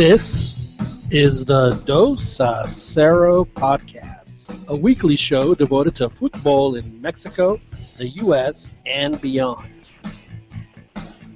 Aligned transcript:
This 0.00 0.78
is 1.10 1.44
the 1.44 1.72
Dos 1.84 2.40
a 2.40 2.64
Cero 2.66 3.44
podcast, 3.44 4.66
a 4.68 4.74
weekly 4.74 5.14
show 5.14 5.54
devoted 5.54 5.94
to 5.96 6.08
football 6.08 6.76
in 6.76 7.02
Mexico, 7.02 7.60
the 7.98 8.08
U.S., 8.24 8.72
and 8.86 9.20
beyond. 9.20 9.70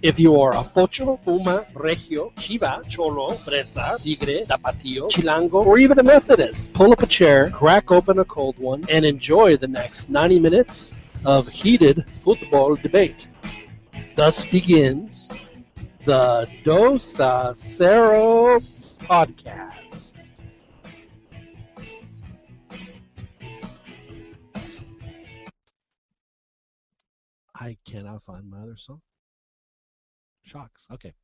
If 0.00 0.18
you 0.18 0.40
are 0.40 0.56
a 0.56 0.64
Pocho, 0.64 1.22
Puma, 1.22 1.66
Regio, 1.74 2.32
Chiva, 2.36 2.82
Cholo, 2.88 3.32
Fresa, 3.32 4.02
Tigre, 4.02 4.46
Tapatio, 4.46 5.10
Chilango, 5.10 5.60
or 5.66 5.76
even 5.76 5.98
a 5.98 6.02
Methodist, 6.02 6.72
pull 6.72 6.90
up 6.90 7.02
a 7.02 7.06
chair, 7.06 7.50
crack 7.50 7.90
open 7.90 8.20
a 8.20 8.24
cold 8.24 8.58
one, 8.58 8.82
and 8.90 9.04
enjoy 9.04 9.58
the 9.58 9.68
next 9.68 10.08
90 10.08 10.40
minutes 10.40 10.92
of 11.26 11.46
heated 11.48 12.02
football 12.22 12.76
debate. 12.76 13.26
Thus 14.16 14.46
begins 14.46 15.30
the 16.04 16.46
Dos 16.64 17.18
a 17.18 17.54
Cero 17.56 18.60
podcast. 18.98 20.12
I 27.54 27.78
cannot 27.86 28.22
find 28.24 28.50
my 28.50 28.58
other 28.60 28.76
song. 28.76 29.00
Shocks. 30.42 30.86
Okay. 30.92 31.14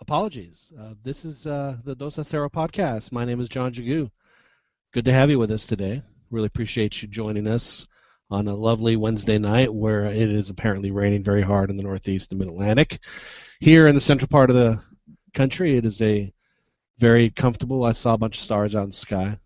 Apologies. 0.00 0.72
Uh, 0.78 0.92
this 1.02 1.24
is 1.24 1.46
uh, 1.46 1.76
the 1.84 1.94
Dos 1.94 2.18
a 2.18 2.24
Cero 2.24 2.50
podcast. 2.50 3.12
My 3.12 3.24
name 3.24 3.40
is 3.40 3.48
John 3.48 3.72
Jagu. 3.72 4.10
Good 4.92 5.06
to 5.06 5.12
have 5.12 5.30
you 5.30 5.38
with 5.38 5.50
us 5.50 5.64
today. 5.64 6.02
Really 6.30 6.46
appreciate 6.46 7.00
you 7.00 7.08
joining 7.08 7.46
us 7.46 7.86
on 8.30 8.48
a 8.48 8.54
lovely 8.54 8.96
Wednesday 8.96 9.38
night 9.38 9.72
where 9.72 10.06
it 10.06 10.30
is 10.30 10.50
apparently 10.50 10.90
raining 10.90 11.22
very 11.22 11.42
hard 11.42 11.70
in 11.70 11.76
the 11.76 11.82
Northeast 11.82 12.32
and 12.32 12.40
Mid 12.40 12.48
Atlantic. 12.48 12.98
Here 13.60 13.86
in 13.86 13.94
the 13.94 14.00
central 14.00 14.28
part 14.28 14.50
of 14.50 14.56
the 14.56 14.82
country, 15.34 15.76
it 15.76 15.86
is 15.86 16.02
a 16.02 16.32
very 16.98 17.30
comfortable. 17.30 17.84
I 17.84 17.92
saw 17.92 18.14
a 18.14 18.18
bunch 18.18 18.38
of 18.38 18.42
stars 18.42 18.74
out 18.74 18.84
in 18.84 18.90
the 18.90 18.96
sky. 18.96 19.38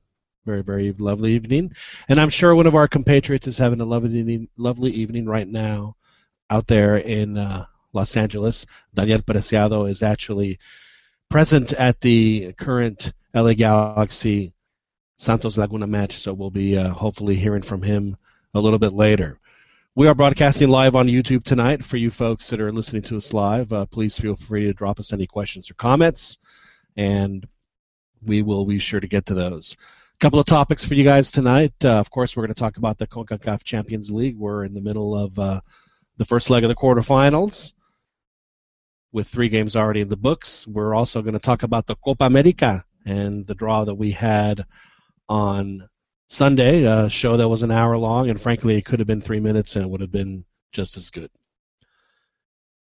Very, 0.47 0.63
very 0.63 0.93
lovely 0.93 1.35
evening. 1.35 1.73
And 2.09 2.19
I'm 2.19 2.31
sure 2.31 2.55
one 2.55 2.67
of 2.67 2.75
our 2.75 2.89
compatriots 2.89 3.47
is 3.47 3.59
having 3.59 3.81
a 3.81 3.85
lovely 3.85 4.49
lovely 4.57 4.91
evening 4.93 5.27
right 5.27 5.47
now 5.47 5.97
out 6.49 6.67
there 6.67 6.97
in 6.97 7.37
uh, 7.37 7.67
Los 7.93 8.17
Angeles. 8.17 8.65
Daniel 8.95 9.21
Preciado 9.21 9.89
is 9.89 10.03
actually 10.03 10.59
present 11.29 11.75
at 11.75 12.01
the 12.01 12.55
current 12.55 13.13
LA 13.35 13.53
Galaxy 13.53 14.55
Santos 15.19 15.59
Laguna 15.59 15.87
match, 15.87 16.19
so 16.19 16.33
we'll 16.33 16.51
be 16.51 16.79
uh, 16.79 16.89
hopefully 16.89 17.37
hearing 17.37 17.63
from 17.63 17.83
him 17.83 18.17
a 18.55 18.61
little 18.61 18.79
bit 18.79 18.93
later. 18.93 19.39
We 19.97 20.09
are 20.09 20.15
broadcasting 20.15 20.69
live 20.69 20.97
on 20.97 21.09
YouTube 21.09 21.45
tonight. 21.45 21.85
For 21.85 21.97
you 21.97 22.11
folks 22.11 22.49
that 22.51 22.61
are 22.61 22.73
listening 22.73 23.03
to 23.03 23.17
us 23.17 23.33
live, 23.33 23.73
uh, 23.73 23.87
please 23.87 24.19
feel 24.19 24.37
free 24.37 24.65
to 24.65 24.73
drop 24.73 25.01
us 25.01 25.13
any 25.13 25.27
questions 25.27 25.71
or 25.71 25.75
comments, 25.75 26.39
and 26.97 27.47
we 28.25 28.43
will 28.43 28.65
be 28.65 28.79
sure 28.79 29.01
to 29.01 29.07
get 29.07 29.27
to 29.27 29.35
those. 29.35 29.77
A 30.15 30.19
couple 30.21 30.39
of 30.39 30.47
topics 30.47 30.85
for 30.85 30.95
you 30.95 31.05
guys 31.05 31.31
tonight. 31.31 31.73
Uh, 31.85 31.99
of 31.99 32.11
course, 32.11 32.37
we're 32.37 32.45
going 32.45 32.55
to 32.55 32.61
talk 32.61 32.77
about 32.77 32.99
the 32.99 33.07
CONCACAF 33.07 33.65
Champions 33.65 34.11
League. 34.11 34.37
We're 34.37 34.65
in 34.65 34.75
the 34.75 34.81
middle 34.81 35.17
of 35.17 35.39
uh, 35.39 35.61
the 36.19 36.25
first 36.25 36.51
leg 36.51 36.63
of 36.63 36.69
the 36.69 36.77
quarterfinals 36.77 37.73
with 39.13 39.29
three 39.29 39.49
games 39.49 39.77
already 39.77 40.03
in 40.03 40.09
the 40.09 40.17
books. 40.17 40.67
We're 40.67 40.95
also 40.95 41.23
going 41.23 41.35
to 41.35 41.41
talk 41.41 41.63
about 41.63 41.87
the 41.87 41.97
Copa 41.97 42.27
America 42.27 42.85
and 43.07 43.47
the 43.47 43.55
draw 43.55 43.85
that 43.85 43.95
we 43.95 44.13
had 44.13 44.65
on 45.29 45.89
Sunday, 46.31 46.85
a 46.85 47.11
show 47.11 47.37
that 47.37 47.49
was 47.49 47.65
an 47.65 47.73
hour 47.73 47.99
long, 47.99 48.31
and 48.31 48.41
frankly, 48.41 48.77
it 48.77 48.85
could 48.85 49.01
have 49.01 49.09
been 49.09 49.21
three 49.21 49.41
minutes 49.41 49.75
and 49.75 49.85
it 49.85 49.89
would 49.89 50.01
have 50.01 50.13
been 50.13 50.45
just 50.71 50.97
as 50.97 51.11
good. 51.11 51.29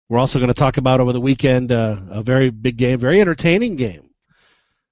We're 0.09 0.19
also 0.19 0.39
going 0.39 0.49
to 0.49 0.53
talk 0.53 0.75
about 0.75 0.99
over 0.99 1.13
the 1.13 1.21
weekend 1.21 1.71
uh, 1.71 1.95
a 2.09 2.21
very 2.21 2.49
big 2.49 2.75
game, 2.75 2.99
very 2.99 3.21
entertaining 3.21 3.77
game. 3.77 4.09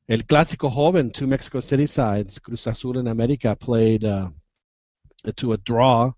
El 0.07 0.19
Clásico 0.19 0.73
Joven, 0.73 1.11
two 1.11 1.27
Mexico 1.27 1.59
City 1.59 1.85
sides, 1.85 2.39
Cruz 2.39 2.65
Azul 2.65 2.97
and 2.97 3.09
America, 3.09 3.57
played 3.57 4.05
uh, 4.05 4.29
to 5.35 5.51
a 5.51 5.57
draw, 5.57 6.13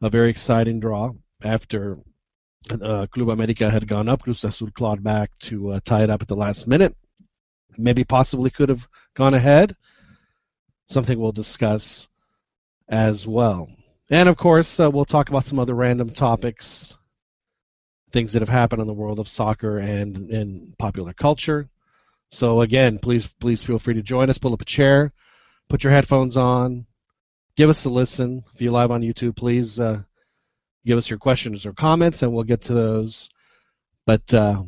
a 0.00 0.08
very 0.08 0.30
exciting 0.30 0.80
draw 0.80 1.10
after 1.42 1.98
uh, 2.70 3.06
Club 3.10 3.28
America 3.28 3.70
had 3.70 3.86
gone 3.86 4.08
up. 4.08 4.22
Cruz 4.22 4.44
Azul 4.44 4.70
clawed 4.70 5.04
back 5.04 5.30
to 5.40 5.72
uh, 5.72 5.80
tie 5.84 6.04
it 6.04 6.10
up 6.10 6.22
at 6.22 6.28
the 6.28 6.36
last 6.36 6.66
minute. 6.66 6.96
Maybe 7.76 8.02
possibly 8.04 8.48
could 8.48 8.70
have 8.70 8.88
gone 9.14 9.34
ahead. 9.34 9.76
Something 10.90 11.20
we'll 11.20 11.30
discuss 11.30 12.08
as 12.88 13.24
well. 13.24 13.70
And 14.10 14.28
of 14.28 14.36
course, 14.36 14.80
uh, 14.80 14.90
we'll 14.90 15.04
talk 15.04 15.28
about 15.28 15.46
some 15.46 15.60
other 15.60 15.74
random 15.74 16.10
topics, 16.10 16.98
things 18.10 18.32
that 18.32 18.42
have 18.42 18.48
happened 18.48 18.80
in 18.80 18.88
the 18.88 18.92
world 18.92 19.20
of 19.20 19.28
soccer 19.28 19.78
and 19.78 20.30
in 20.30 20.74
popular 20.80 21.12
culture. 21.12 21.68
So 22.30 22.62
again, 22.62 22.98
please 22.98 23.24
please 23.38 23.62
feel 23.62 23.78
free 23.78 23.94
to 23.94 24.02
join 24.02 24.30
us. 24.30 24.38
Pull 24.38 24.52
up 24.52 24.62
a 24.62 24.64
chair, 24.64 25.12
put 25.68 25.84
your 25.84 25.92
headphones 25.92 26.36
on, 26.36 26.86
give 27.56 27.70
us 27.70 27.84
a 27.84 27.90
listen. 27.90 28.42
If 28.52 28.60
you're 28.60 28.72
live 28.72 28.90
on 28.90 29.02
YouTube, 29.02 29.36
please 29.36 29.78
uh, 29.78 30.02
give 30.84 30.98
us 30.98 31.08
your 31.08 31.20
questions 31.20 31.66
or 31.66 31.72
comments, 31.72 32.24
and 32.24 32.32
we'll 32.32 32.42
get 32.42 32.62
to 32.62 32.74
those. 32.74 33.30
But 34.06 34.34
uh, 34.34 34.64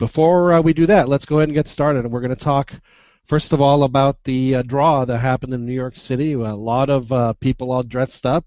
before 0.00 0.52
uh, 0.52 0.62
we 0.62 0.72
do 0.72 0.86
that, 0.86 1.08
let's 1.08 1.26
go 1.26 1.36
ahead 1.36 1.48
and 1.48 1.54
get 1.54 1.68
started. 1.68 2.04
And 2.04 2.12
we're 2.12 2.22
going 2.22 2.34
to 2.34 2.44
talk 2.44 2.72
first 3.30 3.52
of 3.52 3.60
all 3.60 3.84
about 3.84 4.24
the 4.24 4.56
uh, 4.56 4.62
draw 4.62 5.04
that 5.04 5.18
happened 5.18 5.54
in 5.54 5.64
New 5.64 5.72
York 5.72 5.96
City. 5.96 6.32
A 6.32 6.38
lot 6.38 6.90
of 6.90 7.12
uh, 7.12 7.32
people 7.34 7.70
all 7.70 7.84
dressed 7.84 8.26
up, 8.26 8.44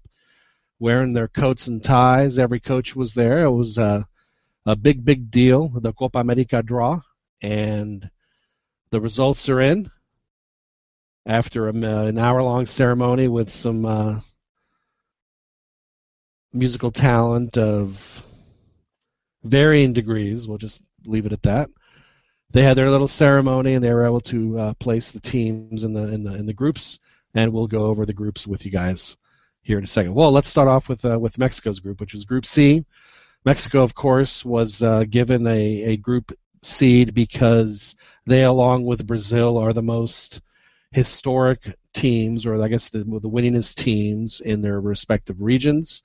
wearing 0.78 1.14
their 1.14 1.26
coats 1.26 1.68
and 1.68 1.82
ties. 1.82 2.38
Every 2.38 2.60
coach 2.60 2.94
was 2.94 3.14
there. 3.14 3.44
It 3.44 3.50
was 3.50 3.78
uh, 3.78 4.02
a 4.66 4.76
big, 4.76 5.02
big 5.02 5.30
deal. 5.30 5.70
The 5.70 5.94
Copa 5.94 6.18
America 6.18 6.62
draw, 6.62 7.00
and 7.40 8.10
the 8.90 9.00
results 9.00 9.48
are 9.48 9.62
in 9.62 9.90
after 11.24 11.70
a, 11.70 11.72
an 11.72 12.18
hour-long 12.18 12.66
ceremony 12.66 13.26
with 13.26 13.48
some 13.48 13.86
uh, 13.86 14.20
musical 16.52 16.90
talent 16.90 17.56
of 17.56 18.22
varying 19.44 19.94
degrees. 19.94 20.46
We'll 20.46 20.58
just 20.58 20.82
leave 21.06 21.24
it 21.24 21.32
at 21.32 21.44
that. 21.44 21.70
They 22.54 22.62
had 22.62 22.76
their 22.76 22.88
little 22.88 23.08
ceremony, 23.08 23.74
and 23.74 23.84
they 23.84 23.92
were 23.92 24.06
able 24.06 24.20
to 24.20 24.58
uh, 24.58 24.74
place 24.74 25.10
the 25.10 25.18
teams 25.18 25.82
in 25.82 25.92
the 25.92 26.04
in 26.04 26.22
the 26.22 26.34
in 26.34 26.46
the 26.46 26.52
groups. 26.52 27.00
And 27.34 27.52
we'll 27.52 27.66
go 27.66 27.86
over 27.86 28.06
the 28.06 28.12
groups 28.12 28.46
with 28.46 28.64
you 28.64 28.70
guys 28.70 29.16
here 29.62 29.76
in 29.76 29.82
a 29.82 29.88
second. 29.88 30.14
Well, 30.14 30.30
let's 30.30 30.48
start 30.48 30.68
off 30.68 30.88
with 30.88 31.04
uh, 31.04 31.18
with 31.18 31.36
Mexico's 31.36 31.80
group, 31.80 32.00
which 32.00 32.14
was 32.14 32.24
Group 32.24 32.46
C. 32.46 32.84
Mexico, 33.44 33.82
of 33.82 33.96
course, 33.96 34.44
was 34.44 34.84
uh, 34.84 35.02
given 35.10 35.44
a, 35.48 35.82
a 35.82 35.96
group 35.96 36.30
seed 36.62 37.12
because 37.12 37.96
they, 38.24 38.44
along 38.44 38.84
with 38.84 39.06
Brazil, 39.06 39.58
are 39.58 39.72
the 39.72 39.82
most 39.82 40.40
historic 40.92 41.76
teams, 41.92 42.46
or 42.46 42.62
I 42.62 42.68
guess 42.68 42.88
the, 42.88 42.98
the 42.98 43.28
winningest 43.28 43.74
teams 43.74 44.40
in 44.40 44.62
their 44.62 44.80
respective 44.80 45.42
regions. 45.42 46.02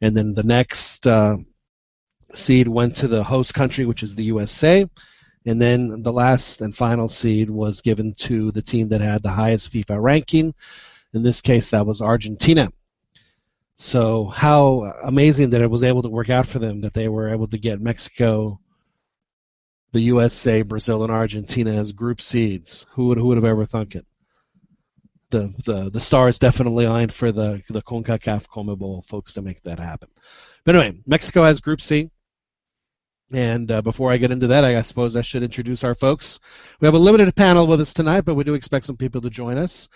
And 0.00 0.16
then 0.16 0.32
the 0.32 0.44
next 0.44 1.08
uh, 1.08 1.38
seed 2.34 2.68
went 2.68 2.96
to 2.98 3.08
the 3.08 3.24
host 3.24 3.52
country, 3.52 3.84
which 3.84 4.04
is 4.04 4.14
the 4.14 4.24
USA. 4.24 4.86
And 5.44 5.60
then 5.60 6.02
the 6.02 6.12
last 6.12 6.60
and 6.60 6.76
final 6.76 7.08
seed 7.08 7.50
was 7.50 7.80
given 7.80 8.14
to 8.14 8.52
the 8.52 8.62
team 8.62 8.88
that 8.88 9.00
had 9.00 9.22
the 9.22 9.30
highest 9.30 9.72
FIFA 9.72 10.00
ranking. 10.00 10.54
In 11.14 11.22
this 11.22 11.40
case, 11.40 11.70
that 11.70 11.86
was 11.86 12.00
Argentina. 12.00 12.70
So, 13.76 14.26
how 14.26 14.94
amazing 15.02 15.50
that 15.50 15.60
it 15.60 15.70
was 15.70 15.82
able 15.82 16.02
to 16.02 16.08
work 16.08 16.30
out 16.30 16.46
for 16.46 16.60
them 16.60 16.82
that 16.82 16.94
they 16.94 17.08
were 17.08 17.30
able 17.30 17.48
to 17.48 17.58
get 17.58 17.80
Mexico, 17.80 18.60
the 19.92 20.00
USA, 20.02 20.62
Brazil, 20.62 21.02
and 21.02 21.10
Argentina 21.10 21.72
as 21.72 21.90
group 21.92 22.20
seeds. 22.20 22.86
Who 22.90 23.08
would 23.08 23.18
who 23.18 23.26
would 23.26 23.38
have 23.38 23.44
ever 23.44 23.66
thunk 23.66 23.96
it? 23.96 24.06
The 25.30 25.52
the 25.64 25.90
the 25.90 26.00
stars 26.00 26.38
definitely 26.38 26.84
aligned 26.84 27.12
for 27.12 27.32
the 27.32 27.62
the 27.68 27.82
CONCACAF 27.82 28.46
CONMEBOL 28.46 29.06
folks 29.06 29.32
to 29.34 29.42
make 29.42 29.60
that 29.62 29.80
happen. 29.80 30.08
But 30.64 30.76
anyway, 30.76 30.98
Mexico 31.06 31.42
has 31.42 31.60
Group 31.60 31.80
C. 31.80 32.10
And 33.32 33.70
uh, 33.70 33.80
before 33.80 34.12
I 34.12 34.18
get 34.18 34.30
into 34.30 34.48
that, 34.48 34.64
I, 34.64 34.82
suppose 34.82 35.16
I 35.16 35.22
should 35.22 35.42
introduce 35.42 35.84
our 35.84 35.94
folks. 35.94 36.38
We 36.80 36.86
have 36.86 36.94
a 36.94 36.98
limited 36.98 37.34
panel 37.34 37.66
with 37.66 37.80
us 37.80 37.94
tonight, 37.94 38.22
but 38.22 38.34
we 38.34 38.44
do 38.44 38.54
expect 38.54 38.84
some 38.84 38.96
people 38.96 39.22
to 39.22 39.30
join 39.30 39.56
us. 39.56 39.88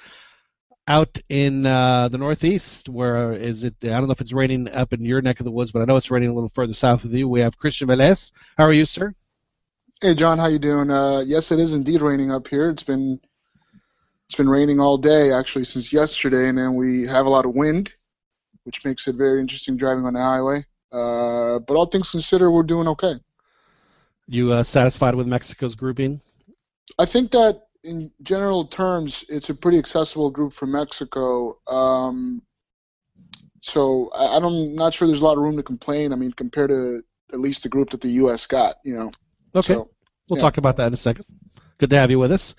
Out 0.88 1.18
in 1.28 1.66
uh, 1.66 2.08
the 2.08 2.18
Northeast, 2.18 2.88
where 2.88 3.32
is 3.32 3.64
it? 3.64 3.74
I 3.82 3.88
don't 3.88 4.06
know 4.06 4.12
if 4.12 4.20
it's 4.20 4.32
raining 4.32 4.68
up 4.68 4.92
in 4.92 5.04
your 5.04 5.20
neck 5.20 5.40
of 5.40 5.44
the 5.44 5.50
woods, 5.50 5.72
but 5.72 5.82
I 5.82 5.84
know 5.84 5.96
it's 5.96 6.12
raining 6.12 6.28
a 6.28 6.32
little 6.32 6.48
further 6.48 6.74
south 6.74 7.04
of 7.04 7.12
you. 7.12 7.28
We 7.28 7.40
have 7.40 7.58
Christian 7.58 7.88
Velez. 7.88 8.30
How 8.56 8.64
are 8.64 8.72
you, 8.72 8.84
sir? 8.84 9.12
Hey, 10.00 10.14
John. 10.14 10.38
How 10.38 10.46
you 10.46 10.60
doing? 10.60 10.90
Uh, 10.90 11.24
yes, 11.26 11.50
it 11.50 11.58
is 11.58 11.74
indeed 11.74 12.02
raining 12.02 12.30
up 12.30 12.46
here. 12.46 12.70
It's 12.70 12.84
been 12.84 13.18
it's 14.28 14.36
been 14.36 14.48
raining 14.48 14.78
all 14.78 14.96
day, 14.96 15.32
actually, 15.32 15.64
since 15.64 15.92
yesterday, 15.92 16.48
and 16.48 16.56
then 16.56 16.74
we 16.74 17.04
have 17.06 17.26
a 17.26 17.30
lot 17.30 17.46
of 17.46 17.54
wind, 17.54 17.92
which 18.62 18.84
makes 18.84 19.08
it 19.08 19.16
very 19.16 19.40
interesting 19.40 19.76
driving 19.76 20.04
on 20.04 20.14
the 20.14 20.22
highway. 20.22 20.64
Uh, 20.96 21.58
but 21.58 21.74
all 21.76 21.86
things 21.86 22.10
considered, 22.10 22.50
we're 22.50 22.62
doing 22.62 22.88
okay. 22.88 23.14
You 24.28 24.52
uh, 24.52 24.62
satisfied 24.62 25.14
with 25.14 25.26
Mexico's 25.26 25.74
grouping? 25.74 26.20
I 26.98 27.04
think 27.04 27.30
that 27.32 27.62
in 27.84 28.10
general 28.22 28.66
terms, 28.66 29.24
it's 29.28 29.50
a 29.50 29.54
pretty 29.54 29.78
accessible 29.78 30.30
group 30.30 30.52
for 30.52 30.66
Mexico. 30.66 31.58
Um, 31.66 32.42
so 33.60 34.10
I, 34.14 34.36
I'm 34.36 34.74
not 34.74 34.94
sure 34.94 35.06
there's 35.06 35.20
a 35.20 35.24
lot 35.24 35.36
of 35.36 35.42
room 35.42 35.56
to 35.56 35.62
complain. 35.62 36.12
I 36.12 36.16
mean, 36.16 36.32
compared 36.32 36.70
to 36.70 37.02
at 37.32 37.40
least 37.40 37.62
the 37.62 37.68
group 37.68 37.90
that 37.90 38.00
the 38.00 38.08
U.S. 38.22 38.46
got, 38.46 38.76
you 38.84 38.96
know. 38.96 39.12
Okay. 39.54 39.74
So, 39.74 39.90
We'll 40.28 40.38
Yeah. 40.38 40.42
talk 40.42 40.58
about 40.58 40.76
that 40.78 40.88
in 40.88 40.94
a 40.94 40.96
second. 40.96 41.24
Good 41.78 41.90
to 41.90 41.96
have 41.98 42.10
you 42.10 42.18
with 42.18 42.32
us. 42.32 42.54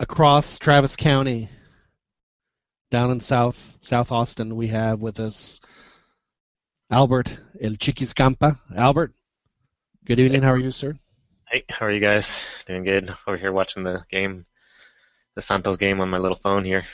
Across 0.00 0.58
Travis 0.58 0.96
County, 0.96 1.48
down 2.90 3.12
in 3.12 3.20
South 3.20 3.56
South 3.80 4.10
Austin, 4.10 4.56
we 4.56 4.68
have 4.68 5.00
with 5.00 5.20
us 5.20 5.60
Albert 6.90 7.38
El 7.60 7.76
Chiquis 7.76 8.12
Campa. 8.12 8.58
Albert, 8.76 9.12
good 10.04 10.20
evening. 10.20 10.42
How 10.42 10.52
are 10.52 10.58
you, 10.58 10.70
sir? 10.70 10.98
Hey, 11.48 11.64
how 11.68 11.86
are 11.86 11.90
you 11.90 12.00
guys? 12.00 12.44
Doing 12.66 12.84
good. 12.84 13.14
Over 13.26 13.36
here 13.36 13.52
watching 13.52 13.82
the 13.82 14.04
game, 14.10 14.44
the 15.34 15.42
Santos 15.42 15.76
game 15.76 16.00
on 16.00 16.10
my 16.10 16.18
little 16.18 16.36
phone 16.36 16.64
here. 16.64 16.84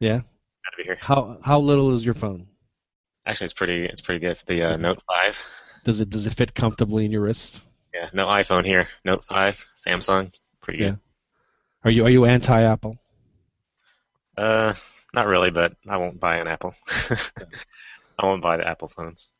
Yeah. 0.00 0.18
To 0.18 0.76
be 0.76 0.82
here. 0.82 0.98
How 1.00 1.38
how 1.42 1.60
little 1.60 1.94
is 1.94 2.04
your 2.04 2.14
phone? 2.14 2.48
Actually, 3.24 3.46
it's 3.46 3.54
pretty. 3.54 3.84
It's 3.84 4.00
pretty 4.00 4.20
good. 4.20 4.30
It's 4.30 4.42
the 4.42 4.62
uh, 4.62 4.76
Note 4.76 5.02
5. 5.06 5.44
Does 5.84 6.00
it 6.00 6.10
does 6.10 6.26
it 6.26 6.34
fit 6.34 6.54
comfortably 6.54 7.04
in 7.04 7.12
your 7.12 7.22
wrist? 7.22 7.64
Yeah, 7.94 8.08
no 8.12 8.26
iPhone 8.26 8.64
here. 8.64 8.88
Note 9.04 9.24
5, 9.24 9.64
Samsung. 9.76 10.34
Pretty 10.60 10.80
good. 10.80 10.98
Are 11.84 11.90
you 11.90 12.04
are 12.04 12.10
you 12.10 12.24
anti 12.24 12.62
Apple? 12.62 12.98
Uh, 14.36 14.74
not 15.14 15.28
really, 15.28 15.50
but 15.50 15.74
I 15.88 15.96
won't 15.96 16.20
buy 16.20 16.38
an 16.38 16.48
Apple. 16.48 16.74
Won't 18.22 18.42
buy 18.42 18.56
the 18.56 18.68
Apple 18.68 18.88
phones. 18.88 19.30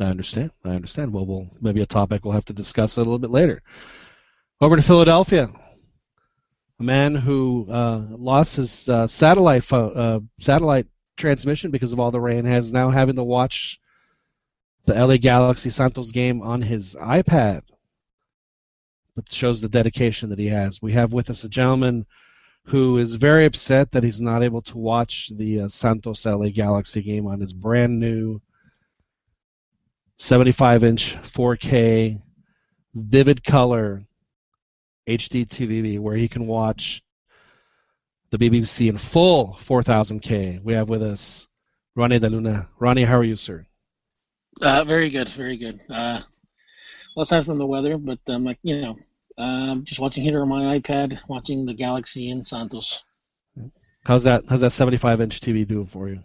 I 0.00 0.04
understand. 0.04 0.52
I 0.64 0.70
understand. 0.70 1.12
Well, 1.12 1.26
we'll 1.26 1.50
maybe 1.60 1.82
a 1.82 1.86
topic 1.86 2.24
we'll 2.24 2.34
have 2.34 2.44
to 2.46 2.52
discuss 2.52 2.96
a 2.96 3.00
little 3.00 3.18
bit 3.18 3.30
later. 3.30 3.62
Over 4.60 4.76
to 4.76 4.82
Philadelphia, 4.82 5.50
a 6.78 6.82
man 6.82 7.14
who 7.14 7.66
uh, 7.70 8.02
lost 8.10 8.56
his 8.56 8.88
uh, 8.88 9.06
satellite 9.06 9.70
uh, 9.72 10.20
satellite 10.40 10.86
transmission 11.16 11.70
because 11.70 11.92
of 11.92 12.00
all 12.00 12.10
the 12.10 12.20
rain 12.20 12.44
has 12.44 12.72
now 12.72 12.90
having 12.90 13.16
to 13.16 13.24
watch 13.24 13.78
the 14.86 14.94
LA 14.94 15.16
Galaxy 15.16 15.70
Santos 15.70 16.10
game 16.10 16.42
on 16.42 16.62
his 16.62 16.94
iPad. 16.94 17.62
But 19.14 19.30
shows 19.30 19.60
the 19.60 19.68
dedication 19.68 20.30
that 20.30 20.38
he 20.38 20.46
has. 20.46 20.80
We 20.80 20.92
have 20.92 21.12
with 21.12 21.28
us 21.28 21.44
a 21.44 21.48
gentleman 21.48 22.06
who 22.66 22.98
is 22.98 23.14
very 23.14 23.44
upset 23.44 23.90
that 23.92 24.04
he's 24.04 24.20
not 24.20 24.42
able 24.42 24.62
to 24.62 24.78
watch 24.78 25.30
the 25.34 25.62
uh, 25.62 25.68
Santos 25.68 26.24
LA 26.24 26.48
Galaxy 26.48 27.02
game 27.02 27.26
on 27.26 27.40
his 27.40 27.52
brand 27.52 27.98
new 27.98 28.40
75 30.18 30.84
inch 30.84 31.16
4K 31.22 32.20
vivid 32.94 33.42
color 33.42 34.04
HD 35.08 35.46
TV 35.46 35.98
where 35.98 36.16
he 36.16 36.28
can 36.28 36.46
watch 36.46 37.02
the 38.30 38.38
BBC 38.38 38.88
in 38.88 38.96
full 38.96 39.58
4000K. 39.64 40.62
We 40.62 40.74
have 40.74 40.88
with 40.88 41.02
us 41.02 41.48
Ronnie 41.96 42.18
De 42.18 42.30
Luna. 42.30 42.68
Ronnie, 42.78 43.04
how 43.04 43.18
are 43.18 43.24
you, 43.24 43.36
sir? 43.36 43.66
Uh, 44.60 44.84
very 44.84 45.10
good, 45.10 45.28
very 45.28 45.56
good. 45.56 45.80
Uh, 45.90 46.20
well, 47.16 47.24
aside 47.24 47.44
from 47.44 47.58
the 47.58 47.66
weather, 47.66 47.98
but 47.98 48.20
um, 48.28 48.44
like 48.44 48.58
you 48.62 48.80
know, 48.80 48.96
um, 49.42 49.84
just 49.84 50.00
watching 50.00 50.22
here 50.22 50.40
on 50.40 50.48
my 50.48 50.78
iPad, 50.78 51.18
watching 51.28 51.66
the 51.66 51.74
Galaxy 51.74 52.30
in 52.30 52.44
Santos. 52.44 53.02
How's 54.04 54.24
that? 54.24 54.44
How's 54.48 54.60
that 54.60 54.70
75 54.70 55.20
inch 55.20 55.40
TV 55.40 55.66
doing 55.66 55.86
for 55.86 56.08
you? 56.08 56.22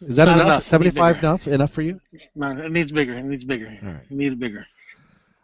Is 0.00 0.16
that 0.16 0.26
Not 0.26 0.36
enough? 0.36 0.46
enough. 0.46 0.62
75 0.64 1.18
enough? 1.18 1.48
Enough 1.48 1.72
for 1.72 1.82
you? 1.82 2.00
No, 2.34 2.50
it 2.50 2.70
needs 2.72 2.92
bigger. 2.92 3.16
It 3.16 3.24
needs 3.24 3.44
bigger. 3.44 3.78
All 3.82 3.88
right. 3.88 4.02
It 4.02 4.10
needs 4.10 4.34
bigger. 4.34 4.66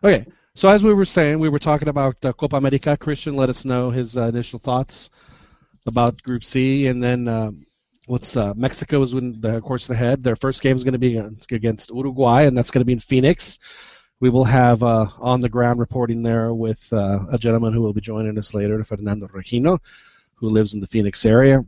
Okay. 0.04 0.26
So 0.54 0.68
as 0.68 0.82
we 0.82 0.92
were 0.92 1.04
saying, 1.04 1.38
we 1.38 1.48
were 1.48 1.58
talking 1.58 1.88
about 1.88 2.16
uh, 2.24 2.32
Copa 2.32 2.56
America. 2.56 2.96
Christian 2.96 3.36
let 3.36 3.48
us 3.48 3.64
know 3.64 3.90
his 3.90 4.16
uh, 4.16 4.22
initial 4.24 4.58
thoughts 4.58 5.10
about 5.86 6.20
Group 6.22 6.44
C, 6.44 6.88
and 6.88 7.02
then 7.02 7.28
um, 7.28 7.66
what's 8.06 8.36
uh, 8.36 8.52
Mexico 8.54 9.00
is 9.02 9.12
in 9.12 9.40
the, 9.40 9.56
of 9.56 9.62
course 9.62 9.86
the 9.86 9.94
head. 9.94 10.22
Their 10.22 10.36
first 10.36 10.60
game 10.62 10.76
is 10.76 10.84
going 10.84 10.92
to 10.92 10.98
be 10.98 11.16
against 11.52 11.90
Uruguay, 11.90 12.42
and 12.46 12.58
that's 12.58 12.70
going 12.70 12.80
to 12.80 12.86
be 12.86 12.92
in 12.92 12.98
Phoenix. 12.98 13.58
We 14.20 14.28
will 14.28 14.44
have 14.44 14.82
uh, 14.82 15.06
on 15.19 15.40
the 15.40 15.49
ground 15.49 15.81
reporting 15.81 16.22
there 16.22 16.52
with 16.52 16.87
uh, 16.93 17.20
a 17.32 17.38
gentleman 17.38 17.72
who 17.72 17.81
will 17.81 17.94
be 17.94 18.02
joining 18.02 18.37
us 18.37 18.52
later, 18.52 18.84
Fernando 18.84 19.26
Regino, 19.28 19.78
who 20.34 20.50
lives 20.50 20.75
in 20.75 20.81
the 20.81 20.87
Phoenix 20.87 21.25
area. 21.25 21.64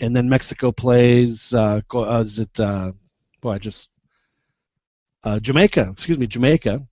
And 0.00 0.14
then 0.14 0.28
Mexico 0.28 0.72
plays. 0.72 1.54
Uh, 1.54 1.80
uh, 1.94 2.20
is 2.24 2.40
it? 2.40 2.58
Uh, 2.58 2.92
boy, 3.40 3.52
I 3.52 3.58
just 3.58 3.88
uh, 5.22 5.38
Jamaica. 5.38 5.90
Excuse 5.92 6.18
me, 6.18 6.26
Jamaica. 6.26 6.84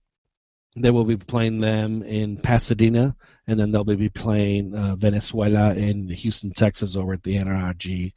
They 0.77 0.91
will 0.91 1.03
be 1.03 1.17
playing 1.17 1.59
them 1.59 2.03
in 2.03 2.37
Pasadena, 2.37 3.15
and 3.47 3.59
then 3.59 3.71
they'll 3.71 3.83
be 3.83 4.07
playing 4.07 4.73
uh, 4.75 4.95
Venezuela 4.95 5.73
in 5.73 6.07
Houston, 6.07 6.51
Texas, 6.51 6.95
over 6.95 7.13
at 7.13 7.23
the 7.23 7.35
NRG 7.35 8.13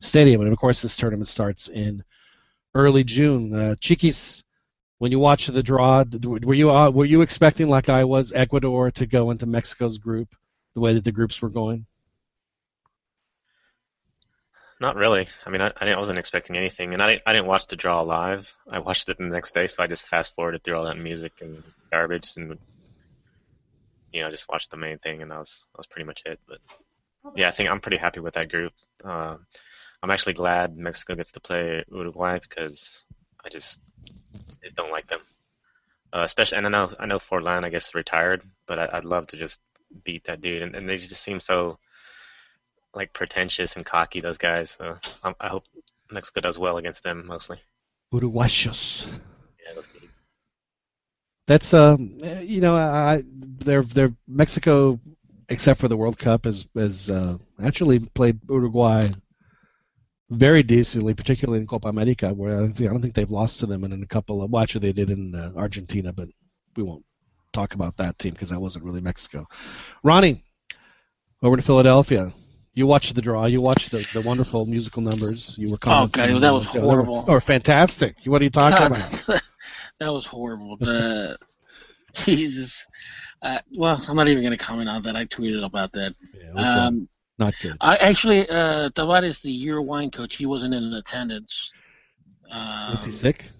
Stadium. 0.00 0.42
And 0.42 0.52
of 0.52 0.58
course, 0.58 0.82
this 0.82 0.96
tournament 0.96 1.28
starts 1.28 1.68
in 1.68 2.04
early 2.74 3.04
June. 3.04 3.76
Chiquis, 3.80 4.42
when 5.02 5.10
you 5.10 5.18
watch 5.18 5.48
the 5.48 5.64
draw, 5.64 6.04
were 6.22 6.54
you 6.54 6.70
uh, 6.70 6.88
were 6.88 7.04
you 7.04 7.22
expecting, 7.22 7.68
like 7.68 7.88
I 7.88 8.04
was, 8.04 8.30
Ecuador 8.32 8.92
to 8.92 9.04
go 9.04 9.32
into 9.32 9.46
Mexico's 9.46 9.98
group 9.98 10.32
the 10.74 10.80
way 10.80 10.94
that 10.94 11.02
the 11.02 11.10
groups 11.10 11.42
were 11.42 11.48
going? 11.48 11.86
Not 14.80 14.94
really. 14.94 15.26
I 15.44 15.50
mean, 15.50 15.60
I, 15.60 15.72
I, 15.80 15.98
wasn't 15.98 16.20
expecting 16.20 16.54
anything, 16.54 16.92
and 16.92 17.02
I 17.02 17.08
didn't, 17.08 17.22
I 17.26 17.32
didn't 17.32 17.48
watch 17.48 17.66
the 17.66 17.74
draw 17.74 18.02
live. 18.02 18.54
I 18.70 18.78
watched 18.78 19.08
it 19.08 19.18
the 19.18 19.24
next 19.24 19.54
day, 19.54 19.66
so 19.66 19.82
I 19.82 19.88
just 19.88 20.06
fast 20.06 20.36
forwarded 20.36 20.62
through 20.62 20.76
all 20.76 20.84
that 20.84 20.98
music 20.98 21.32
and 21.40 21.64
garbage, 21.90 22.36
and 22.36 22.56
you 24.12 24.20
know, 24.20 24.30
just 24.30 24.48
watched 24.48 24.70
the 24.70 24.76
main 24.76 24.98
thing, 24.98 25.20
and 25.20 25.32
that 25.32 25.38
was 25.40 25.66
that 25.72 25.78
was 25.78 25.88
pretty 25.88 26.06
much 26.06 26.22
it. 26.26 26.38
But 26.46 26.58
yeah, 27.34 27.48
I 27.48 27.50
think 27.50 27.70
I'm 27.70 27.80
pretty 27.80 27.96
happy 27.96 28.20
with 28.20 28.34
that 28.34 28.52
group. 28.52 28.72
Uh, 29.04 29.36
I'm 30.00 30.10
actually 30.10 30.34
glad 30.34 30.76
Mexico 30.76 31.16
gets 31.16 31.32
to 31.32 31.40
play 31.40 31.82
Uruguay 31.90 32.38
because 32.38 33.04
I 33.44 33.48
just 33.48 33.80
just 34.62 34.76
don't 34.76 34.90
like 34.90 35.06
them. 35.08 35.20
Uh, 36.12 36.22
especially, 36.24 36.58
and 36.58 36.66
I 36.66 36.70
know 36.70 36.94
I 36.98 37.06
know 37.06 37.18
Forlan, 37.18 37.64
I 37.64 37.70
guess, 37.70 37.94
retired, 37.94 38.42
but 38.66 38.78
I, 38.78 38.98
I'd 38.98 39.04
love 39.04 39.28
to 39.28 39.36
just 39.36 39.60
beat 40.04 40.24
that 40.24 40.40
dude, 40.40 40.62
and, 40.62 40.74
and 40.74 40.88
they 40.88 40.96
just 40.96 41.22
seem 41.22 41.40
so 41.40 41.78
like 42.94 43.12
pretentious 43.12 43.76
and 43.76 43.84
cocky. 43.84 44.20
Those 44.20 44.38
guys. 44.38 44.70
So 44.70 44.98
I, 45.24 45.34
I 45.40 45.48
hope 45.48 45.64
Mexico 46.10 46.40
does 46.40 46.58
well 46.58 46.76
against 46.76 47.02
them 47.02 47.26
mostly. 47.26 47.58
Uruguayos. 48.12 49.06
Yeah, 49.06 49.74
those 49.74 49.88
dudes. 49.88 50.18
That's 51.46 51.74
um, 51.74 52.18
you 52.42 52.60
know, 52.60 52.76
I 52.76 53.24
they're 53.26 53.82
they're 53.82 54.12
Mexico, 54.28 55.00
except 55.48 55.80
for 55.80 55.88
the 55.88 55.96
World 55.96 56.18
Cup, 56.18 56.44
has 56.44 56.66
has 56.74 57.10
uh, 57.10 57.38
actually 57.62 58.00
played 58.00 58.38
Uruguay 58.48 59.00
very 60.32 60.62
decently, 60.62 61.14
particularly 61.14 61.60
in 61.60 61.66
Copa 61.66 61.88
America, 61.88 62.32
where 62.32 62.62
I, 62.62 62.66
think, 62.68 62.80
I 62.80 62.92
don't 62.92 63.02
think 63.02 63.14
they've 63.14 63.30
lost 63.30 63.60
to 63.60 63.66
them 63.66 63.84
in 63.84 64.02
a 64.02 64.06
couple 64.06 64.42
of. 64.42 64.50
Well, 64.50 64.62
actually, 64.62 64.88
they 64.88 64.92
did 64.92 65.10
in 65.10 65.34
uh, 65.34 65.52
Argentina, 65.56 66.12
but 66.12 66.28
we 66.76 66.82
won't 66.82 67.04
talk 67.52 67.74
about 67.74 67.96
that 67.98 68.18
team 68.18 68.32
because 68.32 68.50
that 68.50 68.60
wasn't 68.60 68.84
really 68.84 69.00
Mexico. 69.00 69.46
Ronnie, 70.02 70.42
over 71.42 71.56
to 71.56 71.62
Philadelphia. 71.62 72.32
You 72.74 72.86
watched 72.86 73.14
the 73.14 73.20
draw. 73.20 73.44
You 73.44 73.60
watched 73.60 73.90
the, 73.90 74.06
the 74.14 74.22
wonderful 74.22 74.64
musical 74.64 75.02
numbers. 75.02 75.56
You 75.58 75.70
were 75.70 75.78
Oh. 75.84 76.06
God, 76.06 76.40
that 76.40 76.52
was 76.52 76.64
horrible. 76.64 77.24
Were 77.26 77.40
fantastic. 77.40 78.16
What 78.24 78.40
are 78.40 78.44
you 78.44 78.50
talking 78.50 78.86
about? 78.86 79.40
that 80.00 80.12
was 80.12 80.24
horrible. 80.24 80.78
The 80.78 81.36
Jesus. 82.14 82.86
Uh, 83.42 83.58
well, 83.76 84.02
I'm 84.08 84.16
not 84.16 84.28
even 84.28 84.42
going 84.42 84.56
to 84.56 84.64
comment 84.64 84.88
on 84.88 85.02
that. 85.02 85.16
I 85.16 85.26
tweeted 85.26 85.64
about 85.64 85.92
that. 85.92 86.14
Yeah, 86.34 86.52
uh, 86.56 86.88
Um, 86.88 87.08
not 87.38 87.54
good. 87.60 87.76
I 87.80 87.96
actually, 87.96 88.48
uh, 88.48 88.90
Tabárez, 88.90 89.42
the 89.42 89.50
Uruguayan 89.50 90.10
coach, 90.10 90.36
he 90.36 90.46
wasn't 90.46 90.74
in 90.74 90.92
attendance. 90.92 91.72
Um, 92.50 92.92
Was 92.92 93.04
he 93.04 93.10
sick? 93.10 93.50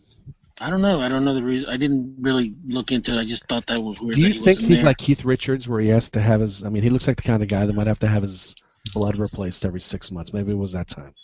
I 0.60 0.70
don't 0.70 0.82
know. 0.82 1.00
I 1.00 1.08
don't 1.08 1.24
know 1.24 1.34
the 1.34 1.42
reason. 1.42 1.68
I 1.68 1.76
didn't 1.76 2.16
really 2.20 2.54
look 2.66 2.92
into 2.92 3.12
it. 3.12 3.20
I 3.20 3.24
just 3.24 3.46
thought 3.48 3.66
that 3.66 3.80
was 3.80 4.00
weird. 4.00 4.16
Do 4.16 4.20
you 4.22 4.32
he 4.32 4.44
think 4.44 4.60
he's 4.60 4.78
there. 4.78 4.86
like 4.86 4.98
Keith 4.98 5.24
Richards, 5.24 5.66
where 5.66 5.80
he 5.80 5.88
has 5.88 6.08
to 6.10 6.20
have 6.20 6.40
his? 6.40 6.62
I 6.62 6.68
mean, 6.68 6.82
he 6.82 6.90
looks 6.90 7.08
like 7.08 7.16
the 7.16 7.22
kind 7.22 7.42
of 7.42 7.48
guy 7.48 7.66
that 7.66 7.72
might 7.74 7.86
have 7.86 7.98
to 8.00 8.06
have 8.06 8.22
his 8.22 8.54
blood 8.92 9.16
replaced 9.16 9.64
every 9.64 9.80
six 9.80 10.10
months. 10.12 10.32
Maybe 10.32 10.52
it 10.52 10.56
was 10.56 10.72
that 10.72 10.88
time. 10.88 11.14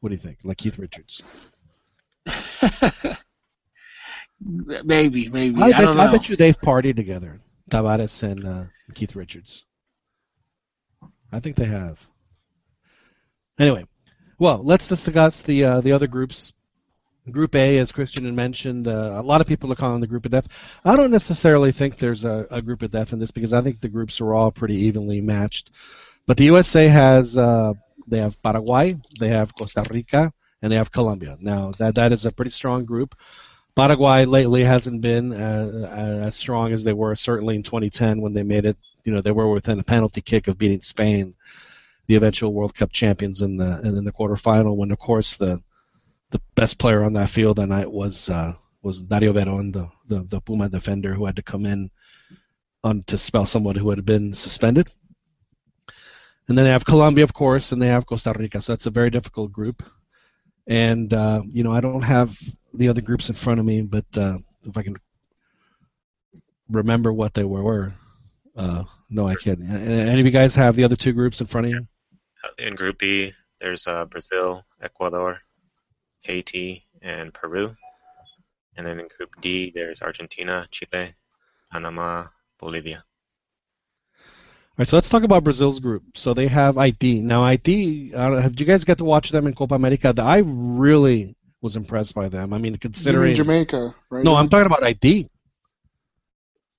What 0.00 0.10
do 0.10 0.14
you 0.14 0.20
think? 0.20 0.38
Like 0.44 0.58
Keith 0.58 0.78
Richards? 0.78 1.22
maybe, 4.40 5.28
maybe. 5.28 5.62
I, 5.62 5.70
bet, 5.70 5.80
don't 5.80 5.96
know. 5.96 6.02
I 6.02 6.12
bet 6.12 6.28
you 6.28 6.36
they've 6.36 6.58
partied 6.58 6.96
together, 6.96 7.40
Tabárez 7.70 8.22
and 8.22 8.46
uh, 8.46 8.64
Keith 8.94 9.16
Richards. 9.16 9.64
I 11.32 11.40
think 11.40 11.56
they 11.56 11.66
have. 11.66 11.98
Anyway, 13.58 13.86
well, 14.38 14.62
let's 14.62 14.88
discuss 14.88 15.42
the 15.42 15.64
uh, 15.64 15.80
the 15.80 15.92
other 15.92 16.06
groups. 16.06 16.52
Group 17.30 17.54
A, 17.54 17.78
as 17.78 17.92
Christian 17.92 18.24
had 18.24 18.34
mentioned, 18.34 18.88
uh, 18.88 19.12
a 19.14 19.22
lot 19.22 19.40
of 19.40 19.46
people 19.46 19.72
are 19.72 19.76
calling 19.76 20.00
the 20.00 20.08
group 20.08 20.24
of 20.24 20.32
death. 20.32 20.48
I 20.84 20.96
don't 20.96 21.12
necessarily 21.12 21.70
think 21.70 21.96
there's 21.96 22.24
a, 22.24 22.48
a 22.50 22.60
group 22.60 22.82
of 22.82 22.90
death 22.90 23.12
in 23.12 23.20
this 23.20 23.30
because 23.30 23.52
I 23.52 23.62
think 23.62 23.80
the 23.80 23.88
groups 23.88 24.20
are 24.20 24.34
all 24.34 24.50
pretty 24.50 24.74
evenly 24.74 25.20
matched. 25.20 25.70
But 26.26 26.36
the 26.36 26.46
USA 26.46 26.88
has 26.88 27.38
uh, 27.38 27.74
they 28.08 28.18
have 28.18 28.42
Paraguay, 28.42 28.96
they 29.20 29.28
have 29.28 29.54
Costa 29.54 29.84
Rica, 29.92 30.32
and 30.60 30.72
they 30.72 30.76
have 30.76 30.90
Colombia. 30.90 31.36
Now 31.40 31.70
that 31.78 31.94
that 31.94 32.10
is 32.12 32.26
a 32.26 32.32
pretty 32.32 32.50
strong 32.50 32.84
group. 32.84 33.14
Paraguay 33.74 34.24
lately 34.24 34.64
hasn't 34.64 35.00
been 35.00 35.32
uh, 35.32 36.20
as 36.24 36.34
strong 36.34 36.72
as 36.72 36.84
they 36.84 36.92
were 36.92 37.14
certainly 37.14 37.54
in 37.54 37.62
2010 37.62 38.20
when 38.20 38.34
they 38.34 38.42
made 38.42 38.66
it. 38.66 38.76
You 39.04 39.12
know, 39.12 39.20
they 39.20 39.32
were 39.32 39.50
within 39.50 39.78
a 39.78 39.84
penalty 39.84 40.20
kick 40.20 40.48
of 40.48 40.58
beating 40.58 40.80
Spain, 40.82 41.34
the 42.06 42.14
eventual 42.14 42.52
World 42.52 42.74
Cup 42.74 42.92
champions 42.92 43.40
in 43.40 43.56
the 43.56 43.80
in 43.82 44.04
the 44.04 44.12
quarterfinal. 44.12 44.76
When 44.76 44.92
of 44.92 44.98
course 44.98 45.36
the 45.36 45.62
the 46.30 46.40
best 46.54 46.78
player 46.78 47.04
on 47.04 47.12
that 47.14 47.30
field 47.30 47.56
that 47.56 47.66
night 47.66 47.90
was 47.90 48.30
uh, 48.30 48.54
was 48.82 49.00
Dario 49.00 49.32
Veron, 49.32 49.72
the, 49.72 49.88
the 50.08 50.22
the 50.24 50.40
Puma 50.40 50.68
defender 50.68 51.14
who 51.14 51.26
had 51.26 51.36
to 51.36 51.42
come 51.42 51.66
in 51.66 51.90
on 52.84 53.02
to 53.04 53.18
spell 53.18 53.46
someone 53.46 53.76
who 53.76 53.90
had 53.90 54.04
been 54.04 54.34
suspended. 54.34 54.90
And 56.48 56.58
then 56.58 56.64
they 56.64 56.72
have 56.72 56.84
Colombia, 56.84 57.22
of 57.24 57.32
course, 57.32 57.70
and 57.70 57.80
they 57.80 57.86
have 57.86 58.06
Costa 58.06 58.34
Rica. 58.36 58.60
So 58.60 58.72
that's 58.72 58.86
a 58.86 58.90
very 58.90 59.10
difficult 59.10 59.52
group. 59.52 59.82
And 60.66 61.12
uh, 61.12 61.42
you 61.50 61.62
know, 61.62 61.72
I 61.72 61.80
don't 61.80 62.02
have 62.02 62.36
the 62.74 62.88
other 62.88 63.00
groups 63.00 63.28
in 63.28 63.34
front 63.34 63.60
of 63.60 63.66
me, 63.66 63.82
but 63.82 64.06
uh, 64.16 64.38
if 64.64 64.76
I 64.76 64.82
can 64.82 64.96
remember 66.68 67.12
what 67.12 67.34
they 67.34 67.44
were, 67.44 67.92
uh, 68.56 68.84
no, 69.08 69.28
I 69.28 69.34
can't. 69.34 69.60
Any 69.60 70.20
of 70.20 70.26
you 70.26 70.32
guys 70.32 70.54
have 70.54 70.76
the 70.76 70.84
other 70.84 70.96
two 70.96 71.12
groups 71.12 71.40
in 71.40 71.46
front 71.46 71.66
of 71.66 71.72
you? 71.72 71.86
In 72.58 72.74
Group 72.74 72.98
B, 72.98 73.32
there's 73.60 73.86
uh, 73.86 74.04
Brazil, 74.04 74.64
Ecuador, 74.80 75.38
Haiti, 76.20 76.84
and 77.00 77.32
Peru. 77.32 77.74
And 78.76 78.86
then 78.86 78.98
in 79.00 79.08
Group 79.16 79.30
D, 79.40 79.72
there's 79.74 80.02
Argentina, 80.02 80.66
Chile, 80.70 81.14
Panama, 81.70 82.26
Bolivia. 82.58 83.04
All 84.16 84.76
right, 84.78 84.88
so 84.88 84.96
let's 84.96 85.08
talk 85.10 85.22
about 85.22 85.44
Brazil's 85.44 85.80
group. 85.80 86.02
So 86.14 86.32
they 86.32 86.48
have 86.48 86.76
Haiti. 86.76 87.20
Now, 87.20 87.46
Haiti, 87.46 88.14
uh, 88.14 88.40
have 88.40 88.58
you 88.58 88.64
guys 88.64 88.84
get 88.84 88.98
to 88.98 89.04
watch 89.04 89.30
them 89.30 89.46
in 89.46 89.54
Copa 89.54 89.74
America? 89.74 90.14
I 90.18 90.38
really 90.38 91.36
was 91.60 91.76
impressed 91.76 92.14
by 92.14 92.28
them. 92.28 92.54
I 92.54 92.58
mean, 92.58 92.76
considering 92.76 93.36
You 93.36 93.44
mean 93.44 93.66
Jamaica, 93.66 93.94
right? 94.10 94.24
no, 94.24 94.34
I'm 94.34 94.48
talking 94.48 94.66
about 94.66 94.82
Haiti. 94.82 95.28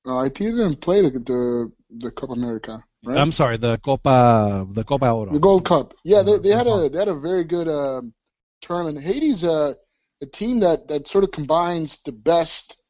Uh, 0.06 0.24
Haiti 0.24 0.46
didn't 0.46 0.82
play 0.82 1.02
the 1.02 1.12
the, 1.12 1.72
the 2.00 2.12
Copa 2.12 2.34
America, 2.34 2.84
right? 3.06 3.18
I'm 3.18 3.32
sorry, 3.32 3.58
the 3.58 3.78
Copa, 3.78 4.68
the 4.72 4.84
Copa 4.84 5.10
Oro. 5.10 5.32
the 5.32 5.40
Gold 5.40 5.66
Cup. 5.66 5.94
Yeah, 6.04 6.24
they, 6.24 6.38
they 6.40 6.50
had 6.50 6.68
a 6.68 6.90
they 6.90 7.00
had 7.00 7.08
a 7.08 7.16
very 7.16 7.44
good 7.44 7.68
um 7.68 8.14
tournament. 8.62 9.02
Haiti's 9.02 9.44
a 9.44 9.76
a 10.22 10.26
team 10.26 10.60
that 10.60 10.88
that 10.90 11.08
sort 11.08 11.24
of 11.24 11.32
combines 11.32 12.00
the 12.04 12.12
best 12.12 12.82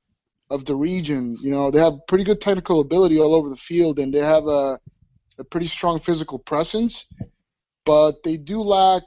of 0.50 0.66
the 0.66 0.76
region. 0.76 1.38
You 1.42 1.52
know, 1.52 1.72
they 1.72 1.80
have 1.80 2.06
pretty 2.08 2.24
good 2.24 2.42
technical 2.42 2.80
ability 2.80 3.20
all 3.20 3.36
over 3.36 3.50
the 3.50 3.56
field, 3.56 4.00
and 4.00 4.14
they 4.14 4.20
have 4.20 4.48
a 4.48 4.80
a 5.40 5.44
pretty 5.44 5.68
strong 5.68 6.00
physical 6.00 6.40
presence. 6.40 7.06
But 7.86 8.24
they 8.24 8.38
do 8.38 8.62
lack. 8.62 9.04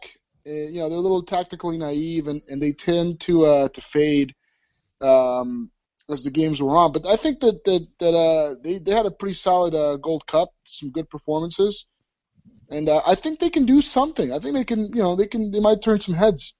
Uh, 0.46 0.50
you 0.50 0.78
know, 0.80 0.88
they're 0.88 0.98
a 0.98 1.00
little 1.00 1.22
tactically 1.22 1.76
naive, 1.76 2.28
and, 2.28 2.40
and 2.48 2.62
they 2.62 2.72
tend 2.72 3.18
to 3.20 3.44
uh, 3.44 3.68
to 3.70 3.80
fade 3.80 4.32
um, 5.00 5.70
as 6.08 6.25
the 6.25 6.30
games 6.30 6.62
were 6.62 6.76
on. 6.76 6.92
But 6.92 7.06
I 7.06 7.16
think 7.16 7.40
that 7.40 7.64
that 7.64 7.86
that 7.98 8.14
uh, 8.14 8.54
they 8.62 8.78
they 8.78 8.92
had 8.92 9.06
a 9.06 9.10
pretty 9.10 9.34
solid 9.34 9.75
uh, 9.75 9.96
Gold 9.96 10.26
Cup, 10.26 10.50
some 10.64 10.90
good 10.90 11.08
performances, 11.10 11.86
and 12.70 12.88
uh, 12.88 13.02
I 13.06 13.14
think 13.14 13.38
they 13.38 13.50
can 13.50 13.66
do 13.66 13.82
something. 13.82 14.32
I 14.32 14.38
think 14.38 14.54
they 14.54 14.64
can, 14.64 14.90
you 14.94 15.02
know, 15.02 15.16
they 15.16 15.26
can 15.26 15.50
they 15.50 15.60
might 15.60 15.82
turn 15.82 16.00
some 16.00 16.14
heads. 16.14 16.54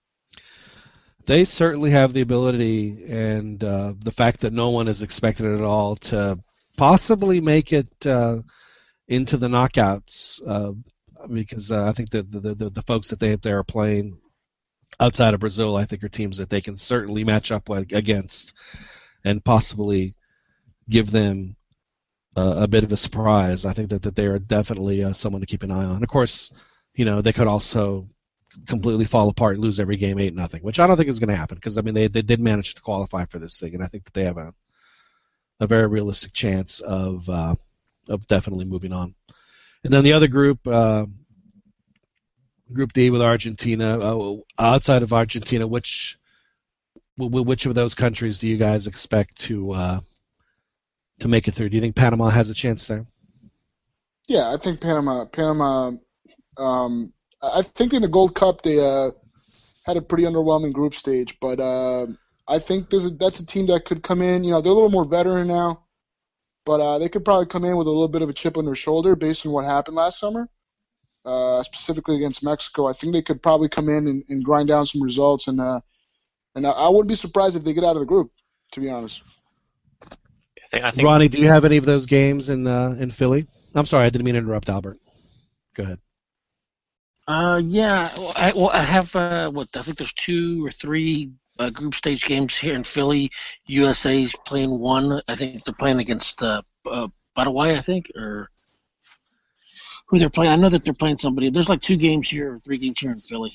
They 1.27 1.45
certainly 1.45 1.91
have 1.91 2.13
the 2.13 2.21
ability, 2.21 3.05
and 3.09 3.63
uh, 3.63 3.95
the 3.99 4.13
fact 4.13 4.41
that 4.41 4.53
no 4.53 4.71
one 4.71 4.87
is 4.87 5.03
expected 5.03 5.53
at 5.53 5.61
all 5.61 5.97
to 5.97 6.39
possibly 6.77 7.41
make 7.41 7.73
it 7.73 7.89
uh, 8.07 8.43
into 9.09 9.37
the 9.37 9.49
knockouts, 9.49 10.41
uh, 10.47 10.73
because 11.29 11.73
I 11.73 11.93
think 11.93 12.11
that 12.11 12.31
the, 12.31 12.55
the 12.55 12.71
the 12.71 12.83
folks 12.83 13.09
that 13.09 13.19
they 13.19 13.35
they 13.37 13.51
are 13.51 13.65
playing 13.65 14.19
outside 15.01 15.35
of 15.35 15.41
Brazil, 15.41 15.77
I 15.77 15.85
think 15.85 16.05
are 16.05 16.09
teams 16.09 16.39
that 16.39 16.49
they 16.51 16.61
can 16.61 16.77
certainly 16.77 17.25
match 17.25 17.51
up 17.53 17.69
against, 17.69 18.53
and 19.27 19.45
possibly 19.45 20.15
give 20.89 21.11
them 21.11 21.57
uh, 22.37 22.55
a 22.59 22.69
bit 22.69 22.85
of 22.85 22.93
a 22.93 22.97
surprise. 22.97 23.65
I 23.65 23.73
think 23.73 23.91
that, 23.91 24.03
that 24.03 24.15
they 24.15 24.27
are 24.27 24.39
definitely 24.39 25.05
uh, 25.05 25.13
someone 25.13 25.41
to 25.41 25.47
keep 25.47 25.63
an 25.63 25.71
eye 25.71 25.85
on. 25.85 26.03
Of 26.03 26.09
course, 26.09 26.53
you 26.95 27.05
know 27.05 27.21
they 27.21 27.33
could 27.33 27.49
also 27.49 28.09
completely 28.67 29.05
fall 29.05 29.29
apart 29.29 29.57
and 29.57 29.65
lose 29.65 29.81
every 29.81 29.97
game 29.97 30.19
eight 30.19 30.35
nothing, 30.35 30.63
which 30.63 30.81
I 30.81 30.87
don't 30.87 30.97
think 30.97 31.11
is 31.11 31.19
going 31.19 31.29
to 31.31 31.37
happen 31.37 31.57
because 31.57 31.77
I 31.77 31.83
mean 31.83 31.95
they 31.95 32.09
they 32.09 32.23
did 32.23 32.41
manage 32.41 32.75
to 32.75 32.83
qualify 32.83 33.27
for 33.27 33.39
this 33.39 33.59
thing, 33.59 33.75
and 33.75 33.83
I 33.83 33.89
think 33.89 34.05
that 34.05 34.15
they 34.15 34.25
have 34.25 34.39
a 34.39 34.55
a 35.61 35.67
very 35.67 35.87
realistic 35.87 36.33
chance 36.33 36.81
of 36.81 37.29
uh, 37.29 37.55
of 38.09 38.27
definitely 38.29 38.65
moving 38.65 38.93
on. 38.93 39.15
And 39.85 39.93
then 39.93 40.05
the 40.05 40.13
other 40.13 40.29
group, 40.29 40.67
uh, 40.67 41.07
Group 42.73 42.93
D 42.93 43.11
with 43.11 43.23
Argentina. 43.23 43.99
Uh, 43.99 44.37
outside 44.59 45.03
of 45.03 45.13
Argentina, 45.13 45.67
which 45.67 46.19
wh- 46.25 46.26
which 47.19 47.67
of 47.67 47.75
those 47.75 47.95
countries 47.95 48.39
do 48.39 48.49
you 48.49 48.57
guys 48.57 48.87
expect 48.87 49.37
to 49.43 49.73
uh, 49.73 50.01
to 51.21 51.29
make 51.29 51.49
it 51.49 51.55
through? 51.55 51.71
Do 51.71 51.77
you 51.77 51.81
think 51.81 51.97
Panama 51.97 52.29
has 52.29 52.51
a 52.51 52.55
chance 52.55 52.87
there? 52.87 53.07
Yeah, 54.29 54.53
I 54.53 54.57
think 54.57 54.81
Panama. 54.81 55.25
Panama. 55.25 55.93
Um, 56.59 57.13
I 57.43 57.63
think 57.63 57.95
in 57.95 58.03
the 58.03 58.09
Gold 58.09 58.35
Cup 58.35 58.63
they 58.63 58.81
uh, 58.85 59.11
had 59.85 59.97
a 59.97 60.03
pretty 60.03 60.25
underwhelming 60.25 60.73
group 60.73 60.95
stage, 60.95 61.39
but 61.41 61.61
uh, 61.61 62.07
I 62.49 62.59
think 62.59 62.93
is, 62.93 63.17
that's 63.17 63.41
a 63.41 63.47
team 63.47 63.67
that 63.67 63.85
could 63.85 64.03
come 64.03 64.21
in. 64.21 64.45
You 64.45 64.53
know, 64.53 64.61
they're 64.61 64.73
a 64.73 64.75
little 64.75 64.91
more 64.91 65.05
veteran 65.05 65.49
now, 65.49 65.79
but 66.65 66.81
uh, 66.81 66.99
they 66.99 67.09
could 67.09 67.25
probably 67.25 67.47
come 67.47 67.65
in 67.65 67.77
with 67.77 67.87
a 67.87 67.91
little 67.91 68.09
bit 68.09 68.23
of 68.23 68.29
a 68.29 68.33
chip 68.35 68.57
on 68.57 68.65
their 68.65 68.75
shoulder 68.75 69.15
based 69.15 69.47
on 69.47 69.53
what 69.53 69.65
happened 69.65 69.97
last 69.97 70.19
summer, 70.19 70.49
uh, 71.25 71.63
specifically 71.63 72.17
against 72.17 72.43
Mexico. 72.43 72.87
I 72.87 72.93
think 72.93 73.13
they 73.13 73.23
could 73.23 73.43
probably 73.43 73.69
come 73.69 73.89
in 73.89 74.09
and, 74.09 74.25
and 74.29 74.45
grind 74.45 74.69
down 74.69 74.87
some 74.87 75.03
results, 75.03 75.49
and 75.49 75.61
uh, 75.61 75.81
and 76.57 76.67
I, 76.67 76.71
I 76.71 76.89
wouldn't 76.89 77.09
be 77.09 77.15
surprised 77.15 77.57
if 77.57 77.63
they 77.63 77.75
get 77.75 77.85
out 77.85 77.95
of 77.95 78.01
the 78.01 78.07
group. 78.07 78.33
To 78.73 78.81
be 78.81 78.91
honest. 78.91 79.23
I 80.03 80.69
think, 80.71 80.85
I 80.85 80.91
think 80.91 81.07
Ronnie, 81.07 81.29
do 81.29 81.39
you 81.39 81.47
have 81.47 81.65
any 81.65 81.77
of 81.77 81.85
those 81.85 82.07
games 82.07 82.49
in 82.49 82.67
uh, 82.67 82.97
in 82.99 83.13
Philly? 83.13 83.47
I'm 83.75 83.87
sorry, 83.87 84.07
I 84.07 84.11
didn't 84.11 84.25
mean 84.25 84.35
to 84.35 84.41
interrupt 84.41 84.69
Albert. 84.69 84.99
Go 85.77 85.85
ahead. 85.85 85.99
Uh, 87.29 87.61
yeah. 87.65 88.09
Well, 88.17 88.33
I, 88.35 88.53
well, 88.55 88.71
I 88.73 88.83
have 88.83 89.15
uh, 89.15 89.51
what 89.51 89.69
I 89.77 89.83
think 89.83 89.99
there's 89.99 90.13
two 90.13 90.65
or 90.67 90.73
three 90.73 91.31
uh, 91.59 91.71
group 91.71 91.95
stage 91.95 92.25
games 92.25 92.57
here 92.57 92.75
in 92.75 92.85
Philly. 92.85 93.31
USA's 93.67 94.35
playing 94.45 94.77
one. 94.79 95.21
I 95.29 95.35
think 95.37 95.63
they're 95.63 95.75
playing 95.75 96.01
against 96.01 96.43
uh, 96.43 96.63
uh, 96.91 97.09
Paraguay. 97.37 97.77
I 97.77 97.83
think 97.83 98.11
or 98.17 98.51
who 100.09 100.19
they're 100.19 100.31
playing. 100.31 100.53
I 100.53 100.57
know 100.57 100.69
that 100.69 100.85
they're 100.85 100.95
playing 100.95 101.19
somebody. 101.19 101.51
There's 101.51 101.69
like 101.69 101.81
two 101.81 101.97
games 101.97 102.31
here, 102.31 102.55
or 102.55 102.61
three 102.61 102.79
games 102.79 102.99
here 102.99 103.13
in 103.13 103.21
Philly 103.21 103.53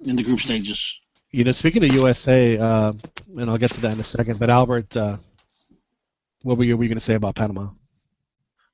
in 0.00 0.16
the 0.16 0.22
group 0.22 0.40
stages. 0.40 1.00
You 1.32 1.44
know, 1.44 1.52
speaking 1.52 1.84
of 1.84 1.94
USA, 1.94 2.58
uh, 2.58 2.92
and 3.36 3.50
I'll 3.50 3.58
get 3.58 3.70
to 3.72 3.80
that 3.82 3.94
in 3.94 4.00
a 4.00 4.04
second. 4.04 4.38
But 4.40 4.50
Albert, 4.50 4.96
uh, 4.96 5.16
what 6.42 6.58
were 6.58 6.64
you, 6.64 6.72
you 6.72 6.88
going 6.88 6.94
to 6.94 7.00
say 7.00 7.14
about 7.14 7.36
Panama? 7.36 7.68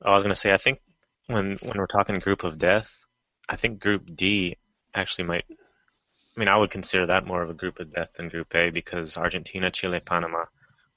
I 0.02 0.14
was 0.14 0.22
gonna 0.22 0.36
say 0.36 0.52
I 0.52 0.58
think 0.58 0.78
when 1.26 1.56
when 1.56 1.76
we're 1.76 1.86
talking 1.86 2.18
group 2.18 2.44
of 2.44 2.58
death, 2.58 3.04
I 3.48 3.56
think 3.56 3.80
Group 3.80 4.14
D 4.14 4.56
actually 4.94 5.24
might. 5.24 5.44
I 5.50 6.38
mean, 6.40 6.48
I 6.48 6.56
would 6.56 6.70
consider 6.70 7.06
that 7.06 7.26
more 7.26 7.42
of 7.42 7.50
a 7.50 7.54
group 7.54 7.80
of 7.80 7.90
death 7.90 8.12
than 8.14 8.28
Group 8.28 8.54
A 8.54 8.70
because 8.70 9.16
Argentina, 9.16 9.70
Chile, 9.70 10.00
Panama 10.00 10.44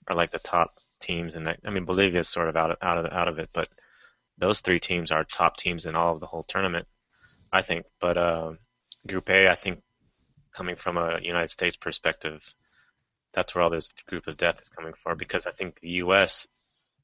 are 0.08 0.16
like 0.16 0.32
the 0.32 0.40
top 0.40 0.76
teams 1.00 1.36
in 1.36 1.46
that. 1.46 1.60
I 1.66 1.70
mean, 1.70 1.86
Bolivia 1.86 2.20
is 2.20 2.30
sort 2.30 2.50
of 2.50 2.56
out 2.56 2.72
of 2.72 2.78
out 2.82 3.06
of 3.06 3.12
out 3.12 3.28
of 3.30 3.40
it, 3.40 3.50
but 3.54 3.70
those 4.38 4.60
three 4.60 4.80
teams 4.80 5.12
are 5.12 5.24
top 5.24 5.58
teams 5.58 5.86
in 5.86 5.96
all 5.96 6.14
of 6.14 6.20
the 6.20 6.28
whole 6.28 6.44
tournament, 6.44 6.88
I 7.52 7.62
think. 7.62 7.86
But 8.00 8.18
uh, 8.18 8.54
Group 9.08 9.30
A, 9.30 9.48
I 9.48 9.56
think, 9.56 9.82
coming 10.54 10.76
from 10.76 10.98
a 10.98 11.20
United 11.22 11.50
States 11.50 11.76
perspective, 11.76 12.42
that's 13.34 13.54
where 13.54 13.64
all 13.64 13.70
this 13.70 13.94
group 14.08 14.28
of 14.28 14.38
death 14.38 14.62
is 14.62 14.70
coming 14.70 14.94
from 15.04 15.18
because 15.18 15.46
I 15.46 15.52
think 15.52 15.80
the 15.80 15.90
U.S. 16.04 16.48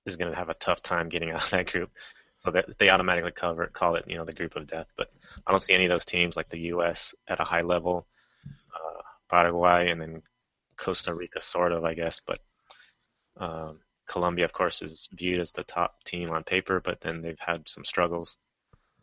is 0.06 0.18
going 0.18 0.32
to 0.32 0.38
have 0.38 0.50
a 0.50 0.56
tough 0.56 0.82
time 0.82 1.10
getting 1.10 1.32
out 1.32 1.44
of 1.44 1.50
that 1.52 1.72
group. 1.72 1.92
So 2.40 2.52
that 2.52 2.78
they 2.78 2.90
automatically 2.90 3.32
cover 3.32 3.66
call 3.68 3.96
it, 3.96 4.06
you 4.08 4.18
know, 4.18 4.26
the 4.26 4.34
group 4.34 4.56
of 4.56 4.68
death. 4.68 4.94
But 4.98 5.10
I 5.48 5.52
don't 5.52 5.62
see 5.62 5.74
any 5.74 5.86
of 5.86 5.90
those 5.90 6.06
teams 6.06 6.36
like 6.36 6.50
the 6.50 6.60
U.S. 6.60 7.16
at 7.28 7.40
a 7.40 7.44
high 7.44 7.62
level, 7.62 8.06
uh, 8.46 9.02
Paraguay, 9.30 9.90
and 9.90 10.00
then 10.00 10.22
Costa 10.78 11.14
Rica, 11.14 11.42
sort 11.42 11.72
of, 11.72 11.86
I 11.86 11.94
guess. 11.94 12.22
But 12.26 12.40
um, 13.38 13.80
Colombia, 14.08 14.46
of 14.46 14.54
course, 14.54 14.82
is 14.82 15.10
viewed 15.14 15.40
as 15.40 15.54
the 15.54 15.64
top 15.64 16.04
team 16.04 16.30
on 16.30 16.44
paper, 16.44 16.80
but 16.80 17.02
then 17.02 17.22
they've 17.22 17.40
had 17.40 17.68
some 17.68 17.86
struggles. 17.86 18.38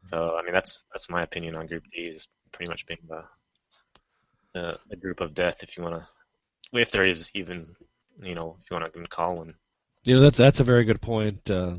So 0.05 0.37
I 0.37 0.43
mean, 0.43 0.53
that's 0.53 0.85
that's 0.93 1.11
my 1.11 1.23
opinion 1.23 1.57
on 1.57 1.67
Group 1.67 1.85
D 1.93 2.03
is 2.03 2.29
pretty 2.53 2.71
much 2.71 2.87
being 2.87 3.01
the 3.09 3.25
the 4.55 4.97
group 5.01 5.21
of 5.21 5.35
death, 5.35 5.63
if 5.63 5.77
you 5.77 5.83
want 5.83 5.97
to, 5.97 6.07
if 6.79 6.91
there 6.91 7.05
is 7.05 7.31
even, 7.35 7.75
you 8.23 8.35
know, 8.35 8.57
if 8.63 8.71
you 8.71 8.77
want 8.77 8.93
to 8.93 9.03
call 9.09 9.37
one. 9.37 9.55
You 10.05 10.17
know, 10.17 10.21
that's 10.21 10.39
that's 10.39 10.61
a 10.61 10.65
very 10.65 10.85
good 10.85 11.01
point. 11.01 11.49
Uh, 11.51 11.77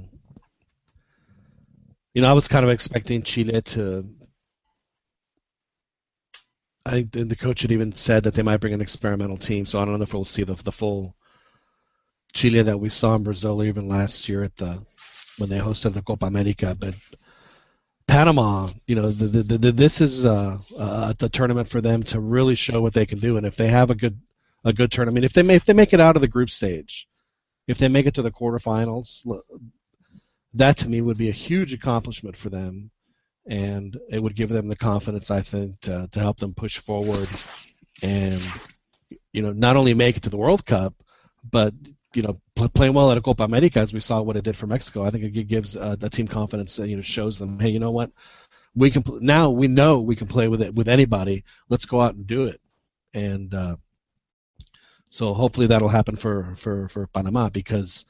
you 2.13 2.21
know, 2.21 2.29
I 2.29 2.33
was 2.33 2.47
kind 2.47 2.63
of 2.63 2.71
expecting 2.71 3.23
Chile 3.23 3.61
to. 3.61 4.05
I 6.85 6.91
think 6.91 7.11
the, 7.11 7.23
the 7.23 7.35
coach 7.35 7.61
had 7.61 7.71
even 7.71 7.95
said 7.95 8.23
that 8.23 8.33
they 8.33 8.41
might 8.41 8.57
bring 8.57 8.73
an 8.73 8.81
experimental 8.81 9.37
team, 9.37 9.65
so 9.65 9.79
I 9.79 9.85
don't 9.85 9.97
know 9.97 10.03
if 10.03 10.13
we'll 10.13 10.25
see 10.25 10.43
the 10.43 10.55
the 10.55 10.71
full 10.71 11.15
Chile 12.33 12.61
that 12.63 12.79
we 12.79 12.89
saw 12.89 13.15
in 13.15 13.23
Brazil 13.23 13.63
even 13.63 13.87
last 13.87 14.27
year 14.27 14.43
at 14.43 14.55
the 14.55 14.85
when 15.37 15.49
they 15.49 15.59
hosted 15.59 15.93
the 15.93 16.01
Copa 16.01 16.25
America. 16.25 16.75
But 16.77 16.95
Panama, 18.07 18.69
you 18.85 18.95
know, 18.95 19.09
the, 19.09 19.41
the, 19.41 19.57
the, 19.57 19.71
this 19.71 20.01
is 20.01 20.25
a, 20.25 20.59
uh, 20.77 21.13
the 21.17 21.29
tournament 21.29 21.69
for 21.69 21.81
them 21.81 22.03
to 22.03 22.19
really 22.19 22.55
show 22.55 22.81
what 22.81 22.93
they 22.93 23.05
can 23.05 23.19
do, 23.19 23.37
and 23.37 23.45
if 23.45 23.55
they 23.55 23.67
have 23.67 23.89
a 23.89 23.95
good 23.95 24.19
a 24.65 24.71
good 24.71 24.91
tournament, 24.91 25.25
if 25.25 25.33
they 25.33 25.43
may, 25.43 25.55
if 25.55 25.65
they 25.65 25.73
make 25.73 25.93
it 25.93 25.99
out 25.99 26.15
of 26.15 26.21
the 26.21 26.27
group 26.27 26.49
stage, 26.49 27.07
if 27.67 27.77
they 27.77 27.89
make 27.89 28.05
it 28.05 28.13
to 28.15 28.21
the 28.21 28.31
quarterfinals, 28.31 29.25
that 30.53 30.77
to 30.77 30.87
me 30.87 31.01
would 31.01 31.17
be 31.17 31.27
a 31.29 31.33
huge 31.33 31.73
accomplishment 31.73 32.37
for 32.37 32.49
them, 32.49 32.89
and 33.45 33.99
it 34.09 34.19
would 34.19 34.35
give 34.35 34.49
them 34.49 34.69
the 34.69 34.75
confidence 34.75 35.29
I 35.31 35.41
think 35.41 35.81
to, 35.81 36.07
to 36.11 36.19
help 36.19 36.37
them 36.37 36.53
push 36.53 36.77
forward 36.77 37.27
and 38.01 38.41
you 39.33 39.41
know, 39.41 39.51
not 39.51 39.75
only 39.75 39.93
make 39.93 40.17
it 40.17 40.23
to 40.23 40.29
the 40.29 40.37
World 40.37 40.65
Cup, 40.65 40.93
but 41.51 41.73
you 42.13 42.21
know, 42.21 42.39
playing 42.55 42.93
well 42.93 43.11
at 43.11 43.17
a 43.17 43.21
Copa 43.21 43.43
America, 43.43 43.79
as 43.79 43.93
we 43.93 43.99
saw 43.99 44.21
what 44.21 44.35
it 44.35 44.43
did 44.43 44.55
for 44.55 44.67
Mexico. 44.67 45.03
I 45.03 45.09
think 45.09 45.23
it 45.23 45.47
gives 45.47 45.75
uh, 45.75 45.95
the 45.97 46.09
team 46.09 46.27
confidence. 46.27 46.79
Uh, 46.79 46.83
you 46.83 46.95
know, 46.95 47.01
shows 47.01 47.37
them, 47.37 47.59
hey, 47.59 47.69
you 47.69 47.79
know 47.79 47.91
what, 47.91 48.11
we 48.75 48.91
can 48.91 49.03
pl- 49.03 49.19
now 49.21 49.49
we 49.49 49.67
know 49.67 50.01
we 50.01 50.15
can 50.15 50.27
play 50.27 50.47
with 50.47 50.61
it 50.61 50.73
with 50.73 50.87
anybody. 50.87 51.43
Let's 51.69 51.85
go 51.85 52.01
out 52.01 52.15
and 52.15 52.25
do 52.27 52.45
it. 52.45 52.59
And 53.13 53.53
uh, 53.53 53.77
so 55.09 55.33
hopefully 55.33 55.67
that'll 55.67 55.89
happen 55.89 56.15
for 56.15 56.55
for 56.57 56.89
for 56.89 57.07
Panama 57.07 57.49
because 57.49 58.05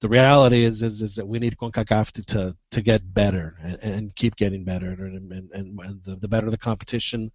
the 0.00 0.08
reality 0.08 0.64
is 0.64 0.82
is, 0.82 1.02
is 1.02 1.14
that 1.14 1.28
we 1.28 1.38
need 1.38 1.56
CONCACAF 1.56 2.10
to, 2.12 2.22
to, 2.24 2.56
to 2.70 2.82
get 2.82 3.14
better 3.14 3.56
and, 3.62 3.78
and 3.82 4.16
keep 4.16 4.34
getting 4.36 4.64
better 4.64 4.92
and, 4.92 5.30
and, 5.32 5.52
and 5.52 6.02
the, 6.04 6.16
the 6.16 6.28
better 6.28 6.50
the 6.50 6.58
competition 6.58 7.30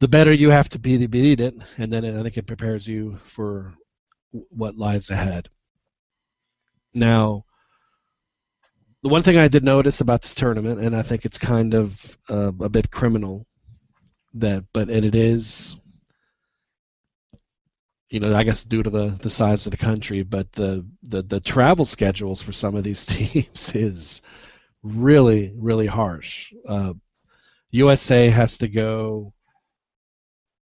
the 0.00 0.08
better 0.08 0.32
you 0.32 0.50
have 0.50 0.68
to 0.68 0.78
be 0.78 0.98
to 0.98 1.08
beat 1.08 1.40
it 1.40 1.54
and 1.78 1.92
then 1.92 2.04
I 2.04 2.22
think 2.22 2.36
it 2.36 2.46
prepares 2.46 2.86
you 2.86 3.18
for 3.24 3.72
what 4.32 4.76
lies 4.76 5.10
ahead 5.10 5.48
now 6.94 7.44
the 9.02 9.08
one 9.08 9.22
thing 9.22 9.38
I 9.38 9.48
did 9.48 9.64
notice 9.64 10.00
about 10.00 10.22
this 10.22 10.34
tournament 10.34 10.80
and 10.80 10.94
I 10.94 11.02
think 11.02 11.24
it's 11.24 11.38
kind 11.38 11.74
of 11.74 12.18
uh, 12.28 12.52
a 12.60 12.68
bit 12.68 12.90
criminal 12.90 13.46
that 14.34 14.64
but 14.72 14.90
it 14.90 15.14
is 15.14 15.76
you 18.10 18.20
know, 18.20 18.34
I 18.34 18.44
guess 18.44 18.64
due 18.64 18.82
to 18.82 18.90
the, 18.90 19.08
the 19.20 19.30
size 19.30 19.66
of 19.66 19.70
the 19.70 19.76
country, 19.76 20.22
but 20.22 20.50
the, 20.52 20.86
the, 21.02 21.22
the 21.22 21.40
travel 21.40 21.84
schedules 21.84 22.40
for 22.40 22.52
some 22.52 22.74
of 22.74 22.84
these 22.84 23.04
teams 23.06 23.72
is 23.74 24.22
really, 24.82 25.52
really 25.56 25.86
harsh. 25.86 26.52
Uh, 26.66 26.94
USA 27.70 28.30
has 28.30 28.58
to 28.58 28.68
go, 28.68 29.34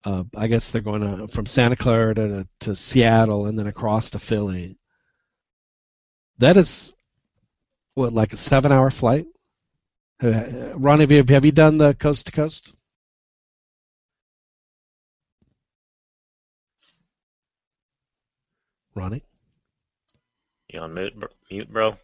uh, 0.08 0.24
I 0.38 0.48
guess 0.48 0.72
they're 0.72 0.82
going 0.82 1.02
to, 1.02 1.28
from 1.28 1.46
Santa 1.46 1.76
Clara 1.76 2.16
to, 2.16 2.48
to 2.62 2.76
Seattle 2.76 3.48
and 3.48 3.60
then 3.60 3.68
across 3.68 4.12
to 4.12 4.20
Philly. 4.20 4.80
That 6.38 6.56
is, 6.56 6.94
what, 7.94 8.14
like 8.14 8.32
a 8.32 8.38
seven 8.38 8.72
hour 8.72 8.90
flight? 8.90 9.26
Uh, 10.24 10.72
Ronnie, 10.76 11.02
have 11.02 11.12
you, 11.12 11.24
have 11.28 11.44
you 11.44 11.52
done 11.52 11.78
the 11.78 11.94
coast 11.94 12.28
to 12.28 12.32
coast? 12.32 12.74
Ronnie? 18.96 19.24
You 20.70 20.80
on 20.80 20.94
mute, 20.94 21.22
mute 21.52 21.70
bro? 21.70 21.98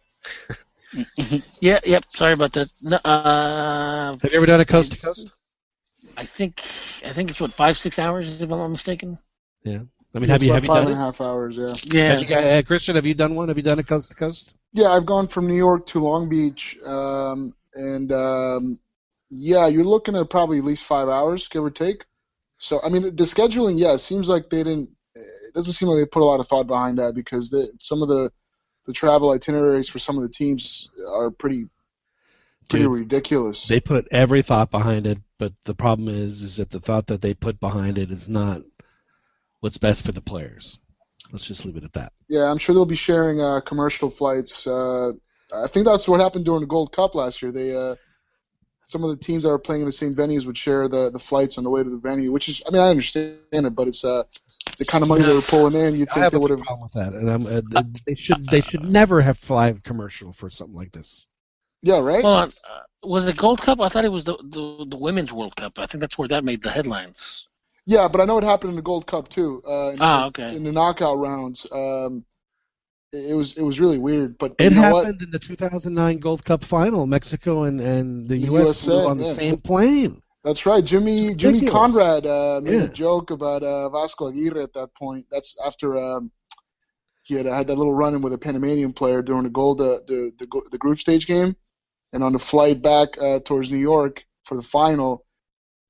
yeah, 1.60 1.80
yep. 1.86 2.04
Sorry 2.08 2.34
about 2.34 2.52
that. 2.52 2.68
No, 2.82 2.96
uh, 2.98 4.18
Have 4.20 4.30
you 4.30 4.36
ever 4.36 4.46
done 4.46 4.60
a 4.60 4.66
coast 4.66 4.92
to 4.92 4.98
coast? 4.98 5.32
I 6.16 6.24
think 6.24 6.60
I 7.04 7.12
think 7.12 7.30
it's 7.30 7.40
what 7.40 7.52
five 7.52 7.76
six 7.78 7.98
hours 7.98 8.40
if 8.40 8.50
I'm 8.50 8.58
not 8.58 8.68
mistaken. 8.68 9.18
Yeah. 9.62 9.80
I 10.14 10.20
mean, 10.20 10.28
have 10.30 10.42
you 10.44 10.50
about 10.50 10.54
have 10.54 10.64
you 10.64 10.68
done 10.68 10.82
and 10.84 10.88
a 10.90 10.92
it? 10.92 10.96
half 10.96 11.20
hours? 11.20 11.58
Yeah. 11.58 11.74
Yeah. 11.84 12.08
Have 12.12 12.20
you, 12.20 12.26
got- 12.26 12.44
uh, 12.44 12.62
Christian, 12.62 12.94
have 12.94 13.06
you 13.06 13.14
done 13.14 13.34
one? 13.34 13.48
Have 13.48 13.56
you 13.56 13.64
done 13.64 13.78
a 13.80 13.82
coast 13.82 14.10
to 14.10 14.16
coast? 14.16 14.54
Yeah, 14.72 14.88
I've 14.88 15.06
gone 15.06 15.28
from 15.28 15.46
New 15.46 15.56
York 15.56 15.86
to 15.86 16.00
Long 16.00 16.28
Beach, 16.28 16.76
um, 16.84 17.54
and 17.74 18.10
um, 18.12 18.78
yeah, 19.30 19.66
you're 19.66 19.84
looking 19.84 20.16
at 20.16 20.30
probably 20.30 20.58
at 20.58 20.64
least 20.64 20.84
five 20.84 21.08
hours, 21.08 21.48
give 21.48 21.62
or 21.64 21.70
take. 21.70 22.04
So, 22.58 22.80
I 22.82 22.88
mean, 22.88 23.02
the, 23.02 23.10
the 23.10 23.24
scheduling, 23.24 23.74
yeah, 23.78 23.94
it 23.94 23.98
seems 23.98 24.28
like 24.28 24.50
they 24.50 24.62
didn't. 24.62 24.90
It 25.14 25.54
doesn't 25.54 25.74
seem 25.74 25.88
like 25.88 25.98
they 26.00 26.06
put 26.06 26.22
a 26.22 26.26
lot 26.26 26.40
of 26.40 26.48
thought 26.48 26.66
behind 26.66 26.98
that 26.98 27.14
because 27.14 27.50
the, 27.50 27.70
some 27.78 28.02
of 28.02 28.08
the 28.08 28.30
the 28.86 28.92
travel 28.92 29.30
itineraries 29.30 29.88
for 29.88 29.98
some 29.98 30.16
of 30.16 30.22
the 30.22 30.28
teams 30.28 30.90
are 31.12 31.30
pretty 31.30 31.66
pretty 32.68 32.84
Dude, 32.84 32.92
ridiculous. 32.92 33.66
They 33.66 33.80
put 33.80 34.08
every 34.10 34.42
thought 34.42 34.70
behind 34.70 35.06
it, 35.06 35.18
but 35.38 35.52
the 35.64 35.74
problem 35.74 36.08
is, 36.08 36.42
is 36.42 36.56
that 36.56 36.70
the 36.70 36.80
thought 36.80 37.06
that 37.08 37.20
they 37.20 37.34
put 37.34 37.58
behind 37.60 37.98
it 37.98 38.10
is 38.10 38.28
not 38.28 38.62
what's 39.60 39.78
best 39.78 40.04
for 40.04 40.12
the 40.12 40.20
players. 40.20 40.78
Let's 41.32 41.46
just 41.46 41.64
leave 41.64 41.76
it 41.76 41.84
at 41.84 41.92
that. 41.94 42.12
yeah, 42.28 42.44
I'm 42.44 42.58
sure 42.58 42.74
they'll 42.74 42.86
be 42.86 42.96
sharing 42.96 43.40
uh, 43.40 43.60
commercial 43.60 44.10
flights. 44.10 44.66
Uh, 44.66 45.12
I 45.52 45.66
think 45.66 45.86
that's 45.86 46.08
what 46.08 46.20
happened 46.20 46.44
during 46.44 46.60
the 46.60 46.66
Gold 46.66 46.92
Cup 46.92 47.14
last 47.14 47.42
year. 47.42 47.50
They 47.50 47.74
uh, 47.74 47.96
some 48.86 49.02
of 49.02 49.10
the 49.10 49.16
teams 49.16 49.44
that 49.44 49.50
are 49.50 49.58
playing 49.58 49.82
in 49.82 49.86
the 49.86 49.92
same 49.92 50.14
venues 50.14 50.46
would 50.46 50.58
share 50.58 50.88
the, 50.88 51.10
the 51.10 51.18
flights 51.18 51.58
on 51.58 51.64
the 51.64 51.70
way 51.70 51.82
to 51.82 51.88
the 51.90 51.96
venue, 51.96 52.30
which 52.30 52.48
is 52.48 52.62
I 52.66 52.70
mean 52.70 52.82
I 52.82 52.88
understand 52.88 53.36
it, 53.52 53.74
but 53.74 53.88
it's 53.88 54.04
uh, 54.04 54.24
the 54.78 54.84
kind 54.84 55.02
of 55.02 55.08
money 55.08 55.24
they 55.24 55.34
were 55.34 55.40
pulling 55.40 55.74
in. 55.74 55.96
You'd 55.96 56.10
I 56.10 56.14
think 56.14 56.22
have 56.24 56.32
they 56.32 56.38
would 56.38 56.50
have. 56.50 56.60
problem 56.60 56.82
with 56.82 56.92
that, 56.92 57.14
and 57.14 57.30
I'm, 57.30 57.46
uh, 57.46 57.82
they 58.06 58.14
should 58.14 58.48
they 58.50 58.60
should 58.60 58.84
never 58.84 59.20
have 59.20 59.38
fly 59.38 59.74
commercial 59.82 60.32
for 60.32 60.50
something 60.50 60.76
like 60.76 60.92
this. 60.92 61.26
Yeah, 61.84 62.00
right. 62.00 62.22
Hold 62.24 62.36
on. 62.36 62.48
Uh, 62.68 62.80
was 63.02 63.28
it 63.28 63.36
Gold 63.36 63.60
Cup? 63.60 63.80
I 63.80 63.88
thought 63.90 64.04
it 64.06 64.12
was 64.12 64.24
the, 64.24 64.36
the 64.38 64.86
the 64.88 64.96
Women's 64.96 65.32
World 65.32 65.54
Cup. 65.56 65.78
I 65.78 65.86
think 65.86 66.00
that's 66.00 66.16
where 66.18 66.28
that 66.28 66.42
made 66.42 66.62
the 66.62 66.70
headlines. 66.70 67.46
Yeah, 67.86 68.08
but 68.08 68.22
I 68.22 68.24
know 68.24 68.38
it 68.38 68.44
happened 68.44 68.70
in 68.70 68.76
the 68.76 68.82
Gold 68.82 69.06
Cup 69.06 69.28
too. 69.28 69.62
Uh, 69.68 69.90
in, 69.90 69.98
Ah, 70.00 70.26
okay. 70.28 70.56
in 70.56 70.64
the 70.64 70.72
knockout 70.72 71.18
rounds, 71.18 71.66
um, 71.70 72.24
it, 73.12 73.32
it 73.32 73.34
was 73.34 73.56
it 73.58 73.62
was 73.62 73.78
really 73.80 73.98
weird. 73.98 74.38
But 74.38 74.54
It 74.58 74.72
you 74.72 74.80
know 74.80 74.90
what? 74.92 75.04
happened 75.04 75.20
in 75.22 75.30
the 75.30 75.38
2009 75.38 76.18
Gold 76.20 76.42
Cup 76.44 76.64
final. 76.64 77.06
Mexico 77.06 77.64
and, 77.64 77.78
and 77.80 78.22
the, 78.22 78.38
The 78.38 78.46
U.S. 78.52 78.84
flew 78.84 78.94
USA, 78.94 79.10
on 79.10 79.18
the 79.18 79.26
same 79.26 79.58
plane. 79.58 80.22
That's 80.42 80.64
right. 80.64 80.82
Jimmy 80.84 81.34
Jimmy. 81.34 81.66
Conrad 81.66 82.24
uh, 82.24 82.60
made 82.62 82.74
Yeah. 82.80 82.84
a 82.84 82.88
joke 82.88 83.30
about 83.30 83.62
uh, 83.62 83.90
Vasco 83.90 84.28
Aguirre 84.28 84.62
at 84.62 84.72
that 84.72 84.94
point. 84.94 85.26
That's 85.30 85.54
after 85.62 85.98
um, 85.98 86.30
he 87.24 87.34
had 87.34 87.44
had 87.44 87.66
that 87.66 87.76
little 87.76 87.94
run-in 87.94 88.22
with 88.22 88.32
a 88.32 88.38
Panamanian 88.38 88.92
player 88.94 89.20
during 89.22 89.44
the 89.44 89.50
gold 89.50 89.80
uh, 89.82 90.00
the, 90.06 90.32
the 90.38 90.46
the 90.46 90.62
the 90.72 90.78
group 90.78 91.00
stage 91.00 91.26
game, 91.26 91.56
and 92.14 92.22
on 92.22 92.32
the 92.32 92.38
flight 92.38 92.80
back 92.80 93.20
uh, 93.20 93.40
towards 93.40 93.70
New 93.70 93.78
York 93.78 94.24
for 94.44 94.56
the 94.56 94.62
final, 94.62 95.26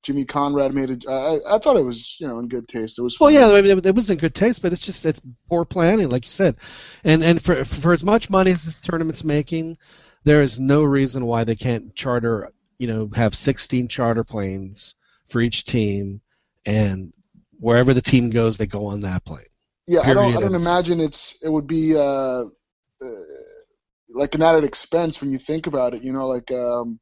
Jimmy 0.03 0.25
Conrad 0.25 0.73
made 0.73 0.89
a. 0.89 1.09
I, 1.09 1.55
I 1.55 1.59
thought 1.59 1.77
it 1.77 1.85
was 1.85 2.17
you 2.19 2.27
know 2.27 2.39
in 2.39 2.47
good 2.47 2.67
taste. 2.67 2.99
It 2.99 3.03
was. 3.03 3.17
Well, 3.19 3.29
funny. 3.29 3.63
yeah, 3.63 3.73
it, 3.73 3.85
it 3.85 3.95
was 3.95 4.09
in 4.09 4.17
good 4.17 4.35
taste, 4.35 4.61
but 4.61 4.73
it's 4.73 4.81
just 4.81 5.05
it's 5.05 5.21
poor 5.49 5.65
planning, 5.65 6.09
like 6.09 6.25
you 6.25 6.31
said, 6.31 6.57
and 7.03 7.23
and 7.23 7.41
for 7.41 7.63
for 7.63 7.93
as 7.93 8.03
much 8.03 8.29
money 8.29 8.51
as 8.51 8.65
this 8.65 8.81
tournament's 8.81 9.23
making, 9.23 9.77
there 10.23 10.41
is 10.41 10.59
no 10.59 10.83
reason 10.83 11.25
why 11.25 11.43
they 11.43 11.55
can't 11.55 11.95
charter, 11.95 12.51
you 12.79 12.87
know, 12.87 13.09
have 13.15 13.35
16 13.35 13.87
charter 13.87 14.23
planes 14.23 14.95
for 15.29 15.41
each 15.41 15.65
team, 15.65 16.21
and 16.65 17.13
wherever 17.59 17.93
the 17.93 18.01
team 18.01 18.31
goes, 18.31 18.57
they 18.57 18.65
go 18.65 18.87
on 18.87 18.99
that 19.01 19.23
plane. 19.25 19.45
Yeah, 19.87 20.01
I 20.01 20.15
don't. 20.15 20.35
I 20.35 20.39
don't 20.39 20.55
imagine 20.55 20.99
it's. 20.99 21.37
It 21.43 21.49
would 21.49 21.67
be 21.67 21.95
uh, 21.95 22.45
uh, 23.01 23.05
like 24.09 24.35
an 24.35 24.41
added 24.41 24.63
expense 24.63 25.21
when 25.21 25.31
you 25.31 25.37
think 25.37 25.67
about 25.67 25.93
it. 25.93 26.03
You 26.03 26.13
know, 26.13 26.27
like 26.27 26.51
um, 26.51 26.99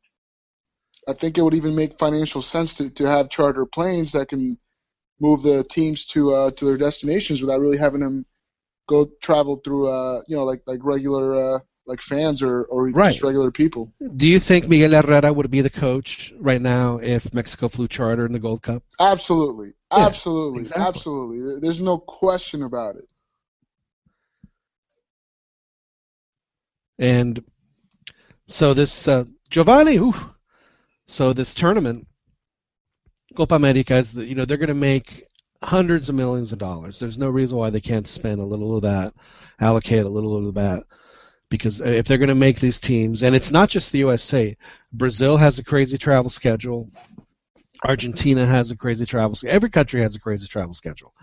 I 1.07 1.13
think 1.13 1.37
it 1.37 1.41
would 1.41 1.55
even 1.55 1.75
make 1.75 1.97
financial 1.99 2.41
sense 2.41 2.75
to, 2.75 2.89
to 2.91 3.07
have 3.07 3.29
charter 3.29 3.65
planes 3.65 4.13
that 4.13 4.29
can 4.29 4.57
move 5.19 5.41
the 5.43 5.63
teams 5.63 6.05
to 6.07 6.33
uh, 6.33 6.51
to 6.51 6.65
their 6.65 6.77
destinations 6.77 7.41
without 7.41 7.59
really 7.61 7.77
having 7.77 8.01
them 8.01 8.25
go 8.87 9.07
travel 9.21 9.57
through 9.57 9.87
uh, 9.87 10.21
you 10.27 10.35
know 10.35 10.43
like 10.43 10.61
like 10.67 10.79
regular 10.83 11.55
uh, 11.55 11.59
like 11.85 12.01
fans 12.01 12.41
or 12.41 12.63
or 12.65 12.91
Right. 12.91 13.07
just 13.07 13.23
regular 13.23 13.51
people. 13.51 13.93
Do 14.17 14.27
you 14.27 14.39
think 14.39 14.67
Miguel 14.67 15.01
Herrera 15.01 15.33
would 15.33 15.49
be 15.51 15.61
the 15.61 15.69
coach 15.69 16.33
right 16.39 16.61
now 16.61 16.97
if 16.97 17.33
Mexico 17.33 17.69
flew 17.69 17.87
charter 17.87 18.25
in 18.25 18.33
the 18.33 18.39
Gold 18.39 18.61
Cup? 18.61 18.83
Absolutely, 18.99 19.73
Yeah, 19.91 20.07
absolutely, 20.07 20.61
exactly. 20.61 20.85
absolutely. 20.85 21.59
There's 21.61 21.81
no 21.81 21.97
question 21.97 22.63
about 22.63 22.95
it. 22.97 23.05
And 26.99 27.43
so 28.47 28.73
this 28.73 29.07
uh, 29.07 29.25
Giovanni, 29.49 29.99
so 31.07 31.33
this 31.33 31.53
tournament, 31.53 32.07
Copa 33.35 33.55
America, 33.55 33.95
is 33.95 34.11
the, 34.11 34.25
you 34.25 34.35
know 34.35 34.45
they're 34.45 34.57
going 34.57 34.67
to 34.67 34.73
make 34.73 35.25
hundreds 35.63 36.09
of 36.09 36.15
millions 36.15 36.51
of 36.51 36.59
dollars. 36.59 36.99
There's 36.99 37.17
no 37.17 37.29
reason 37.29 37.57
why 37.57 37.69
they 37.69 37.81
can't 37.81 38.07
spend 38.07 38.39
a 38.39 38.45
little 38.45 38.75
of 38.75 38.83
that, 38.83 39.13
allocate 39.59 40.03
a 40.03 40.09
little 40.09 40.47
of 40.47 40.55
that, 40.55 40.83
because 41.49 41.81
if 41.81 42.05
they're 42.05 42.17
going 42.17 42.27
to 42.29 42.35
make 42.35 42.59
these 42.59 42.79
teams, 42.79 43.23
and 43.23 43.35
it's 43.35 43.51
not 43.51 43.69
just 43.69 43.91
the 43.91 43.99
USA, 43.99 44.55
Brazil 44.91 45.37
has 45.37 45.59
a 45.59 45.63
crazy 45.63 45.97
travel 45.97 46.29
schedule, 46.29 46.89
Argentina 47.83 48.45
has 48.45 48.71
a 48.71 48.77
crazy 48.77 49.05
travel 49.05 49.35
schedule, 49.35 49.55
every 49.55 49.69
country 49.69 50.01
has 50.01 50.15
a 50.15 50.19
crazy 50.19 50.47
travel 50.47 50.73
schedule. 50.73 51.13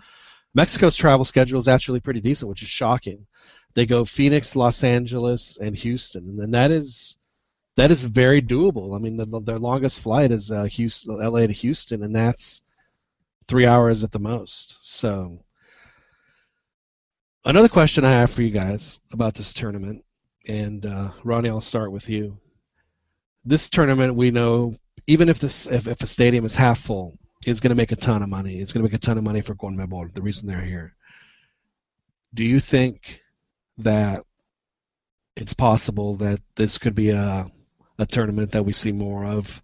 Mexico's 0.53 0.95
travel 0.95 1.23
schedule 1.23 1.59
is 1.59 1.67
actually 1.67 2.01
pretty 2.01 2.19
decent, 2.19 2.49
which 2.49 2.61
is 2.61 2.67
shocking 2.67 3.25
they 3.73 3.85
go 3.85 4.05
Phoenix, 4.05 4.55
Los 4.55 4.83
Angeles, 4.83 5.57
and 5.57 5.75
Houston, 5.75 6.39
and 6.39 6.53
that 6.53 6.71
is 6.71 7.17
that 7.77 7.91
is 7.91 8.03
very 8.03 8.41
doable. 8.41 8.95
I 8.95 8.99
mean, 8.99 9.17
the, 9.17 9.41
their 9.41 9.59
longest 9.59 10.01
flight 10.01 10.31
is 10.31 10.51
uh, 10.51 10.65
Houston, 10.65 11.17
LA 11.17 11.47
to 11.47 11.53
Houston, 11.53 12.03
and 12.03 12.13
that's 12.13 12.61
three 13.47 13.65
hours 13.65 14.03
at 14.03 14.11
the 14.11 14.19
most. 14.19 14.77
So, 14.81 15.39
another 17.45 17.69
question 17.69 18.03
I 18.03 18.11
have 18.11 18.31
for 18.31 18.41
you 18.41 18.51
guys 18.51 18.99
about 19.13 19.35
this 19.35 19.53
tournament, 19.53 20.03
and 20.47 20.85
uh, 20.85 21.11
Ronnie, 21.23 21.49
I'll 21.49 21.61
start 21.61 21.91
with 21.91 22.09
you. 22.09 22.37
This 23.45 23.69
tournament, 23.69 24.15
we 24.15 24.31
know, 24.31 24.75
even 25.07 25.29
if 25.29 25.39
this 25.39 25.65
if, 25.65 25.87
if 25.87 26.01
a 26.01 26.07
stadium 26.07 26.45
is 26.45 26.53
half 26.53 26.79
full, 26.79 27.17
is 27.45 27.59
going 27.59 27.69
to 27.69 27.75
make 27.75 27.91
a 27.91 27.95
ton 27.95 28.21
of 28.21 28.29
money. 28.29 28.59
It's 28.59 28.73
going 28.73 28.85
to 28.85 28.91
make 28.91 28.95
a 28.95 29.03
ton 29.03 29.17
of 29.17 29.23
money 29.23 29.41
for 29.41 29.55
CONMEBOL. 29.55 30.13
The 30.13 30.21
reason 30.21 30.47
they're 30.47 30.61
here. 30.61 30.93
Do 32.33 32.43
you 32.45 32.59
think 32.59 33.19
that 33.83 34.23
it's 35.35 35.53
possible 35.53 36.15
that 36.17 36.39
this 36.55 36.77
could 36.77 36.95
be 36.95 37.09
a 37.09 37.51
a 37.97 38.05
tournament 38.05 38.51
that 38.53 38.65
we 38.65 38.73
see 38.73 38.91
more 38.91 39.25
of, 39.25 39.61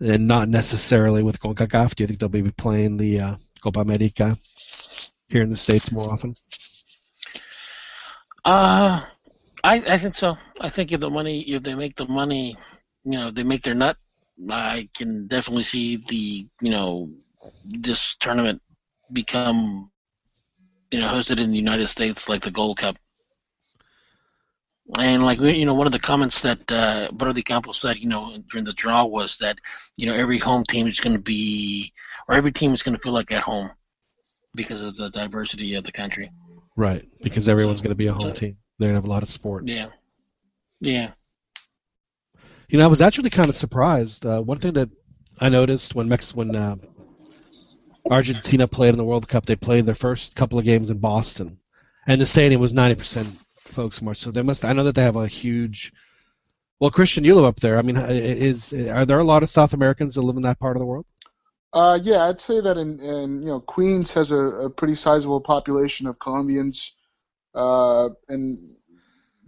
and 0.00 0.28
not 0.28 0.48
necessarily 0.48 1.22
with 1.22 1.40
CONCACAF. 1.40 1.94
Do 1.94 2.02
you 2.02 2.06
think 2.06 2.20
they'll 2.20 2.28
be 2.28 2.50
playing 2.50 2.98
the 2.98 3.20
uh, 3.20 3.36
Copa 3.62 3.80
America 3.80 4.36
here 5.28 5.42
in 5.42 5.50
the 5.50 5.56
states 5.56 5.90
more 5.90 6.10
often? 6.12 6.34
Uh, 8.44 9.04
I 9.64 9.74
I 9.94 9.98
think 9.98 10.14
so. 10.14 10.36
I 10.60 10.68
think 10.68 10.92
if 10.92 11.00
the 11.00 11.10
money, 11.10 11.42
if 11.42 11.62
they 11.62 11.74
make 11.74 11.96
the 11.96 12.06
money, 12.06 12.56
you 13.04 13.12
know, 13.12 13.30
they 13.30 13.42
make 13.42 13.62
their 13.62 13.74
nut. 13.74 13.96
I 14.50 14.88
can 14.94 15.28
definitely 15.28 15.62
see 15.62 15.96
the 15.96 16.48
you 16.60 16.70
know 16.70 17.10
this 17.64 18.16
tournament 18.18 18.60
become 19.12 19.90
you 20.90 21.00
know 21.00 21.08
hosted 21.08 21.40
in 21.40 21.50
the 21.50 21.56
United 21.56 21.88
States 21.88 22.28
like 22.28 22.42
the 22.42 22.50
Gold 22.50 22.78
Cup. 22.78 22.96
And 24.98 25.24
like 25.24 25.40
you 25.40 25.64
know, 25.64 25.74
one 25.74 25.86
of 25.86 25.92
the 25.92 25.98
comments 25.98 26.40
that 26.42 26.70
uh, 26.70 27.08
Brody 27.12 27.42
Campos 27.42 27.80
said, 27.80 27.98
you 27.98 28.08
know, 28.08 28.36
during 28.50 28.64
the 28.64 28.72
draw 28.74 29.04
was 29.04 29.38
that 29.38 29.56
you 29.96 30.06
know 30.06 30.14
every 30.14 30.38
home 30.38 30.64
team 30.68 30.86
is 30.88 31.00
going 31.00 31.14
to 31.14 31.22
be, 31.22 31.92
or 32.28 32.34
every 32.34 32.52
team 32.52 32.74
is 32.74 32.82
going 32.82 32.96
to 32.96 33.00
feel 33.00 33.12
like 33.12 33.30
at 33.30 33.42
home 33.42 33.70
because 34.54 34.82
of 34.82 34.96
the 34.96 35.08
diversity 35.10 35.74
of 35.74 35.84
the 35.84 35.92
country. 35.92 36.30
Right, 36.76 37.08
because 37.22 37.48
everyone's 37.48 37.78
So- 37.78 37.84
going 37.84 37.90
to 37.92 37.96
be 37.96 38.06
a 38.08 38.12
home 38.12 38.20
so- 38.20 38.32
team. 38.32 38.56
They're 38.78 38.88
going 38.88 38.94
to 38.94 39.02
have 39.02 39.04
a 39.08 39.12
lot 39.12 39.22
of 39.22 39.28
sport. 39.28 39.68
Yeah, 39.68 39.88
yeah. 40.80 41.12
You 42.68 42.78
know, 42.78 42.84
I 42.84 42.88
was 42.88 43.02
actually 43.02 43.30
kind 43.30 43.48
of 43.48 43.54
surprised. 43.54 44.26
Uh, 44.26 44.40
one 44.42 44.58
thing 44.58 44.72
that 44.72 44.88
I 45.38 45.48
noticed 45.48 45.94
when 45.94 46.08
Mex 46.08 46.34
when 46.34 46.56
uh, 46.56 46.76
Argentina 48.10 48.66
played 48.66 48.90
in 48.90 48.98
the 48.98 49.04
World 49.04 49.28
Cup, 49.28 49.46
they 49.46 49.56
played 49.56 49.86
their 49.86 49.94
first 49.94 50.34
couple 50.34 50.58
of 50.58 50.64
games 50.64 50.90
in 50.90 50.98
Boston, 50.98 51.58
and 52.06 52.20
the 52.20 52.26
stadium 52.26 52.60
was 52.60 52.72
ninety 52.72 52.96
percent 52.96 53.28
folks 53.72 54.02
more. 54.02 54.14
So 54.14 54.30
they 54.30 54.42
must. 54.42 54.64
I 54.64 54.72
know 54.72 54.84
that 54.84 54.94
they 54.94 55.02
have 55.02 55.16
a 55.16 55.26
huge. 55.26 55.92
Well, 56.80 56.90
Christian, 56.90 57.24
you 57.24 57.34
live 57.34 57.44
up 57.44 57.60
there. 57.60 57.78
I 57.78 57.82
mean, 57.82 57.96
is 57.96 58.72
are 58.72 59.06
there 59.06 59.18
a 59.18 59.24
lot 59.24 59.42
of 59.42 59.50
South 59.50 59.72
Americans 59.72 60.14
that 60.14 60.22
live 60.22 60.36
in 60.36 60.42
that 60.42 60.58
part 60.58 60.76
of 60.76 60.80
the 60.80 60.86
world? 60.86 61.06
Uh, 61.72 61.98
yeah, 62.02 62.24
I'd 62.24 62.40
say 62.40 62.60
that 62.60 62.76
in, 62.76 63.00
in 63.00 63.40
you 63.40 63.46
know 63.48 63.60
Queens 63.60 64.12
has 64.12 64.30
a, 64.30 64.36
a 64.36 64.70
pretty 64.70 64.94
sizable 64.94 65.40
population 65.40 66.06
of 66.06 66.18
Colombians, 66.18 66.94
uh, 67.54 68.08
and 68.28 68.76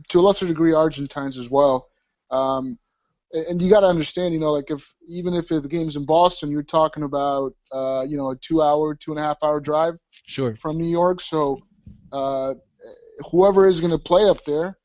to 0.09 0.21
a 0.21 0.23
lesser 0.23 0.47
degree 0.47 0.73
Argentines 0.73 1.39
as 1.39 1.51
well. 1.51 1.89
Um, 2.31 2.79
and 3.33 3.61
you 3.61 3.69
got 3.69 3.81
to 3.81 3.89
understand, 3.89 4.33
you 4.33 4.41
know, 4.41 4.53
like 4.53 4.71
if 4.71 4.95
even 5.09 5.35
if 5.35 5.49
the 5.49 5.61
game's 5.69 5.97
in 5.97 6.07
Boston, 6.07 6.51
you're 6.51 6.63
talking 6.63 7.03
about 7.03 7.53
uh, 7.73 8.05
you 8.09 8.17
know 8.17 8.31
a 8.31 8.37
two-hour, 8.37 8.95
two 8.95 9.11
and 9.11 9.19
a 9.19 9.23
half 9.23 9.39
hour 9.43 9.61
drive 9.61 9.95
Sure. 10.27 10.55
from 10.55 10.79
New 10.79 10.89
York. 10.89 11.21
So 11.21 11.61
uh, 12.13 12.55
whoever 13.31 13.67
is 13.67 13.81
going 13.81 13.93
to 13.93 13.99
play 13.99 14.29
up 14.29 14.45
there, 14.45 14.79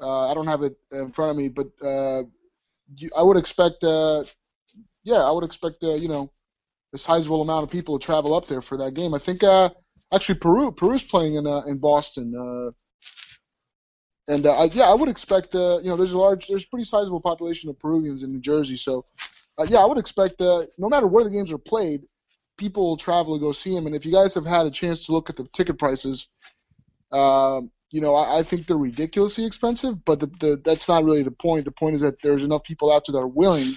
uh, 0.00 0.30
I 0.30 0.34
don't 0.34 0.46
have 0.46 0.62
it 0.62 0.76
in 0.90 1.12
front 1.12 1.32
of 1.32 1.36
me, 1.36 1.48
but 1.48 1.68
uh, 1.82 2.22
I 3.16 3.22
would 3.22 3.36
expect, 3.36 3.84
uh, 3.84 4.24
yeah, 5.04 5.22
I 5.22 5.30
would 5.30 5.44
expect, 5.44 5.82
uh, 5.82 5.94
you 5.94 6.08
know, 6.08 6.30
a 6.94 6.98
sizable 6.98 7.42
amount 7.42 7.64
of 7.64 7.70
people 7.70 7.98
to 7.98 8.04
travel 8.04 8.34
up 8.34 8.46
there 8.46 8.62
for 8.62 8.78
that 8.78 8.94
game. 8.94 9.14
I 9.14 9.18
think 9.18 9.42
uh, 9.44 9.70
actually 10.12 10.38
Peru, 10.38 10.72
Peru's 10.72 11.04
playing 11.04 11.36
in 11.36 11.46
uh, 11.46 11.60
in 11.62 11.78
Boston. 11.78 12.72
And 14.28 14.46
I, 14.46 14.64
yeah, 14.72 14.84
I 14.84 14.94
would 14.94 15.08
expect, 15.08 15.54
you 15.54 15.82
know, 15.84 15.96
there's 15.96 16.12
a 16.12 16.18
large, 16.18 16.46
there's 16.46 16.64
a 16.64 16.68
pretty 16.68 16.84
sizable 16.84 17.20
population 17.20 17.68
of 17.68 17.78
Peruvians 17.80 18.22
in 18.22 18.30
New 18.32 18.40
Jersey. 18.40 18.76
So, 18.76 19.04
yeah, 19.66 19.78
I 19.78 19.86
would 19.86 19.98
expect, 19.98 20.40
uh, 20.40 20.66
no 20.78 20.88
matter 20.88 21.06
where 21.06 21.24
the 21.24 21.30
games 21.30 21.50
are 21.52 21.58
played, 21.58 22.02
people 22.56 22.84
will 22.84 22.96
travel 22.96 23.34
to 23.34 23.40
go 23.40 23.52
see 23.52 23.74
them. 23.74 23.86
And 23.86 23.96
if 23.96 24.06
you 24.06 24.12
guys 24.12 24.34
have 24.34 24.46
had 24.46 24.66
a 24.66 24.70
chance 24.70 25.06
to 25.06 25.12
look 25.12 25.30
at 25.30 25.36
the 25.36 25.48
ticket 25.52 25.78
prices, 25.78 26.28
um, 27.12 27.70
you 27.90 28.00
know, 28.00 28.14
I, 28.14 28.38
I 28.38 28.42
think 28.42 28.66
they're 28.66 28.76
ridiculously 28.76 29.44
expensive. 29.44 30.04
But 30.04 30.20
the, 30.20 30.26
the, 30.26 30.62
that's 30.64 30.88
not 30.88 31.04
really 31.04 31.22
the 31.22 31.30
point. 31.30 31.64
The 31.64 31.72
point 31.72 31.96
is 31.96 32.02
that 32.02 32.20
there's 32.22 32.44
enough 32.44 32.64
people 32.64 32.92
out 32.92 33.04
there 33.06 33.14
that 33.14 33.24
are 33.24 33.28
willing 33.28 33.72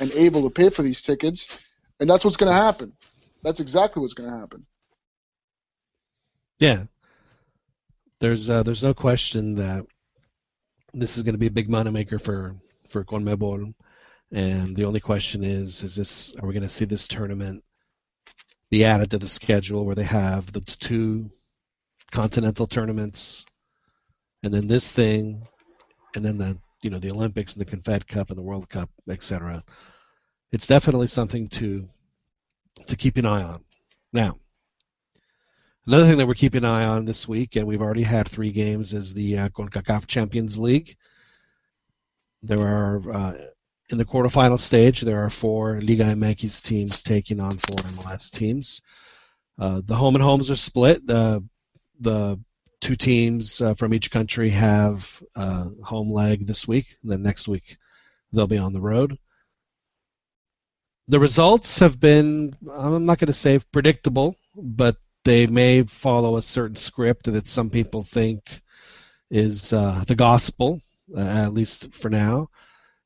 and 0.00 0.12
able 0.12 0.42
to 0.42 0.50
pay 0.50 0.70
for 0.70 0.82
these 0.82 1.02
tickets, 1.02 1.64
and 1.98 2.08
that's 2.08 2.24
what's 2.24 2.36
going 2.36 2.52
to 2.52 2.62
happen. 2.62 2.92
That's 3.42 3.60
exactly 3.60 4.00
what's 4.00 4.14
going 4.14 4.30
to 4.30 4.38
happen. 4.38 4.62
Yeah. 6.58 6.84
There's 8.20 8.50
uh, 8.50 8.62
there's 8.62 8.82
no 8.82 8.92
question 8.92 9.56
that 9.56 9.86
this 10.92 11.16
is 11.16 11.22
going 11.22 11.34
to 11.34 11.38
be 11.38 11.46
a 11.46 11.50
big 11.50 11.68
moneymaker 11.68 12.20
for 12.20 12.56
for 12.90 13.04
CONMEBOL, 13.04 13.72
and 14.32 14.76
the 14.76 14.84
only 14.84 15.00
question 15.00 15.42
is 15.42 15.82
is 15.82 15.96
this 15.96 16.34
are 16.36 16.46
we 16.46 16.52
going 16.52 16.62
to 16.62 16.68
see 16.68 16.84
this 16.84 17.08
tournament 17.08 17.64
be 18.70 18.84
added 18.84 19.10
to 19.10 19.18
the 19.18 19.28
schedule 19.28 19.86
where 19.86 19.94
they 19.94 20.04
have 20.04 20.52
the 20.52 20.60
two 20.60 21.30
continental 22.10 22.66
tournaments, 22.66 23.44
and 24.42 24.52
then 24.52 24.66
this 24.66 24.90
thing, 24.90 25.42
and 26.14 26.24
then 26.24 26.38
the 26.38 26.58
you 26.82 26.90
know 26.90 26.98
the 26.98 27.10
Olympics 27.10 27.54
and 27.54 27.60
the 27.60 27.70
Confed 27.70 28.06
Cup 28.08 28.30
and 28.30 28.38
the 28.38 28.42
World 28.42 28.68
Cup, 28.68 28.90
etc. 29.08 29.62
It's 30.52 30.66
definitely 30.66 31.08
something 31.08 31.48
to 31.48 31.88
to 32.86 32.96
keep 32.96 33.16
an 33.16 33.26
eye 33.26 33.42
on. 33.42 33.64
Now, 34.12 34.38
Another 35.86 36.06
thing 36.06 36.18
that 36.18 36.26
we're 36.26 36.34
keeping 36.34 36.64
an 36.64 36.70
eye 36.70 36.84
on 36.84 37.06
this 37.06 37.26
week, 37.26 37.56
and 37.56 37.66
we've 37.66 37.80
already 37.80 38.02
had 38.02 38.28
three 38.28 38.52
games, 38.52 38.92
is 38.92 39.14
the 39.14 39.38
uh, 39.38 39.48
CONCACAF 39.48 40.06
Champions 40.06 40.58
League. 40.58 40.96
There 42.42 42.60
are, 42.60 43.02
uh, 43.10 43.34
in 43.88 43.96
the 43.96 44.04
quarterfinal 44.04 44.60
stage, 44.60 45.00
there 45.00 45.24
are 45.24 45.30
four 45.30 45.80
Liga 45.80 46.04
MX 46.04 46.64
teams 46.64 47.02
taking 47.02 47.40
on 47.40 47.52
four 47.52 47.78
MLS 47.94 48.30
teams. 48.30 48.82
Uh, 49.58 49.80
the 49.84 49.96
home 49.96 50.14
and 50.14 50.22
homes 50.22 50.50
are 50.50 50.56
split. 50.56 51.06
The 51.06 51.42
the 52.00 52.40
two 52.80 52.96
teams 52.96 53.60
uh, 53.60 53.74
from 53.74 53.92
each 53.92 54.10
country 54.10 54.50
have 54.50 55.22
uh, 55.36 55.66
home 55.82 56.10
leg 56.10 56.46
this 56.46 56.66
week. 56.66 56.86
Then 57.04 57.22
next 57.22 57.46
week 57.46 57.76
they'll 58.32 58.46
be 58.46 58.58
on 58.58 58.72
the 58.72 58.80
road. 58.80 59.16
The 61.08 61.20
results 61.20 61.78
have 61.78 61.98
been, 62.00 62.56
I'm 62.72 63.04
not 63.04 63.18
going 63.18 63.26
to 63.26 63.32
say 63.32 63.58
predictable, 63.72 64.36
but 64.54 64.96
they 65.24 65.46
may 65.46 65.82
follow 65.82 66.36
a 66.36 66.42
certain 66.42 66.76
script 66.76 67.24
that 67.24 67.48
some 67.48 67.68
people 67.68 68.04
think 68.04 68.60
is 69.30 69.72
uh, 69.72 70.04
the 70.06 70.14
gospel, 70.14 70.80
uh, 71.16 71.20
at 71.20 71.52
least 71.52 71.92
for 71.92 72.08
now, 72.08 72.48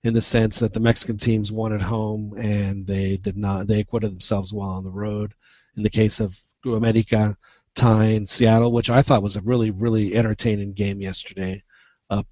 in 0.05 0.13
the 0.13 0.23
sense 0.23 0.59
that 0.59 0.73
the 0.73 0.81
Mexican 0.81 1.17
teams 1.17 1.51
won 1.51 1.73
at 1.73 1.83
home 1.83 2.35
and 2.37 2.87
they 2.87 3.17
did 3.17 3.37
not, 3.37 3.67
they 3.67 3.81
acquitted 3.81 4.13
themselves 4.13 4.53
well 4.53 4.69
on 4.69 4.85
the 4.85 4.91
road. 4.91 5.33
In 5.77 5.83
the 5.83 5.91
case 5.91 6.21
of 6.21 6.37
America 6.65 7.37
tying 7.75 8.27
Seattle, 8.27 8.73
which 8.73 8.91
I 8.91 9.03
thought 9.03 9.23
was 9.23 9.37
a 9.37 9.43
really, 9.43 9.71
really 9.71 10.15
entertaining 10.15 10.73
game 10.73 11.01
yesterday 11.01 11.63
up 12.11 12.27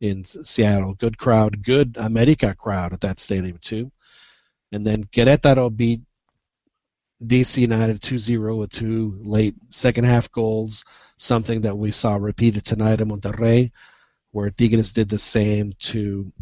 in 0.00 0.24
Seattle. 0.24 0.94
Good 0.94 1.18
crowd, 1.18 1.62
good 1.64 1.96
America 1.98 2.54
crowd 2.54 2.92
at 2.92 3.00
that 3.02 3.20
stadium 3.20 3.58
too. 3.60 3.90
And 4.72 4.86
then 4.86 5.04
Querétaro 5.04 5.74
beat 5.74 6.02
DC 7.24 7.58
United 7.58 8.00
2-0 8.00 8.58
with 8.58 8.70
two 8.70 9.18
late 9.22 9.54
second 9.70 10.04
half 10.04 10.30
goals, 10.30 10.84
something 11.16 11.62
that 11.62 11.76
we 11.76 11.90
saw 11.90 12.14
repeated 12.16 12.64
tonight 12.64 13.00
in 13.00 13.08
Monterrey, 13.08 13.72
where 14.30 14.50
Tigres 14.50 14.92
did 14.92 15.08
the 15.08 15.18
same 15.18 15.72
to 15.80 16.32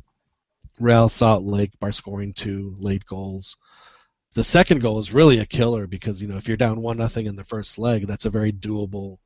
Real 0.79 1.09
Salt 1.09 1.45
Lake 1.45 1.73
by 1.81 1.91
scoring 1.91 2.35
two 2.35 2.77
late 2.79 3.07
goals. 3.07 3.57
The 4.37 4.45
second 4.45 4.83
goal 4.83 4.99
is 4.99 5.15
really 5.15 5.39
a 5.39 5.47
killer 5.47 5.87
because 5.87 6.21
you 6.21 6.29
know 6.29 6.37
if 6.37 6.47
you're 6.47 6.59
down 6.59 6.83
one 6.83 6.99
nothing 6.99 7.25
in 7.25 7.37
the 7.37 7.45
first 7.45 7.79
leg, 7.79 8.07
that's 8.07 8.27
a 8.27 8.31
very 8.31 8.53
doable 8.53 9.17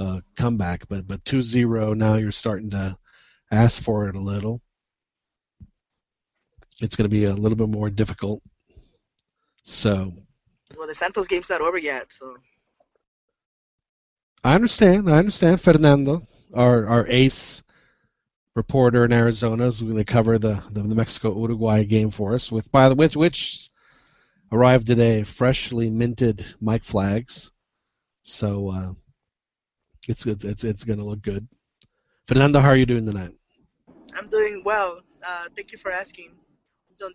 uh, 0.00 0.20
comeback. 0.34 0.88
But 0.88 1.06
but 1.06 1.22
2-0 1.24 1.94
now 1.94 2.14
you're 2.14 2.32
starting 2.32 2.70
to 2.70 2.96
ask 3.50 3.82
for 3.82 4.08
it 4.08 4.16
a 4.16 4.18
little. 4.18 4.62
It's 6.80 6.96
going 6.96 7.04
to 7.04 7.14
be 7.14 7.24
a 7.24 7.34
little 7.34 7.58
bit 7.58 7.68
more 7.68 7.90
difficult. 7.90 8.42
So 9.64 10.14
Well, 10.74 10.88
the 10.88 10.94
Santos 10.94 11.26
game's 11.26 11.50
not 11.50 11.60
over 11.60 11.76
yet, 11.76 12.10
so 12.10 12.34
I 14.42 14.54
understand. 14.54 15.10
I 15.10 15.18
understand. 15.18 15.60
Fernando, 15.60 16.26
our 16.54 16.86
our 16.86 17.06
ace 17.08 17.62
reporter 18.54 19.04
in 19.04 19.12
Arizona, 19.12 19.66
is 19.66 19.82
going 19.82 19.96
to 19.96 20.04
cover 20.06 20.38
the, 20.38 20.62
the 20.70 20.80
the 20.80 20.94
Mexico 20.94 21.38
Uruguay 21.38 21.84
game 21.84 22.10
for 22.10 22.34
us. 22.34 22.50
With 22.50 22.72
by 22.72 22.88
the 22.88 22.94
which 22.94 23.16
which 23.16 23.68
arrived 24.52 24.86
today, 24.86 25.22
freshly 25.22 25.90
minted 25.90 26.44
mic 26.60 26.84
flags. 26.84 27.50
So 28.22 28.70
uh, 28.70 28.92
it's 30.08 30.24
good. 30.24 30.44
It's 30.44 30.64
it's 30.64 30.84
going 30.84 30.98
to 30.98 31.04
look 31.04 31.22
good. 31.22 31.46
Fernando, 32.26 32.60
how 32.60 32.68
are 32.68 32.76
you 32.76 32.86
doing 32.86 33.06
tonight? 33.06 33.32
I'm 34.16 34.28
doing 34.28 34.62
well. 34.64 35.00
Uh, 35.22 35.44
thank 35.54 35.72
you 35.72 35.78
for 35.78 35.92
asking. 35.92 36.32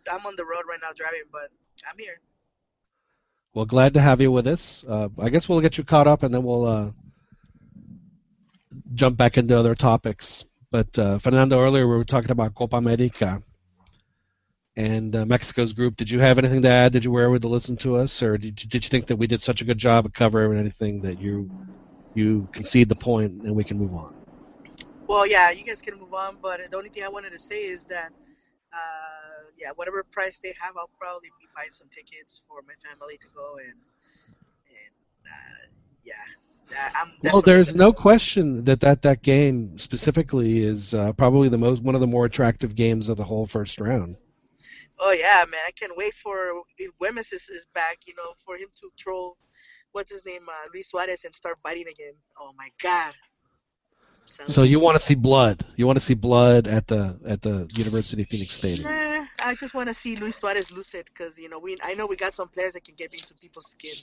I'm 0.10 0.26
on 0.26 0.36
the 0.38 0.46
road 0.46 0.64
right 0.70 0.80
now 0.82 0.92
driving, 0.96 1.24
but 1.32 1.50
I'm 1.90 1.98
here. 1.98 2.20
Well, 3.54 3.66
glad 3.66 3.96
to 3.96 4.02
have 4.02 4.22
you 4.22 4.32
with 4.32 4.48
us. 4.48 4.86
Uh, 4.88 5.10
I 5.20 5.30
guess 5.30 5.50
we'll 5.50 5.60
get 5.60 5.78
you 5.78 5.84
caught 5.84 6.08
up, 6.08 6.24
and 6.24 6.34
then 6.34 6.44
we'll 6.44 6.66
uh, 6.66 6.92
jump 8.94 9.18
back 9.18 9.38
into 9.38 9.58
other 9.58 9.76
topics. 9.76 10.46
But 10.72 10.98
uh, 10.98 11.20
Fernando, 11.20 11.60
earlier 11.60 11.88
we 11.88 11.98
were 11.98 12.06
talking 12.06 12.32
about 12.32 12.56
Copa 12.56 12.78
America 12.78 13.42
and 14.76 15.16
uh, 15.16 15.26
Mexico's 15.26 15.74
group. 15.74 15.96
Did 15.96 16.10
you 16.10 16.20
have 16.20 16.38
anything 16.38 16.62
to 16.62 16.70
add? 16.70 16.94
Did 16.94 17.04
you 17.04 17.12
were 17.12 17.26
able 17.26 17.40
to 17.40 17.48
listen 17.48 17.78
to 17.78 17.98
us, 17.98 18.22
or 18.24 18.38
did 18.38 18.64
you, 18.64 18.70
did 18.70 18.86
you 18.86 18.90
think 18.90 19.08
that 19.08 19.18
we 19.18 19.28
did 19.28 19.42
such 19.42 19.62
a 19.62 19.66
good 19.66 19.78
job 19.78 20.06
of 20.06 20.14
covering 20.14 20.58
anything 20.58 21.02
that 21.02 21.18
you 21.18 21.50
you 22.14 22.50
concede 22.52 22.90
the 22.90 22.96
point 22.96 23.32
and 23.44 23.56
we 23.56 23.64
can 23.64 23.78
move 23.78 23.94
on? 23.94 24.14
Well, 25.08 25.28
yeah, 25.28 25.52
you 25.52 25.64
guys 25.64 25.82
can 25.82 26.00
move 26.00 26.14
on, 26.14 26.38
but 26.42 26.70
the 26.70 26.78
only 26.78 26.90
thing 26.90 27.04
I 27.04 27.10
wanted 27.10 27.32
to 27.32 27.40
say 27.40 27.66
is 27.66 27.86
that, 27.86 28.12
uh, 28.74 29.50
yeah, 29.58 29.72
whatever 29.76 30.04
price 30.04 30.40
they 30.40 30.54
have, 30.62 30.78
I'll 30.78 30.90
probably 31.00 31.30
be 31.40 31.48
buying 31.56 31.72
some 31.72 31.88
tickets 31.90 32.44
for 32.48 32.62
my 32.68 32.74
family 32.88 33.18
to 33.18 33.28
go 33.36 33.58
and 33.58 33.76
and 34.70 34.94
uh, 35.26 35.68
yeah, 36.04 36.92
I'm 36.96 37.12
Well, 37.24 37.42
there's 37.42 37.76
no 37.76 37.94
question 37.94 38.64
that 38.66 38.80
that, 38.82 39.02
that 39.04 39.22
game 39.22 39.78
specifically 39.78 40.64
is 40.64 40.94
uh, 40.94 41.14
probably 41.14 41.50
the 41.50 41.58
most 41.58 41.84
one 41.84 41.96
of 41.96 42.02
the 42.02 42.08
more 42.08 42.26
attractive 42.26 42.76
games 42.76 43.10
of 43.10 43.18
the 43.18 43.24
whole 43.24 43.46
first 43.46 43.80
round. 43.80 44.16
Oh 45.04 45.12
yeah, 45.12 45.44
man! 45.50 45.62
I 45.68 45.72
can't 45.72 45.98
wait 45.98 46.14
for 46.14 46.62
if 46.78 46.92
Güémez 47.02 47.34
is, 47.34 47.50
is 47.50 47.66
back. 47.74 47.98
You 48.06 48.14
know, 48.16 48.34
for 48.46 48.56
him 48.56 48.68
to 48.82 48.90
troll, 48.98 49.36
what's 49.94 50.12
his 50.12 50.24
name, 50.26 50.44
uh, 50.48 50.68
Luis 50.74 50.90
Suarez, 50.90 51.26
and 51.26 51.34
start 51.34 51.58
biting 51.64 51.88
again. 51.88 52.14
Oh 52.40 52.52
my 52.56 52.70
God! 52.82 53.14
Sounds 54.28 54.54
So 54.54 54.64
you 54.64 54.80
want 54.80 54.98
to 55.00 55.04
see 55.06 55.16
blood? 55.16 55.66
You 55.76 55.88
want 55.88 55.98
to 55.98 56.06
see 56.06 56.14
blood 56.14 56.68
at 56.68 56.88
the 56.88 57.20
at 57.28 57.42
the 57.42 57.68
University 57.74 58.22
of 58.22 58.30
Phoenix 58.30 58.54
Stadium? 58.54 58.90
Nah, 58.90 59.26
I 59.40 59.56
just 59.56 59.74
want 59.74 59.88
to 59.90 59.94
see 59.94 60.16
Luis 60.16 60.38
Suarez 60.38 60.72
lose 60.72 60.94
it 60.94 61.08
because 61.08 61.38
you 61.38 61.50
know 61.50 61.60
we 61.60 61.78
I 61.84 61.96
know 61.96 62.06
we 62.06 62.16
got 62.16 62.34
some 62.34 62.48
players 62.48 62.74
that 62.74 62.86
can 62.86 62.96
get 62.96 63.14
into 63.14 63.34
people's 63.34 63.72
skin. 63.72 63.96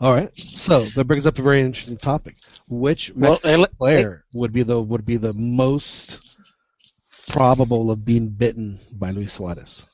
All 0.00 0.14
right. 0.14 0.30
So 0.38 0.80
that 0.94 1.06
brings 1.06 1.26
up 1.26 1.38
a 1.38 1.42
very 1.42 1.60
interesting 1.60 1.96
topic. 1.96 2.36
Which 2.68 3.12
Well, 3.14 3.32
Mexican 3.32 3.60
ele- 3.60 3.68
player 3.78 4.24
would 4.34 4.52
be 4.52 4.62
the 4.62 4.80
would 4.80 5.04
be 5.04 5.16
the 5.16 5.32
most 5.32 6.54
probable 7.28 7.90
of 7.90 8.04
being 8.04 8.28
bitten 8.28 8.78
by 8.92 9.10
Luis 9.10 9.32
Suarez? 9.32 9.86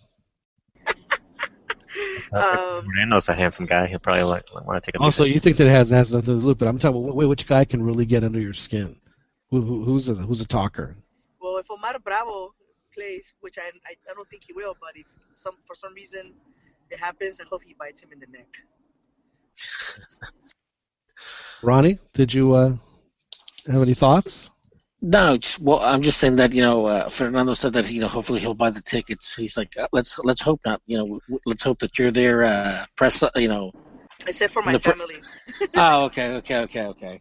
Um, 2.33 2.87
Moreno's 2.87 3.29
a 3.29 3.35
handsome 3.35 3.67
guy. 3.67 3.87
He'll 3.87 3.99
probably 3.99 4.25
like, 4.25 4.43
want 4.67 4.83
to 4.83 4.87
take 4.87 4.97
a 4.97 4.99
peek. 4.99 5.05
Also, 5.05 5.25
you 5.25 5.39
think 5.41 5.57
that 5.59 5.67
it 5.67 5.71
has 5.71 5.91
has 5.91 6.13
nothing 6.13 6.35
to 6.35 6.41
do 6.41 6.47
with 6.47 6.57
it, 6.57 6.59
but 6.59 6.69
I'm 6.69 6.79
talking 6.79 7.03
about 7.05 7.13
wh- 7.13 7.29
which 7.29 7.47
guy 7.47 7.65
can 7.65 7.83
really 7.83 8.07
get 8.07 8.25
under 8.25 8.41
your 8.41 8.55
skin? 8.55 8.97
Who, 9.51 9.61
who, 9.63 9.85
who's 9.85 10.09
a 10.09 10.15
who's 10.15 10.41
a 10.41 10.47
talker? 10.47 10.97
well, 11.41 11.59
if 11.59 11.71
Omar 11.71 11.99
Bravo 12.03 12.55
plays, 12.93 13.35
which 13.41 13.59
I, 13.59 13.71
I 13.87 13.95
I 14.11 14.15
don't 14.15 14.29
think 14.29 14.45
he 14.45 14.53
will, 14.53 14.75
but 14.81 14.97
if 14.97 15.07
some 15.35 15.57
for 15.65 15.75
some 15.75 15.95
reason 15.95 16.33
it 16.91 16.99
happens, 16.99 17.41
I 17.41 17.45
hope 17.45 17.63
he 17.63 17.75
bites 17.75 18.01
him 18.03 18.11
in 18.13 18.21
the 18.21 18.27
neck. 18.27 18.49
Ronnie, 21.63 21.99
did 22.15 22.33
you 22.33 22.55
uh, 22.55 22.75
have 23.67 23.83
any 23.83 23.95
thoughts? 23.95 24.51
No, 25.07 25.37
just, 25.37 25.61
well, 25.61 25.81
I'm 25.81 26.01
just 26.01 26.19
saying 26.19 26.37
that 26.37 26.55
you 26.55 26.63
know 26.63 26.87
uh, 26.87 27.11
Fernando 27.11 27.53
said 27.53 27.75
that 27.75 27.93
you 27.93 28.01
know 28.01 28.09
hopefully 28.09 28.41
he'll 28.41 28.55
buy 28.55 28.71
the 28.71 28.81
tickets. 28.81 29.37
He's 29.37 29.55
like, 29.55 29.77
uh, 29.77 29.87
let's 29.93 30.19
let's 30.21 30.41
hope 30.41 30.63
not. 30.65 30.81
You 30.87 30.97
know, 30.97 31.05
w- 31.05 31.21
w- 31.29 31.41
let's 31.45 31.63
hope 31.63 31.79
that 31.81 31.99
you're 31.99 32.11
there. 32.11 32.45
Uh, 32.45 32.87
press, 32.97 33.23
uh, 33.23 33.29
you 33.37 33.49
know. 33.49 33.71
Except 34.27 34.55
for 34.55 34.63
my 34.63 34.73
The 34.73 34.81
fir- 34.81 34.93
family. 34.93 35.21
oh, 35.75 36.05
okay, 36.07 36.37
okay, 36.37 36.61
okay, 36.61 36.87
okay. 36.87 37.21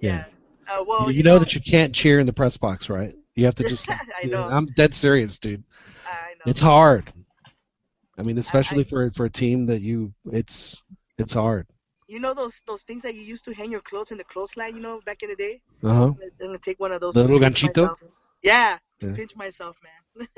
Yeah. 0.00 0.24
Uh, 0.66 0.82
well, 0.88 1.10
you, 1.10 1.22
know, 1.22 1.38
that 1.38 1.54
you 1.54 1.60
can't 1.60 1.94
cheer 1.94 2.20
in 2.20 2.26
the 2.26 2.32
press 2.32 2.56
box, 2.56 2.88
right? 2.88 3.14
You 3.34 3.44
have 3.44 3.56
to 3.56 3.64
just. 3.64 3.86
I 4.22 4.24
know. 4.26 4.44
I'm 4.44 4.64
dead 4.64 4.94
serious, 4.94 5.38
dude. 5.38 5.64
I 6.06 6.32
know. 6.38 6.50
It's 6.50 6.60
hard. 6.60 7.12
I 8.18 8.22
mean, 8.22 8.38
especially 8.38 8.80
I- 8.80 8.88
for 8.88 9.10
for 9.14 9.26
a 9.26 9.30
team 9.30 9.66
that 9.66 9.82
you, 9.82 10.14
it's 10.32 10.82
it's 11.18 11.34
hard. 11.34 11.66
You 12.08 12.18
know 12.18 12.32
those 12.34 12.62
those 12.66 12.82
things 12.82 13.02
that 13.02 13.14
you 13.14 13.20
used 13.22 13.44
to 13.44 13.52
hang 13.54 13.70
your 13.70 13.82
clothes 13.82 14.10
in 14.12 14.18
the 14.18 14.24
clothesline, 14.24 14.74
you 14.74 14.80
know, 14.82 15.00
back 15.04 15.22
in 15.22 15.28
the 15.28 15.36
day. 15.36 15.60
Uh 15.82 15.88
huh. 15.88 15.94
I'm 16.04 16.12
gonna, 16.14 16.24
I'm 16.40 16.46
gonna 16.48 16.58
take 16.58 16.80
one 16.80 16.92
of 16.92 17.00
those. 17.00 17.14
The 17.14 17.20
little 17.22 17.38
ganchito? 17.38 17.82
myself. 17.82 18.02
Yeah, 18.42 18.78
to 19.00 19.08
Yeah. 19.08 19.14
pinch 19.14 19.36
myself, 19.36 19.78
man. 19.86 20.28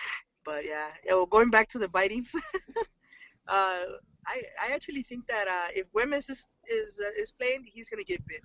but 0.44 0.64
yeah, 0.64 0.88
yeah. 1.06 1.14
Well, 1.14 1.26
going 1.26 1.50
back 1.50 1.68
to 1.68 1.78
the 1.78 1.88
biting, 1.88 2.26
uh, 3.48 3.84
I 4.26 4.42
I 4.62 4.72
actually 4.72 5.02
think 5.02 5.26
that 5.28 5.46
uh, 5.48 5.68
if 5.74 5.86
Güémez 5.92 6.28
is 6.28 6.44
is 6.68 7.00
uh, 7.00 7.10
is 7.22 7.30
playing, 7.30 7.64
he's 7.72 7.88
gonna 7.88 8.04
get 8.04 8.26
bit. 8.26 8.42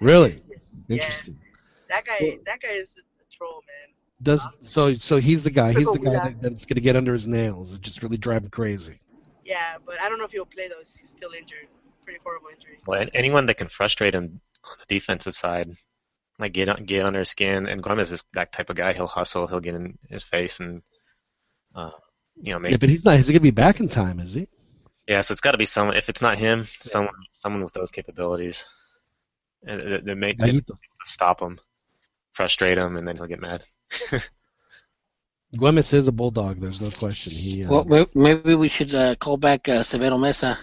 Really 0.00 0.42
Yeah. 0.88 0.96
interesting. 0.96 1.38
That 1.88 2.04
guy, 2.04 2.18
Well- 2.20 2.38
that 2.46 2.60
guy 2.60 2.70
is 2.70 2.98
a 2.98 3.24
troll, 3.36 3.62
man. 3.66 3.94
Does 4.22 4.42
so 4.64 4.94
so 4.94 5.18
he's 5.18 5.42
the 5.42 5.50
guy. 5.50 5.72
He's 5.72 5.90
the 5.90 5.98
guy 5.98 6.12
that, 6.12 6.40
that's 6.42 6.64
gonna 6.66 6.80
get 6.80 6.96
under 6.96 7.12
his 7.12 7.26
nails. 7.26 7.72
It 7.74 7.82
just 7.82 8.02
really 8.02 8.16
drive 8.16 8.42
him 8.44 8.50
crazy. 8.50 8.98
Yeah, 9.44 9.76
but 9.86 10.00
I 10.00 10.08
don't 10.08 10.18
know 10.18 10.24
if 10.24 10.32
he'll 10.32 10.44
play 10.46 10.68
though. 10.68 10.80
He's 10.80 11.08
still 11.08 11.32
injured. 11.32 11.68
Pretty 12.08 12.20
horrible 12.24 12.48
injury. 12.48 12.78
Well, 12.86 13.06
anyone 13.12 13.44
that 13.46 13.58
can 13.58 13.68
frustrate 13.68 14.14
him 14.14 14.40
on 14.64 14.76
the 14.78 14.86
defensive 14.88 15.36
side, 15.36 15.76
like 16.38 16.54
get 16.54 16.70
on- 16.70 16.84
get 16.86 17.04
under 17.04 17.18
his 17.18 17.28
skin. 17.28 17.66
And 17.66 17.82
Gomez 17.82 18.10
is 18.12 18.24
that 18.32 18.50
type 18.50 18.70
of 18.70 18.76
guy. 18.76 18.94
He'll 18.94 19.06
hustle. 19.06 19.46
He'll 19.46 19.60
get 19.60 19.74
in 19.74 19.98
his 20.08 20.24
face 20.24 20.58
and, 20.60 20.80
uh, 21.74 21.90
you 22.40 22.52
know, 22.54 22.60
make. 22.60 22.70
Yeah, 22.70 22.78
but 22.78 22.88
he's 22.88 23.04
not. 23.04 23.18
Is 23.18 23.28
he 23.28 23.34
gonna 23.34 23.42
be 23.42 23.50
back 23.50 23.78
in 23.80 23.90
time? 23.90 24.20
Is 24.20 24.32
he? 24.32 24.48
Yeah, 25.06 25.20
so 25.20 25.32
it's 25.32 25.42
got 25.42 25.52
to 25.52 25.58
be 25.58 25.66
someone. 25.66 25.98
If 25.98 26.08
it's 26.08 26.22
not 26.22 26.38
him, 26.38 26.66
someone 26.80 27.12
someone 27.30 27.62
with 27.62 27.74
those 27.74 27.90
capabilities, 27.90 28.64
and 29.66 29.80
that, 29.82 30.04
that 30.06 30.16
make 30.16 30.38
that 30.38 30.48
Gallito. 30.48 30.78
stop 31.04 31.42
him, 31.42 31.60
frustrate 32.32 32.78
him, 32.78 32.96
and 32.96 33.06
then 33.06 33.16
he'll 33.18 33.26
get 33.26 33.40
mad. 33.40 33.64
Güémez 35.54 35.92
is 35.92 36.08
a 36.08 36.12
bulldog. 36.12 36.58
There's 36.58 36.80
no 36.80 36.88
question. 36.90 37.32
He. 37.34 37.64
Uh, 37.64 37.82
Well, 37.86 38.06
maybe 38.14 38.54
we 38.54 38.68
should 38.68 38.94
uh, 38.94 39.14
call 39.16 39.36
back 39.36 39.68
uh, 39.68 39.82
Severo 39.82 40.18
Meza 40.18 40.56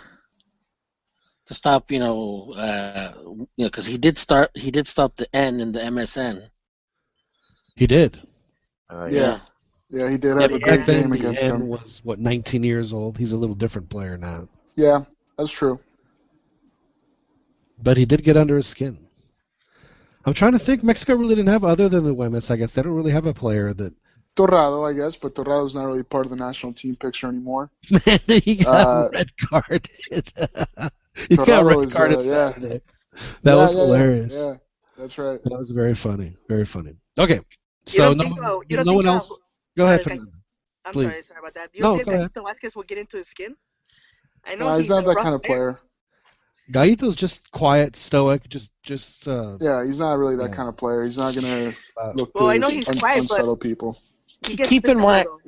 to 1.47 1.53
stop. 1.53 1.91
You 1.91 1.99
know, 1.99 2.53
uh, 2.55 3.13
you 3.25 3.47
know, 3.65 3.67
because 3.69 3.85
he 3.85 3.97
did 3.97 4.17
start. 4.17 4.51
He 4.55 4.71
did 4.71 4.87
stop 4.87 5.15
the 5.15 5.33
N 5.35 5.59
in 5.59 5.71
the 5.71 5.83
MSN. 5.83 6.49
he 7.75 7.87
did. 7.87 8.21
Uh, 8.89 9.05
Yeah. 9.07 9.39
Yeah, 9.89 10.09
he 10.09 10.17
did 10.17 10.37
Yeah, 10.37 10.47
have 10.47 10.53
a 10.53 10.59
but 10.59 10.61
great 10.61 10.83
game 10.85 11.11
the 11.11 11.13
against 11.13 11.49
N 11.49 11.49
him. 11.49 11.67
was 11.67 12.01
what 12.03 12.19
19 12.19 12.63
years 12.63 12.93
old. 12.93 13.17
He's 13.17 13.31
a 13.31 13.37
little 13.37 13.55
different 13.55 13.89
player 13.89 14.17
now. 14.17 14.47
Yeah, 14.75 15.05
that's 15.37 15.51
true. 15.51 15.79
But 17.77 17.97
he 17.97 18.05
did 18.05 18.23
get 18.23 18.37
under 18.37 18.57
his 18.57 18.67
skin. 18.67 19.07
I'm 20.25 20.33
trying 20.33 20.51
to 20.53 20.59
think. 20.59 20.83
Mexico 20.83 21.15
really 21.15 21.35
didn't 21.35 21.49
have, 21.49 21.63
other 21.63 21.87
than 21.87 22.03
the 22.03 22.13
Güémez, 22.13 22.51
I 22.51 22.57
guess 22.57 22.73
they 22.73 22.81
don't 22.81 22.93
really 22.93 23.11
have 23.11 23.25
a 23.25 23.33
player 23.33 23.73
that. 23.73 23.93
Torrado, 24.35 24.83
I 24.83 24.93
guess, 24.93 25.17
but 25.17 25.35
Torrado's 25.35 25.75
not 25.75 25.85
really 25.85 26.03
part 26.03 26.25
of 26.25 26.29
the 26.29 26.35
national 26.37 26.73
team 26.73 26.95
picture 26.95 27.27
anymore. 27.27 27.71
Man, 27.91 28.19
he 28.27 28.55
got 28.55 28.89
Uh, 28.89 29.09
red 29.13 29.29
carded. 29.37 30.31
he 31.29 31.35
got 31.35 31.45
Torrado 31.45 31.79
red 31.79 31.83
is, 31.87 31.95
uh, 31.95 32.21
yeah. 32.23 32.49
Saturday. 32.51 32.81
That 33.43 33.51
Yeah, 33.51 33.55
was 33.55 33.73
yeah, 33.73 33.79
yeah, 33.79 33.85
hilarious. 33.85 34.33
Yeah, 34.33 34.55
that's 34.97 35.17
right. 35.17 35.43
That 35.43 35.57
was 35.57 35.71
very 35.71 35.95
funny. 35.95 36.35
Very 36.49 36.65
funny. 36.65 36.95
Okay. 37.17 37.35
You 37.35 37.41
So 37.85 37.97
don't 38.13 38.17
no, 38.17 38.23
think, 38.23 38.41
one- 38.41 38.61
you 38.69 38.75
don't 38.77 38.85
no 38.85 38.93
one 38.95 39.07
uh, 39.07 39.13
else. 39.13 39.39
Go 39.77 39.85
ahead, 39.85 40.03
Fernando. 40.03 40.31
I'm 40.85 40.93
Please. 40.93 41.03
sorry, 41.03 41.21
sorry 41.23 41.39
about 41.39 41.53
that. 41.55 41.69
You 41.73 41.81
No, 41.81 41.87
don't 41.89 41.97
think 41.97 42.05
go 42.05 42.11
that 42.11 42.17
ahead. 42.17 42.31
Hector 42.35 42.41
Vasquez 42.43 42.75
will 42.75 42.83
get 42.83 42.97
into 42.97 43.17
his 43.17 43.27
skin? 43.27 43.55
I 44.45 44.55
know 44.55 44.67
Uh, 44.67 44.77
he's 44.77 44.85
he's 44.85 44.89
not 44.89 45.05
that 45.05 45.17
kind 45.17 45.33
of 45.35 45.41
player. 45.43 45.79
Gallito's 46.71 47.15
just 47.15 47.51
quiet, 47.51 47.95
stoic, 47.95 48.47
just 48.49 48.71
just 48.83 49.27
uh, 49.27 49.57
Yeah, 49.61 49.85
he's 49.85 49.99
not 49.99 50.17
really 50.17 50.35
that 50.37 50.49
Yeah. 50.49 50.55
kind 50.55 50.67
of 50.69 50.75
player. 50.77 51.03
He's 51.03 51.17
not 51.17 51.35
gonna 51.35 51.73
uh, 51.97 52.11
look 52.15 52.33
Well, 52.35 52.45
to 52.45 52.51
I 52.51 52.57
know 52.57 52.69
he's 52.69 52.87
un- 52.87 52.95
quiet, 52.97 53.15
but- 53.27 53.31
unsettle 53.31 53.55
people. 53.57 53.95
Keep 54.43 54.85
in 54.85 54.99
mind- 54.99 55.27
though. 55.27 55.39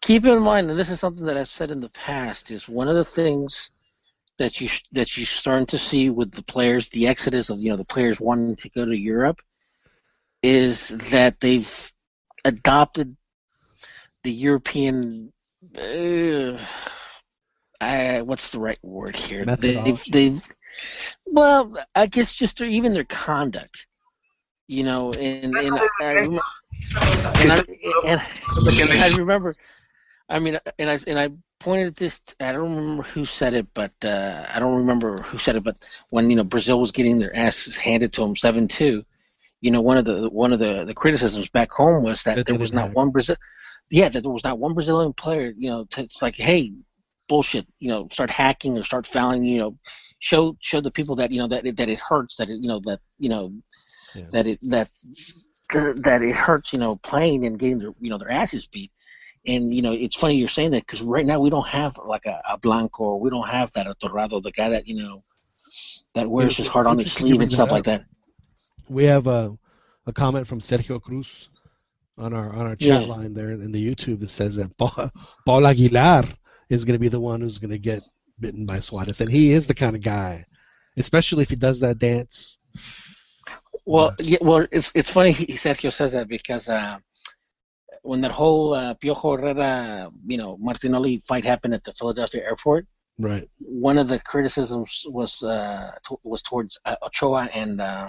keep 0.00 0.24
in 0.24 0.40
mind, 0.40 0.70
and 0.70 0.78
this 0.78 0.90
is 0.90 0.98
something 1.00 1.24
that 1.26 1.36
I've 1.36 1.48
said 1.48 1.70
in 1.70 1.80
the 1.80 1.88
past, 1.90 2.50
is 2.50 2.68
one 2.68 2.88
of 2.88 2.96
the 2.96 3.04
things 3.04 3.70
that 4.38 4.60
you 4.60 4.68
that 4.92 5.16
you 5.16 5.24
starting 5.24 5.66
to 5.66 5.78
see 5.78 6.10
with 6.10 6.32
the 6.32 6.42
players, 6.42 6.88
the 6.88 7.08
exodus 7.08 7.50
of 7.50 7.60
you 7.60 7.70
know 7.70 7.76
the 7.76 7.84
players 7.84 8.20
wanting 8.20 8.56
to 8.56 8.70
go 8.70 8.84
to 8.84 8.96
Europe, 8.96 9.40
is 10.42 10.88
that 10.88 11.40
they've 11.40 11.92
adopted 12.44 13.16
the 14.22 14.32
European. 14.32 15.32
Uh, 15.76 16.58
I, 17.80 18.22
what's 18.22 18.50
the 18.50 18.58
right 18.58 18.78
word 18.82 19.14
here? 19.14 19.44
They've, 19.44 20.02
they've, 20.10 20.42
well, 21.26 21.72
I 21.94 22.06
guess 22.06 22.32
just 22.32 22.58
their, 22.58 22.66
even 22.68 22.92
their 22.92 23.04
conduct, 23.04 23.86
you 24.66 24.82
know, 24.82 25.12
and, 25.12 25.54
and 25.56 25.78
I, 25.78 25.88
I, 26.00 26.14
rem- 26.14 26.40
and 27.00 27.52
I, 27.52 27.64
and 28.08 28.20
I 28.92 29.16
remember, 29.16 29.54
I 30.28 30.38
mean, 30.40 30.58
and 30.78 30.90
I 30.90 30.98
and 31.06 31.18
I 31.18 31.28
pointed 31.60 31.96
this. 31.96 32.20
I 32.40 32.52
don't 32.52 32.74
remember 32.76 33.02
who 33.02 33.24
said 33.24 33.54
it, 33.54 33.66
but 33.74 33.92
uh, 34.04 34.46
I 34.52 34.58
don't 34.58 34.76
remember 34.76 35.16
who 35.22 35.38
said 35.38 35.56
it. 35.56 35.64
But 35.64 35.76
when 36.10 36.30
you 36.30 36.36
know 36.36 36.44
Brazil 36.44 36.80
was 36.80 36.92
getting 36.92 37.18
their 37.18 37.34
asses 37.34 37.76
handed 37.76 38.12
to 38.14 38.20
them 38.22 38.36
seven 38.36 38.68
two, 38.68 39.04
you 39.60 39.70
know, 39.70 39.80
one 39.80 39.98
of 39.98 40.04
the 40.04 40.28
one 40.30 40.52
of 40.52 40.58
the, 40.58 40.84
the 40.84 40.94
criticisms 40.94 41.48
back 41.50 41.70
home 41.70 42.02
was 42.02 42.22
that 42.24 42.36
That 42.36 42.46
there 42.46 42.58
was 42.58 42.72
not 42.72 42.86
have- 42.88 42.94
one 42.94 43.10
Brazil. 43.10 43.36
Yeah, 43.90 44.08
that 44.08 44.20
there 44.22 44.30
was 44.30 44.44
not 44.44 44.58
one 44.58 44.74
Brazilian 44.74 45.12
player. 45.14 45.52
You 45.56 45.70
know, 45.70 45.84
to, 45.92 46.02
it's 46.02 46.20
like, 46.20 46.36
hey, 46.36 46.72
bullshit. 47.28 47.66
You 47.78 47.88
know, 47.88 48.08
start 48.12 48.30
hacking 48.30 48.76
or 48.76 48.84
start 48.84 49.06
fouling. 49.06 49.44
You 49.44 49.58
know, 49.58 49.78
show 50.18 50.56
show 50.60 50.80
the 50.80 50.90
people 50.90 51.16
that 51.16 51.30
you 51.32 51.38
know 51.40 51.48
that 51.48 51.66
it, 51.66 51.76
that 51.78 51.88
it 51.88 51.98
hurts. 51.98 52.36
That 52.36 52.50
it 52.50 52.58
you 52.60 52.68
know 52.68 52.80
that 52.80 53.00
you 53.18 53.28
know 53.30 53.52
Yeah. 54.14 54.24
that 54.32 54.46
it 54.46 54.58
that 54.70 54.90
that 56.04 56.20
it 56.22 56.34
hurts. 56.34 56.72
You 56.72 56.78
know, 56.80 56.96
playing 56.96 57.46
and 57.46 57.58
getting 57.58 57.78
their 57.78 57.92
you 58.00 58.10
know 58.10 58.18
their 58.18 58.30
asses 58.30 58.66
beat. 58.66 58.92
And 59.48 59.74
you 59.74 59.80
know, 59.82 59.92
it's 59.92 60.16
funny 60.16 60.36
you're 60.36 60.46
saying 60.46 60.72
that 60.72 60.82
because 60.86 61.00
right 61.00 61.24
now 61.24 61.40
we 61.40 61.48
don't 61.48 61.66
have 61.66 61.98
like 62.04 62.26
a, 62.26 62.40
a 62.50 62.58
Blanco, 62.58 63.04
or 63.04 63.20
we 63.20 63.30
don't 63.30 63.48
have 63.48 63.72
that 63.72 63.86
a 63.86 63.94
Torrado, 63.94 64.40
the 64.40 64.52
guy 64.52 64.68
that 64.68 64.86
you 64.86 64.96
know 64.96 65.24
that 66.14 66.30
wears 66.30 66.56
his 66.56 66.68
heart 66.68 66.86
on 66.86 66.98
his 66.98 67.12
sleeve 67.12 67.40
and 67.40 67.50
stuff 67.50 67.72
like 67.72 67.84
that. 67.84 68.04
We 68.90 69.04
have 69.04 69.26
a, 69.26 69.56
a 70.06 70.12
comment 70.12 70.46
from 70.46 70.60
Sergio 70.60 71.00
Cruz 71.00 71.48
on 72.18 72.34
our 72.34 72.52
on 72.52 72.66
our 72.66 72.76
chat 72.76 72.88
Yeah. 72.88 73.06
line 73.06 73.32
there 73.32 73.50
in 73.50 73.72
the 73.72 73.82
YouTube 73.82 74.20
that 74.20 74.30
says 74.30 74.56
that 74.56 74.76
Paul, 74.76 75.10
Paul 75.46 75.66
Aguilar 75.66 76.24
is 76.68 76.84
going 76.84 76.94
to 76.94 76.98
be 76.98 77.08
the 77.08 77.20
one 77.20 77.40
who's 77.40 77.58
going 77.58 77.70
to 77.70 77.78
get 77.78 78.02
bitten 78.38 78.66
by 78.66 78.78
Suarez, 78.78 79.20
and 79.20 79.30
he 79.30 79.52
is 79.52 79.66
the 79.66 79.74
kind 79.74 79.96
of 79.96 80.02
guy, 80.02 80.44
especially 80.96 81.42
if 81.42 81.50
he 81.50 81.56
does 81.56 81.80
that 81.80 81.98
dance. 81.98 82.58
Well, 83.86 84.14
yeah, 84.20 84.38
well, 84.42 84.66
it's 84.70 84.92
it's 84.94 85.10
funny 85.10 85.32
he, 85.32 85.46
Sergio 85.54 85.90
says 85.90 86.12
that 86.12 86.28
because 86.28 86.68
uh, 86.68 86.98
when 88.08 88.22
that 88.24 88.32
whole 88.40 88.74
uh, 88.74 88.94
Piojo 89.00 89.38
Herrera, 89.40 90.10
you 90.32 90.38
know, 90.38 90.58
Martinoli 90.66 91.24
fight 91.30 91.44
happened 91.44 91.74
at 91.86 91.94
the 91.94 91.94
Philadelphia 92.00 92.42
airport, 92.50 92.86
Right. 93.18 93.48
one 93.60 93.98
of 93.98 94.08
the 94.08 94.18
criticisms 94.20 95.04
was 95.18 95.42
uh, 95.42 95.92
to, 96.06 96.18
was 96.24 96.42
towards 96.42 96.78
uh, 96.86 96.96
Ochoa 97.22 97.48
and 97.62 97.80
uh, 97.80 98.08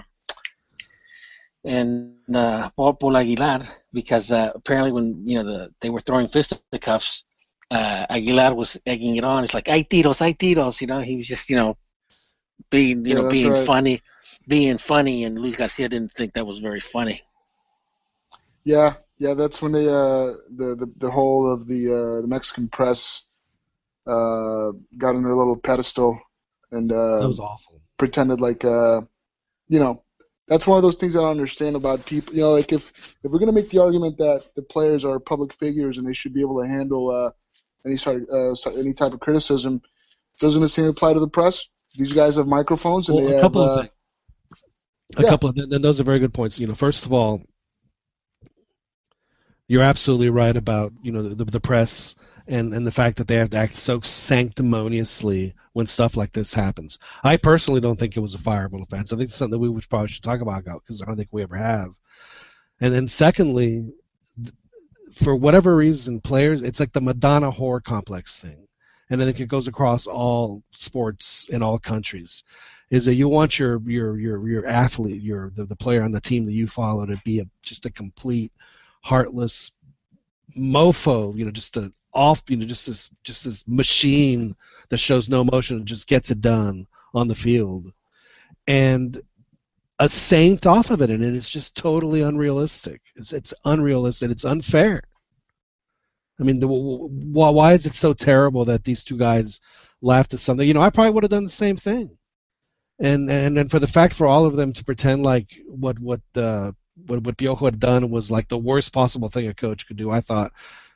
and 1.96 2.36
uh, 2.36 2.70
Paul, 2.76 2.94
Paul 2.94 3.16
Aguilar 3.16 3.62
because 3.92 4.30
uh, 4.32 4.52
apparently 4.54 4.92
when 4.92 5.28
you 5.28 5.44
know 5.44 5.44
the 5.52 5.80
they 5.90 6.00
were 6.00 6.14
throwing 6.16 6.40
fisticuffs, 6.44 7.24
uh, 7.70 8.06
Aguilar 8.10 8.54
was 8.54 8.78
egging 8.86 9.16
it 9.16 9.24
on. 9.24 9.44
It's 9.44 9.54
like 9.54 9.68
"ay 9.68 9.82
tiros, 9.82 10.20
ay 10.22 10.32
tiros," 10.32 10.80
you 10.80 10.86
know. 10.86 11.00
He 11.00 11.16
was 11.16 11.26
just 11.26 11.50
you 11.50 11.56
know 11.56 11.76
being 12.70 13.04
you 13.06 13.14
Yeah, 13.14 13.16
know 13.16 13.24
being 13.24 13.54
right. 13.54 13.70
funny, 13.70 14.02
being 14.48 14.78
funny, 14.78 15.24
and 15.24 15.38
Luis 15.38 15.56
Garcia 15.56 15.88
didn't 15.88 16.12
think 16.12 16.34
that 16.34 16.46
was 16.46 16.58
very 16.60 16.80
funny. 16.80 17.22
Yeah, 18.64 18.94
yeah, 19.20 19.34
that's 19.34 19.62
when 19.62 19.72
they 19.72 19.86
uh 19.88 20.34
the 20.56 20.76
the, 20.80 20.92
the 20.98 21.10
whole 21.12 21.52
of 21.52 21.68
the 21.68 21.86
uh 21.88 22.22
the 22.22 22.28
Mexican 22.28 22.68
press 22.68 23.24
uh 24.06 24.72
got 24.98 25.14
on 25.16 25.22
their 25.24 25.36
little 25.36 25.56
pedestal 25.56 26.20
and 26.72 26.92
uh 26.92 27.20
That 27.20 27.28
was 27.28 27.40
awful. 27.40 27.80
pretended 27.98 28.40
like 28.40 28.64
uh 28.64 29.02
you 29.68 29.78
know 29.80 30.02
that's 30.48 30.66
one 30.66 30.78
of 30.78 30.82
those 30.82 30.96
things 30.96 31.16
I 31.16 31.20
don't 31.20 31.30
understand 31.30 31.76
about 31.76 32.06
people. 32.06 32.34
You 32.34 32.40
know, 32.42 32.52
like 32.52 32.72
if 32.72 33.16
if 33.24 33.30
we're 33.30 33.38
gonna 33.38 33.52
make 33.52 33.70
the 33.70 33.82
argument 33.82 34.18
that 34.18 34.44
the 34.56 34.62
players 34.62 35.04
are 35.04 35.20
public 35.20 35.54
figures 35.54 35.98
and 35.98 36.06
they 36.06 36.14
should 36.14 36.34
be 36.34 36.40
able 36.42 36.62
to 36.62 36.68
handle 36.68 37.10
uh 37.10 37.30
any 37.86 37.96
sort 37.96 38.22
of, 38.22 38.28
uh, 38.30 38.70
any 38.78 38.92
type 38.94 39.12
of 39.12 39.20
criticism, 39.20 39.82
doesn't 40.40 40.60
the 40.60 40.68
same 40.68 40.86
apply 40.86 41.14
to 41.14 41.20
the 41.20 41.28
press? 41.28 41.66
These 41.96 42.12
guys 42.14 42.36
have 42.36 42.46
microphones 42.46 43.08
and 43.08 43.16
Well, 43.16 43.26
they 43.26 43.32
a 43.32 43.34
have 43.36 43.42
couple 43.42 43.62
uh, 43.62 43.66
of 43.66 43.80
things. 43.80 43.96
A 45.16 45.24
yeah. 45.24 45.30
couple 45.30 45.48
of 45.50 45.56
and 45.56 45.84
those 45.84 46.00
are 46.00 46.04
very 46.04 46.20
good 46.20 46.34
points. 46.34 46.58
You 46.58 46.66
know, 46.66 46.74
first 46.74 47.06
of 47.06 47.12
all, 47.12 47.42
you're 49.70 49.82
absolutely 49.82 50.30
right 50.30 50.56
about 50.56 50.92
you 51.00 51.12
know 51.12 51.22
the, 51.22 51.44
the 51.44 51.60
press 51.60 52.16
and 52.48 52.74
and 52.74 52.84
the 52.84 52.90
fact 52.90 53.16
that 53.16 53.28
they 53.28 53.36
have 53.36 53.50
to 53.50 53.58
act 53.58 53.76
so 53.76 54.00
sanctimoniously 54.00 55.54
when 55.74 55.86
stuff 55.86 56.16
like 56.16 56.32
this 56.32 56.52
happens. 56.52 56.98
I 57.22 57.36
personally 57.36 57.80
don't 57.80 57.96
think 57.96 58.16
it 58.16 58.20
was 58.20 58.34
a 58.34 58.38
fireable 58.38 58.82
offense. 58.82 59.12
I 59.12 59.16
think 59.16 59.28
it's 59.28 59.36
something 59.36 59.52
that 59.52 59.58
we 59.60 59.68
would 59.68 59.88
probably 59.88 60.08
should 60.08 60.24
talk 60.24 60.40
about 60.40 60.64
because 60.64 61.00
I 61.00 61.04
don't 61.04 61.16
think 61.16 61.28
we 61.30 61.44
ever 61.44 61.54
have. 61.54 61.90
And 62.80 62.92
then 62.92 63.06
secondly, 63.06 63.92
for 65.12 65.36
whatever 65.36 65.76
reason, 65.76 66.20
players 66.20 66.62
it's 66.62 66.80
like 66.80 66.92
the 66.92 67.00
Madonna 67.00 67.52
whore 67.52 67.80
complex 67.80 68.38
thing, 68.38 68.66
and 69.08 69.22
I 69.22 69.24
think 69.24 69.38
it 69.38 69.46
goes 69.46 69.68
across 69.68 70.08
all 70.08 70.64
sports 70.72 71.46
in 71.48 71.62
all 71.62 71.78
countries 71.78 72.42
is 72.90 73.04
that 73.04 73.14
you 73.14 73.28
want 73.28 73.60
your 73.60 73.80
your 73.88 74.18
your 74.18 74.48
your 74.48 74.66
athlete, 74.66 75.22
your 75.22 75.52
the, 75.54 75.64
the 75.64 75.76
player 75.76 76.02
on 76.02 76.10
the 76.10 76.20
team 76.20 76.44
that 76.46 76.54
you 76.54 76.66
follow 76.66 77.06
to 77.06 77.22
be 77.24 77.38
a 77.38 77.46
just 77.62 77.86
a 77.86 77.90
complete 77.92 78.50
heartless 79.00 79.72
mofo, 80.56 81.36
you 81.36 81.44
know, 81.44 81.50
just 81.50 81.76
a 81.76 81.92
off, 82.12 82.42
you 82.48 82.56
know, 82.56 82.66
just 82.66 82.86
this 82.86 83.10
just 83.24 83.44
this 83.44 83.66
machine 83.68 84.56
that 84.88 84.98
shows 84.98 85.28
no 85.28 85.42
emotion 85.42 85.78
and 85.78 85.86
just 85.86 86.06
gets 86.06 86.30
it 86.30 86.40
done 86.40 86.86
on 87.14 87.28
the 87.28 87.34
field, 87.34 87.92
and 88.66 89.22
a 89.98 90.08
saint 90.08 90.66
off 90.66 90.90
of 90.90 91.02
it, 91.02 91.10
and 91.10 91.22
it's 91.22 91.48
just 91.48 91.76
totally 91.76 92.22
unrealistic. 92.22 93.00
It's 93.16 93.32
it's 93.32 93.54
unrealistic. 93.64 94.30
It's 94.30 94.44
unfair. 94.44 95.02
I 96.40 96.42
mean, 96.42 96.58
the, 96.58 96.68
why 96.68 97.50
why 97.50 97.72
is 97.74 97.86
it 97.86 97.94
so 97.94 98.12
terrible 98.14 98.64
that 98.66 98.84
these 98.84 99.04
two 99.04 99.18
guys 99.18 99.60
laughed 100.00 100.34
at 100.34 100.40
something? 100.40 100.66
You 100.66 100.74
know, 100.74 100.82
I 100.82 100.90
probably 100.90 101.12
would 101.12 101.24
have 101.24 101.30
done 101.30 101.44
the 101.44 101.50
same 101.50 101.76
thing 101.76 102.16
and 103.00 103.30
and 103.30 103.58
and 103.58 103.70
for 103.70 103.78
the 103.78 103.86
fact 103.86 104.14
for 104.14 104.26
all 104.26 104.44
of 104.44 104.56
them 104.56 104.72
to 104.74 104.84
pretend 104.84 105.22
like 105.22 105.48
what 105.66 105.98
what 105.98 106.20
uh, 106.36 106.70
what 107.06 107.22
what 107.22 107.36
Piojo 107.36 107.64
had 107.64 107.80
done 107.80 108.10
was 108.10 108.30
like 108.30 108.48
the 108.48 108.58
worst 108.58 108.92
possible 108.92 109.28
thing 109.28 109.48
a 109.48 109.54
coach 109.54 109.86
could 109.86 109.96
do, 109.96 110.10
I 110.10 110.20
thought, 110.20 110.52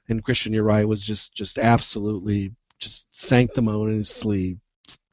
and 0.08 0.22
Christian, 0.22 0.52
you're 0.52 0.64
right, 0.64 0.86
was 0.86 1.02
just 1.02 1.34
just 1.34 1.58
absolutely 1.58 2.52
just 2.78 3.06
sanctimoniously 3.16 4.58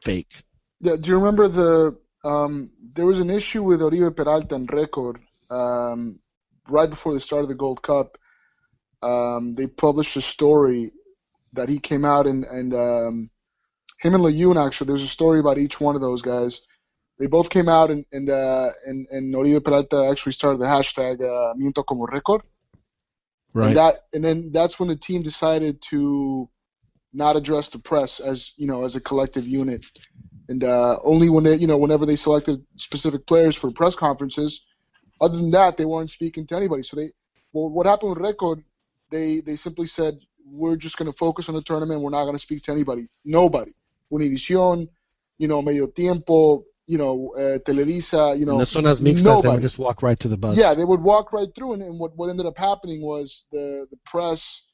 fake. 0.03 0.43
Yeah, 0.79 0.95
do 0.99 1.09
you 1.11 1.17
remember 1.17 1.47
the 1.47 1.97
um, 2.23 2.71
there 2.93 3.05
was 3.05 3.19
an 3.19 3.29
issue 3.29 3.63
with 3.63 3.81
Oribe 3.81 4.15
Peralta 4.15 4.55
and 4.55 4.71
Record 4.71 5.19
um, 5.49 6.19
right 6.67 6.89
before 6.89 7.13
the 7.13 7.19
start 7.19 7.43
of 7.43 7.49
the 7.49 7.55
Gold 7.55 7.81
Cup. 7.81 8.17
Um, 9.03 9.53
they 9.53 9.67
published 9.67 10.15
a 10.17 10.21
story 10.21 10.91
that 11.53 11.69
he 11.69 11.79
came 11.79 12.05
out 12.05 12.27
and 12.27 12.43
and 12.45 12.73
um, 12.73 13.29
him 13.99 14.15
and 14.15 14.23
Layun 14.23 14.63
actually. 14.63 14.87
There's 14.87 15.03
a 15.03 15.07
story 15.07 15.39
about 15.39 15.57
each 15.57 15.79
one 15.79 15.95
of 15.95 16.01
those 16.01 16.21
guys. 16.21 16.61
They 17.21 17.27
both 17.27 17.51
came 17.51 17.69
out 17.69 17.91
and 17.91 18.03
and 18.11 18.31
uh, 18.31 18.69
and, 18.87 19.05
and 19.11 19.35
Oribe 19.35 19.63
Peralta 19.63 20.07
actually 20.09 20.31
started 20.31 20.59
the 20.59 20.65
hashtag 20.65 21.21
uh, 21.21 21.53
Miento 21.53 21.85
como 21.85 22.07
Record. 22.07 22.41
Right. 23.53 23.67
And 23.67 23.77
that 23.77 23.95
and 24.11 24.23
then 24.23 24.51
that's 24.51 24.79
when 24.79 24.89
the 24.89 24.95
team 24.95 25.21
decided 25.21 25.83
to 25.91 26.49
not 27.13 27.35
address 27.35 27.69
the 27.69 27.77
press 27.77 28.19
as 28.19 28.53
you 28.57 28.65
know 28.65 28.85
as 28.85 28.95
a 28.95 28.99
collective 28.99 29.45
unit, 29.45 29.85
and 30.49 30.63
uh, 30.63 30.97
only 31.03 31.29
when 31.29 31.43
they 31.43 31.53
you 31.53 31.67
know 31.67 31.77
whenever 31.77 32.07
they 32.07 32.15
selected 32.15 32.65
specific 32.77 33.27
players 33.27 33.55
for 33.55 33.69
press 33.69 33.93
conferences. 33.93 34.65
Other 35.21 35.37
than 35.37 35.51
that, 35.51 35.77
they 35.77 35.85
weren't 35.85 36.09
speaking 36.09 36.47
to 36.47 36.55
anybody. 36.55 36.81
So 36.81 36.95
they 36.95 37.11
well, 37.53 37.69
what 37.69 37.85
happened 37.85 38.15
with 38.15 38.23
Record? 38.23 38.63
They 39.11 39.41
they 39.41 39.57
simply 39.57 39.85
said 39.85 40.17
we're 40.43 40.75
just 40.75 40.97
going 40.97 41.11
to 41.11 41.15
focus 41.15 41.49
on 41.49 41.55
the 41.55 41.61
tournament. 41.61 42.01
We're 42.01 42.09
not 42.09 42.23
going 42.23 42.35
to 42.35 42.47
speak 42.47 42.63
to 42.63 42.71
anybody, 42.71 43.05
nobody. 43.25 43.73
Univision, 44.11 44.89
you 45.37 45.47
know, 45.47 45.61
Medio 45.61 45.85
Tiempo, 45.87 46.65
you 46.91 46.97
know, 46.97 47.33
uh, 47.37 47.57
Televisa, 47.59 48.37
you 48.37 48.45
know, 48.45 48.59
and 48.59 48.61
the 48.61 48.65
zonas 48.65 48.99
mixtas, 48.99 49.23
they 49.23 49.29
nobody. 49.29 49.47
would 49.47 49.61
just 49.61 49.79
walk 49.79 50.03
right 50.03 50.19
to 50.19 50.27
the 50.27 50.35
bus. 50.35 50.57
Yeah, 50.57 50.73
they 50.73 50.83
would 50.83 51.01
walk 51.01 51.31
right 51.31 51.47
through, 51.55 51.71
and, 51.75 51.81
and 51.81 51.97
what 51.97 52.17
what 52.17 52.29
ended 52.29 52.45
up 52.45 52.57
happening 52.57 53.01
was 53.01 53.45
the 53.49 53.87
the 53.89 53.97
press 54.05 54.65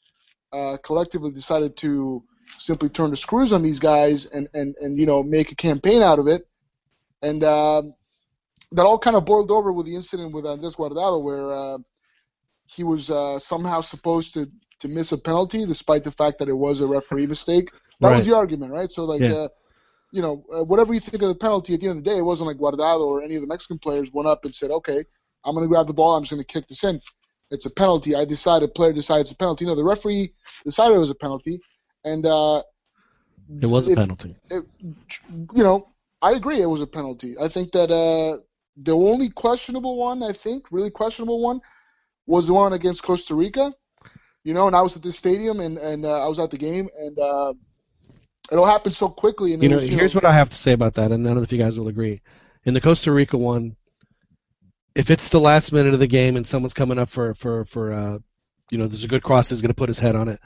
uh, 0.51 0.77
collectively 0.83 1.31
decided 1.31 1.77
to 1.77 2.23
simply 2.57 2.89
turn 2.89 3.11
the 3.11 3.17
screws 3.17 3.53
on 3.53 3.61
these 3.61 3.77
guys 3.77 4.25
and 4.25 4.49
and 4.55 4.75
and 4.81 4.97
you 4.97 5.05
know 5.05 5.21
make 5.21 5.51
a 5.51 5.55
campaign 5.55 6.01
out 6.01 6.17
of 6.17 6.25
it, 6.25 6.47
and 7.21 7.43
um, 7.43 7.93
that 8.71 8.87
all 8.87 8.97
kind 8.97 9.15
of 9.15 9.23
boiled 9.23 9.51
over 9.51 9.71
with 9.71 9.85
the 9.85 9.95
incident 9.95 10.33
with 10.33 10.47
Andres 10.47 10.75
Guardado, 10.75 11.23
where 11.23 11.53
uh, 11.53 11.77
he 12.65 12.83
was 12.83 13.11
uh, 13.11 13.37
somehow 13.37 13.79
supposed 13.81 14.33
to 14.33 14.47
to 14.79 14.87
miss 14.87 15.11
a 15.11 15.19
penalty 15.19 15.67
despite 15.67 16.03
the 16.03 16.11
fact 16.11 16.39
that 16.39 16.49
it 16.49 16.57
was 16.57 16.81
a 16.81 16.87
referee 16.87 17.27
mistake. 17.27 17.69
That 17.99 18.15
was 18.15 18.25
the 18.25 18.35
argument, 18.35 18.71
right? 18.71 18.89
So 18.89 19.05
like. 19.05 19.21
Yeah. 19.21 19.49
Uh, 20.07 20.15
you 20.15 20.21
know, 20.21 20.43
uh, 20.53 20.63
whatever 20.63 20.93
you 20.93 20.99
think 20.99 21.21
of 21.21 21.29
the 21.29 21.35
penalty, 21.35 21.73
at 21.73 21.79
the 21.79 21.87
end 21.87 21.99
of 21.99 22.03
the 22.03 22.09
day, 22.09 22.17
it 22.17 22.23
wasn't 22.23 22.47
like 22.47 22.57
Guardado 22.57 23.05
or 23.05 23.21
any 23.21 23.35
of 23.35 23.41
the 23.41 23.47
Mexican 23.47 23.79
players 23.79 24.11
went 24.13 24.27
up 24.27 24.45
and 24.45 24.55
said, 24.55 24.71
"Okay, 24.71 25.03
I'm 25.45 25.55
going 25.55 25.63
to 25.63 25.69
grab 25.69 25.87
the 25.87 25.93
ball. 25.93 26.15
I'm 26.15 26.23
just 26.23 26.31
going 26.31 26.43
to 26.43 26.53
kick 26.53 26.67
this 26.67 26.83
in. 26.83 26.99
It's 27.51 27.65
a 27.65 27.69
penalty. 27.69 28.15
I 28.15 28.25
decided. 28.25 28.75
Player 28.75 28.93
decides 28.93 29.29
it's 29.29 29.31
a 29.31 29.37
penalty. 29.37 29.65
No, 29.65 29.75
the 29.75 29.83
referee 29.83 30.31
decided 30.65 30.95
it 30.95 30.99
was 30.99 31.09
a 31.09 31.15
penalty, 31.15 31.59
and 32.03 32.25
uh, 32.25 32.63
it 33.61 33.67
was 33.67 33.87
a 33.87 33.91
if- 33.91 33.97
penalty. 33.97 34.35
it, 34.49 34.63
you 35.53 35.63
know, 35.63 35.85
I 36.21 36.33
agree. 36.33 36.61
It 36.61 36.65
was 36.69 36.81
a 36.81 36.87
penalty. 36.87 37.35
I 37.41 37.47
think 37.47 37.71
that 37.71 37.91
uh, 37.91 38.41
the 38.75 38.95
only 38.95 39.29
questionable 39.29 39.97
one, 39.97 40.23
I 40.23 40.33
think, 40.33 40.65
really 40.71 40.91
questionable 40.91 41.41
one, 41.41 41.61
was 42.25 42.47
the 42.47 42.53
one 42.53 42.73
against 42.73 43.03
Costa 43.03 43.35
Rica. 43.35 43.73
You 44.43 44.53
know, 44.53 44.67
and 44.67 44.75
I 44.75 44.81
was 44.81 44.95
at 44.95 45.03
the 45.03 45.11
stadium 45.11 45.59
and 45.59 45.77
and 45.77 46.05
uh, 46.05 46.23
I 46.23 46.27
was 46.27 46.39
at 46.39 46.51
the 46.51 46.57
game, 46.57 46.89
and 46.97 47.17
it 48.51 48.57
all 48.57 48.65
happened 48.65 48.95
so 48.95 49.09
quickly. 49.09 49.53
And 49.53 49.63
You 49.63 49.69
know, 49.69 49.79
here's 49.79 50.15
what 50.15 50.25
I 50.25 50.33
have 50.33 50.49
to 50.49 50.57
say 50.57 50.71
about 50.73 50.95
that, 50.95 51.11
and 51.11 51.23
none 51.23 51.37
of 51.37 51.51
you 51.51 51.57
guys 51.57 51.77
will 51.77 51.87
agree. 51.87 52.21
In 52.65 52.73
the 52.73 52.81
Costa 52.81 53.11
Rica 53.11 53.37
one, 53.37 53.75
if 54.95 55.09
it's 55.11 55.27
the 55.29 55.39
last 55.39 55.71
minute 55.71 55.93
of 55.93 55.99
the 55.99 56.07
game 56.07 56.35
and 56.35 56.47
someone's 56.47 56.73
coming 56.73 56.97
up 56.97 57.09
for 57.09 57.33
for 57.33 57.65
for 57.65 57.93
uh, 57.93 58.19
you 58.71 58.77
know, 58.77 58.87
there's 58.87 59.05
a 59.05 59.07
good 59.09 59.23
cross, 59.23 59.49
he's 59.49 59.61
going 59.61 59.69
to 59.69 59.75
put 59.75 59.89
his 59.89 59.99
head 59.99 60.15
on 60.15 60.27
it. 60.27 60.39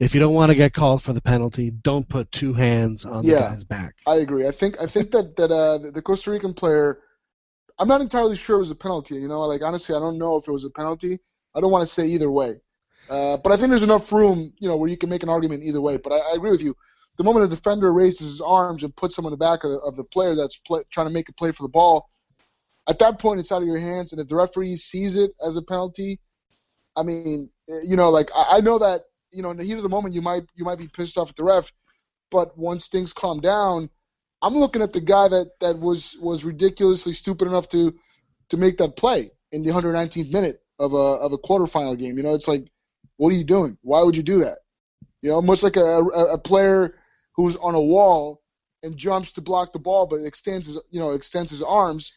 If 0.00 0.12
you 0.14 0.20
don't 0.20 0.34
want 0.34 0.50
to 0.50 0.56
get 0.56 0.72
called 0.74 1.02
for 1.02 1.12
the 1.12 1.22
penalty, 1.22 1.70
don't 1.70 2.08
put 2.08 2.30
two 2.32 2.52
hands 2.52 3.04
on 3.04 3.24
the 3.24 3.32
guy's 3.50 3.64
back. 3.64 3.94
I 4.06 4.16
agree. 4.16 4.46
I 4.46 4.50
think 4.50 4.80
I 4.80 4.86
think 4.86 5.12
that 5.12 5.36
that 5.36 5.50
uh, 5.52 5.78
the- 5.78 5.92
the 5.92 6.02
Costa 6.02 6.30
Rican 6.32 6.52
player, 6.54 6.98
I'm 7.78 7.88
not 7.88 8.00
entirely 8.00 8.36
sure 8.36 8.56
it 8.56 8.60
was 8.60 8.70
a 8.70 8.74
penalty. 8.74 9.14
You 9.14 9.28
know, 9.28 9.42
like 9.42 9.62
honestly, 9.62 9.94
I 9.94 10.00
don't 10.00 10.18
know 10.18 10.36
if 10.36 10.48
it 10.48 10.52
was 10.52 10.64
a 10.64 10.70
penalty. 10.70 11.20
I 11.54 11.60
don't 11.60 11.70
want 11.70 11.86
to 11.86 11.92
say 11.94 12.06
either 12.08 12.30
way, 12.30 12.56
uh, 13.08 13.36
but 13.36 13.52
I 13.52 13.56
think 13.56 13.68
there's 13.70 13.84
enough 13.84 14.10
room, 14.12 14.52
you 14.58 14.68
know, 14.68 14.76
where 14.76 14.90
you 14.90 14.96
can 14.96 15.08
make 15.08 15.22
an 15.22 15.28
argument 15.28 15.62
either 15.62 15.80
way. 15.80 15.96
But 15.98 16.12
I, 16.12 16.16
I 16.18 16.32
agree 16.34 16.50
with 16.50 16.62
you. 16.62 16.74
The 17.16 17.24
moment 17.24 17.46
a 17.46 17.48
defender 17.48 17.92
raises 17.92 18.28
his 18.28 18.40
arms 18.40 18.82
and 18.82 18.94
puts 18.96 19.16
him 19.16 19.24
on 19.24 19.30
the 19.30 19.36
back 19.36 19.64
of 19.64 19.70
the, 19.70 19.78
of 19.78 19.96
the 19.96 20.04
player 20.04 20.34
that's 20.34 20.56
play, 20.56 20.82
trying 20.90 21.06
to 21.06 21.12
make 21.12 21.28
a 21.28 21.32
play 21.32 21.52
for 21.52 21.62
the 21.62 21.68
ball, 21.68 22.08
at 22.88 22.98
that 22.98 23.18
point 23.18 23.40
it's 23.40 23.52
out 23.52 23.62
of 23.62 23.68
your 23.68 23.78
hands. 23.78 24.12
And 24.12 24.20
if 24.20 24.28
the 24.28 24.36
referee 24.36 24.76
sees 24.76 25.16
it 25.16 25.30
as 25.44 25.56
a 25.56 25.62
penalty, 25.62 26.20
I 26.96 27.02
mean, 27.02 27.50
eh, 27.68 27.80
you 27.84 27.96
know, 27.96 28.10
like 28.10 28.30
I, 28.34 28.58
I 28.58 28.60
know 28.60 28.78
that 28.78 29.02
you 29.30 29.42
know 29.42 29.50
in 29.50 29.56
the 29.56 29.64
heat 29.64 29.74
of 29.74 29.82
the 29.82 29.88
moment 29.88 30.14
you 30.14 30.22
might 30.22 30.42
you 30.54 30.64
might 30.64 30.78
be 30.78 30.88
pissed 30.88 31.18
off 31.18 31.30
at 31.30 31.36
the 31.36 31.44
ref, 31.44 31.70
but 32.30 32.56
once 32.58 32.88
things 32.88 33.12
calm 33.12 33.40
down, 33.40 33.90
I'm 34.42 34.54
looking 34.54 34.82
at 34.82 34.92
the 34.92 35.00
guy 35.00 35.28
that 35.28 35.50
that 35.60 35.78
was 35.78 36.16
was 36.20 36.44
ridiculously 36.44 37.12
stupid 37.12 37.48
enough 37.48 37.68
to 37.70 37.94
to 38.50 38.56
make 38.56 38.78
that 38.78 38.96
play 38.96 39.30
in 39.52 39.62
the 39.62 39.70
119th 39.70 40.32
minute 40.32 40.60
of 40.78 40.92
a 40.92 40.96
of 40.96 41.32
a 41.32 41.38
quarterfinal 41.38 41.98
game. 41.98 42.16
You 42.16 42.22
know, 42.22 42.34
it's 42.34 42.48
like, 42.48 42.66
what 43.16 43.32
are 43.32 43.36
you 43.36 43.44
doing? 43.44 43.78
Why 43.82 44.02
would 44.02 44.16
you 44.16 44.22
do 44.22 44.40
that? 44.40 44.58
You 45.22 45.30
know, 45.30 45.36
almost 45.36 45.62
like 45.62 45.76
a 45.76 45.80
a, 45.80 46.34
a 46.34 46.38
player 46.38 46.96
who's 47.36 47.56
on 47.56 47.74
a 47.74 47.80
wall 47.80 48.42
and 48.82 48.96
jumps 48.96 49.32
to 49.32 49.40
block 49.40 49.72
the 49.72 49.78
ball, 49.78 50.06
but 50.06 50.16
extends 50.24 50.66
his 50.66 50.78
you 50.90 51.00
know 51.00 51.10
extends 51.10 51.50
his 51.50 51.62
arms. 51.62 52.12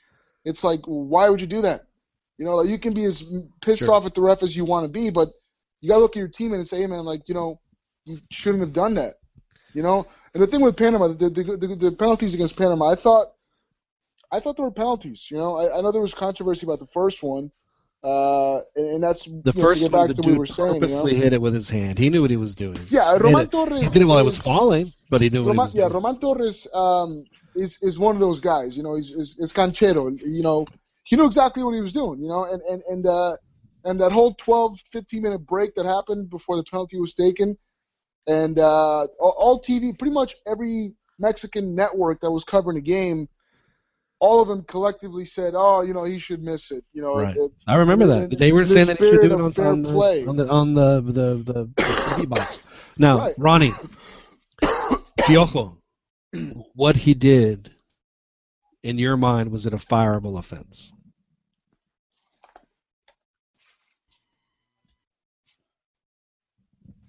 It's 0.45 0.63
like, 0.63 0.81
why 0.85 1.29
would 1.29 1.41
you 1.41 1.47
do 1.47 1.61
that? 1.61 1.81
You 2.37 2.45
know, 2.45 2.55
like 2.55 2.69
you 2.69 2.77
can 2.77 2.93
be 2.93 3.05
as 3.05 3.23
pissed 3.61 3.83
Sure. 3.83 3.93
off 3.93 4.05
at 4.05 4.13
the 4.13 4.21
ref 4.21 4.43
as 4.43 4.55
you 4.55 4.65
want 4.65 4.85
to 4.85 4.91
be, 4.91 5.09
but 5.09 5.29
you 5.81 5.89
gotta 5.89 6.01
look 6.01 6.15
at 6.15 6.19
your 6.19 6.29
teammate 6.29 6.55
and 6.55 6.67
say, 6.67 6.79
hey 6.81 6.87
man, 6.87 7.03
like 7.05 7.27
you 7.27 7.35
know, 7.35 7.59
you 8.05 8.19
shouldn't 8.31 8.61
have 8.61 8.73
done 8.73 8.95
that. 8.95 9.15
You 9.73 9.83
know, 9.83 10.07
and 10.33 10.41
the 10.41 10.47
thing 10.47 10.61
with 10.61 10.75
Panama, 10.77 11.09
the, 11.09 11.29
the, 11.29 11.43
the, 11.43 11.75
the 11.75 11.91
penalties 11.91 12.33
against 12.33 12.57
Panama, 12.57 12.89
I 12.89 12.95
thought, 12.95 13.27
I 14.31 14.39
thought 14.39 14.55
there 14.55 14.65
were 14.65 14.71
penalties. 14.71 15.29
You 15.29 15.37
know, 15.37 15.57
I, 15.57 15.77
I 15.77 15.81
know 15.81 15.91
there 15.91 16.01
was 16.01 16.15
controversy 16.15 16.65
about 16.65 16.79
the 16.79 16.87
first 16.87 17.21
one, 17.21 17.51
uh, 18.03 18.57
and, 18.75 18.95
and 18.95 19.03
that's 19.03 19.25
The 19.25 19.53
know, 19.53 19.61
first 19.61 19.83
one, 19.83 19.91
the 19.91 19.97
what 19.97 20.17
we 20.17 20.31
dude 20.31 20.37
were 20.37 20.45
saying. 20.45 20.75
You 20.75 20.81
know? 20.81 20.87
purposely 20.87 21.15
hit 21.15 21.33
it 21.33 21.41
with 21.41 21.53
his 21.53 21.69
hand. 21.69 21.97
He 21.97 22.09
knew 22.09 22.21
what 22.21 22.29
he 22.29 22.37
was 22.37 22.55
doing. 22.55 22.77
Yeah, 22.89 23.13
He 23.13 23.23
Roman 23.23 23.45
it. 23.45 23.51
Torres. 23.51 23.81
He 23.81 23.89
did 23.89 24.01
it 24.03 24.05
while 24.05 24.19
it 24.19 24.25
was 24.25 24.37
falling, 24.37 24.91
but 25.09 25.21
he 25.21 25.29
knew 25.29 25.43
what 25.43 25.53
he 25.53 25.57
was 25.57 25.75
yeah, 25.75 25.83
doing. 25.83 25.93
Roman 25.93 26.19
Torres 26.19 26.67
um, 26.73 27.25
is 27.55 27.81
is 27.81 27.97
one 27.97 28.15
of 28.15 28.19
those 28.19 28.39
guys. 28.39 28.77
You 28.77 28.83
know, 28.83 28.95
he's 28.95 29.13
he's, 29.13 29.37
is 29.39 29.51
canchero. 29.51 30.19
You 30.23 30.43
know, 30.43 30.65
he 31.03 31.15
knew 31.15 31.25
exactly 31.25 31.63
what 31.63 31.73
he 31.73 31.81
was 31.81 31.93
doing. 31.93 32.21
You 32.21 32.27
know, 32.27 32.43
and 32.45 32.61
and 32.61 32.83
and 32.87 33.05
uh, 33.05 33.37
and 33.83 33.99
that 34.01 34.11
whole 34.11 34.33
12, 34.33 34.79
15 34.79 35.21
minute 35.23 35.39
break 35.39 35.75
that 35.75 35.85
happened 35.85 36.29
before 36.29 36.57
the 36.57 36.63
penalty 36.63 36.99
was 36.99 37.13
taken, 37.13 37.57
and 38.27 38.59
uh, 38.59 39.07
all, 39.19 39.35
all 39.37 39.61
TV, 39.61 39.97
pretty 39.97 40.13
much 40.13 40.35
every 40.45 40.93
Mexican 41.19 41.73
network 41.73 42.21
that 42.21 42.31
was 42.31 42.43
covering 42.43 42.75
the 42.75 42.81
game, 42.81 43.27
all 44.19 44.41
of 44.41 44.47
them 44.47 44.63
collectively 44.63 45.25
said, 45.25 45.53
"Oh, 45.55 45.81
you 45.81 45.93
know, 45.93 46.03
he 46.03 46.19
should 46.19 46.41
miss 46.41 46.71
it." 46.71 46.83
You 46.93 47.01
know, 47.01 47.15
Right. 47.15 47.35
it, 47.35 47.51
I 47.67 47.75
remember 47.75 48.07
that. 48.07 48.37
They 48.37 48.51
were 48.51 48.65
the 48.65 48.73
saying 48.73 48.87
that 48.87 48.97
he 48.99 49.09
should 49.09 49.21
do 49.21 49.33
it 49.33 49.41
on, 49.41 49.51
fair 49.51 49.67
on, 49.67 49.81
the, 49.81 49.89
play. 49.91 50.25
on 50.25 50.35
the 50.35 50.49
on 50.49 50.73
the 50.73 51.01
the, 51.01 51.43
the, 51.43 51.69
the 52.19 52.27
box. 52.27 52.59
Now, 52.99 53.19
Right. 53.19 53.35
Ronnie, 53.37 53.73
Piojo, 55.19 55.77
what 56.73 56.95
he 56.95 57.13
did, 57.13 57.69
in 58.81 58.97
your 58.97 59.17
mind, 59.17 59.51
was 59.51 59.67
it 59.67 59.73
a 59.73 59.77
fireable 59.77 60.39
offense? 60.39 60.91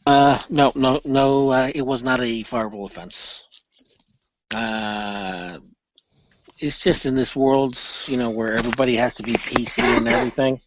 Uh, 0.05 0.39
no, 0.51 0.73
no, 0.75 1.01
no. 1.05 1.51
Uh, 1.51 1.71
it 1.75 1.83
was 1.83 2.03
not 2.03 2.21
a 2.21 2.43
fireable 2.43 2.85
offense. 2.87 3.45
Uh, 4.55 5.59
it's 6.59 6.79
just 6.79 7.07
in 7.07 7.15
this 7.15 7.37
world, 7.37 7.81
you 8.07 8.17
know, 8.17 8.31
where 8.31 8.53
everybody 8.53 8.97
has 8.97 9.15
to 9.15 9.23
be 9.23 9.35
PC 9.35 9.83
and 9.83 10.09
everything. 10.09 10.61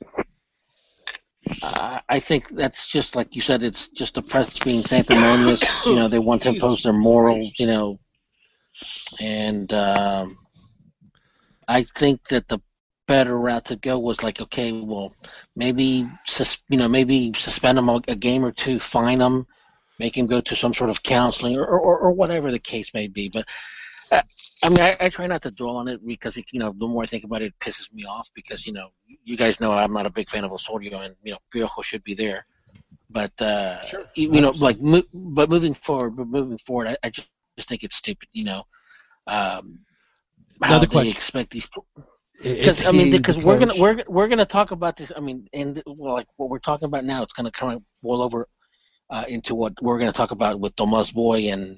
Uh, 1.61 1.99
I 2.07 2.19
think 2.19 2.49
that's 2.49 2.87
just 2.87 3.15
like 3.15 3.35
you 3.35 3.41
said. 3.41 3.63
It's 3.63 3.89
just 3.89 4.15
the 4.15 4.21
press 4.21 4.57
being 4.59 4.85
sanctimonious. 4.85 5.61
You 5.85 5.95
know, 5.95 6.07
they 6.07 6.19
want 6.19 6.43
to 6.43 6.49
impose 6.49 6.83
their 6.83 6.93
morals. 6.93 7.55
You 7.57 7.67
know, 7.67 7.99
and 9.19 9.71
um, 9.73 10.37
I 11.67 11.83
think 11.83 12.27
that 12.29 12.47
the 12.47 12.59
better 13.07 13.37
route 13.37 13.65
to 13.65 13.75
go 13.75 13.99
was 13.99 14.23
like, 14.23 14.39
okay, 14.39 14.71
well, 14.71 15.13
maybe 15.55 16.07
sus- 16.27 16.61
you 16.69 16.77
know 16.77 16.87
maybe 16.87 17.33
suspend 17.35 17.77
them 17.77 17.89
a, 17.89 18.01
a 18.07 18.15
game 18.15 18.45
or 18.45 18.51
two, 18.51 18.79
fine 18.79 19.17
them, 19.17 19.47
make 19.99 20.15
him 20.15 20.27
go 20.27 20.39
to 20.39 20.55
some 20.55 20.73
sort 20.73 20.89
of 20.91 21.03
counseling 21.03 21.57
or 21.57 21.65
or, 21.65 21.97
or 21.97 22.11
whatever 22.11 22.51
the 22.51 22.59
case 22.59 22.93
may 22.93 23.07
be. 23.07 23.29
But 23.29 23.47
uh, 24.11 24.21
I 24.63 24.69
mean, 24.69 24.81
I, 24.81 24.95
I 24.99 25.09
try 25.09 25.27
not 25.27 25.41
to 25.43 25.51
dwell 25.51 25.77
on 25.77 25.87
it 25.87 26.05
because 26.05 26.37
it, 26.37 26.45
you 26.51 26.59
know 26.59 26.73
the 26.77 26.87
more 26.87 27.03
I 27.03 27.05
think 27.07 27.23
about 27.23 27.41
it, 27.41 27.53
it 27.53 27.59
pisses 27.59 27.91
me 27.93 28.05
off 28.05 28.29
because 28.35 28.65
you 28.65 28.73
know 28.73 28.89
you 29.23 29.37
guys 29.37 29.59
know 29.59 29.71
I'm 29.71 29.93
not 29.93 30.05
a 30.07 30.11
big 30.11 30.29
fan 30.29 30.43
of 30.43 30.51
Osorio 30.51 30.99
and 31.01 31.15
you 31.23 31.31
know 31.33 31.39
Piojo 31.53 31.83
should 31.83 32.03
be 32.03 32.13
there. 32.15 32.45
But 33.09 33.31
uh, 33.41 33.77
Sure. 33.83 34.05
you, 34.15 34.33
you 34.33 34.41
know, 34.41 34.51
like, 34.51 34.79
mo- 34.81 35.03
but 35.13 35.49
moving 35.49 35.73
forward, 35.73 36.15
but 36.17 36.27
moving 36.27 36.57
forward, 36.57 36.89
I, 36.89 36.97
I 37.03 37.09
just, 37.09 37.27
just 37.27 37.67
think 37.69 37.83
it's 37.83 37.95
stupid. 37.95 38.29
You 38.33 38.43
know, 38.45 38.63
um, 39.27 39.79
how 40.63 40.63
Another 40.67 40.85
they 40.85 40.87
question. 40.87 41.09
expect 41.09 41.51
these 41.51 41.67
because 42.41 42.85
I 42.85 42.91
mean, 42.91 43.09
because 43.09 43.37
we're 43.37 43.55
gonna 43.57 43.73
we're 43.75 44.03
we're 44.07 44.27
gonna 44.27 44.45
talk 44.45 44.71
about 44.71 44.97
this. 44.97 45.11
I 45.15 45.19
mean, 45.19 45.47
and 45.53 45.81
well, 45.85 46.13
like 46.13 46.27
what 46.37 46.49
we're 46.49 46.59
talking 46.59 46.85
about 46.87 47.03
now, 47.05 47.23
it's 47.23 47.33
gonna 47.33 47.51
kind 47.51 47.75
of 47.77 47.83
boil 48.01 48.21
over 48.21 48.47
uh, 49.09 49.25
into 49.27 49.55
what 49.55 49.73
we're 49.81 49.99
gonna 49.99 50.11
talk 50.11 50.31
about 50.31 50.59
with 50.59 50.75
Tomas 50.75 51.11
Boy 51.11 51.49
and 51.51 51.77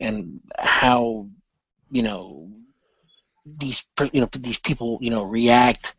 and 0.00 0.40
how 0.58 1.28
you 1.90 2.02
know 2.02 2.50
these 3.46 3.84
you 4.12 4.20
know 4.20 4.28
these 4.32 4.58
people 4.58 4.98
you 5.00 5.10
know 5.10 5.24
react 5.24 5.94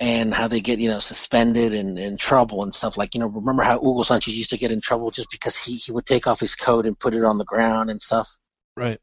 and 0.00 0.34
how 0.34 0.48
they 0.48 0.60
get 0.60 0.78
you 0.80 0.88
know 0.88 0.98
suspended 0.98 1.74
and 1.74 1.98
in 1.98 2.16
trouble 2.16 2.62
and 2.64 2.74
stuff 2.74 2.96
like 2.96 3.14
you 3.14 3.20
know 3.20 3.26
remember 3.28 3.62
how 3.62 3.78
Hugo 3.80 4.02
Sanchez 4.02 4.36
used 4.36 4.50
to 4.50 4.58
get 4.58 4.72
in 4.72 4.80
trouble 4.80 5.10
just 5.10 5.30
because 5.30 5.56
he 5.56 5.76
he 5.76 5.92
would 5.92 6.06
take 6.06 6.26
off 6.26 6.40
his 6.40 6.56
coat 6.56 6.86
and 6.86 6.98
put 6.98 7.14
it 7.14 7.24
on 7.24 7.38
the 7.38 7.44
ground 7.44 7.90
and 7.90 8.00
stuff 8.02 8.36
right. 8.76 9.00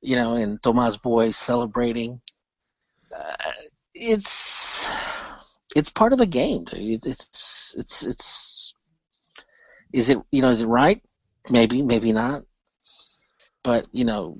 you 0.00 0.16
know, 0.16 0.34
and 0.34 0.62
Tomas 0.62 0.96
Boy 0.96 1.30
celebrating. 1.30 2.20
Uh, 3.14 3.52
it's 3.94 4.88
it's 5.74 5.90
part 5.90 6.12
of 6.12 6.20
a 6.20 6.26
game, 6.26 6.64
dude. 6.64 7.06
It's 7.06 7.74
it's 7.76 8.06
it's 8.06 8.74
is 9.92 10.08
it 10.10 10.18
you 10.30 10.42
know 10.42 10.50
is 10.50 10.60
it 10.60 10.66
right? 10.66 11.02
Maybe 11.50 11.82
maybe 11.82 12.12
not. 12.12 12.44
But 13.64 13.86
you 13.92 14.04
know, 14.04 14.38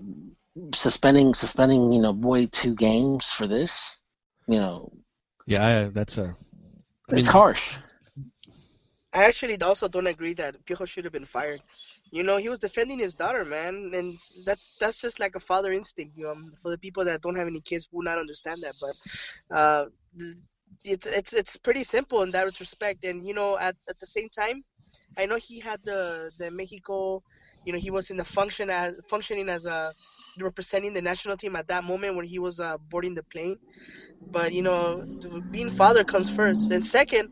suspending 0.75 1.35
suspending 1.35 1.93
you 1.93 2.01
know 2.01 2.13
Boy 2.13 2.47
two 2.47 2.75
games 2.75 3.33
for 3.33 3.47
this, 3.47 4.01
you 4.47 4.59
know, 4.59 4.93
Yeah, 5.47 5.67
I, 5.67 5.89
that's 5.89 6.19
a. 6.19 6.37
I 7.09 7.13
mean, 7.13 7.25
it's 7.25 7.29
harsh. 7.29 7.77
I 9.13 9.25
actually 9.25 9.61
also 9.61 9.89
don't 9.89 10.07
agree 10.07 10.35
that 10.35 10.65
Piojo 10.67 10.87
should 10.87 11.05
have 11.05 11.13
been 11.13 11.25
fired. 11.27 11.63
You 12.11 12.23
know, 12.23 12.37
he 12.37 12.49
was 12.49 12.59
defending 12.59 12.99
his 12.99 13.15
daughter, 13.15 13.45
man, 13.45 13.91
and 13.95 14.15
that's 14.45 14.75
that's 14.81 14.99
just 14.99 15.19
like 15.21 15.35
a 15.35 15.41
father 15.41 15.73
instinct. 15.73 16.17
You 16.17 16.25
know, 16.25 16.37
for 16.63 16.71
the 16.71 16.79
people 16.79 17.05
that 17.05 17.21
don't 17.23 17.37
have 17.37 17.47
any 17.49 17.61
kids 17.61 17.89
will 17.93 18.03
not 18.03 18.19
understand 18.19 18.63
that, 18.63 18.75
but 18.81 18.95
uh, 19.57 19.87
it's 20.85 21.07
it's 21.07 21.33
it's 21.33 21.57
pretty 21.57 21.85
simple 21.85 22.23
in 22.23 22.31
that 22.33 22.59
respect. 22.61 23.05
And 23.05 23.27
you 23.27 23.35
know, 23.35 23.59
at 23.59 23.77
at 23.89 23.99
the 23.99 24.07
same 24.07 24.29
time, 24.29 24.65
I 25.17 25.27
know 25.27 25.37
he 25.37 25.61
had 25.61 25.81
the 25.85 26.33
the 26.39 26.51
Mexico, 26.51 27.23
you 27.65 27.73
know, 27.73 27.79
he 27.79 27.91
was 27.91 28.11
in 28.11 28.17
the 28.17 28.25
function 28.25 28.71
as 28.71 28.95
functioning 29.09 29.49
as 29.49 29.67
a 29.67 29.95
representing 30.39 30.93
the 30.93 31.03
national 31.03 31.37
team 31.37 31.57
at 31.57 31.69
that 31.69 31.85
moment 31.85 32.17
when 32.17 32.27
he 32.27 32.39
was 32.39 32.61
uh, 32.61 32.77
boarding 32.91 33.15
the 33.15 33.23
plane. 33.25 33.57
But 34.33 34.53
you 34.53 34.63
know, 34.63 35.05
being 35.51 35.71
father 35.71 36.05
comes 36.05 36.29
first, 36.29 36.71
and 36.71 36.85
second. 36.85 37.29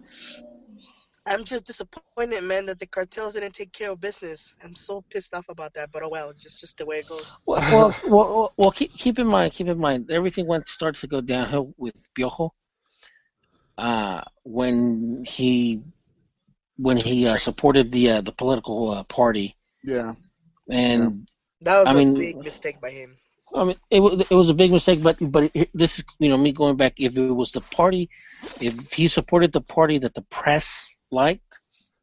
I'm 1.27 1.45
just 1.45 1.67
disappointed, 1.67 2.25
man, 2.25 2.49
that 2.49 2.63
the 2.63 2.71
cartels 2.71 3.17
didn't 3.17 3.37
take 3.37 3.55
care 3.55 3.75
of 3.75 3.85
business. 3.85 4.43
I'm 4.49 4.63
so 4.63 4.95
pissed 4.97 5.23
off 5.23 5.35
about 5.39 5.63
that, 5.67 5.85
but 5.93 6.03
oh 6.03 6.09
well, 6.09 6.33
just 6.33 6.59
just 6.61 6.77
the 6.79 6.85
way 6.85 6.99
it 6.99 7.07
goes. 7.07 7.43
Well, 7.47 7.63
well, 7.71 7.95
well, 8.07 8.33
well, 8.35 8.53
well 8.57 8.71
keep, 8.73 8.91
keep 8.93 9.19
in 9.19 9.27
mind, 9.27 9.53
keep 9.53 9.69
in 9.69 9.79
mind, 9.79 10.11
everything 10.11 10.47
went 10.47 10.67
starts 10.69 11.01
to 11.03 11.07
go 11.07 11.21
downhill 11.21 11.75
with 11.77 11.95
Piojo. 12.15 12.51
Uh, 13.79 14.21
when 14.45 15.25
he 15.27 15.83
when 16.77 16.97
he 16.97 17.27
uh, 17.27 17.39
supported 17.39 17.93
the 17.93 18.11
uh, 18.11 18.21
the 18.23 18.33
political 18.33 18.91
uh, 18.91 19.05
party, 19.05 19.57
Yeah. 19.85 20.15
and 20.71 21.27
That 21.63 21.79
was 21.81 21.89
I 21.89 21.93
a 21.93 21.95
mean- 21.95 22.15
big 22.15 22.37
mistake 22.39 22.81
by 22.81 22.91
him. 22.91 23.17
I 23.53 23.65
mean, 23.65 23.77
it, 23.91 23.99
wa- 23.99 24.13
it 24.31 24.31
was 24.31 24.49
a 24.49 24.55
big 24.55 24.71
mistake, 24.71 25.03
but 25.03 25.17
but 25.21 25.51
it, 25.55 25.71
this 25.75 25.99
is 25.99 26.05
you 26.21 26.29
know 26.29 26.37
me 26.39 26.53
going 26.53 26.77
back. 26.77 26.95
If 27.01 27.19
it 27.19 27.31
was 27.43 27.51
the 27.51 27.61
party, 27.61 28.09
if 28.61 28.93
he 28.93 29.09
supported 29.09 29.53
the 29.53 29.61
party 29.61 29.99
that 29.99 30.15
the 30.15 30.23
press 30.23 30.89
liked, 31.11 31.59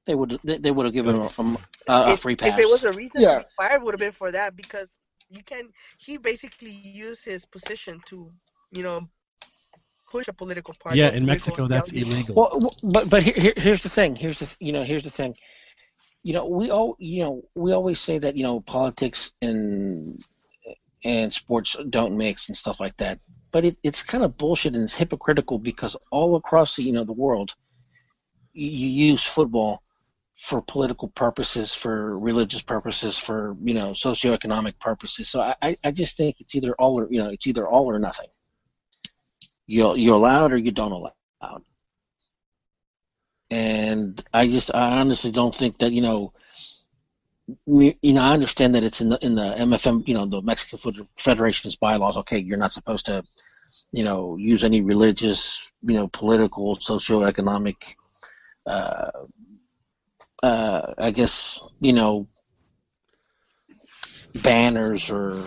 they 0.06 0.14
would 0.14 0.38
they, 0.44 0.58
they 0.58 0.72
would 0.72 0.86
have 0.86 0.94
given 0.94 1.16
him 1.16 1.58
a, 1.88 1.92
a, 1.92 1.96
a 2.10 2.14
if, 2.14 2.20
free 2.20 2.36
pass. 2.36 2.50
if 2.50 2.60
it 2.60 2.70
was 2.70 2.84
a 2.84 2.92
reason 2.92 3.22
Yeah. 3.22 3.36
to 3.36 3.40
be 3.46 3.50
fired, 3.56 3.82
would 3.84 3.94
have 3.94 4.00
been 4.00 4.12
for 4.12 4.30
that 4.34 4.58
because 4.58 4.98
you 5.30 5.42
can. 5.42 5.70
He 5.98 6.18
basically 6.18 6.70
used 6.72 7.24
his 7.24 7.46
position 7.46 8.02
to, 8.08 8.30
you 8.72 8.84
know, 8.84 9.08
push 10.12 10.28
a 10.28 10.34
political 10.34 10.74
party. 10.82 11.00
yeah, 11.00 11.12
in 11.12 11.26
Mexico, 11.26 11.66
that's 11.68 11.94
illegal. 11.94 12.36
Well, 12.36 12.72
but 12.84 13.10
but 13.10 13.24
here, 13.24 13.36
here, 13.38 13.54
here's 13.56 13.84
the 13.84 13.90
thing. 13.90 14.18
Here's 14.18 14.40
the 14.40 14.54
you 14.60 14.74
know 14.74 14.84
here's 14.84 15.04
the 15.06 15.12
thing. 15.12 15.34
You 16.28 16.34
know 16.34 16.46
we 16.46 16.72
all 16.72 16.98
you 17.00 17.24
know 17.24 17.44
we 17.56 17.72
always 17.72 18.02
say 18.02 18.18
that 18.18 18.36
you 18.36 18.44
know 18.44 18.60
politics 18.60 19.32
and 19.42 20.22
and 21.06 21.34
sports 21.34 21.78
don't 21.90 22.18
mix 22.18 22.50
and 22.50 22.58
stuff 22.58 22.82
like 22.82 22.98
that. 22.98 23.20
But 23.52 23.64
it, 23.64 23.78
it's 23.82 24.04
kind 24.04 24.26
of 24.26 24.38
bullshit 24.38 24.76
and 24.76 24.84
it's 24.84 24.96
hypocritical 24.96 25.58
because 25.58 25.96
all 26.12 26.36
across 26.36 26.76
the 26.76 26.84
you 26.84 26.92
know 26.92 27.06
the 27.06 27.14
world, 27.14 27.56
you, 28.52 28.70
use 29.12 29.24
football 29.24 29.82
for 30.36 30.62
political 30.62 31.08
purposes, 31.08 31.74
for 31.74 32.20
religious 32.20 32.62
purposes, 32.62 33.18
for 33.18 33.56
you 33.64 33.74
know 33.74 33.92
socioeconomic 33.92 34.80
purposes. 34.80 35.30
So 35.30 35.40
I, 35.42 35.56
I- 35.62 35.78
I 35.86 35.92
just 35.92 36.18
think 36.18 36.42
it's 36.42 36.56
either 36.56 36.76
all 36.78 37.00
or 37.00 37.08
you 37.10 37.20
know 37.24 37.30
it's 37.30 37.48
either 37.48 37.66
all 37.66 37.90
or 37.90 38.00
nothing. 38.00 38.28
You 39.66 39.96
you 39.96 40.14
allow 40.14 40.48
it 40.48 40.54
or 40.54 40.58
you 40.58 40.72
don't 40.72 40.92
allow 40.92 41.14
it 41.42 41.64
and 43.50 44.24
I 44.34 44.48
just 44.48 44.74
I 44.74 45.00
honestly 45.00 45.32
don't 45.32 45.56
think 45.56 45.80
that 45.80 45.92
you 45.92 46.02
know 46.02 46.34
we- 47.66 47.98
you 48.02 48.14
know 48.14 48.22
I 48.22 48.34
understand 48.34 48.76
that 48.76 48.84
it's 48.84 49.02
in 49.02 49.10
the 49.10 49.18
in 49.26 49.36
the 49.36 49.56
MFM 49.58 50.08
you 50.08 50.14
know 50.14 50.26
the 50.26 50.42
Mexican 50.42 51.08
Federation's 51.18 51.76
bylaws 51.78 52.18
okay 52.18 52.40
you're 52.40 52.58
not 52.58 52.74
supposed 52.74 53.06
to 53.06 53.24
you 53.92 54.04
know 54.04 54.36
use 54.38 54.64
any 54.64 54.82
religious 54.82 55.72
you 55.82 55.94
know 55.94 56.08
political 56.08 56.76
socioeconomic 56.78 57.96
uh, 58.66 59.12
uh, 60.44 60.94
I 60.98 61.12
guess 61.12 61.62
you 61.80 61.94
know 61.94 62.28
banners 64.44 65.10
or 65.10 65.42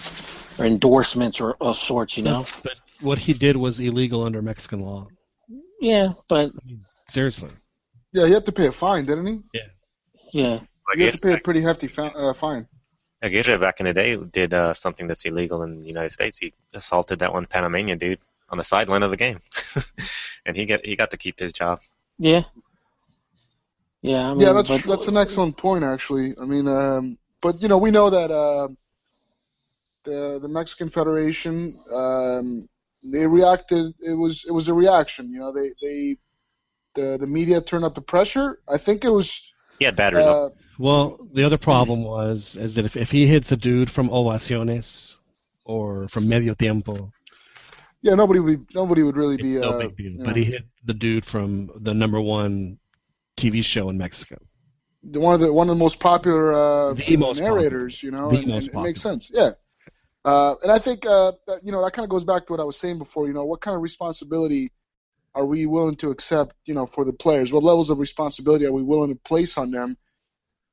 or 0.58 0.64
endorsements 0.66 1.40
or 1.40 1.54
of 1.60 1.76
sorts 1.76 2.16
you 2.16 2.24
know 2.24 2.46
But 2.62 2.74
what 3.02 3.18
he 3.18 3.32
did 3.34 3.56
was 3.56 3.78
illegal 3.80 4.24
under 4.24 4.42
Mexican 4.42 4.80
law. 4.80 5.08
yeah 5.80 6.12
but 6.28 6.52
Seriously. 7.08 7.50
Yeah, 8.12 8.26
he 8.26 8.32
had 8.32 8.46
to 8.46 8.52
pay 8.52 8.66
a 8.66 8.72
fine, 8.72 9.06
didn't 9.06 9.26
he? 9.26 9.40
yeah 10.32 10.54
Like 10.88 10.96
He 10.96 11.02
had 11.02 11.12
to 11.14 11.18
pay 11.18 11.34
a 11.34 11.38
pretty 11.38 11.60
hefty 11.60 11.86
fa- 11.86 12.14
uh, 12.14 12.34
fine. 12.34 12.66
Aguirre 13.22 13.58
back 13.58 13.80
in 13.80 13.86
the 13.86 13.92
day 13.92 14.16
did 14.16 14.54
uh, 14.54 14.72
something 14.72 15.06
that's 15.06 15.24
illegal 15.24 15.62
in 15.62 15.80
the 15.80 15.86
United 15.86 16.10
States. 16.10 16.38
He 16.38 16.52
assaulted 16.72 17.18
that 17.18 17.32
one 17.32 17.46
Panamanian 17.46 17.98
dude 17.98 18.18
on 18.48 18.58
the 18.58 18.64
sideline 18.64 19.02
of 19.02 19.10
the 19.10 19.16
game, 19.16 19.40
and 20.46 20.56
he 20.56 20.64
get 20.64 20.84
he 20.84 20.96
got 20.96 21.10
to 21.10 21.18
keep 21.18 21.38
his 21.38 21.52
job. 21.52 21.80
Yeah. 22.18 22.44
Yeah. 24.00 24.30
I 24.30 24.34
mean, 24.34 24.40
yeah, 24.40 24.52
that's 24.52 24.70
but, 24.70 24.82
that's 24.84 25.08
an 25.08 25.18
excellent 25.18 25.56
point 25.56 25.84
actually. 25.84 26.34
I 26.40 26.46
mean, 26.46 26.66
um, 26.66 27.18
but 27.42 27.60
you 27.60 27.68
know, 27.68 27.78
we 27.78 27.90
know 27.90 28.08
that 28.08 28.30
uh, 28.30 28.68
the 30.04 30.38
the 30.40 30.48
Mexican 30.48 30.88
Federation 30.88 31.78
um, 31.92 32.68
they 33.04 33.26
reacted. 33.26 33.94
It 34.00 34.14
was 34.14 34.44
it 34.48 34.52
was 34.52 34.68
a 34.68 34.74
reaction. 34.74 35.30
You 35.30 35.40
know, 35.40 35.52
they 35.52 35.72
they 35.82 36.16
the 36.94 37.16
the 37.18 37.26
media 37.26 37.60
turned 37.60 37.84
up 37.84 37.94
the 37.94 38.00
pressure. 38.02 38.60
I 38.68 38.78
think 38.78 39.04
it 39.04 39.10
was. 39.10 39.40
He 39.78 39.84
had 39.84 39.96
bad 39.96 40.14
results. 40.14 40.54
Uh, 40.56 40.62
Well, 40.78 41.18
the 41.32 41.44
other 41.44 41.58
problem 41.58 42.02
was 42.04 42.56
is 42.56 42.74
that 42.76 42.84
if, 42.84 42.96
if 42.96 43.10
he 43.10 43.26
hits 43.26 43.52
a 43.52 43.56
dude 43.56 43.90
from 43.90 44.08
Ovaciones 44.10 45.18
or 45.64 46.08
from 46.08 46.28
Medio 46.28 46.54
Tiempo, 46.54 47.10
yeah, 48.02 48.14
nobody 48.14 48.40
would 48.40 48.66
nobody 48.74 49.02
would 49.02 49.16
really 49.16 49.36
be. 49.36 49.54
no 49.58 49.70
Uh, 49.70 49.78
big 49.78 49.96
deal. 49.96 50.12
But 50.18 50.26
know, 50.28 50.34
he 50.34 50.44
hit 50.44 50.64
the 50.84 50.94
dude 50.94 51.24
from 51.24 51.70
the 51.80 51.94
number 51.94 52.20
one 52.20 52.78
TV 53.36 53.62
show 53.64 53.88
in 53.90 53.96
Mexico. 53.98 54.36
the- 55.02 55.20
one 55.20 55.34
of 55.34 55.40
the 55.40 55.52
one 55.52 55.68
of 55.68 55.74
the 55.76 55.78
most 55.86 55.98
popular 56.00 56.52
uh, 56.52 56.94
The 56.94 57.16
most 57.16 57.40
narrators. 57.40 58.02
You 58.02 58.10
know, 58.10 58.30
The 58.30 58.38
and, 58.38 58.48
most 58.48 58.68
and 58.68 58.78
it 58.78 58.82
makes 58.82 59.00
sense. 59.00 59.30
Yeah. 59.32 59.50
Uh, 60.24 60.54
and 60.62 60.70
I 60.70 60.78
think 60.78 61.06
uh, 61.06 61.32
that, 61.46 61.60
you 61.64 61.72
know 61.72 61.82
that 61.84 61.92
kind 61.94 62.04
of 62.04 62.10
goes 62.10 62.24
back 62.24 62.46
to 62.46 62.52
what 62.52 62.60
I 62.60 62.64
was 62.64 62.76
saying 62.76 62.98
before. 62.98 63.26
You 63.26 63.32
know, 63.32 63.44
what 63.46 63.60
kind 63.62 63.74
of 63.76 63.82
responsibility 63.82 64.70
are 65.34 65.46
we 65.46 65.66
willing 65.66 65.96
to 65.96 66.10
accept? 66.10 66.54
You 66.64 66.74
know, 66.74 66.86
for 66.86 67.04
the 67.04 67.12
players, 67.12 67.52
what 67.52 67.62
levels 67.62 67.90
of 67.90 67.98
responsibility 67.98 68.66
are 68.66 68.72
we 68.72 68.82
willing 68.82 69.14
to 69.14 69.20
place 69.20 69.56
on 69.58 69.70
them? 69.70 69.96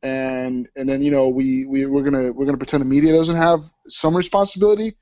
And 0.04 0.68
and 0.76 0.88
then 0.88 1.02
you 1.02 1.12
know 1.12 1.30
we 1.30 1.66
we 1.66 1.86
we're 1.86 2.04
gonna 2.04 2.32
we're 2.32 2.46
gonna 2.46 2.58
pretend 2.58 2.82
the 2.82 2.86
media 2.86 3.14
doesn't 3.14 3.36
have 3.36 3.62
some 3.88 4.16
responsibility. 4.16 4.96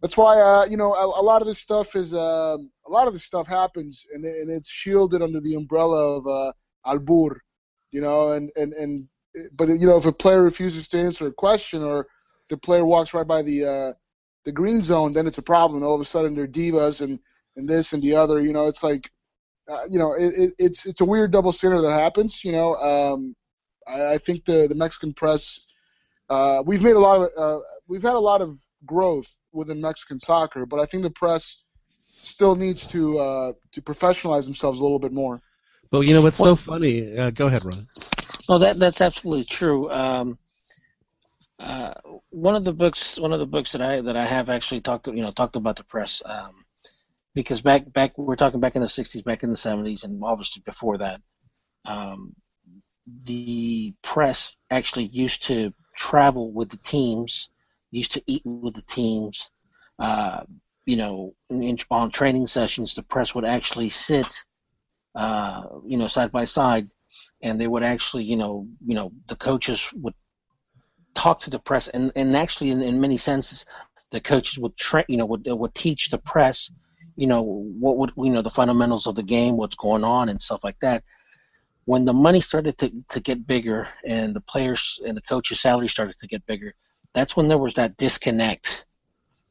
That's 0.00 0.16
why 0.16 0.40
uh, 0.40 0.64
you 0.64 0.76
know 0.76 0.92
a, 0.94 1.04
a 1.04 1.22
lot 1.22 1.42
of 1.42 1.48
this 1.48 1.60
stuff 1.60 1.94
is 1.94 2.12
um, 2.12 2.70
a 2.86 2.90
lot 2.90 3.06
of 3.06 3.12
this 3.12 3.24
stuff 3.24 3.46
happens 3.46 4.04
and, 4.12 4.24
and 4.24 4.50
it's 4.50 4.68
shielded 4.68 5.22
under 5.22 5.40
the 5.40 5.54
umbrella 5.54 6.18
of 6.18 6.26
uh, 6.26 6.52
albur, 6.86 7.36
you 7.92 8.00
know, 8.00 8.32
and 8.32 8.50
and 8.56 8.72
and 8.72 9.08
but 9.52 9.68
you 9.68 9.86
know 9.86 9.96
if 9.96 10.06
a 10.06 10.12
player 10.12 10.42
refuses 10.42 10.88
to 10.88 10.98
answer 10.98 11.28
a 11.28 11.32
question 11.32 11.84
or 11.84 12.08
the 12.48 12.56
player 12.56 12.84
walks 12.84 13.14
right 13.14 13.26
by 13.26 13.42
the 13.42 13.64
uh, 13.64 13.92
the 14.44 14.52
green 14.52 14.82
zone, 14.82 15.12
then 15.12 15.26
it's 15.26 15.38
a 15.38 15.42
problem. 15.42 15.82
All 15.84 15.94
of 15.94 16.00
a 16.00 16.04
sudden 16.04 16.34
they're 16.34 16.48
divas 16.48 17.00
and 17.00 17.20
and 17.56 17.68
this 17.68 17.92
and 17.92 18.02
the 18.02 18.14
other. 18.14 18.40
You 18.40 18.52
know, 18.52 18.68
it's 18.68 18.82
like 18.82 19.10
uh, 19.68 19.84
you 19.88 19.98
know 19.98 20.14
it, 20.14 20.32
it, 20.34 20.54
it's 20.58 20.86
it's 20.86 21.00
a 21.00 21.04
weird 21.04 21.32
double 21.32 21.52
standard 21.52 21.82
that 21.82 21.92
happens. 21.92 22.44
You 22.44 22.52
know, 22.52 22.74
um, 22.76 23.34
I, 23.86 24.12
I 24.14 24.18
think 24.18 24.44
the 24.44 24.66
the 24.68 24.74
Mexican 24.74 25.12
press 25.12 25.66
uh, 26.32 26.62
we've 26.64 26.82
made 26.82 26.96
a 26.96 26.98
lot 26.98 27.20
of 27.20 27.30
uh, 27.36 27.60
we've 27.88 28.02
had 28.02 28.14
a 28.14 28.18
lot 28.18 28.40
of 28.40 28.58
growth 28.86 29.36
within 29.52 29.80
Mexican 29.80 30.18
soccer, 30.18 30.64
but 30.64 30.80
I 30.80 30.86
think 30.86 31.02
the 31.02 31.10
press 31.10 31.62
still 32.22 32.54
needs 32.54 32.86
to 32.86 33.18
uh, 33.18 33.52
to 33.72 33.82
professionalize 33.82 34.44
themselves 34.44 34.80
a 34.80 34.82
little 34.82 34.98
bit 34.98 35.12
more. 35.12 35.42
But 35.90 36.00
you 36.00 36.14
know 36.14 36.22
what's 36.22 36.38
so 36.38 36.56
funny? 36.56 37.18
Uh, 37.18 37.30
go 37.30 37.48
ahead, 37.48 37.64
Ron. 37.64 37.74
Well, 38.48 38.58
that 38.60 38.78
that's 38.78 39.02
absolutely 39.02 39.44
true. 39.44 39.90
Um, 39.90 40.38
uh, 41.58 41.92
one 42.30 42.54
of 42.56 42.64
the 42.64 42.72
books, 42.72 43.18
one 43.18 43.32
of 43.32 43.38
the 43.38 43.46
books 43.46 43.72
that 43.72 43.82
I 43.82 44.00
that 44.00 44.16
I 44.16 44.24
have 44.24 44.48
actually 44.48 44.80
talked, 44.80 45.08
you 45.08 45.22
know, 45.22 45.32
talked 45.32 45.56
about 45.56 45.76
the 45.76 45.84
press, 45.84 46.22
um, 46.24 46.61
because 47.34 47.62
back 47.62 47.92
back 47.92 48.16
we're 48.18 48.36
talking 48.36 48.60
back 48.60 48.76
in 48.76 48.82
the 48.82 48.88
'60s, 48.88 49.24
back 49.24 49.42
in 49.42 49.50
the 49.50 49.56
'70s, 49.56 50.04
and 50.04 50.22
obviously 50.24 50.62
before 50.64 50.98
that, 50.98 51.20
um, 51.84 52.34
the 53.24 53.94
press 54.02 54.54
actually 54.70 55.06
used 55.06 55.44
to 55.44 55.72
travel 55.96 56.52
with 56.52 56.70
the 56.70 56.78
teams, 56.78 57.48
used 57.90 58.12
to 58.12 58.22
eat 58.26 58.42
with 58.44 58.74
the 58.74 58.82
teams. 58.82 59.50
Uh, 59.98 60.42
you 60.84 60.96
know, 60.96 61.34
in, 61.50 61.78
on 61.90 62.10
training 62.10 62.46
sessions, 62.46 62.94
the 62.94 63.02
press 63.04 63.34
would 63.34 63.44
actually 63.44 63.88
sit, 63.88 64.26
uh, 65.14 65.62
you 65.86 65.96
know, 65.96 66.08
side 66.08 66.32
by 66.32 66.44
side 66.44 66.88
and 67.42 67.60
they 67.60 67.66
would 67.66 67.82
actually, 67.82 68.24
you 68.24 68.36
know, 68.36 68.66
you 68.86 68.94
know, 68.94 69.12
the 69.28 69.36
coaches 69.36 69.88
would 69.94 70.14
talk 71.14 71.40
to 71.40 71.50
the 71.50 71.58
press, 71.58 71.88
and 71.88 72.12
and 72.16 72.36
actually, 72.36 72.70
in, 72.70 72.82
in 72.82 73.00
many 73.00 73.16
senses, 73.16 73.66
the 74.10 74.20
coaches 74.20 74.58
would 74.58 74.76
tra- 74.76 75.04
you 75.08 75.16
know, 75.16 75.26
would 75.26 75.46
would 75.46 75.74
teach 75.74 76.10
the 76.10 76.18
press, 76.18 76.70
you 77.16 77.26
know, 77.26 77.42
what 77.42 77.96
would 77.98 78.12
you 78.16 78.30
know 78.30 78.42
the 78.42 78.50
fundamentals 78.50 79.06
of 79.06 79.14
the 79.14 79.22
game, 79.22 79.56
what's 79.56 79.76
going 79.76 80.04
on, 80.04 80.28
and 80.28 80.40
stuff 80.40 80.64
like 80.64 80.78
that. 80.80 81.04
When 81.84 82.04
the 82.04 82.12
money 82.12 82.40
started 82.40 82.78
to 82.78 82.90
to 83.10 83.20
get 83.20 83.46
bigger, 83.46 83.88
and 84.06 84.34
the 84.34 84.40
players 84.40 85.00
and 85.04 85.16
the 85.16 85.22
coaches' 85.22 85.60
salaries 85.60 85.92
started 85.92 86.18
to 86.18 86.26
get 86.26 86.46
bigger, 86.46 86.74
that's 87.12 87.36
when 87.36 87.48
there 87.48 87.58
was 87.58 87.74
that 87.74 87.96
disconnect 87.96 88.86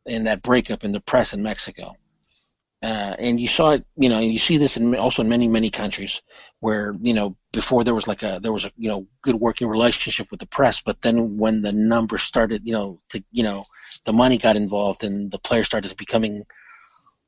and 0.06 0.28
that 0.28 0.42
breakup 0.42 0.84
in 0.84 0.92
the 0.92 1.00
press 1.00 1.34
in 1.34 1.44
Mexico. 1.44 1.96
Uh, 2.84 3.16
and 3.20 3.40
you 3.40 3.48
saw 3.48 3.72
it, 3.72 3.86
you 3.96 4.10
know, 4.10 4.18
you 4.18 4.40
see 4.40 4.58
this 4.58 4.76
in 4.76 4.96
also 4.96 5.22
in 5.22 5.30
many 5.30 5.48
many 5.48 5.70
countries 5.70 6.20
where 6.62 6.96
you 7.00 7.14
know 7.14 7.36
before 7.52 7.84
there 7.84 7.94
was 7.94 8.08
like 8.08 8.24
a 8.24 8.40
there 8.42 8.52
was 8.52 8.66
a 8.66 8.72
you 8.76 8.90
know 8.90 9.06
good 9.22 9.36
working 9.36 9.68
relationship 9.68 10.32
with 10.32 10.40
the 10.40 10.48
press, 10.48 10.82
but 10.82 11.00
then 11.02 11.38
when 11.38 11.62
the 11.62 11.72
numbers 11.72 12.24
started, 12.24 12.66
you 12.66 12.74
know, 12.74 12.98
to 13.10 13.24
you 13.32 13.44
know 13.44 13.64
the 14.06 14.14
money 14.14 14.40
got 14.40 14.56
involved 14.56 15.04
and 15.04 15.30
the 15.30 15.38
players 15.38 15.68
started 15.68 15.96
becoming, 15.96 16.44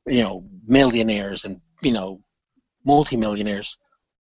you 0.06 0.22
know, 0.22 0.44
millionaires 0.66 1.44
and 1.44 1.60
you 1.82 1.92
know 1.92 2.20
multimillionaires, 2.84 3.78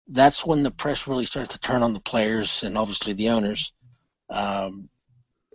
that's 0.09 0.45
when 0.45 0.63
the 0.63 0.71
press 0.71 1.07
really 1.07 1.25
starts 1.25 1.49
to 1.53 1.59
turn 1.59 1.83
on 1.83 1.93
the 1.93 1.99
players 1.99 2.63
and 2.63 2.77
obviously 2.77 3.13
the 3.13 3.29
owners. 3.29 3.73
Um, 4.29 4.89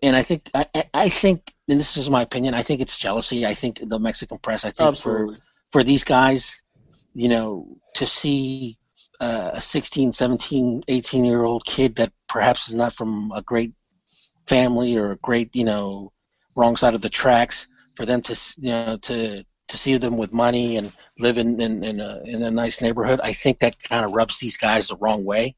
and 0.02 0.16
I 0.16 0.22
think 0.22 0.50
I, 0.54 0.66
I- 0.94 1.08
think, 1.08 1.54
and 1.68 1.78
this 1.80 1.96
is 1.96 2.10
my 2.10 2.22
opinion, 2.22 2.54
I 2.54 2.62
think 2.62 2.80
it's 2.80 2.98
jealousy. 2.98 3.46
I 3.46 3.54
think 3.54 3.80
the 3.88 3.98
Mexican 3.98 4.38
press, 4.38 4.64
I 4.64 4.70
think 4.70 4.96
for 4.96 5.28
Absolutely. 5.28 5.38
for 5.72 5.84
these 5.84 6.04
guys, 6.04 6.60
you 7.14 7.28
know, 7.28 7.78
to 7.96 8.06
see 8.06 8.78
uh, 9.20 9.50
a 9.54 9.60
16, 9.60 10.12
17, 10.12 10.82
18 10.88 11.24
year 11.24 11.44
old 11.44 11.64
kid 11.66 11.96
that 11.96 12.12
perhaps 12.28 12.68
is 12.68 12.74
not 12.74 12.92
from 12.92 13.32
a 13.34 13.42
great 13.42 13.72
family 14.46 14.96
or 14.96 15.12
a 15.12 15.16
great, 15.18 15.54
you 15.54 15.64
know, 15.64 16.12
wrong 16.56 16.76
side 16.76 16.94
of 16.94 17.02
the 17.02 17.10
tracks, 17.10 17.68
for 17.96 18.06
them 18.06 18.22
to, 18.22 18.32
s- 18.32 18.56
you 18.58 18.70
know, 18.70 18.96
to 18.98 19.44
to 19.72 19.78
see 19.78 19.96
them 19.96 20.16
with 20.16 20.32
money 20.32 20.76
and 20.76 20.92
live 21.18 21.38
in 21.38 21.60
in, 21.60 21.82
in, 21.84 22.00
a, 22.00 22.20
in 22.24 22.42
a 22.42 22.50
nice 22.50 22.80
neighborhood, 22.80 23.20
I 23.22 23.32
think 23.32 23.58
that 23.58 23.82
kind 23.82 24.04
of 24.04 24.12
rubs 24.12 24.38
these 24.38 24.56
guys 24.56 24.88
the 24.88 24.96
wrong 24.96 25.24
way. 25.24 25.56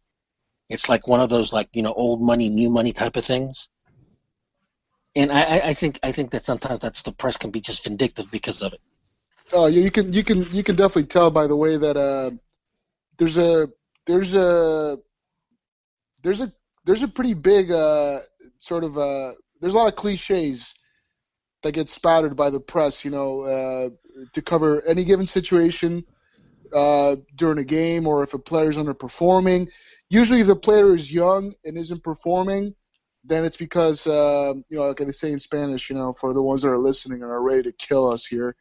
It's 0.68 0.88
like 0.88 1.06
one 1.06 1.20
of 1.20 1.28
those 1.28 1.52
like 1.52 1.68
you 1.72 1.82
know 1.82 1.92
old 1.92 2.22
money, 2.22 2.48
new 2.48 2.70
money 2.70 2.92
type 2.92 3.16
of 3.16 3.24
things. 3.24 3.68
And 5.14 5.30
I, 5.30 5.58
I- 5.70 5.74
think 5.74 6.00
I 6.02 6.12
think 6.12 6.30
that 6.32 6.46
sometimes 6.46 6.80
that's 6.80 7.02
the 7.02 7.12
press 7.12 7.36
can 7.36 7.50
be 7.50 7.60
just 7.60 7.84
vindictive 7.84 8.30
because 8.30 8.62
of 8.62 8.72
it. 8.72 8.80
Oh, 9.52 9.66
yeah, 9.66 9.82
you 9.82 9.90
can 9.90 10.12
you 10.12 10.24
can 10.24 10.42
you 10.52 10.62
can 10.64 10.76
definitely 10.76 11.04
tell 11.04 11.30
by 11.30 11.46
the 11.46 11.56
way 11.56 11.76
that 11.76 11.96
uh, 11.96 12.30
there's 13.18 13.36
a 13.36 13.68
there's 14.06 14.34
a 14.34 14.98
there's 16.22 16.40
a 16.40 16.52
there's 16.84 17.02
a 17.02 17.08
pretty 17.08 17.34
big 17.34 17.70
uh, 17.70 18.20
sort 18.58 18.84
of 18.84 18.96
uh, 18.96 19.32
there's 19.60 19.74
a 19.74 19.76
lot 19.76 19.88
of 19.88 19.96
cliches 19.96 20.74
that 21.62 21.72
get 21.72 21.90
spouted 21.90 22.36
by 22.36 22.50
the 22.50 22.60
press, 22.60 23.04
you 23.04 23.10
know, 23.10 23.40
uh, 23.40 23.88
to 24.32 24.42
cover 24.42 24.82
any 24.86 25.04
given 25.04 25.26
situation 25.26 26.04
uh, 26.72 27.16
during 27.36 27.58
a 27.58 27.64
game 27.64 28.06
or 28.06 28.22
if 28.22 28.34
a 28.34 28.38
player 28.38 28.70
is 28.70 28.76
underperforming. 28.76 29.68
Usually, 30.10 30.40
if 30.40 30.46
the 30.46 30.56
player 30.56 30.94
is 30.94 31.12
young 31.12 31.54
and 31.64 31.76
isn't 31.76 32.02
performing, 32.02 32.74
then 33.24 33.44
it's 33.44 33.56
because 33.56 34.06
uh, 34.06 34.52
you 34.68 34.78
know, 34.78 34.84
like 34.88 34.98
they 34.98 35.12
say 35.12 35.32
in 35.32 35.40
Spanish, 35.40 35.88
you 35.88 35.96
know, 35.96 36.12
for 36.12 36.34
the 36.34 36.42
ones 36.42 36.62
that 36.62 36.68
are 36.68 36.78
listening 36.78 37.22
and 37.22 37.30
are 37.30 37.42
ready 37.42 37.62
to 37.62 37.72
kill 37.72 38.12
us 38.12 38.26
here 38.26 38.54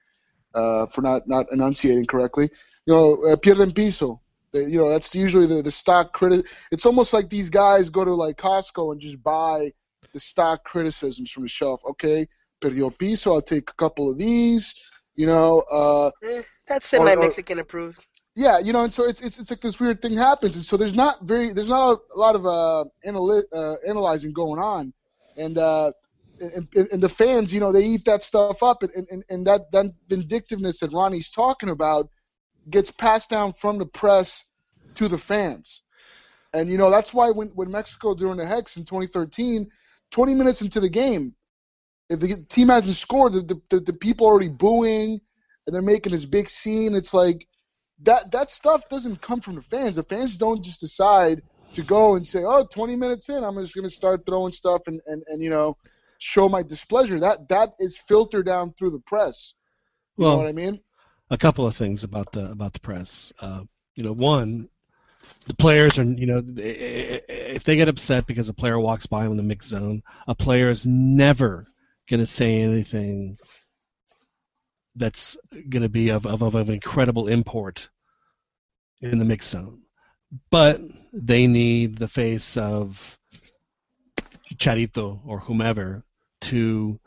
uh, 0.56 0.86
for 0.88 1.02
not 1.02 1.28
not 1.28 1.52
enunciating 1.52 2.06
correctly. 2.06 2.50
You 2.86 2.94
know, 2.94 3.24
uh, 3.24 3.36
pierden 3.36 3.76
piso. 3.76 4.22
They, 4.52 4.66
you 4.66 4.78
know, 4.78 4.90
that's 4.90 5.14
usually 5.16 5.48
the 5.48 5.62
the 5.62 5.72
stock 5.72 6.16
criti 6.18 6.46
It's 6.72 6.86
almost 6.86 7.14
like 7.14 7.30
these 7.30 7.50
guys 7.50 7.90
go 7.90 8.06
to 8.06 8.14
like 8.14 8.38
Costco 8.38 8.92
and 8.92 9.02
just 9.02 9.22
buy 9.24 9.74
the 10.14 10.20
stock 10.20 10.64
criticisms 10.64 11.32
from 11.32 11.44
the 11.44 11.50
shelf. 11.50 11.82
Okay, 11.92 12.28
perdió 12.62 12.96
piso. 12.98 13.34
I'll 13.34 13.42
take 13.42 13.70
a 13.70 13.74
couple 13.74 14.12
of 14.12 14.18
these. 14.18 14.74
You 15.16 15.28
know, 15.28 15.62
uh, 15.72 16.12
Eh, 16.24 16.42
that's 16.68 16.88
semi-Mexican 16.88 17.60
approved. 17.60 18.06
yeah, 18.36 18.60
you 18.60 18.74
know, 18.74 18.84
and 18.84 18.94
so 18.94 19.04
it's 19.06 19.22
it's 19.22 19.40
it's 19.40 19.52
like 19.52 19.62
this 19.62 19.80
weird 19.80 20.02
thing 20.02 20.16
happens, 20.18 20.56
and 20.56 20.66
so 20.66 20.78
there's 20.78 20.96
not 20.96 21.22
very 21.24 21.54
there's 21.54 21.70
not 21.70 22.00
a 22.16 22.20
lot 22.20 22.36
of 22.36 22.46
uh, 22.46 22.86
analy- 23.06 23.44
uh 23.54 23.76
analyzing 23.88 24.34
going 24.34 24.60
on, 24.60 24.94
and 25.38 25.58
uh, 25.58 25.92
and, 26.40 26.68
and 26.76 26.88
and 26.92 27.02
the 27.04 27.10
fans, 27.10 27.54
you 27.54 27.60
know, 27.60 27.72
they 27.72 27.84
eat 27.84 28.06
that 28.06 28.24
stuff 28.24 28.64
up, 28.64 28.82
and 28.84 28.92
and, 29.12 29.24
and 29.30 29.48
that 29.48 29.72
that 29.72 29.86
vindictiveness 30.10 30.80
that 30.80 30.92
Ronnie's 30.92 31.30
talking 31.32 31.70
about 31.70 32.10
gets 32.70 32.92
passed 32.92 33.30
down 33.30 33.54
from 33.54 33.78
the 33.78 33.86
press 33.86 34.46
to 34.96 35.08
the 35.08 35.18
fans, 35.18 35.82
and 36.54 36.70
you 36.70 36.78
know 36.78 36.90
that's 36.90 37.14
why 37.14 37.30
when 37.30 37.50
when 37.56 37.72
Mexico 37.72 38.16
during 38.16 38.38
the 38.38 38.46
Hex 38.46 38.78
in 38.78 38.86
2013, 38.86 39.70
20 40.12 40.34
minutes 40.36 40.62
into 40.62 40.80
the 40.80 40.90
game, 40.90 41.36
if 42.10 42.20
the 42.20 42.44
team 42.50 42.70
hasn't 42.70 42.96
scored, 42.96 43.34
the 43.34 43.62
the, 43.70 43.80
the 43.80 43.94
people 43.94 44.28
are 44.28 44.32
already 44.32 44.50
booing, 44.50 45.22
and 45.66 45.74
they're 45.74 45.82
making 45.82 46.12
this 46.12 46.26
big 46.26 46.50
scene. 46.50 46.96
It's 46.96 47.14
like 47.14 47.48
that 48.04 48.32
that 48.32 48.52
stuff 48.52 48.90
doesn't 48.90 49.22
come 49.22 49.42
from 49.42 49.56
the 49.56 49.62
fans. 49.62 49.96
The 49.96 50.04
fans 50.04 50.38
don't 50.38 50.64
just 50.64 50.82
decide 50.82 51.42
to 51.74 51.84
go 51.84 52.16
and 52.16 52.28
say, 52.28 52.44
"Oh, 52.44 52.66
20 52.66 52.96
minutes 52.96 53.30
in, 53.30 53.44
I'm 53.44 53.56
just 53.58 53.76
going 53.76 53.88
to 53.88 53.94
start 53.94 54.26
throwing 54.26 54.54
stuff 54.54 54.84
and, 54.88 55.02
and, 55.08 55.24
and 55.28 55.42
you 55.42 55.50
know 55.50 55.78
show 56.20 56.48
my 56.50 56.64
displeasure. 56.64 57.20
That 57.20 57.50
that 57.50 57.74
is 57.80 57.98
filtered 57.98 58.46
down 58.46 58.74
through 58.74 58.92
the 58.92 59.02
press. 59.06 59.54
You 60.18 60.26
well, 60.26 60.34
know 60.34 60.38
what 60.38 60.48
I 60.48 60.52
mean? 60.52 60.80
a 61.34 61.38
couple 61.38 61.66
of 61.66 61.76
things 61.76 62.04
about 62.04 62.32
the 62.32 62.52
about 62.52 62.74
the 62.74 62.80
press. 62.80 63.34
Uh, 63.40 63.64
you 63.96 64.04
know, 64.04 64.14
one, 64.14 64.70
the 65.46 65.56
players 65.56 65.98
are 65.98 66.04
you 66.04 66.28
know 66.28 66.44
if 66.46 67.64
they 67.64 67.76
get 67.76 67.90
upset 67.90 68.28
because 68.28 68.50
a 68.50 68.54
player 68.54 68.80
walks 68.80 69.08
by 69.08 69.26
in 69.26 69.38
the 69.38 69.44
mix 69.44 69.68
zone, 69.68 70.04
a 70.28 70.36
player 70.36 70.70
is 70.70 70.86
never 70.86 71.66
going 72.10 72.20
to 72.20 72.26
say 72.26 72.62
anything 72.62 73.38
that's 74.96 75.38
going 75.70 75.84
to 75.84 75.90
be 75.90 76.10
of, 76.10 76.26
of, 76.26 76.42
of 76.42 76.70
incredible 76.70 77.28
import 77.28 77.90
in 79.02 79.18
the 79.18 79.26
mix 79.26 79.50
zone. 79.50 79.82
But 80.50 80.82
they 81.12 81.48
need 81.48 81.98
the 81.98 82.08
face 82.08 82.58
of 82.58 83.18
Charito 84.56 85.20
or 85.26 85.40
whomever 85.40 86.04
to 86.42 87.00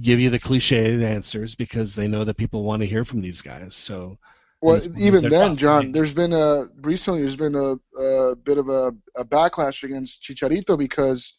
give 0.00 0.20
you 0.20 0.30
the 0.30 0.38
cliche 0.38 1.04
answers 1.04 1.54
because 1.54 1.94
they 1.94 2.06
know 2.06 2.24
that 2.24 2.36
people 2.36 2.62
want 2.62 2.80
to 2.80 2.86
hear 2.86 3.04
from 3.04 3.20
these 3.20 3.42
guys. 3.42 3.74
So, 3.74 4.18
well, 4.60 4.80
even 4.98 5.28
then, 5.28 5.56
John, 5.56 5.92
there's 5.92 6.14
been 6.14 6.32
a 6.32 6.66
recently 6.80 7.20
there's 7.20 7.36
been 7.36 7.54
a, 7.54 8.00
a 8.00 8.36
bit 8.36 8.58
of 8.58 8.68
a, 8.68 8.92
a, 9.16 9.24
backlash 9.24 9.84
against 9.84 10.22
Chicharito 10.22 10.76
because 10.76 11.38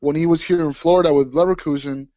when 0.00 0.16
he 0.16 0.26
was 0.26 0.42
here 0.42 0.60
in 0.60 0.72
Florida 0.72 1.12
with 1.12 1.32
Leverkusen 1.32 2.08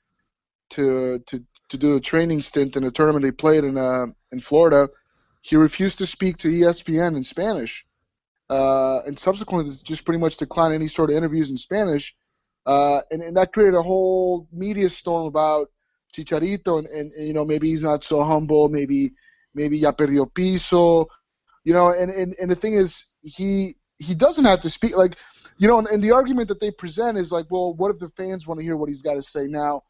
to 0.72 1.20
to 1.28 1.44
to 1.70 1.78
do 1.78 1.96
a 1.96 2.02
training 2.02 2.42
stint 2.42 2.76
in 2.76 2.84
a 2.84 2.92
tournament 2.92 3.24
he 3.24 3.32
played 3.32 3.64
in 3.64 3.78
uh, 3.78 4.06
in 4.32 4.42
Florida, 4.42 4.90
he 5.42 5.56
refused 5.56 6.00
to 6.00 6.08
speak 6.08 6.38
to 6.38 6.50
ESPN 6.50 7.16
in 7.16 7.24
Spanish, 7.24 7.86
uh, 8.50 9.00
and 9.06 9.18
subsequently 9.18 9.72
just 9.84 10.06
pretty 10.06 10.20
much 10.20 10.38
declined 10.38 10.74
any 10.74 10.88
sort 10.88 11.10
of 11.10 11.16
interviews 11.16 11.50
in 11.50 11.58
Spanish, 11.58 12.16
uh, 12.66 13.02
and, 13.10 13.22
and 13.22 13.38
that 13.38 13.54
created 13.54 13.76
a 13.76 13.82
whole 13.82 14.48
media 14.52 14.90
storm 14.90 15.28
about 15.28 15.70
Chicharito, 16.16 16.80
and, 16.80 16.88
and, 16.88 17.12
and, 17.14 17.28
you 17.28 17.34
know 17.34 17.46
maybe 17.46 17.70
he's 17.70 17.84
not 17.84 18.04
so 18.04 18.24
humble, 18.24 18.70
maybe 18.70 19.12
maybe 19.54 19.78
ya 19.78 19.92
perdió 19.92 20.34
piso, 20.34 21.08
you 21.64 21.74
know, 21.74 21.92
and, 21.92 22.12
and 22.12 22.36
and 22.40 22.52
the 22.52 22.56
thing 22.56 22.74
is 22.74 23.06
he 23.22 23.76
he 23.98 24.16
doesn't 24.16 24.46
have 24.46 24.62
to 24.62 24.70
speak 24.70 24.98
like 24.98 25.16
you 25.58 25.68
know, 25.68 25.78
and, 25.78 25.88
and 25.88 26.04
the 26.04 26.12
argument 26.12 26.48
that 26.48 26.60
they 26.60 26.72
present 26.72 27.20
is 27.20 27.32
like, 27.32 27.46
well, 27.52 27.74
what 27.76 27.92
if 27.92 28.00
the 28.00 28.10
fans 28.10 28.48
want 28.48 28.60
to 28.60 28.64
hear 28.64 28.76
what 28.76 28.90
he's 28.90 29.04
got 29.04 29.14
to 29.14 29.22
say 29.22 29.46
now? 29.48 29.84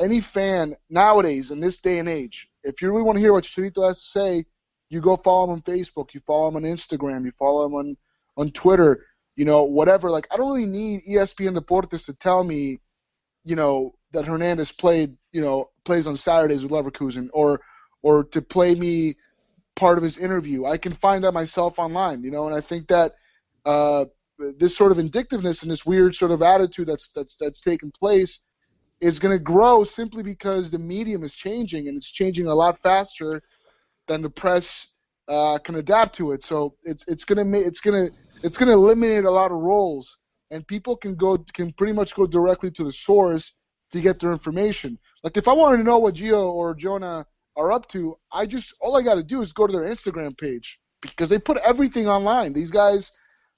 Any 0.00 0.20
fan 0.20 0.76
nowadays 0.88 1.50
in 1.50 1.60
this 1.60 1.78
day 1.78 1.98
and 1.98 2.08
age, 2.08 2.48
if 2.64 2.80
you 2.80 2.90
really 2.90 3.02
want 3.02 3.16
to 3.16 3.22
hear 3.22 3.34
what 3.34 3.44
Chicharito 3.44 3.86
has 3.86 4.02
to 4.02 4.08
say, 4.08 4.44
you 4.88 5.00
go 5.00 5.16
follow 5.16 5.44
him 5.44 5.50
on 5.50 5.60
Facebook, 5.60 6.14
you 6.14 6.20
follow 6.20 6.48
him 6.48 6.56
on 6.56 6.62
Instagram, 6.62 7.24
you 7.24 7.32
follow 7.32 7.66
him 7.66 7.74
on 7.74 7.96
on 8.36 8.50
Twitter, 8.50 9.06
you 9.36 9.44
know, 9.44 9.64
whatever. 9.64 10.10
Like 10.10 10.26
I 10.30 10.36
don't 10.36 10.48
really 10.48 10.66
need 10.66 11.02
ESPN 11.08 11.56
Deportes 11.56 12.06
to 12.06 12.14
tell 12.14 12.42
me, 12.42 12.80
you 13.44 13.56
know, 13.56 13.94
that 14.12 14.26
Hernandez 14.26 14.72
played, 14.72 15.16
you 15.32 15.42
know, 15.42 15.68
plays 15.84 16.06
on 16.06 16.16
Saturdays 16.16 16.62
with 16.62 16.72
Leverkusen, 16.72 17.28
or 17.34 17.60
or 18.02 18.24
to 18.24 18.40
play 18.40 18.74
me 18.74 19.16
part 19.76 19.98
of 19.98 20.04
his 20.04 20.16
interview. 20.16 20.64
I 20.64 20.78
can 20.78 20.92
find 20.92 21.24
that 21.24 21.32
myself 21.32 21.78
online, 21.78 22.24
you 22.24 22.30
know, 22.30 22.46
and 22.46 22.54
I 22.54 22.62
think 22.62 22.88
that 22.88 23.12
uh, 23.66 24.06
this 24.38 24.76
sort 24.76 24.92
of 24.92 24.98
indictiveness 24.98 25.62
and 25.62 25.70
this 25.70 25.84
weird 25.84 26.14
sort 26.14 26.30
of 26.30 26.40
attitude 26.40 26.88
that's 26.88 27.10
that's 27.14 27.36
that's 27.36 27.60
taken 27.60 27.92
place 27.92 28.40
is 29.00 29.18
going 29.18 29.36
to 29.36 29.42
grow 29.42 29.84
simply 29.84 30.22
because 30.22 30.70
the 30.70 30.78
medium 30.78 31.22
is 31.24 31.34
changing 31.34 31.88
and 31.88 31.96
it's 31.96 32.10
changing 32.10 32.46
a 32.46 32.54
lot 32.54 32.80
faster 32.82 33.42
than 34.08 34.22
the 34.22 34.30
press 34.30 34.88
uh, 35.28 35.58
can 35.58 35.76
adapt 35.76 36.14
to 36.16 36.32
it. 36.32 36.44
So 36.44 36.74
it's 36.84 37.04
it's 37.06 37.24
going 37.24 37.38
to 37.38 37.44
make 37.44 37.66
it's 37.66 37.80
going 37.80 38.08
to 38.08 38.16
it's 38.42 38.58
going 38.58 38.68
to 38.68 38.74
eliminate 38.74 39.24
a 39.24 39.30
lot 39.30 39.52
of 39.52 39.58
roles 39.58 40.18
and 40.50 40.66
people 40.66 40.96
can 40.96 41.14
go 41.14 41.38
can 41.54 41.72
pretty 41.72 41.92
much 41.92 42.14
go 42.14 42.26
directly 42.26 42.70
to 42.72 42.84
the 42.84 42.92
source 42.92 43.52
to 43.92 44.00
get 44.00 44.18
their 44.18 44.32
information. 44.32 44.98
Like 45.22 45.36
if 45.36 45.48
I 45.48 45.52
wanted 45.52 45.78
to 45.78 45.84
know 45.84 45.98
what 45.98 46.14
Gio 46.14 46.52
or 46.52 46.74
Jonah 46.74 47.26
are 47.56 47.72
up 47.72 47.88
to, 47.88 48.16
I 48.32 48.46
just 48.46 48.74
all 48.80 48.96
I 48.96 49.02
got 49.02 49.16
to 49.16 49.22
do 49.22 49.42
is 49.42 49.52
go 49.52 49.66
to 49.66 49.72
their 49.72 49.88
Instagram 49.88 50.36
page 50.36 50.78
because 51.00 51.28
they 51.28 51.38
put 51.38 51.58
everything 51.58 52.06
online. 52.06 52.52
These 52.52 52.70
guys, 52.70 53.12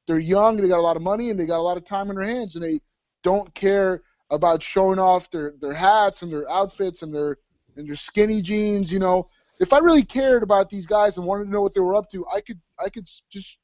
they're 0.07 0.19
young, 0.19 0.57
they 0.57 0.69
got 0.69 0.79
a 0.79 0.83
lot 0.83 0.97
of 0.97 1.03
money, 1.03 1.31
and 1.31 1.39
they 1.39 1.47
got 1.47 1.59
a 1.59 1.63
lot 1.63 1.77
of 1.77 1.85
time 1.85 2.09
in 2.11 2.17
their 2.17 2.27
hands, 2.27 2.55
and 2.55 2.65
they 2.65 2.81
don't 3.23 3.53
care 3.55 4.03
about 4.33 4.63
showing 4.63 4.99
off 4.99 5.31
their 5.31 5.55
their 5.61 5.75
hats 5.75 6.23
and 6.23 6.33
their 6.33 6.51
outfits 6.51 7.03
and 7.03 7.15
their 7.15 7.37
and 7.77 7.87
their 7.87 7.95
skinny 7.95 8.43
jeans. 8.43 8.91
You 8.91 8.99
know, 8.99 9.29
if 9.61 9.73
I 9.73 9.79
really 9.79 10.03
cared 10.03 10.43
about 10.43 10.71
these 10.71 10.87
guys 10.87 11.17
and 11.17 11.27
wanted 11.27 11.45
to 11.45 11.51
know 11.51 11.63
what 11.63 11.75
they 11.75 11.81
were 11.81 11.95
up 11.95 12.11
to, 12.11 12.27
I 12.27 12.41
could 12.41 12.61
I 12.85 12.89
could 12.89 13.09
just 13.31 13.59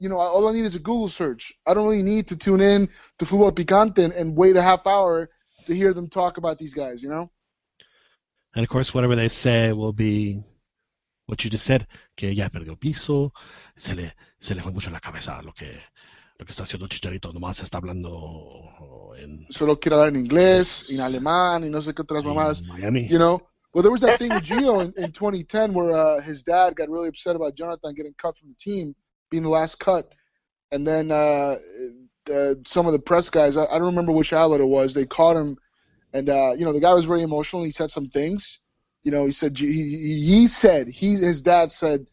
you 0.00 0.08
know, 0.08 0.18
all 0.18 0.48
I 0.48 0.52
need 0.52 0.64
is 0.64 0.74
a 0.74 0.80
Google 0.80 1.08
search. 1.08 1.52
I 1.66 1.72
don't 1.72 1.84
really 1.84 2.02
need 2.02 2.28
to 2.28 2.36
tune 2.36 2.60
in 2.60 2.88
to 3.18 3.24
Fútbol 3.24 3.52
Picante 3.52 4.04
and, 4.04 4.12
and 4.12 4.36
wait 4.36 4.56
a 4.56 4.62
half 4.62 4.86
hour 4.86 5.30
to 5.66 5.74
hear 5.74 5.94
them 5.94 6.08
talk 6.08 6.36
about 6.36 6.58
these 6.58 6.74
guys, 6.74 7.02
you 7.02 7.08
know? 7.08 7.30
And 8.54 8.64
of 8.64 8.68
course, 8.68 8.92
whatever 8.92 9.16
they 9.16 9.28
say 9.28 9.72
will 9.72 9.92
be 9.92 10.42
what 11.26 11.42
you 11.42 11.50
just 11.50 11.64
said, 11.64 11.86
que 12.16 12.30
ya 12.30 12.48
perdió 12.48 12.78
piso, 12.78 13.32
se 13.76 13.94
le, 13.94 14.12
se 14.40 14.54
le 14.54 14.62
fue 14.62 14.72
mucho 14.72 14.90
la 14.90 15.00
cabeza 15.00 15.40
lo 15.42 15.52
que, 15.52 15.80
lo 16.38 16.44
que 16.44 16.50
está 16.50 16.64
haciendo 16.64 16.88
Chicharito, 16.88 17.32
nomás 17.32 17.62
está 17.62 17.78
hablando 17.78 19.12
en... 19.16 19.46
Solo 19.50 19.78
quiere 19.78 19.94
hablar 19.94 20.08
en 20.08 20.16
inglés, 20.16 20.90
en 20.90 21.00
alemán, 21.00 21.64
y 21.64 21.70
no 21.70 21.80
sé 21.80 21.94
qué 21.94 22.02
otras 22.02 22.24
mamás. 22.24 22.62
Miami. 22.62 23.06
You 23.08 23.18
know? 23.18 23.40
Well, 23.72 23.82
there 23.82 23.92
was 23.92 24.00
that 24.02 24.18
thing 24.18 24.32
with 24.32 24.44
Gio 24.44 24.80
in, 24.80 24.92
in 24.96 25.12
2010 25.12 25.72
where 25.72 25.92
uh, 25.92 26.20
his 26.20 26.42
dad 26.42 26.76
got 26.76 26.88
really 26.88 27.08
upset 27.08 27.36
about 27.36 27.56
Jonathan 27.56 27.94
getting 27.94 28.14
cut 28.16 28.36
from 28.36 28.48
the 28.48 28.54
team, 28.54 28.94
being 29.30 29.42
the 29.42 29.48
last 29.48 29.78
cut. 29.78 30.12
And 30.70 30.86
then 30.86 31.10
uh, 31.10 31.56
uh, 32.32 32.54
some 32.66 32.86
of 32.86 32.92
the 32.92 32.98
press 32.98 33.30
guys, 33.30 33.56
I, 33.56 33.64
I, 33.66 33.78
don't 33.78 33.88
remember 33.88 34.12
which 34.12 34.32
outlet 34.32 34.60
it 34.60 34.66
was, 34.66 34.94
they 34.94 35.06
caught 35.06 35.36
him, 35.36 35.56
and 36.12 36.28
uh, 36.28 36.52
you 36.56 36.64
know 36.64 36.72
the 36.72 36.80
guy 36.80 36.94
was 36.94 37.04
very 37.04 37.22
emotional. 37.22 37.64
He 37.64 37.72
said 37.72 37.90
some 37.90 38.08
things. 38.08 38.60
You 39.02 39.10
know, 39.10 39.24
he 39.24 39.32
said 39.32 39.58
he, 39.58 39.66
he 40.24 40.48
said 40.48 40.88
he 40.88 41.14
his 41.14 41.42
dad 41.42 41.70
said 41.70 42.06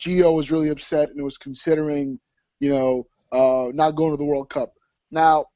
Gio 0.00 0.34
was 0.34 0.50
really 0.50 0.70
upset 0.70 1.10
and 1.10 1.22
was 1.22 1.36
considering, 1.36 2.18
you 2.60 2.70
know, 2.70 3.06
uh, 3.32 3.68
not 3.72 3.92
going 3.92 4.12
to 4.12 4.16
the 4.16 4.24
World 4.24 4.48
Cup. 4.48 4.72
Now, 5.10 5.46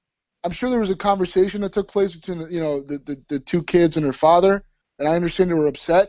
I'm 0.45 0.53
sure 0.53 0.71
there 0.71 0.81
was 0.81 0.91
a 0.91 0.97
conversation 0.97 1.61
that 1.61 1.73
took 1.73 1.89
place 1.89 2.15
between 2.15 2.51
you 2.51 2.61
know 2.61 2.83
the, 2.83 2.99
the, 2.99 3.23
the 3.29 3.41
two 3.41 3.63
kids 3.63 3.97
and 3.97 4.05
their 4.05 4.13
father, 4.13 4.65
and 4.99 5.09
I 5.09 5.15
understand 5.15 5.51
they 5.51 5.55
were 5.55 5.69
upset. 5.69 6.09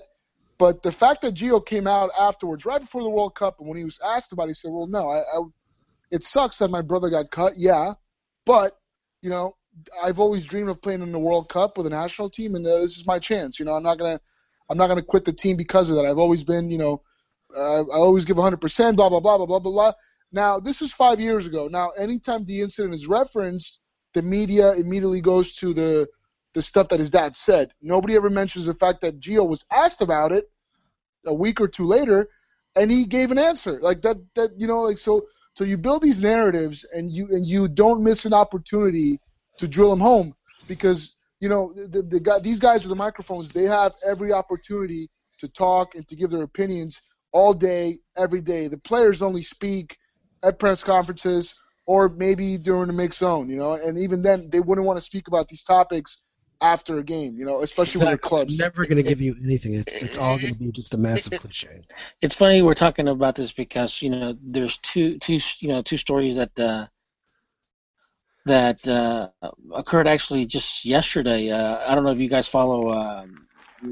But 0.58 0.84
the 0.84 0.92
fact 0.92 1.22
that 1.22 1.34
Gio 1.34 1.66
came 1.66 1.88
out 1.88 2.12
afterwards, 2.18 2.66
right 2.66 2.82
before 2.82 3.04
the 3.04 3.10
World 3.10 3.36
Cup, 3.36 3.60
and 3.60 3.68
when 3.68 3.78
he 3.78 3.84
was 3.84 4.00
asked 4.04 4.34
about 4.34 4.44
it, 4.44 4.50
he 4.50 4.54
said, 4.54 4.72
"Well, 4.72 4.88
no, 4.88 5.10
I, 5.10 5.20
I 5.20 5.42
it 6.12 6.24
sucks 6.24 6.60
that 6.60 6.70
my 6.70 6.82
brother 6.82 7.10
got 7.10 7.32
cut, 7.32 7.54
yeah, 7.58 7.94
but 8.46 8.74
you 9.22 9.30
know, 9.30 9.56
I've 10.04 10.20
always 10.20 10.46
dreamed 10.46 10.70
of 10.70 10.82
playing 10.82 11.02
in 11.02 11.12
the 11.12 11.20
World 11.20 11.50
Cup 11.50 11.78
with 11.78 11.88
a 11.88 11.90
national 11.90 12.30
team, 12.30 12.56
and 12.56 12.66
uh, 12.66 12.80
this 12.80 12.98
is 12.98 13.08
my 13.08 13.20
chance. 13.20 13.60
You 13.60 13.66
know, 13.66 13.74
I'm 13.74 13.84
not 13.84 13.98
gonna, 13.98 14.20
I'm 14.70 14.78
not 14.78 14.88
gonna 14.88 15.02
quit 15.04 15.26
the 15.26 15.34
team 15.34 15.58
because 15.58 15.90
of 15.90 15.96
that. 15.96 16.06
I've 16.06 16.18
always 16.18 16.44
been, 16.44 16.70
you 16.70 16.78
know, 16.78 17.02
uh, 17.56 17.82
I 17.82 17.98
always 17.98 18.26
give 18.26 18.38
100%. 18.38 18.96
Blah 18.96 19.10
blah 19.10 19.20
blah 19.20 19.38
blah 19.38 19.46
blah 19.46 19.60
blah 19.60 19.72
blah. 19.72 19.94
Now, 20.34 20.60
this 20.60 20.82
was 20.82 20.92
five 20.92 21.20
years 21.20 21.46
ago. 21.46 21.68
Now, 21.72 21.92
anytime 21.92 22.44
the 22.44 22.62
incident 22.62 22.96
is 22.96 23.08
referenced, 23.08 23.80
the 24.16 24.24
media 24.24 24.74
immediately 24.74 25.22
goes 25.22 25.54
to 25.56 25.74
the 25.74 26.08
the 26.56 26.62
stuff 26.62 26.90
that 26.90 27.00
his 27.00 27.10
dad 27.10 27.36
said. 27.36 27.72
Nobody 27.82 28.16
ever 28.16 28.30
mentions 28.30 28.68
the 28.68 28.76
fact 28.76 29.02
that 29.02 29.20
Gio 29.20 29.48
was 29.48 29.66
asked 29.72 30.02
about 30.02 30.32
it 30.32 30.46
a 31.26 31.34
week 31.34 31.60
or 31.60 31.68
two 31.68 31.86
later, 31.86 32.30
and 32.76 32.92
he 32.92 33.06
gave 33.06 33.32
an 33.32 33.40
answer 33.40 33.80
like 33.82 34.02
that. 34.02 34.18
That 34.36 34.50
you 34.58 34.68
know, 34.68 34.82
like 34.82 34.98
so. 34.98 35.26
So 35.56 35.64
you 35.64 35.78
build 35.78 36.02
these 36.02 36.22
narratives, 36.22 36.84
and 36.84 37.12
you 37.12 37.28
and 37.30 37.46
you 37.46 37.68
don't 37.68 38.04
miss 38.04 38.26
an 38.26 38.34
opportunity 38.34 39.20
to 39.60 39.68
drill 39.68 39.92
them 39.92 40.00
home 40.00 40.34
because 40.68 41.14
you 41.40 41.50
know 41.50 41.74
the, 41.74 42.02
the 42.02 42.20
guy, 42.20 42.40
these 42.40 42.60
guys 42.60 42.82
with 42.82 42.90
the 42.90 42.96
microphones, 42.96 43.54
they 43.54 43.66
have 43.66 43.94
every 44.08 44.34
opportunity 44.34 45.10
to 45.40 45.48
talk 45.48 45.94
and 45.94 46.08
to 46.08 46.16
give 46.16 46.32
their 46.32 46.44
opinions 46.44 47.02
all 47.32 47.54
day, 47.54 48.00
every 48.18 48.42
day. 48.42 48.68
The 48.68 48.78
players 48.78 49.22
only 49.22 49.44
speak 49.44 49.98
at 50.44 50.60
press 50.60 50.84
conferences 50.84 51.56
or 51.86 52.10
maybe 52.10 52.58
during 52.58 52.88
the 52.88 52.94
mix 52.94 53.18
zone, 53.18 53.50
you 53.50 53.58
know, 53.58 53.74
and 53.74 53.98
even 53.98 54.22
then 54.22 54.50
they 54.50 54.60
wouldn't 54.60 54.86
want 54.86 54.98
to 54.98 55.02
speak 55.02 55.28
about 55.28 55.48
these 55.48 55.64
topics 55.64 56.18
after 56.62 56.98
a 57.00 57.04
game, 57.04 57.38
you 57.38 57.46
know, 57.46 57.62
especially 57.62 58.00
exactly. 58.00 58.14
with 58.14 58.22
their 58.22 58.30
clubs. 58.30 58.60
Never 58.60 58.86
going 58.86 58.98
to 58.98 59.04
give 59.04 59.20
you 59.20 59.36
anything. 59.44 59.74
It's 59.74 59.94
it's 59.94 60.18
all 60.18 60.38
going 60.40 60.54
to 60.54 60.60
be 60.60 60.72
just 60.72 60.94
a 60.94 60.98
massive 60.98 61.40
cliche. 61.40 61.82
It's 62.22 62.36
funny 62.36 62.62
we're 62.62 62.74
talking 62.74 63.08
about 63.08 63.36
this 63.36 63.52
because 63.52 64.02
you 64.02 64.10
know 64.10 64.38
there's 64.42 64.78
two 64.78 65.20
two 65.20 65.40
you 65.60 65.68
know 65.68 65.82
two 65.82 65.98
stories 65.98 66.38
that 66.38 66.58
uh, 66.58 66.88
that 68.46 68.88
uh, 68.88 69.30
occurred 69.74 70.08
actually 70.08 70.46
just 70.46 70.86
yesterday. 70.86 71.52
Uh, 71.52 71.80
I 71.86 71.96
don't 71.96 72.06
know 72.06 72.12
if 72.12 72.20
you 72.20 72.30
guys 72.30 72.48
follow 72.48 72.92
um, 72.92 73.48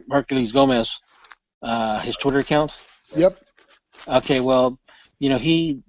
Herculez 0.10 0.54
Gomez, 0.54 0.99
uh, 1.62 1.99
his 1.99 2.16
Twitter 2.16 2.39
account. 2.39 2.76
Yep. 3.16 3.38
Okay, 4.08 4.39
well, 4.39 4.80
you 5.20 5.30
know 5.30 5.38
he 5.38 5.84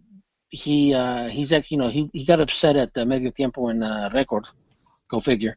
he 0.53 0.94
uh, 0.94 1.28
he's 1.28 1.53
actually 1.53 1.76
you 1.76 1.82
know 1.82 1.88
he, 1.90 2.09
he 2.12 2.24
got 2.24 2.40
upset 2.40 2.76
at 2.76 2.94
the 2.94 3.05
Medio 3.05 3.30
Tiempo 3.30 3.68
and 3.68 3.82
uh, 3.82 4.11
Record, 4.12 4.48
go 5.11 5.18
figure 5.18 5.57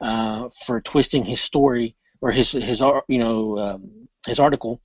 uh, 0.00 0.48
for 0.64 0.80
twisting 0.80 1.24
his 1.24 1.40
story 1.40 1.96
or 2.20 2.30
his 2.30 2.52
his 2.52 2.80
you 3.08 3.18
know 3.18 3.58
um, 3.58 4.08
his 4.26 4.38
article 4.38 4.80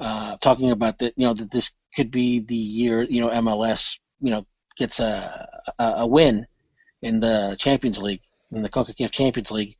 uh, 0.00 0.36
talking 0.38 0.70
about 0.70 0.98
that 0.98 1.12
you 1.16 1.26
know 1.26 1.34
that 1.34 1.50
this 1.50 1.70
could 1.94 2.10
be 2.10 2.40
the 2.40 2.56
year 2.56 3.02
you 3.02 3.20
know 3.20 3.28
MLS 3.28 3.98
you 4.20 4.30
know 4.30 4.46
gets 4.76 4.98
a 4.98 5.48
a, 5.78 5.84
a 5.98 6.06
win 6.06 6.46
in 7.02 7.20
the 7.20 7.54
Champions 7.58 7.98
League 7.98 8.22
in 8.50 8.62
the 8.62 8.68
CONCACAF 8.68 9.10
Champions 9.10 9.50
League 9.50 9.76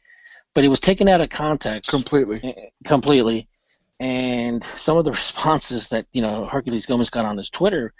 but 0.54 0.64
it 0.64 0.68
was 0.68 0.80
taken 0.80 1.08
out 1.08 1.20
of 1.20 1.28
context 1.28 1.90
completely. 1.90 2.40
eh, 2.42 2.68
completely. 2.84 3.48
And 3.98 4.62
some 4.64 4.96
of 4.96 5.04
the 5.04 5.10
responses 5.22 5.88
that 5.88 6.06
you 6.12 6.22
know 6.22 6.48
Herculez 6.50 6.86
Gomez 6.86 7.10
got 7.10 7.24
on 7.24 7.38
his 7.38 7.50
Twitter, 7.50 7.92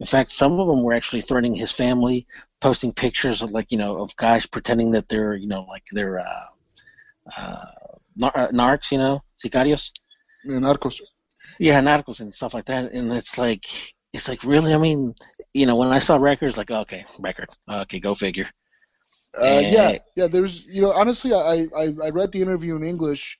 in 0.00 0.06
fact, 0.06 0.30
some 0.30 0.58
of 0.60 0.66
them 0.68 0.82
were 0.82 0.92
actually 0.92 1.22
threatening 1.22 1.54
his 1.54 1.72
family, 1.72 2.26
posting 2.60 2.92
pictures 2.92 3.42
of 3.42 3.50
like 3.50 3.70
you 3.72 3.78
know 3.78 4.00
of 4.02 4.14
guys 4.16 4.46
pretending 4.46 4.90
that 4.92 5.08
they're 5.08 5.34
you 5.34 5.48
know 5.48 5.62
like 5.64 5.84
they're 5.92 6.18
uh, 6.20 6.46
uh, 7.36 7.64
nar- 8.16 8.36
uh, 8.36 8.48
narcs, 8.48 8.90
you 8.92 8.98
know, 8.98 9.22
sicarios. 9.42 9.90
Yeah, 10.44 10.58
Narcos. 10.58 11.00
Yeah, 11.58 11.80
narcos 11.80 12.20
and 12.20 12.32
stuff 12.32 12.54
like 12.54 12.66
that. 12.66 12.92
And 12.92 13.12
it's 13.12 13.38
like 13.38 13.64
it's 14.12 14.28
like 14.28 14.42
really, 14.44 14.74
I 14.74 14.78
mean, 14.78 15.14
you 15.54 15.66
know, 15.66 15.76
when 15.76 15.88
I 15.92 15.98
saw 15.98 16.16
records, 16.16 16.56
like 16.56 16.70
okay, 16.70 17.04
record, 17.18 17.48
okay, 17.70 18.00
go 18.00 18.14
figure. 18.14 18.48
Uh, 19.38 19.62
yeah, 19.64 19.92
Eh. 19.92 19.98
yeah. 20.16 20.26
There's, 20.28 20.64
you 20.64 20.80
know, 20.82 20.92
honestly, 20.92 21.32
I, 21.32 21.66
I 21.76 21.92
I 22.04 22.08
read 22.10 22.32
the 22.32 22.40
interview 22.42 22.76
in 22.76 22.84
English, 22.84 23.38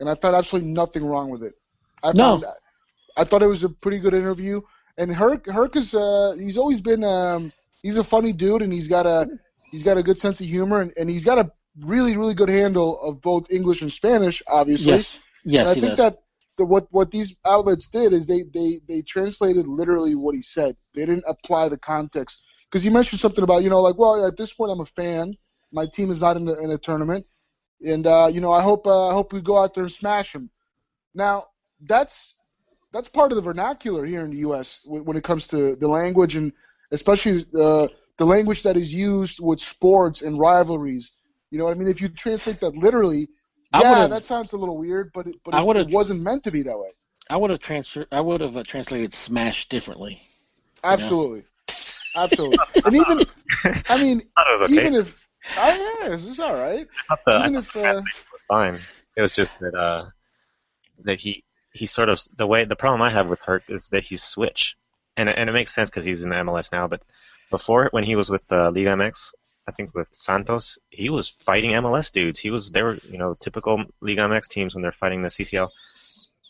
and 0.00 0.08
I 0.08 0.14
found 0.14 0.36
absolutely 0.36 0.70
nothing 0.72 1.04
wrong 1.04 1.30
with 1.30 1.42
it. 1.42 1.54
I 2.02 2.12
No. 2.12 2.40
found, 2.40 2.44
I 3.16 3.24
thought 3.24 3.42
it 3.42 3.46
was 3.48 3.64
a 3.64 3.68
pretty 3.68 3.98
good 3.98 4.14
interview. 4.14 4.60
And 5.00 5.14
Herc, 5.14 5.48
Herc 5.48 5.76
is, 5.76 5.94
uh, 5.94 6.34
he's 6.38 6.58
always 6.58 6.80
been, 6.80 7.02
um, 7.02 7.52
he's 7.82 7.96
a 7.96 8.04
funny 8.04 8.32
dude, 8.32 8.60
and 8.60 8.70
he's 8.70 8.86
got 8.86 9.06
a, 9.06 9.28
he's 9.70 9.82
got 9.82 9.96
a 9.96 10.02
good 10.02 10.20
sense 10.20 10.40
of 10.40 10.46
humor, 10.46 10.82
and, 10.82 10.92
and 10.96 11.08
he's 11.08 11.24
got 11.24 11.38
a 11.38 11.50
really, 11.80 12.18
really 12.18 12.34
good 12.34 12.50
handle 12.50 13.00
of 13.00 13.22
both 13.22 13.50
English 13.50 13.80
and 13.80 13.90
Spanish, 13.90 14.42
obviously. 14.46 14.92
Yes, 14.92 15.18
yes, 15.44 15.60
and 15.60 15.68
I 15.70 15.80
think 15.80 15.96
does. 15.96 15.98
that 15.98 16.18
the, 16.58 16.66
what 16.66 16.86
what 16.90 17.10
these 17.10 17.34
outlets 17.46 17.88
did 17.88 18.12
is 18.12 18.26
they 18.26 18.42
they 18.52 18.80
they 18.86 19.00
translated 19.00 19.66
literally 19.66 20.14
what 20.14 20.34
he 20.34 20.42
said. 20.42 20.76
They 20.94 21.06
didn't 21.06 21.24
apply 21.26 21.70
the 21.70 21.78
context 21.78 22.44
because 22.70 22.84
he 22.84 22.90
mentioned 22.90 23.20
something 23.20 23.42
about 23.42 23.62
you 23.62 23.70
know 23.70 23.80
like 23.80 23.96
well 23.96 24.26
at 24.26 24.36
this 24.36 24.52
point 24.52 24.70
I'm 24.70 24.80
a 24.80 24.86
fan. 24.86 25.34
My 25.72 25.86
team 25.86 26.10
is 26.10 26.20
not 26.20 26.36
in 26.36 26.46
a, 26.46 26.52
in 26.62 26.70
a 26.70 26.78
tournament, 26.78 27.24
and 27.80 28.06
uh, 28.06 28.28
you 28.30 28.42
know 28.42 28.52
I 28.52 28.62
hope 28.62 28.86
uh, 28.86 29.08
I 29.08 29.14
hope 29.14 29.32
we 29.32 29.40
go 29.40 29.58
out 29.58 29.72
there 29.74 29.84
and 29.84 29.92
smash 29.92 30.34
them. 30.34 30.50
Now 31.14 31.46
that's 31.80 32.34
that's 32.92 33.08
part 33.08 33.32
of 33.32 33.36
the 33.36 33.42
vernacular 33.42 34.04
here 34.04 34.22
in 34.24 34.30
the 34.30 34.38
U.S. 34.38 34.80
when 34.84 35.04
when 35.04 35.16
it 35.16 35.24
comes 35.24 35.48
to 35.48 35.76
the 35.76 35.88
language 35.88 36.36
and 36.36 36.52
especially 36.90 37.44
uh, 37.58 37.88
the 38.18 38.26
language 38.26 38.62
that 38.64 38.76
is 38.76 38.92
used 38.92 39.38
with 39.40 39.60
sports 39.60 40.22
and 40.22 40.38
rivalries. 40.38 41.12
You 41.50 41.58
know 41.58 41.64
what 41.64 41.76
I 41.76 41.78
mean? 41.78 41.88
If 41.88 42.00
you 42.00 42.08
translate 42.08 42.60
that 42.60 42.76
literally, 42.76 43.28
I 43.72 43.80
yeah, 43.80 44.06
that 44.06 44.24
sounds 44.24 44.52
a 44.52 44.56
little 44.56 44.78
weird, 44.78 45.10
but 45.12 45.26
it, 45.26 45.36
but 45.44 45.54
I 45.54 45.60
it, 45.60 45.66
would've- 45.66 45.88
it 45.88 45.94
wasn't 45.94 46.22
meant 46.22 46.44
to 46.44 46.50
be 46.50 46.62
that 46.62 46.78
way. 46.78 46.90
I 47.28 47.36
would 47.36 47.50
have 47.50 47.60
transfer. 47.60 48.06
I 48.10 48.20
would 48.20 48.40
have 48.40 48.56
uh, 48.56 48.62
translated 48.64 49.14
smash 49.14 49.68
differently. 49.68 50.20
Absolutely, 50.82 51.44
absolutely. 52.16 52.58
And 52.84 52.94
even, 52.96 53.24
I 53.88 54.02
mean, 54.02 54.22
I 54.36 54.52
was 54.52 54.62
okay. 54.62 54.74
even 54.74 54.94
if, 54.94 55.26
oh 55.56 55.98
yeah, 56.02 56.08
this 56.08 56.26
is 56.26 56.40
all 56.40 56.54
right. 56.54 56.86
I 57.08 57.16
the, 57.26 57.32
even 57.38 57.54
thought 57.54 57.56
if, 57.56 57.72
the 57.72 57.78
uh, 57.80 57.82
translation 57.82 58.24
was 58.32 58.44
fine. 58.48 58.78
It 59.16 59.22
was 59.22 59.32
just 59.32 59.58
that 59.60 59.74
uh, 59.74 60.06
that 61.04 61.20
he 61.20 61.44
he 61.72 61.86
sort 61.86 62.08
of 62.08 62.20
the 62.36 62.46
way 62.46 62.64
the 62.64 62.76
problem 62.76 63.02
I 63.02 63.10
have 63.10 63.28
with 63.28 63.40
Herc 63.42 63.64
is 63.68 63.88
that 63.88 64.04
he's 64.04 64.22
switch, 64.22 64.76
and 65.16 65.28
and 65.28 65.48
it 65.48 65.52
makes 65.52 65.72
sense 65.74 65.90
because 65.90 66.04
he's 66.04 66.22
in 66.22 66.30
the 66.30 66.36
MLS 66.36 66.72
now. 66.72 66.88
But 66.88 67.02
before, 67.50 67.88
when 67.92 68.04
he 68.04 68.16
was 68.16 68.30
with 68.30 68.42
uh, 68.50 68.70
Liga 68.70 68.90
MX, 68.90 69.32
I 69.68 69.72
think 69.72 69.94
with 69.94 70.08
Santos, 70.12 70.78
he 70.90 71.10
was 71.10 71.28
fighting 71.28 71.72
MLS 71.72 72.10
dudes. 72.12 72.38
He 72.38 72.50
was 72.50 72.70
they 72.70 72.82
were 72.82 72.98
you 73.08 73.18
know 73.18 73.34
typical 73.40 73.84
Liga 74.00 74.22
MX 74.22 74.48
teams 74.48 74.74
when 74.74 74.82
they're 74.82 74.92
fighting 74.92 75.22
the 75.22 75.28
CCL. 75.28 75.70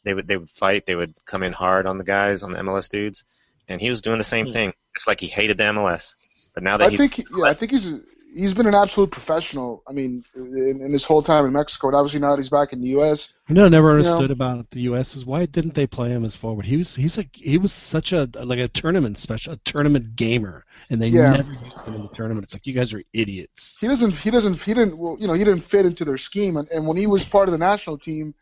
They 0.05 0.15
would 0.15 0.27
they 0.27 0.37
would 0.37 0.51
fight. 0.51 0.87
They 0.87 0.95
would 0.95 1.15
come 1.27 1.43
in 1.43 1.53
hard 1.53 1.87
on 1.87 1.99
the 1.99 2.05
guys 2.05 2.43
on 2.43 2.53
the 2.53 2.59
MLS 2.61 2.89
dudes, 2.89 3.25
and 3.69 3.81
he 3.81 3.91
was 3.91 4.01
doing 4.01 4.19
the 4.19 4.25
same 4.25 4.47
Hmm. 4.47 4.53
thing. 4.53 4.73
It's 4.95 5.07
like 5.07 5.21
he 5.21 5.27
hated 5.29 5.59
the 5.59 5.65
MLS, 5.65 6.15
but 6.55 6.63
now 6.63 6.77
that 6.79 6.93
I 6.93 6.97
think, 6.97 7.19
yeah, 7.19 7.45
I 7.45 7.55
think 7.55 7.73
he's 7.73 7.93
he's 8.35 8.55
been 8.55 8.67
an 8.67 8.75
absolute 8.75 9.11
professional. 9.11 9.83
I 9.89 9.93
mean, 9.93 10.25
in, 10.35 10.81
in 10.83 10.93
his 10.93 11.05
whole 11.05 11.23
time 11.23 11.45
in 11.47 11.53
Mexico, 11.53 11.89
and 11.89 11.97
obviously 11.97 12.21
now 12.21 12.31
that 12.31 12.39
he's 12.39 12.49
back 12.49 12.73
in 12.73 12.81
the 12.81 12.89
U.S. 12.91 13.33
You 13.49 13.55
know, 13.57 13.65
I 13.65 13.69
never 13.69 13.89
You 13.97 14.03
know- 14.03 14.11
understood 14.11 14.31
about 14.31 14.71
the 14.71 14.81
U.S. 14.83 15.17
is 15.17 15.25
why 15.27 15.47
didn't 15.47 15.75
they 15.75 15.87
play 15.87 16.11
him 16.11 16.25
as 16.25 16.37
forward? 16.37 16.65
He 16.67 16.77
was 16.77 16.95
he's 16.95 17.17
like 17.17 17.35
he 17.35 17.59
was 17.59 17.73
such 17.73 18.13
a 18.13 18.29
like 18.35 18.59
a 18.59 18.69
tournament 18.69 19.19
special, 19.19 19.55
a 19.55 19.57
tournament 19.59 20.17
gamer, 20.17 20.65
and 20.91 21.01
they 21.01 21.09
Yeah. 21.09 21.33
never 21.33 21.53
used 21.53 21.87
him 21.87 21.95
in 21.95 22.03
the 22.03 22.09
tournament. 22.09 22.45
It's 22.45 22.55
like 22.55 22.67
you 22.67 22.73
guys 22.75 22.93
are 22.95 23.03
idiots. 23.13 23.79
He 23.81 23.87
doesn't, 23.89 24.13
he 24.13 24.31
doesn't, 24.31 24.61
he 24.61 24.75
didn't, 24.75 24.97
well, 24.99 25.17
you 25.21 25.27
know, 25.27 25.35
he 25.35 25.45
didn't 25.45 25.63
fit 25.63 25.87
into 25.87 26.05
their 26.05 26.19
scheme. 26.19 26.57
And, 26.57 26.69
and 26.71 26.87
when 26.87 26.97
he 26.97 27.07
was 27.07 27.27
part 27.27 27.49
of 27.49 27.53
the 27.53 27.59
national 27.59 27.99
team, 27.99 28.35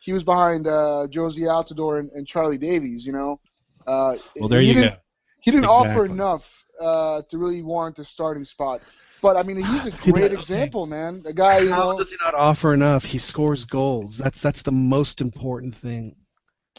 he 0.00 0.12
was 0.12 0.22
behind 0.24 0.66
uh, 0.66 1.06
Jozy 1.10 1.42
Altidore 1.48 1.98
and, 1.98 2.10
and 2.12 2.26
Charlie 2.26 2.58
Davies. 2.58 3.06
You 3.06 3.12
know, 3.12 3.40
uh, 3.86 4.16
Well, 4.38 4.48
there 4.48 4.60
he 4.60 4.68
you 4.68 4.74
didn't, 4.74 4.90
go. 4.94 4.96
He 5.40 5.50
didn't 5.50 5.66
offer 5.66 6.04
enough 6.06 6.64
uh, 6.80 7.22
to 7.28 7.38
really 7.38 7.62
warrant 7.62 7.98
a 7.98 8.04
starting 8.04 8.44
spot. 8.44 8.80
But 9.24 9.38
I 9.38 9.42
mean, 9.42 9.56
he's 9.56 9.86
a 9.86 9.96
See, 9.96 10.12
great 10.12 10.20
that- 10.20 10.32
okay. 10.32 10.36
example, 10.38 10.84
man. 10.84 11.22
A 11.24 11.32
guy, 11.32 11.60
you 11.60 11.70
How 11.70 11.92
know, 11.92 11.98
does 11.98 12.10
he 12.10 12.18
not 12.22 12.34
offer 12.34 12.74
enough? 12.74 13.04
He 13.04 13.18
scores 13.18 13.64
goals. 13.64 14.18
That's 14.18 14.38
that's 14.42 14.60
the 14.60 14.70
most 14.70 15.22
important 15.22 15.74
thing. 15.74 16.14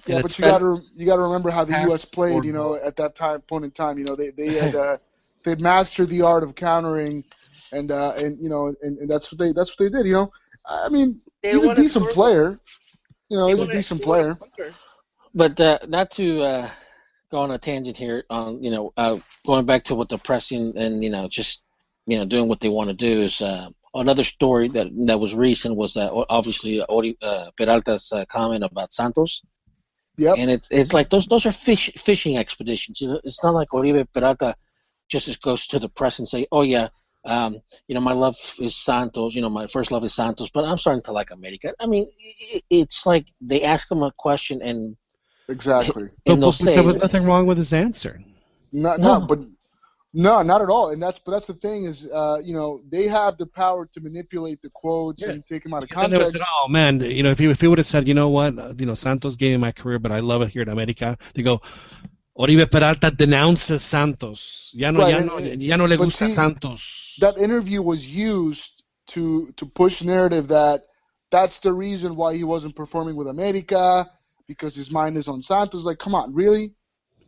yeah. 0.05 0.17
And 0.17 0.21
But 0.23 0.37
you 0.37 0.45
got 0.45 0.59
to 0.59 0.77
you 0.93 1.07
got 1.07 1.15
to 1.15 1.23
remember 1.23 1.49
how 1.49 1.65
the 1.65 1.81
U.S. 1.87 2.05
played. 2.05 2.45
You 2.45 2.53
know, 2.53 2.75
goal. 2.75 2.79
at 2.85 2.97
that 2.97 3.15
time 3.15 3.41
point 3.41 3.65
in 3.65 3.71
time, 3.71 3.97
you 3.97 4.05
know, 4.05 4.15
they 4.15 4.29
they 4.29 4.53
had 4.63 4.75
uh, 4.75 4.97
they'd 5.43 5.59
mastered 5.59 6.09
the 6.09 6.21
art 6.21 6.43
of 6.43 6.53
countering, 6.53 7.23
and 7.71 7.91
uh, 7.91 8.13
and 8.17 8.37
you 8.39 8.49
know, 8.49 8.75
and, 8.83 8.99
and 8.99 9.09
that's 9.09 9.31
what 9.31 9.39
they 9.39 9.51
that's 9.51 9.71
what 9.71 9.79
they 9.79 9.89
did. 9.97 10.05
You 10.05 10.13
know, 10.13 10.31
I 10.67 10.89
mean, 10.89 11.21
They 11.41 11.53
he's 11.53 11.63
a 11.63 11.73
decent 11.73 12.03
score- 12.05 12.13
player. 12.13 12.59
You 13.29 13.37
know, 13.37 13.47
they 13.47 13.53
he's 13.53 13.61
a 13.63 13.71
decent 13.71 14.03
player. 14.03 14.35
conquer. 14.35 14.71
But 15.33 15.59
uh, 15.59 15.79
not 15.87 16.11
to 16.11 16.41
uh, 16.43 16.69
go 17.31 17.39
on 17.39 17.49
a 17.49 17.57
tangent 17.57 17.97
here 17.97 18.23
on 18.29 18.61
you 18.63 18.69
know 18.69 18.93
uh, 18.95 19.17
going 19.47 19.65
back 19.65 19.85
to 19.85 19.95
what 19.95 20.09
the 20.09 20.19
pressing 20.19 20.77
and 20.77 21.03
you 21.03 21.09
know 21.09 21.27
just 21.27 21.63
you 22.05 22.17
know 22.17 22.25
doing 22.25 22.47
what 22.47 22.59
they 22.59 22.69
want 22.69 22.89
to 22.89 22.93
do 22.95 23.21
is 23.21 23.41
uh, 23.41 23.67
another 23.93 24.23
story 24.23 24.69
that 24.69 24.87
that 25.07 25.19
was 25.19 25.33
recent 25.35 25.75
was 25.75 25.93
that 25.95 26.11
obviously 26.29 26.81
Ori, 26.83 27.17
uh, 27.21 27.51
Peralta's 27.57 28.11
uh, 28.11 28.25
comment 28.25 28.63
about 28.63 28.93
Santos. 28.93 29.41
Yep. 30.17 30.35
And 30.37 30.49
it's 30.51 30.69
it's 30.71 30.93
like 30.93 31.09
those 31.09 31.25
those 31.25 31.45
are 31.45 31.51
fish 31.51 31.91
fishing 31.97 32.37
expeditions. 32.37 33.01
You 33.01 33.09
know, 33.09 33.19
it's 33.23 33.43
not 33.43 33.53
like 33.53 33.73
Oribe 33.73 34.07
Peralta 34.13 34.55
just 35.09 35.41
goes 35.41 35.67
to 35.67 35.79
the 35.79 35.89
press 35.89 36.19
and 36.19 36.27
say, 36.27 36.47
"Oh 36.51 36.61
yeah, 36.61 36.87
um, 37.25 37.59
you 37.87 37.95
know 37.95 38.01
my 38.01 38.13
love 38.13 38.37
is 38.59 38.75
Santos. 38.77 39.35
You 39.35 39.41
know 39.41 39.49
my 39.49 39.67
first 39.67 39.91
love 39.91 40.05
is 40.05 40.13
Santos, 40.13 40.49
but 40.53 40.63
I'm 40.63 40.77
starting 40.77 41.03
to 41.03 41.11
like 41.11 41.31
America." 41.31 41.73
I 41.79 41.87
mean, 41.87 42.07
i- 42.53 42.61
it's 42.69 43.05
like 43.05 43.27
they 43.41 43.63
ask 43.63 43.91
him 43.91 44.03
a 44.03 44.11
question 44.17 44.61
and 44.61 44.95
Exactly. 45.47 46.09
And 46.25 46.41
they'll 46.41 46.49
but 46.51 46.55
say, 46.55 46.75
there 46.75 46.83
was 46.83 46.95
nothing 46.95 47.23
wrong 47.25 47.45
with 47.45 47.57
his 47.57 47.71
answer. 47.73 48.19
Not, 48.71 48.99
No. 48.99 49.19
no, 49.19 49.25
but 49.27 49.43
no, 50.17 50.41
not 50.41 50.61
at 50.61 50.69
all. 50.69 50.91
And 50.91 51.01
that's 51.03 51.19
but 51.19 51.31
that's 51.33 51.47
the 51.47 51.53
thing 51.65 51.83
is, 51.85 52.09
uh, 52.11 52.37
you 52.43 52.53
know, 52.53 52.81
they 52.89 53.05
have 53.07 53.37
the 53.37 53.45
power 53.45 53.85
to 53.93 53.99
manipulate 54.01 54.61
the 54.61 54.69
quotes 54.69 55.21
Yeah. 55.23 55.31
and 55.33 55.45
take 55.45 55.63
them 55.63 55.73
out 55.73 55.83
of 55.83 55.89
Because 55.89 56.03
then 56.03 56.11
they 56.11 56.17
would 56.17 56.23
context. 56.33 56.43
say, 56.43 56.49
oh 56.63 56.67
man, 56.69 57.01
you 57.01 57.21
know, 57.23 57.31
if 57.31 57.39
he 57.39 57.45
if 57.49 57.59
he 57.61 57.67
would 57.67 57.77
have 57.79 57.87
said, 57.87 58.07
you 58.07 58.13
know 58.13 58.29
what, 58.29 58.57
uh, 58.57 58.73
you 58.79 58.85
know, 58.85 58.95
Santos 58.95 59.35
gave 59.35 59.51
me 59.51 59.57
my 59.57 59.71
career, 59.73 59.99
but 59.99 60.11
I 60.11 60.21
love 60.21 60.41
it 60.43 60.49
here 60.49 60.61
in 60.61 60.69
America. 60.69 61.17
They 61.35 61.43
go, 61.43 61.61
Oribe 62.37 62.69
Peralta 62.69 63.11
denounces 63.11 63.83
Santos. 63.83 64.71
Ya 64.73 64.91
no, 64.91 64.99
Right, 64.99 65.11
ya 65.13 65.17
and- 65.19 65.27
no, 65.27 65.37
and- 65.37 65.61
ya 65.63 65.75
no 65.77 65.85
le 65.85 65.97
gusta 65.97 66.27
see, 66.27 66.33
Santos. 66.33 67.15
That 67.19 67.37
interview 67.37 67.81
was 67.81 68.07
used 68.13 68.83
to 69.07 69.51
to 69.57 69.65
push 69.65 70.01
narrative 70.03 70.47
that 70.47 70.79
that's 71.31 71.59
the 71.59 71.73
reason 71.73 72.15
why 72.15 72.35
he 72.35 72.43
wasn't 72.43 72.75
performing 72.75 73.15
with 73.15 73.27
America 73.27 74.09
because 74.47 74.75
his 74.75 74.91
mind 74.91 75.17
is 75.17 75.27
on 75.27 75.41
Santos. 75.41 75.85
Like, 75.85 75.97
come 75.99 76.15
on, 76.15 76.33
really? 76.33 76.73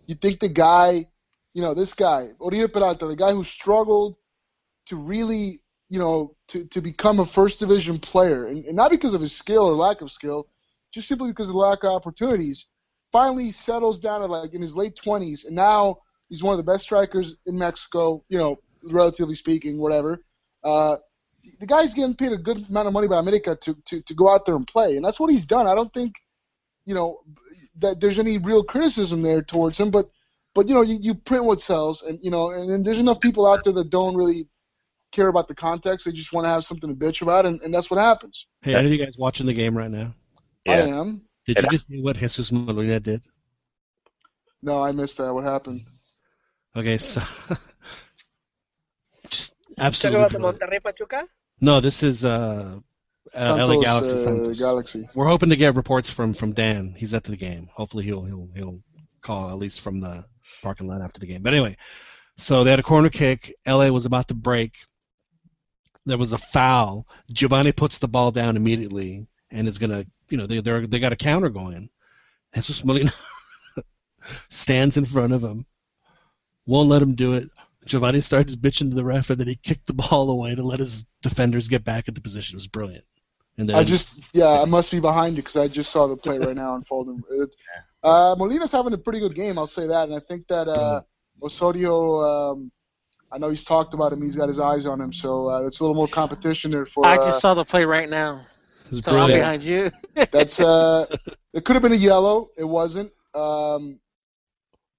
You 0.08 0.16
think 0.16 0.40
the 0.40 0.50
guy, 0.50 1.06
you 1.58 1.64
know, 1.64 1.74
this 1.74 1.96
guy, 1.96 2.28
Oribe 2.38 2.72
Peralta, 2.72 3.08
the 3.08 3.16
guy 3.16 3.32
who 3.32 3.44
struggled 3.44 4.16
to 4.86 4.96
really, 4.96 5.60
you 5.90 5.98
know, 5.98 6.36
to, 6.50 6.66
to 6.66 6.82
become 6.82 7.20
a 7.20 7.26
first 7.26 7.58
division 7.58 7.98
player, 7.98 8.46
and, 8.46 8.64
and 8.66 8.76
not 8.76 8.92
because 8.92 9.16
of 9.16 9.22
his 9.22 9.36
skill 9.36 9.66
or 9.66 9.74
lack 9.74 10.02
of 10.02 10.12
skill, 10.12 10.48
just 10.94 11.08
simply 11.08 11.30
because 11.30 11.50
of 11.50 11.54
the 11.54 11.60
lack 11.60 11.84
of 11.84 11.90
opportunities, 11.90 12.68
finally 13.12 13.52
settles 13.52 14.00
down 14.00 14.22
at 14.22 14.30
like 14.30 14.54
in 14.54 14.62
his 14.62 14.76
late 14.76 15.00
20s, 15.04 15.48
and 15.48 15.56
now 15.56 15.98
he's 16.30 16.44
one 16.44 16.54
of 16.54 16.64
the 16.64 16.72
best 16.72 16.84
strikers 16.84 17.36
in 17.48 17.58
Mexico, 17.58 18.24
you 18.30 18.38
know, 18.38 18.58
relatively 18.92 19.34
speaking, 19.34 19.80
whatever. 19.80 20.24
Uh, 20.64 20.98
the 21.60 21.66
guy's 21.66 21.96
getting 21.96 22.14
paid 22.14 22.34
a 22.34 22.38
good 22.38 22.70
amount 22.70 22.86
of 22.86 22.94
money 22.94 23.08
by 23.08 23.18
America 23.18 23.58
to, 23.62 23.76
to, 23.86 24.04
to 24.04 24.14
go 24.14 24.32
out 24.32 24.46
there 24.46 24.56
and 24.56 24.68
play, 24.68 24.96
and 24.96 25.04
that's 25.04 25.20
what 25.20 25.32
he's 25.32 25.46
done. 25.46 25.66
I 25.66 25.74
don't 25.74 25.92
think, 25.92 26.14
you 26.86 26.94
know, 26.94 27.22
that 27.80 28.00
there's 28.00 28.20
any 28.20 28.38
real 28.38 28.64
criticism 28.64 29.24
there 29.24 29.42
towards 29.42 29.80
him, 29.80 29.90
but 29.90 30.12
but 30.58 30.68
you 30.68 30.74
know, 30.74 30.82
you, 30.82 30.98
you 31.00 31.14
print 31.14 31.46
what 31.46 31.62
sells, 31.62 32.02
and 32.02 32.18
you 32.20 32.32
know, 32.32 32.50
and, 32.50 32.68
and 32.72 32.84
there's 32.84 32.98
enough 32.98 33.20
people 33.20 33.46
out 33.46 33.64
there 33.64 33.74
that 33.74 33.92
don't 33.92 34.16
really 34.16 34.48
care 35.12 35.28
about 35.28 35.48
the 35.48 35.54
context. 35.54 36.08
They 36.08 36.12
just 36.12 36.34
want 36.34 36.46
to 36.46 36.50
have 36.50 36.66
something 36.66 36.90
to 36.90 36.96
bitch 36.96 37.22
about, 37.22 37.46
and, 37.46 37.62
and 37.62 37.72
that's 37.72 37.92
what 37.92 38.00
happens. 38.00 38.48
Hey, 38.64 38.74
are 38.74 38.82
you 38.82 38.98
guys 38.98 39.18
watching 39.20 39.46
the 39.46 39.54
game 39.54 39.78
right 39.78 39.92
now? 39.92 40.16
I 40.68 40.80
am. 40.80 41.22
Did 41.46 41.58
Yeah, 41.58 41.62
you 41.66 41.70
just 41.70 41.88
see 41.88 42.02
what 42.02 42.18
Jesus 42.18 42.52
Molina 42.52 43.00
did? 43.00 43.22
No, 44.64 44.82
I 44.82 44.92
missed 44.94 45.20
that. 45.20 45.32
What 45.32 45.44
happened? 45.44 45.82
Okay, 46.76 46.98
so 46.98 47.22
just 49.30 49.54
Talking 49.78 49.86
absolutely. 49.86 50.22
about 50.38 50.60
the. 50.60 50.66
Monterrey 50.66 50.84
Pachuca. 50.84 51.28
No, 51.62 51.82
this 51.82 52.02
is 52.02 52.26
uh, 52.26 52.80
uh, 53.32 53.40
Santos, 53.40 53.70
LA 53.70 53.82
Galaxy. 53.84 54.26
uh, 54.26 54.54
Galaxy. 54.54 55.08
We're 55.14 55.28
hoping 55.28 55.50
to 55.50 55.56
get 55.56 55.76
reports 55.76 56.10
from 56.10 56.34
from 56.34 56.54
Dan. 56.54 56.96
He's 56.98 57.14
at 57.14 57.26
the 57.26 57.38
game. 57.38 57.70
Hopefully 57.76 58.06
he'll 58.06 58.26
he'll 58.26 58.50
he'll 58.56 58.80
call 59.22 59.52
at 59.52 59.60
least 59.60 59.82
from 59.82 60.00
the 60.00 60.26
parking 60.62 60.88
lot 60.88 61.02
after 61.02 61.20
the 61.20 61.28
game. 61.28 61.42
But 61.42 61.54
anyway, 61.54 61.78
so 62.38 62.64
they 62.64 62.70
had 62.70 62.80
a 62.80 62.84
corner 62.84 63.10
kick. 63.10 63.56
LA 63.66 63.90
was 63.90 64.06
about 64.06 64.28
to 64.30 64.34
break. 64.34 64.74
there 66.06 66.18
was 66.18 66.34
a 66.34 66.38
foul. 66.38 67.08
Giovanni 67.32 67.72
puts 67.72 67.98
the 67.98 68.08
ball 68.08 68.32
down 68.32 68.58
immediately 68.58 69.28
and 69.52 69.68
is 69.68 69.78
gonna, 69.78 70.06
you 70.30 70.38
know, 70.38 70.48
they 70.48 70.62
they 70.62 70.86
they 70.86 71.00
got 71.00 71.14
a 71.14 71.18
counter 71.18 71.50
going. 71.50 71.90
Jesus 72.56 72.84
Molina 72.84 73.14
stands 74.50 74.98
in 74.98 75.06
front 75.06 75.34
of 75.34 75.44
him, 75.44 75.66
won't 76.66 76.90
let 76.90 77.02
him 77.02 77.16
do 77.16 77.34
it. 77.34 77.50
Giovanni 77.86 78.20
starts 78.20 78.56
bitching 78.56 78.90
to 78.90 78.96
the 78.96 79.04
ref, 79.04 79.30
and 79.30 79.40
then 79.40 79.48
he 79.48 79.56
kicked 79.56 79.88
the 79.88 79.94
ball 79.94 80.30
away 80.30 80.56
to 80.56 80.64
let 80.64 80.80
his 80.80 81.06
defenders 81.22 81.68
get 81.68 81.84
back 81.84 82.08
at 82.08 82.16
the 82.16 82.22
position. 82.22 82.56
It 82.56 82.58
was 82.58 82.68
brilliant. 82.68 83.06
And 83.58 83.70
then, 83.70 83.76
I 83.76 83.84
just, 83.84 84.20
yeah, 84.34 84.62
I 84.62 84.66
must 84.66 84.92
be 84.92 85.00
behind 85.00 85.36
you 85.36 85.42
because 85.42 85.58
I 85.58 85.68
just 85.68 85.90
saw 85.90 86.06
the 86.06 86.16
play 86.16 86.38
right 86.38 86.56
now 86.56 86.76
unfolding. 86.76 87.24
It, 87.32 87.56
uh, 88.08 88.36
Molina's 88.38 88.72
having 88.72 88.94
a 88.94 88.98
pretty 88.98 89.20
good 89.20 89.36
game, 89.36 89.58
I'll 89.58 89.68
say 89.68 89.88
that, 89.88 90.08
and 90.08 90.16
I 90.16 90.20
think 90.20 90.48
that 90.48 90.68
uh, 90.68 91.02
Osorio, 91.42 92.22
um, 92.22 92.72
I 93.32 93.38
know 93.38 93.50
he's 93.50 93.64
talked 93.64 93.94
about 93.94 94.14
him. 94.14 94.22
He's 94.22 94.36
got 94.36 94.48
his 94.48 94.60
eyes 94.60 94.86
on 94.86 95.02
him, 95.02 95.12
so 95.12 95.50
uh, 95.50 95.62
it's 95.68 95.80
a 95.80 95.84
little 95.84 95.96
more 95.96 96.08
competition 96.08 96.72
there 96.72 96.86
for. 96.86 97.06
I 97.06 97.16
uh, 97.16 97.26
just 97.26 97.42
saw 97.42 97.54
the 97.54 97.66
play 97.66 97.86
right 97.86 98.10
now. 98.10 98.46
it 98.86 98.96
was 98.96 99.04
So 99.04 99.18
I'm 99.18 99.30
behind 99.30 99.64
you. 99.64 99.92
That's 100.32 100.60
uh, 100.60 101.06
it 101.54 101.66
could 101.66 101.74
have 101.74 101.84
been 101.84 101.94
a 101.94 101.96
yellow. 101.96 102.50
It 102.58 102.64
wasn't. 102.64 103.12
Um, 103.34 104.00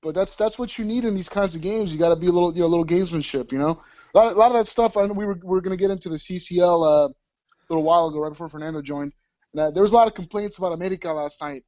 but 0.01 0.15
that's 0.15 0.37
that's 0.37 0.59
what 0.59 0.79
you 0.79 0.85
need 0.85 1.05
in 1.05 1.15
these 1.17 1.29
kinds 1.29 1.57
of 1.57 1.61
games. 1.61 1.93
You 1.93 1.99
got 1.99 2.11
to 2.11 2.17
be 2.17 2.29
a 2.29 2.31
little, 2.31 2.55
you 2.55 2.61
know, 2.61 2.67
a 2.67 2.69
little 2.69 2.87
gamesmanship. 2.87 3.51
You 3.51 3.59
know, 3.59 3.83
a 4.15 4.17
lot, 4.17 4.33
a 4.33 4.39
lot 4.39 4.53
of 4.53 4.57
that 4.57 4.69
stuff. 4.69 4.97
I 4.97 5.07
know 5.07 5.13
we 5.13 5.27
were 5.27 5.39
we 5.43 5.49
were 5.49 5.61
going 5.61 5.77
to 5.77 5.81
get 5.81 5.91
into 5.91 6.09
the 6.09 6.17
CCL 6.17 6.61
uh, 6.63 7.09
a 7.09 7.69
little 7.69 7.83
while 7.83 8.09
ago, 8.09 8.21
right 8.21 8.31
before 8.31 8.49
Fernando 8.49 8.81
joined. 8.81 9.13
And, 9.55 9.61
uh, 9.61 9.71
there 9.71 9.83
was 9.83 9.93
a 9.93 9.97
lot 9.97 10.07
of 10.07 10.15
complaints 10.15 10.59
about 10.59 10.73
America 10.73 11.13
last 11.13 11.41
night. 11.41 11.65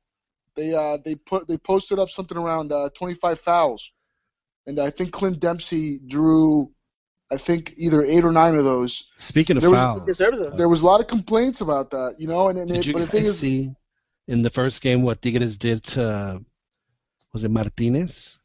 They 0.57 0.74
uh, 0.74 0.98
they 1.05 1.14
put 1.14 1.48
they 1.48 1.57
posted 1.57 1.98
up 1.98 2.11
something 2.11 2.36
around 2.36 2.72
uh, 2.72 2.90
25 2.96 3.40
fouls, 3.40 3.92
and 4.66 4.78
I 4.80 4.90
think 4.90 5.12
Clint 5.12 5.40
Dempsey 5.40 6.01
drew, 6.07 6.72
I 7.30 7.36
think 7.36 7.74
either 7.76 8.05
eight 8.05 8.24
or 8.24 8.32
nine 8.32 8.55
of 8.57 8.64
those. 8.64 9.09
Speaking 9.16 9.57
of 9.57 9.61
There 9.62 9.70
was- 9.70 9.80
fouls, 9.80 10.01
He 10.01 10.07
deserves 10.07 10.38
them. 10.38 10.57
There 10.57 10.68
was 10.68 10.82
a 10.82 10.86
lot 10.86 11.01
of 11.01 11.07
complaints 11.07 11.61
about 11.61 11.90
that, 11.92 12.16
you 12.18 12.26
know. 12.28 12.48
And, 12.48 12.59
and 12.59 12.68
did 12.68 12.78
it, 12.78 12.86
you 12.86 12.92
but 12.92 13.01
the 13.01 13.07
thing 13.07 13.22
guys 13.22 13.30
is, 13.30 13.38
see 13.38 13.72
in 14.26 14.42
the 14.42 14.51
first 14.51 14.82
game 14.82 15.03
what 15.03 15.22
Tigres 15.22 15.57
did 15.57 15.82
to 15.94 16.42
was 17.32 17.44
it 17.44 17.51
Martinez? 17.51 18.38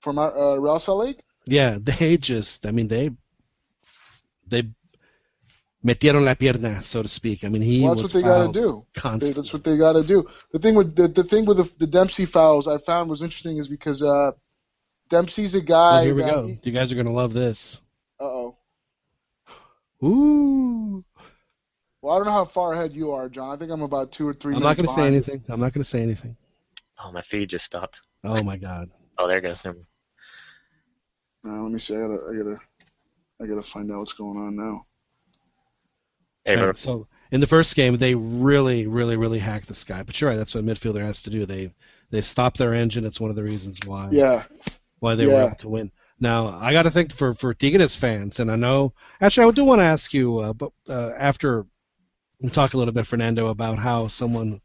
from 0.00 0.18
our, 0.18 0.36
uh, 0.36 0.54
Real 0.56 0.78
Salt 0.78 0.98
Lake. 0.98 1.20
Yeah, 1.46 1.78
they 1.80 2.16
just, 2.18 2.66
I 2.66 2.70
mean, 2.70 2.88
they 2.88 3.10
they 4.46 4.68
metieron 5.84 6.24
la 6.24 6.34
pierna, 6.34 6.82
so 6.82 7.02
to 7.02 7.08
speak. 7.08 7.44
I 7.44 7.48
mean, 7.48 7.62
he 7.62 7.80
Well, 7.82 7.94
that's 7.94 8.02
was 8.02 8.14
what 8.14 8.22
they 8.22 8.28
got 8.28 8.46
to 8.46 8.60
do. 8.60 8.86
Constantly. 8.94 9.34
that's 9.34 9.52
what 9.52 9.64
they 9.64 9.76
got 9.76 9.92
to 9.94 10.02
do. 10.02 10.26
The 10.52 10.58
thing 10.58 10.74
with 10.74 10.96
the, 10.96 11.08
the 11.08 11.24
thing 11.24 11.44
with 11.46 11.58
the, 11.58 11.70
the 11.78 11.86
Dempsey 11.86 12.26
fouls 12.26 12.66
I 12.68 12.78
found 12.78 13.10
was 13.10 13.22
interesting 13.22 13.58
is 13.58 13.68
because 13.68 14.02
uh, 14.02 14.32
Dempsey's 15.10 15.54
a 15.54 15.58
So 15.60 15.64
guy. 15.66 16.04
here 16.06 16.14
we 16.14 16.22
that 16.22 16.30
go. 16.42 16.48
You 16.62 16.72
guys 16.72 16.90
are 16.92 16.96
gonna 16.96 17.12
love 17.12 17.32
this. 17.34 17.80
Uh 18.20 18.24
oh. 18.24 18.56
Ooh. 20.02 21.04
Well, 22.02 22.14
I 22.14 22.18
don't 22.18 22.26
know 22.26 22.32
how 22.32 22.44
far 22.44 22.74
ahead 22.74 22.94
you 22.94 23.12
are, 23.12 23.28
John. 23.28 23.50
I 23.54 23.56
think 23.56 23.70
I'm 23.72 23.82
about 23.82 24.12
two 24.12 24.28
or 24.28 24.34
3 24.34 24.54
I'm 24.54 24.62
not 24.62 24.76
gonna 24.76 24.88
say 24.88 24.94
behind. 24.96 25.14
anything. 25.14 25.42
I'm 25.48 25.60
not 25.60 25.72
gonna 25.72 25.84
say 25.84 26.02
anything. 26.02 26.36
Oh, 27.02 27.10
my 27.12 27.22
feed 27.22 27.48
just 27.50 27.64
stopped. 27.64 28.02
Oh 28.22 28.42
my 28.42 28.56
god. 28.56 28.90
Oh, 29.18 29.26
there 29.28 29.38
it 29.38 29.42
goes. 29.42 29.64
Never 29.64 29.78
mind. 29.78 29.86
Uh, 31.46 31.62
let 31.62 31.72
me 31.72 31.78
see. 31.78 31.94
I 31.96 32.00
gotta, 32.00 32.14
I 32.30 32.36
gotta, 32.36 32.60
I 33.42 33.46
gotta 33.46 33.62
find 33.62 33.90
out 33.92 33.98
what's 33.98 34.12
going 34.14 34.38
on 34.38 34.56
now. 34.56 34.86
Hey, 36.44 36.56
Okay, 36.56 36.72
so 36.76 37.06
in 37.32 37.40
the 37.40 37.46
first 37.46 37.74
game, 37.76 37.96
they 37.98 38.14
really, 38.14 38.86
really, 38.86 39.16
really 39.16 39.38
hacked 39.38 39.68
this 39.68 39.84
guy. 39.84 40.02
But 40.02 40.20
you're 40.20 40.30
right. 40.30 40.36
That's 40.36 40.54
what 40.54 40.64
a 40.64 40.66
midfielder 40.66 41.00
has 41.02 41.22
to 41.22 41.30
do. 41.30 41.46
They 41.46 41.72
they 42.10 42.20
stop 42.22 42.56
their 42.56 42.74
engine. 42.74 43.04
It's 43.04 43.20
one 43.20 43.30
of 43.30 43.36
the 43.36 43.44
reasons 43.44 43.80
why 43.84 44.16
Yeah. 44.16 44.44
why 45.00 45.14
they 45.16 45.26
were 45.28 45.40
able 45.42 45.56
to 45.56 45.68
win. 45.68 45.92
Now 46.20 46.48
I 46.60 46.72
got 46.72 46.84
to 46.84 46.90
think 46.90 47.12
for 47.12 47.34
for 47.34 47.54
Tigres 47.54 47.94
fans, 47.94 48.40
and 48.40 48.50
I 48.50 48.56
know 48.56 48.94
actually 49.20 49.48
I 49.48 49.50
do 49.52 49.64
want 49.64 49.80
to 49.80 49.84
ask 49.84 50.14
you, 50.14 50.38
uh, 50.38 50.52
but 50.54 50.72
uh, 50.88 51.12
after 51.18 51.66
we 52.40 52.50
talk 52.50 52.74
a 52.74 52.78
little 52.78 52.94
bit, 52.94 53.06
Fernando, 53.08 53.48
about 53.48 53.78
how 53.78 54.08
someone 54.08 54.60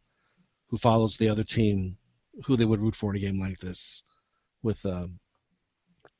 who 0.70 0.78
follows 0.78 1.18
the 1.18 1.30
other 1.30 1.44
team, 1.46 1.98
who 2.46 2.58
they 2.58 2.66
would 2.66 2.82
root 2.82 2.96
for 2.96 3.12
in 3.12 3.18
a 3.18 3.20
game 3.26 3.40
like 3.40 3.60
this, 3.60 4.04
with 4.64 4.86
um, 4.86 5.20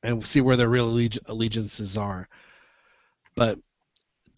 and 0.02 0.26
see 0.26 0.40
where 0.42 0.56
their 0.56 0.68
real 0.68 0.90
alleg- 0.92 1.18
allegiances 1.26 1.96
are. 1.96 2.28
But 3.34 3.58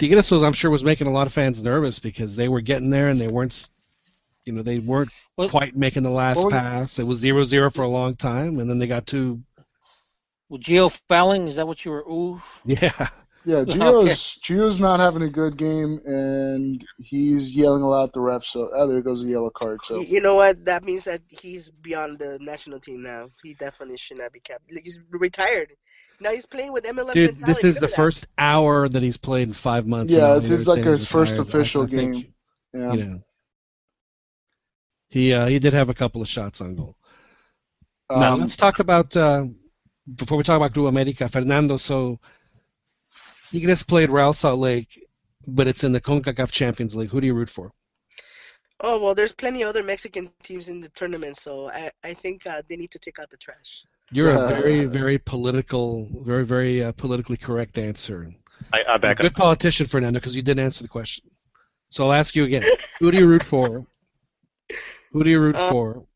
Tigres 0.03 0.33
was, 0.33 0.43
I'm 0.43 0.53
sure, 0.53 0.69
was 0.69 0.83
making 0.83 1.07
a 1.07 1.13
lot 1.13 1.29
of 1.29 1.33
fans 1.33 1.63
nervous 1.63 2.01
because 2.01 2.35
they 2.35 2.49
were 2.49 2.61
getting 2.61 2.91
there 2.91 3.09
and 3.09 3.21
they 3.21 3.29
weren't, 3.29 3.69
you 4.45 4.53
know, 4.53 4.63
they 4.63 4.81
weren't 4.81 5.13
Well- 5.37 5.49
quite 5.49 5.77
making 5.77 6.03
the 6.03 6.11
last 6.11 6.49
pass. 6.51 6.99
It 6.99 7.07
was 7.07 7.19
zero 7.19 7.45
zero 7.45 7.71
for 7.71 7.83
a 7.83 7.89
long 7.89 8.17
time, 8.17 8.59
and 8.59 8.69
then 8.69 8.81
they 8.81 8.89
got 8.89 9.07
two. 9.07 9.41
Well, 10.49 10.59
Gio 10.59 10.91
fouling, 11.09 11.47
is 11.47 11.55
that 11.55 11.69
what 11.69 11.85
you 11.85 11.93
were? 11.93 12.01
Ooh. 12.01 12.43
Yeah, 12.65 13.11
Yeah. 13.45 13.63
Gio's 13.65 14.41
Gio's 14.43 14.81
not 14.81 14.99
having 14.99 15.23
a 15.23 15.29
good 15.31 15.57
game, 15.57 16.01
and 16.05 16.85
he's 16.99 17.55
yelling 17.55 17.83
a 17.83 17.89
lot 17.89 18.09
at 18.09 18.13
the 18.13 18.19
refs. 18.19 18.47
So 18.47 18.71
oh, 18.75 18.89
there 18.89 19.03
goes 19.03 19.23
a 19.23 19.29
yellow 19.29 19.51
card. 19.51 19.85
So 19.85 20.01
You, 20.01 20.17
you 20.17 20.21
know 20.21 20.35
what? 20.35 20.65
That 20.65 20.83
means 20.83 21.05
that 21.05 21.23
he's 21.29 21.71
beyond 21.71 22.19
the 22.19 22.41
national 22.41 22.81
team 22.81 23.05
now. 23.05 23.29
He 23.45 23.55
definitely 23.55 23.99
should 23.99 24.19
not 24.19 24.33
be 24.33 24.41
kept. 24.41 24.65
He's 24.69 24.99
retired. 25.13 25.71
Now 26.23 26.31
he's 26.33 26.47
playing 26.47 26.73
with 26.73 26.85
MLS 26.85 27.13
dude, 27.15 27.31
mentality. 27.33 27.45
this 27.45 27.65
is 27.65 27.75
Look 27.75 27.81
the 27.83 27.87
that. 27.89 27.97
first 27.97 28.27
hour 28.39 28.89
that 28.89 29.03
he's 29.03 29.17
played 29.17 29.49
in 29.49 29.55
five 29.55 29.87
months. 29.87 30.13
Yeah, 30.15 30.35
and 30.37 30.45
it's- 30.45 30.61
it's 30.61 30.69
like 30.69 30.85
his 30.85 31.07
first 31.07 31.33
retired. 31.33 31.49
official 31.49 31.83
I- 31.83 31.85
I 31.85 31.89
think, 31.89 32.15
game. 32.15 32.35
yeah. 32.73 32.93
You 32.95 33.05
know, 33.05 33.23
he 35.09 35.33
uh, 35.33 35.47
he 35.47 35.59
did 35.59 35.75
have 35.75 35.89
a 35.91 35.95
couple 35.95 36.23
of 36.23 36.29
shots 36.29 36.61
on 36.61 36.75
goal. 36.77 36.97
now 38.11 38.35
Um, 38.35 38.41
let's 38.41 38.57
talk 38.57 38.79
about 38.79 39.17
uh, 39.17 39.47
before 40.17 40.37
we 40.39 40.45
talk 40.45 40.57
about 40.57 40.73
Club 40.75 40.87
America, 40.87 41.29
Fernando. 41.29 41.77
So 41.77 42.19
Tigres 43.51 43.83
played 43.83 44.11
Real 44.11 44.33
Salt 44.33 44.59
Lake, 44.61 45.07
but 45.47 45.67
it's 45.67 45.85
in 45.85 45.93
the 45.93 46.01
Concacaf 46.01 46.51
Champions 46.51 46.97
League. 46.97 47.11
Who 47.11 47.21
do 47.21 47.27
you 47.27 47.35
root 47.35 47.51
for? 47.51 47.73
Oh 48.81 49.01
well, 49.03 49.15
there's 49.15 49.33
plenty 49.33 49.63
of 49.63 49.69
other 49.69 49.83
Mexican 49.83 50.31
teams 50.43 50.69
in 50.69 50.81
the 50.81 50.89
tournament, 50.91 51.37
so 51.37 51.69
I 51.69 51.91
I 52.03 52.15
think 52.15 52.47
uh, 52.47 52.63
they 52.69 52.77
need 52.77 52.91
to 52.93 52.99
take 52.99 53.19
out 53.19 53.31
the 53.31 53.37
trash. 53.37 53.85
You're 54.13 54.31
a 54.31 54.39
Uh, 54.39 54.49
very 54.49 54.85
very 54.85 55.19
political, 55.19 56.07
very 56.25 56.45
very 56.45 56.83
uh, 56.85 56.93
politically 56.93 57.37
correct 57.37 57.79
answer. 57.79 58.29
I, 58.73 58.85
I 58.89 58.99
back 58.99 59.19
a 59.21 59.23
Good 59.23 59.33
up. 59.33 59.39
politician, 59.39 59.87
Fernando, 59.87 60.21
because 60.21 60.37
you 60.37 60.43
didn't 60.43 60.65
answer 60.65 60.83
the 60.85 60.89
question. 60.89 61.25
So 61.91 62.05
I'll 62.05 62.13
ask 62.13 62.37
you 62.37 62.45
again. 62.45 62.63
Who 63.01 63.11
do 63.11 63.19
you 63.19 63.27
root 63.27 63.43
for? 63.43 63.87
Who 65.13 65.25
do 65.25 65.31
you 65.31 65.41
root 65.41 65.57
Uh, 65.57 65.71
for 65.71 66.07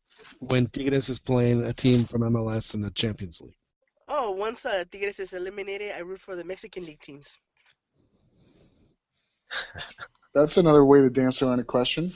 when 0.47 0.67
Tigres 0.67 1.09
is 1.09 1.19
playing 1.19 1.63
a 1.65 1.73
team 1.73 2.03
from 2.03 2.21
MLS 2.21 2.73
in 2.73 2.81
the 2.81 2.91
Champions 2.91 3.41
League? 3.41 3.55
Oh, 4.07 4.31
once 4.31 4.65
uh, 4.65 4.83
Tigres 4.91 5.19
is 5.19 5.33
eliminated, 5.33 5.91
I 5.95 5.99
root 5.99 6.21
for 6.21 6.35
the 6.35 6.43
Mexican 6.43 6.85
league 6.85 7.01
teams. 7.01 7.37
that's 10.33 10.57
another 10.57 10.85
way 10.85 11.01
to 11.01 11.09
dance 11.09 11.41
around 11.41 11.59
a 11.59 11.63
question. 11.63 12.11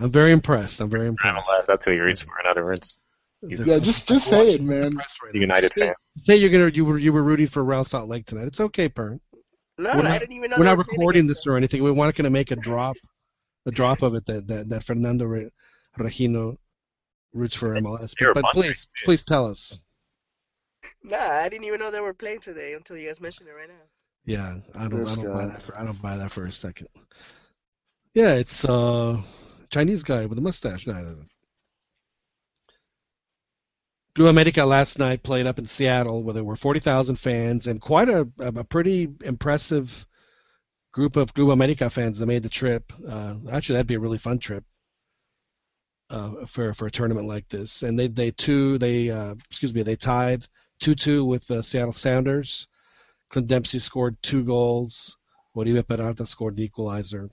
I'm 0.00 0.10
very 0.10 0.32
impressed. 0.32 0.80
I'm 0.80 0.90
very 0.90 1.06
impressed. 1.06 1.46
alive. 1.46 1.64
That's 1.66 1.84
who 1.84 1.92
he 1.92 1.98
roots 1.98 2.20
for. 2.20 2.32
In 2.42 2.46
other 2.48 2.64
words, 2.64 2.98
He's 2.98 3.05
Yeah, 3.48 3.78
just 3.78 4.08
just 4.08 4.28
say 4.28 4.54
it, 4.54 4.60
man. 4.62 4.84
impressed 4.84 5.22
right 5.22 5.34
a. 5.34 5.38
United 5.38 5.72
fan. 5.72 5.94
Say 6.24 6.36
you're 6.36 6.50
gonna 6.50 6.68
you 6.68 6.84
were 6.84 6.98
you 6.98 7.12
were 7.12 7.22
rooting 7.22 7.46
for 7.46 7.64
Real 7.64 7.84
Salt 7.84 8.08
Lake 8.08 8.26
tonight. 8.26 8.46
It's 8.46 8.60
okay, 8.60 8.88
Pern. 8.88 9.20
No, 9.78 9.90
We're 9.94 10.00
I 10.00 10.02
not- 10.02 10.20
didn't 10.20 10.36
even 10.36 10.50
know 10.50 10.56
We're 10.58 10.64
they 10.64 10.70
not 10.70 10.78
recording 10.78 11.24
against 11.24 11.40
this 11.42 11.46
or 11.46 11.56
anything. 11.56 11.82
We 11.82 11.90
weren't 11.90 12.16
going 12.16 12.24
to 12.24 12.30
make 12.30 12.50
a 12.50 12.56
drop, 12.56 12.96
a 13.66 13.70
drop 13.70 14.02
of 14.02 14.14
it 14.14 14.24
that 14.26 14.46
that, 14.46 14.68
that 14.70 14.84
Fernando 14.84 15.26
Re- 15.26 15.50
Regino 15.98 16.56
roots 17.34 17.54
for 17.54 17.74
MLS. 17.74 18.14
But, 18.18 18.34
but 18.34 18.44
please, 18.52 18.86
dude. 18.98 19.04
please 19.04 19.24
tell 19.24 19.46
us. 19.46 19.78
Nah, 21.02 21.18
I 21.18 21.48
didn't 21.48 21.64
even 21.66 21.78
know 21.80 21.90
they 21.90 22.00
were 22.00 22.14
playing 22.14 22.40
today 22.40 22.72
until 22.74 22.96
you 22.96 23.06
guys 23.08 23.20
mentioned 23.20 23.48
it 23.48 23.52
right 23.52 23.68
now. 23.68 23.74
Yeah, 24.24 24.56
I 24.74 24.88
don't, 24.88 25.06
I 25.08 25.14
don't 25.14 25.32
buy 25.32 25.46
that. 25.46 25.62
For, 25.62 25.78
I 25.78 25.84
don't 25.84 26.02
buy 26.02 26.16
that 26.16 26.32
for 26.32 26.44
a 26.46 26.52
second. 26.52 26.88
Yeah, 28.14 28.34
it's 28.34 28.64
uh 28.64 29.20
Chinese 29.70 30.02
guy 30.02 30.26
with 30.26 30.38
a 30.38 30.40
mustache. 30.40 30.86
No, 30.86 30.94
I 30.94 31.02
don't 31.02 31.18
know. 31.18 31.24
Club 34.16 34.28
America 34.28 34.64
last 34.64 34.98
night 34.98 35.22
played 35.22 35.46
up 35.46 35.58
in 35.58 35.66
Seattle 35.66 36.22
where 36.22 36.32
there 36.32 36.42
were 36.42 36.56
40,000 36.56 37.16
fans 37.16 37.66
and 37.66 37.82
quite 37.82 38.08
a, 38.08 38.26
a 38.38 38.64
pretty 38.64 39.10
impressive 39.22 40.06
group 40.90 41.16
of 41.16 41.34
Club 41.34 41.50
America 41.50 41.90
fans 41.90 42.18
that 42.18 42.24
made 42.24 42.42
the 42.42 42.48
trip. 42.48 42.94
Uh, 43.06 43.36
actually, 43.52 43.74
that'd 43.74 43.86
be 43.86 43.96
a 43.96 44.00
really 44.00 44.16
fun 44.16 44.38
trip 44.38 44.64
uh, 46.08 46.46
for 46.46 46.72
for 46.72 46.86
a 46.86 46.90
tournament 46.90 47.28
like 47.28 47.46
this. 47.50 47.82
And 47.82 47.98
they 47.98 48.08
they 48.08 48.30
two 48.30 48.78
they 48.78 49.10
uh, 49.10 49.34
excuse 49.50 49.74
me 49.74 49.82
they 49.82 49.96
tied 49.96 50.48
two 50.80 50.94
two 50.94 51.22
with 51.22 51.46
the 51.46 51.62
Seattle 51.62 51.92
Sounders. 51.92 52.68
Clint 53.28 53.48
Dempsey 53.48 53.80
scored 53.80 54.16
two 54.22 54.44
goals. 54.44 55.14
Oribe 55.54 55.86
Peralta 55.86 56.24
scored 56.24 56.56
the 56.56 56.64
equalizer. 56.64 57.28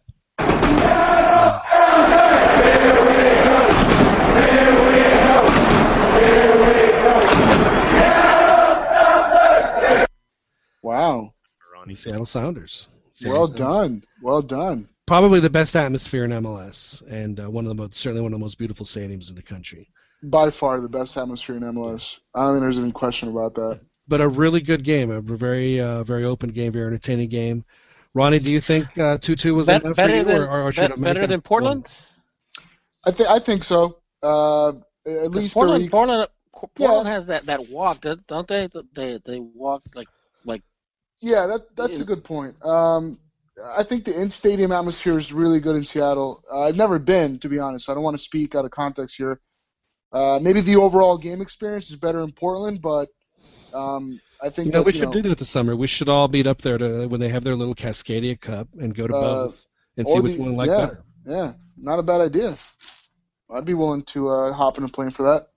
Wow. 10.81 11.33
The 11.87 11.95
Seattle 11.95 12.25
Sounders. 12.25 12.89
Well 13.25 13.45
Sounders. 13.47 13.59
done. 13.59 14.03
Well 14.21 14.41
done. 14.41 14.87
Probably 15.05 15.39
the 15.39 15.49
best 15.49 15.75
atmosphere 15.75 16.23
in 16.25 16.31
MLS, 16.31 17.01
and 17.09 17.39
uh, 17.39 17.49
one 17.49 17.65
of 17.65 17.69
the 17.69 17.75
most, 17.75 17.93
certainly 17.95 18.21
one 18.21 18.33
of 18.33 18.39
the 18.39 18.43
most 18.43 18.57
beautiful 18.57 18.85
stadiums 18.85 19.29
in 19.29 19.35
the 19.35 19.41
country. 19.41 19.89
By 20.23 20.49
far 20.49 20.79
the 20.79 20.87
best 20.89 21.17
atmosphere 21.17 21.57
in 21.57 21.63
MLS. 21.63 22.19
I 22.33 22.43
don't 22.45 22.53
think 22.53 22.61
there's 22.61 22.77
any 22.77 22.91
question 22.91 23.29
about 23.29 23.55
that. 23.55 23.81
But 24.07 24.21
a 24.21 24.27
really 24.27 24.61
good 24.61 24.83
game, 24.83 25.11
a 25.11 25.21
very 25.21 25.79
uh, 25.79 26.03
very 26.03 26.23
open 26.25 26.51
game, 26.51 26.71
very 26.71 26.87
entertaining 26.87 27.29
game. 27.29 27.65
Ronnie, 28.13 28.39
do 28.39 28.51
you 28.51 28.61
think 28.61 28.97
uh, 28.97 29.17
two-two 29.17 29.55
was 29.55 29.67
Bet- 29.67 29.83
enough 29.83 29.95
better 29.97 30.13
for 30.13 30.19
you, 30.19 30.25
than 30.25 30.41
or, 30.41 30.63
or 30.63 30.73
should 30.73 30.81
bet- 30.89 30.97
America 30.97 31.19
better 31.21 31.27
than 31.27 31.37
won? 31.37 31.41
Portland. 31.41 31.93
I 33.05 33.11
think 33.11 33.29
I 33.29 33.39
think 33.39 33.63
so. 33.63 33.97
Uh, 34.21 34.73
at 35.05 35.13
'Cause 35.17 35.29
least 35.35 35.53
Portland, 35.53 35.83
they're, 35.83 35.89
Portland, 35.89 36.27
Yeah. 36.77 37.03
Has 37.03 37.25
that, 37.27 37.45
that 37.47 37.69
walk, 37.69 38.01
don't- 38.01 38.25
don't 38.27 38.47
they? 38.47 38.69
They 38.93 39.19
they 39.25 39.39
walk 39.39 39.83
like 39.95 40.07
like. 40.45 40.61
Yeah, 41.19 41.47
that 41.47 41.75
that's 41.75 41.99
a 41.99 42.05
good 42.05 42.23
point. 42.23 42.63
Um, 42.65 43.19
I 43.63 43.83
think 43.83 44.03
the 44.05 44.19
in-stadium 44.19 44.71
atmosphere 44.71 45.17
is 45.17 45.31
really 45.31 45.59
good 45.59 45.75
in 45.75 45.83
Seattle. 45.83 46.43
Uh, 46.51 46.61
I've 46.61 46.75
never 46.75 46.97
been, 46.99 47.37
to 47.39 47.49
be 47.49 47.59
honest. 47.59 47.85
So 47.85 47.91
I 47.91 47.95
don't 47.95 48.03
want 48.03 48.17
to 48.17 48.23
speak 48.23 48.55
out 48.55 48.65
of 48.65 48.71
context 48.71 49.15
here. 49.15 49.39
Uh, 50.11 50.39
maybe 50.41 50.61
the 50.61 50.75
overall 50.75 51.17
game 51.17 51.39
experience 51.41 51.89
is 51.89 51.95
better 51.95 52.21
in 52.21 52.31
Portland, 52.31 52.81
but 52.81 53.09
um, 53.73 54.19
I 54.41 54.49
think 54.49 54.67
You 54.67 54.71
know, 54.73 54.79
that, 54.79 54.85
we 54.85 54.93
you 54.93 54.99
should 54.99 55.09
know, 55.09 55.21
do 55.21 55.29
that 55.29 55.37
this 55.37 55.49
summer. 55.49 55.75
We 55.75 55.87
should 55.87 56.09
all 56.09 56.27
meet 56.27 56.45
up 56.47 56.61
there 56.61 56.77
to 56.77 57.07
when 57.07 57.19
they 57.19 57.29
have 57.29 57.43
their 57.43 57.55
little 57.55 57.75
Cascadia 57.75 58.39
Cup 58.39 58.67
and 58.79 58.93
go 58.93 59.07
to 59.07 59.15
Uh, 59.15 59.45
both 59.47 59.65
and 59.97 60.07
see 60.07 60.13
or 60.17 60.21
which 60.21 60.35
the- 60.37 60.43
one 60.43 60.55
like 60.55 60.69
yeah. 60.69 60.77
better. 60.85 61.03
Yeah, 61.25 61.53
not 61.77 61.99
a 61.99 62.03
bad 62.03 62.21
idea. 62.21 62.55
I'd 63.53 63.65
be 63.65 63.73
willing 63.73 64.01
to 64.03 64.29
uh, 64.29 64.53
hop 64.53 64.77
in 64.77 64.83
a 64.83 64.87
plane 64.89 65.11
for 65.11 65.23
that. 65.23 65.47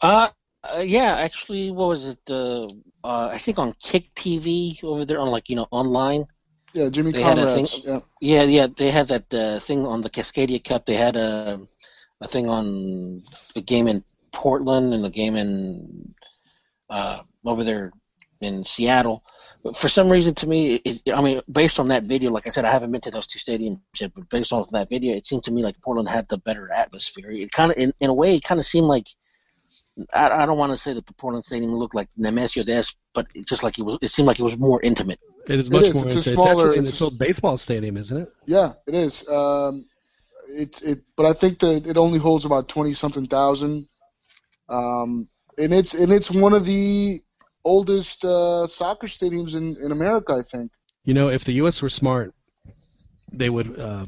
Uh, 0.00 0.28
uh, 0.76 0.80
yeah, 0.80 1.16
actually, 1.16 1.70
what 1.70 1.88
was 1.88 2.06
it? 2.06 2.18
Uh, 2.30 2.64
uh, 3.04 3.28
I 3.32 3.38
think 3.38 3.58
on 3.58 3.74
Kick 3.82 4.14
TV 4.14 4.78
over 4.82 5.04
there 5.04 5.20
on 5.20 5.28
like 5.30 5.48
you 5.48 5.56
know 5.56 5.66
online. 5.70 6.26
Yeah, 6.74 6.88
Jimmy 6.88 7.12
They 7.12 7.22
had 7.22 7.38
a 7.38 7.46
thing- 7.46 7.82
Yeah. 7.84 8.00
Yeah, 8.20 8.42
yeah, 8.42 8.66
they 8.76 8.90
had 8.90 9.08
that 9.08 9.32
uh, 9.34 9.58
thing 9.60 9.86
on 9.86 10.02
the 10.02 10.10
Cascadia 10.10 10.62
Cup. 10.62 10.84
They 10.86 10.94
had 10.94 11.16
a 11.16 11.60
a 12.20 12.28
thing 12.28 12.48
on 12.48 13.22
a 13.56 13.62
game 13.62 13.88
in 13.88 14.04
Portland 14.32 14.92
and 14.92 15.04
a 15.06 15.10
game 15.10 15.36
in 15.36 16.14
uh, 16.90 17.22
over 17.44 17.64
there 17.64 17.92
in 18.42 18.64
Seattle. 18.64 19.22
But 19.62 19.76
for 19.76 19.88
some 19.88 20.08
reason, 20.08 20.34
to 20.36 20.46
me, 20.46 20.76
it, 20.76 21.02
I 21.14 21.20
mean, 21.20 21.42
based 21.50 21.78
on 21.78 21.88
that 21.88 22.04
video, 22.04 22.30
like 22.30 22.46
I 22.46 22.50
said, 22.50 22.64
I 22.64 22.70
haven't 22.70 22.92
been 22.92 23.02
to 23.02 23.10
those 23.10 23.26
two 23.26 23.38
stadiums 23.38 23.80
yet, 24.00 24.12
but 24.14 24.28
based 24.30 24.52
on 24.52 24.64
that 24.72 24.88
video, 24.88 25.14
it 25.14 25.26
seemed 25.26 25.44
to 25.44 25.50
me 25.50 25.62
like 25.62 25.80
Portland 25.82 26.08
had 26.08 26.28
the 26.28 26.38
better 26.38 26.70
atmosphere. 26.72 27.30
It 27.30 27.50
kind 27.52 27.70
of, 27.70 27.76
in, 27.76 27.92
in 28.00 28.08
a 28.08 28.14
way, 28.14 28.36
it 28.36 28.42
kind 28.42 28.58
of 28.58 28.64
seemed 28.64 28.86
like 28.86 29.06
I, 30.12 30.30
I 30.30 30.46
don't 30.46 30.56
want 30.56 30.72
to 30.72 30.78
say 30.78 30.94
that 30.94 31.04
the 31.04 31.12
Portland 31.12 31.44
Stadium 31.44 31.74
looked 31.74 31.94
like 31.94 32.08
Nemesio 32.18 32.64
Diez, 32.64 32.94
but 33.12 33.26
it 33.34 33.46
just 33.46 33.62
like 33.62 33.78
it 33.78 33.82
was. 33.82 33.98
It 34.00 34.10
seemed 34.10 34.28
like 34.28 34.40
it 34.40 34.44
was 34.44 34.56
more 34.56 34.80
intimate. 34.80 35.20
It 35.48 35.60
is 35.60 35.70
much 35.70 35.82
is. 35.82 35.94
more. 35.94 36.06
It's 36.06 36.14
a 36.14 36.18
It's, 36.20 36.26
it's 36.28 36.34
smaller- 36.36 36.68
actually 36.70 36.78
it's 36.88 37.00
its 37.00 37.00
a- 37.00 37.18
baseball 37.18 37.58
stadium, 37.58 37.96
isn't 37.98 38.16
it? 38.16 38.32
Yeah, 38.46 38.72
it 38.86 38.94
is. 38.94 39.28
Um, 39.28 39.84
it 40.48 40.80
it, 40.82 40.98
but 41.16 41.26
I 41.26 41.32
think 41.34 41.58
that 41.58 41.86
it 41.86 41.96
only 41.98 42.18
holds 42.18 42.44
about 42.46 42.68
twenty 42.68 42.94
something 42.94 43.26
thousand. 43.26 43.88
Um, 44.70 45.28
and 45.58 45.74
it's 45.74 45.92
and 45.94 46.12
it's 46.12 46.30
one 46.30 46.54
of 46.54 46.64
the 46.64 47.22
oldest 47.64 48.24
uh, 48.24 48.66
soccer 48.66 49.06
stadiums 49.06 49.54
in, 49.54 49.76
in 49.82 49.92
America, 49.92 50.32
I 50.32 50.42
think. 50.42 50.72
You 51.04 51.14
know, 51.14 51.28
if 51.28 51.44
the 51.44 51.52
U.S. 51.54 51.82
were 51.82 51.88
smart, 51.88 52.34
they 53.32 53.50
would 53.50 53.78
uh, 53.78 54.04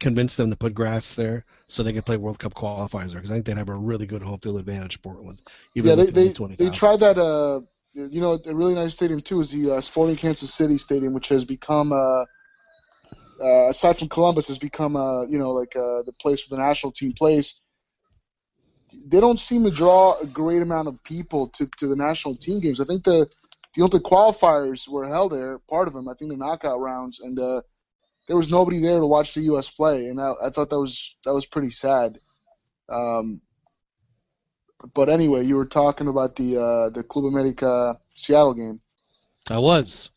convince 0.00 0.36
them 0.36 0.50
to 0.50 0.56
put 0.56 0.74
grass 0.74 1.12
there 1.12 1.44
so 1.66 1.82
they 1.82 1.92
could 1.92 2.06
play 2.06 2.16
World 2.16 2.38
Cup 2.38 2.54
qualifiers 2.54 3.12
there 3.12 3.20
because 3.20 3.30
I 3.30 3.34
think 3.34 3.46
they'd 3.46 3.56
have 3.56 3.68
a 3.68 3.74
really 3.74 4.06
good 4.06 4.22
home 4.22 4.38
field 4.40 4.58
advantage, 4.58 5.00
Portland. 5.02 5.38
Even 5.74 5.90
yeah, 5.90 6.04
they 6.04 6.10
they, 6.10 6.32
20,000. 6.32 6.56
they 6.58 6.76
tried 6.76 7.00
that. 7.00 7.18
Uh, 7.18 7.60
you 7.94 8.20
know, 8.20 8.38
a 8.44 8.54
really 8.54 8.74
nice 8.74 8.94
stadium 8.94 9.20
too 9.20 9.40
is 9.40 9.50
the 9.50 9.72
uh, 9.72 9.80
Sporting 9.80 10.16
Kansas 10.16 10.54
City 10.54 10.78
Stadium, 10.78 11.14
which 11.14 11.28
has 11.28 11.44
become, 11.44 11.92
uh, 11.92 12.24
uh, 13.42 13.68
aside 13.70 13.98
from 13.98 14.08
Columbus, 14.08 14.48
has 14.48 14.58
become, 14.58 14.94
uh, 14.94 15.22
you 15.22 15.38
know, 15.38 15.52
like 15.52 15.74
uh, 15.74 16.02
the 16.02 16.12
place 16.20 16.48
where 16.48 16.56
the 16.56 16.64
national 16.64 16.92
team 16.92 17.12
plays. 17.12 17.60
They 18.92 19.20
don't 19.20 19.40
seem 19.40 19.64
to 19.64 19.70
draw 19.70 20.18
a 20.18 20.26
great 20.26 20.62
amount 20.62 20.88
of 20.88 21.02
people 21.04 21.48
to, 21.50 21.68
to 21.78 21.86
the 21.86 21.96
national 21.96 22.36
team 22.36 22.60
games. 22.60 22.80
I 22.80 22.84
think 22.84 23.04
the 23.04 23.26
the 23.74 23.82
Olympic 23.82 24.02
qualifiers 24.02 24.88
were 24.88 25.06
held 25.06 25.32
there, 25.32 25.58
part 25.58 25.88
of 25.88 25.94
them. 25.94 26.08
I 26.08 26.14
think 26.14 26.30
the 26.30 26.36
knockout 26.36 26.80
rounds, 26.80 27.20
and 27.20 27.38
uh, 27.38 27.60
there 28.26 28.36
was 28.36 28.50
nobody 28.50 28.80
there 28.80 28.98
to 28.98 29.06
watch 29.06 29.34
the 29.34 29.42
U.S. 29.42 29.70
play, 29.70 30.06
and 30.06 30.20
I, 30.20 30.32
I 30.44 30.50
thought 30.50 30.70
that 30.70 30.80
was 30.80 31.16
that 31.24 31.34
was 31.34 31.46
pretty 31.46 31.70
sad. 31.70 32.18
Um, 32.88 33.40
but 34.94 35.08
anyway, 35.08 35.44
you 35.44 35.56
were 35.56 35.66
talking 35.66 36.08
about 36.08 36.36
the 36.36 36.56
uh, 36.56 36.90
the 36.90 37.02
Club 37.02 37.26
America 37.26 37.98
Seattle 38.14 38.54
game. 38.54 38.80
I 39.48 39.58
was. 39.58 40.10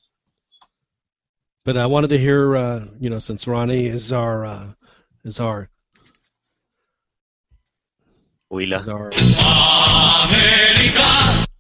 But 1.64 1.78
I 1.78 1.86
wanted 1.86 2.10
to 2.10 2.18
hear, 2.18 2.56
uh, 2.56 2.88
you 3.00 3.10
know, 3.10 3.20
since 3.20 3.48
Ronnie 3.48 3.86
is 3.86 4.12
our 4.12 4.46
uh, 4.46 4.68
is 5.24 5.40
our 5.40 5.70
Wheeler. 8.52 8.84
our 8.90 9.12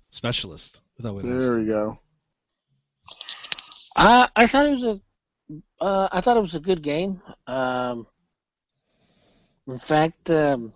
specialist. 0.09 0.81
I 0.99 1.03
thought 1.03 1.15
we'd. 1.15 1.23
There 1.23 1.57
we 1.57 1.65
go. 1.65 1.99
I 3.95 4.27
I 4.35 4.47
thought 4.47 4.65
it 4.65 4.71
was 4.71 4.83
a 4.83 5.01
uh, 5.79 6.09
I 6.11 6.19
thought 6.19 6.35
it 6.35 6.41
was 6.41 6.55
a 6.55 6.59
good 6.59 6.81
game. 6.81 7.21
Um, 7.47 8.07
in 9.67 9.79
fact, 9.79 10.29
um, 10.31 10.73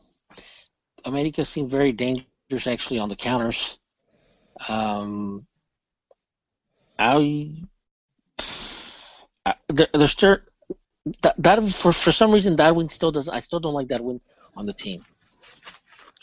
America 1.04 1.44
seemed 1.44 1.70
very 1.70 1.92
dangerous 1.92 2.66
actually 2.66 3.00
on 3.00 3.10
the 3.10 3.18
counters. 3.18 3.78
Um, 4.70 5.46
I, 6.98 7.52
I 9.46 9.56
there, 9.68 9.88
there's 9.94 10.12
still 10.12 10.38
that, 11.24 11.36
that 11.40 11.62
for 11.74 11.92
for 11.92 12.14
some 12.14 12.32
reason 12.32 12.56
Darwin 12.56 12.88
still 12.88 13.12
does 13.12 13.28
I 13.28 13.42
still 13.42 13.60
don't 13.60 13.74
like 13.74 13.90
Darwin 13.90 14.22
on 14.56 14.66
the 14.66 14.74
team. 14.74 15.04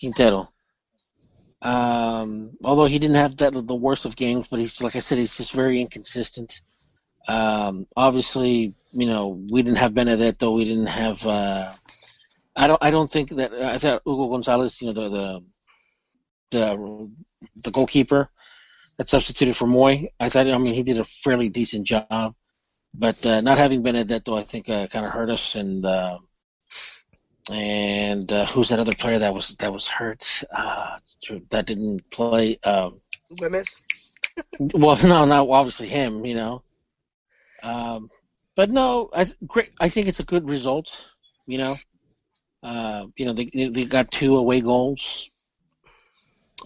Quintero. 0.03 0.53
Um, 1.63 2.59
although 2.65 2.87
he 2.87 2.99
didn't 2.99 3.17
have 3.17 3.37
that 3.37 3.53
the 3.55 3.75
worst 3.75 4.05
of 4.05 4.17
games, 4.17 4.49
but 4.51 4.59
he's 4.59 4.83
like 4.83 4.97
I 4.97 4.99
said, 4.99 5.19
he's 5.19 5.37
just 5.37 5.53
very 5.53 5.81
inconsistent. 5.81 6.61
Um, 7.29 7.87
obviously, 7.97 8.75
you 8.91 9.07
know, 9.07 9.29
we 9.29 9.63
didn't 9.63 9.79
have 9.79 9.95
Benedetto. 9.95 10.51
We 10.51 10.65
didn't 10.65 10.87
have. 10.87 11.25
Uh, 11.25 11.73
I 12.57 12.67
don't. 12.67 12.83
I 12.83 12.91
don't 12.91 13.09
think 13.09 13.31
that. 13.31 13.55
I 13.55 13.79
thought 13.79 14.03
Hugo 14.05 14.29
Gonzalez, 14.29 14.83
you 14.83 14.93
know, 14.93 15.09
the 15.09 15.09
the 15.09 15.45
the, 16.51 17.11
the 17.65 17.71
goalkeeper 17.71 18.29
that 18.99 19.09
substituted 19.09 19.55
for 19.57 19.69
Moy. 19.69 20.09
I 20.19 20.29
thought. 20.31 20.49
I 20.49 20.59
mean, 20.59 20.75
he 20.75 20.83
did 20.83 20.99
a 20.99 21.05
fairly 21.05 21.49
decent 21.49 21.87
job, 21.87 22.35
but 22.93 23.25
uh, 23.25 23.41
not 23.41 23.59
having 23.59 23.83
Benedetto, 23.85 24.35
I 24.35 24.43
think, 24.43 24.69
uh, 24.69 24.89
kind 24.89 25.07
of 25.07 25.13
hurt 25.13 25.31
us. 25.31 25.55
And 25.55 25.87
uh, 25.87 26.19
and 27.51 28.31
uh, 28.33 28.47
who's 28.47 28.69
that 28.69 28.79
other 28.79 28.95
player 28.95 29.19
that 29.19 29.35
was 29.35 29.55
that 29.57 29.73
was 29.73 29.89
hurt? 29.89 30.45
Uh, 30.53 30.99
that 31.51 31.67
didn't 31.67 32.09
play. 32.11 32.59
Um, 32.65 33.01
well, 34.75 34.97
no, 35.03 35.25
not 35.25 35.49
obviously 35.49 35.89
him, 35.89 36.25
you 36.25 36.35
know. 36.35 36.63
Um, 37.63 38.11
but 38.57 38.71
no, 38.71 39.11
I 39.13 39.25
th- 39.25 39.37
great. 39.47 39.73
I 39.81 39.89
think 39.89 40.09
it's 40.09 40.21
a 40.21 40.25
good 40.25 40.49
result. 40.49 41.07
You 41.47 41.59
know, 41.59 41.79
uh, 42.63 43.07
you 43.17 43.27
know 43.27 43.33
they 43.33 43.47
they 43.47 43.85
got 43.85 44.11
two 44.11 44.37
away 44.37 44.61
goals. 44.61 45.31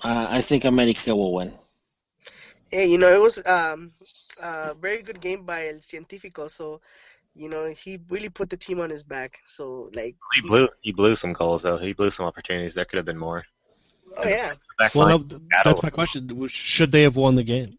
Uh, 0.02 0.26
I 0.28 0.40
think 0.42 0.64
America 0.64 1.14
will 1.14 1.32
win. 1.34 1.52
Hey, 2.70 2.86
you 2.86 2.98
know, 2.98 3.12
it 3.12 3.20
was 3.20 3.44
um, 3.46 3.92
a 4.40 4.74
very 4.74 5.02
good 5.02 5.20
game 5.20 5.44
by 5.44 5.68
El 5.68 5.80
Científico. 5.80 6.50
So, 6.50 6.80
you 7.36 7.48
know, 7.48 7.66
he 7.66 7.98
really 8.08 8.28
put 8.30 8.48
the 8.50 8.56
team 8.56 8.80
on 8.80 8.90
his 8.90 9.02
back. 9.02 9.38
So, 9.46 9.90
like, 9.94 10.16
He 10.34 10.40
blew 10.40 10.68
he 10.80 10.92
blew 10.92 11.14
some 11.14 11.32
goals 11.32 11.62
though. 11.62 11.76
He 11.78 11.92
blew 11.92 12.10
some 12.10 12.26
opportunities. 12.26 12.74
There 12.74 12.84
could 12.84 12.96
have 12.96 13.04
been 13.06 13.18
more. 13.18 13.44
oh 14.16 14.26
yeah, 14.28 14.54
Back 14.78 14.94
Well, 14.94 15.06
line, 15.08 15.28
no, 15.30 15.40
that's 15.64 15.82
my 15.82 15.90
question. 15.90 16.48
Should 16.48 16.92
they 16.92 17.02
have 17.02 17.16
won 17.16 17.34
the 17.34 17.44
game? 17.44 17.78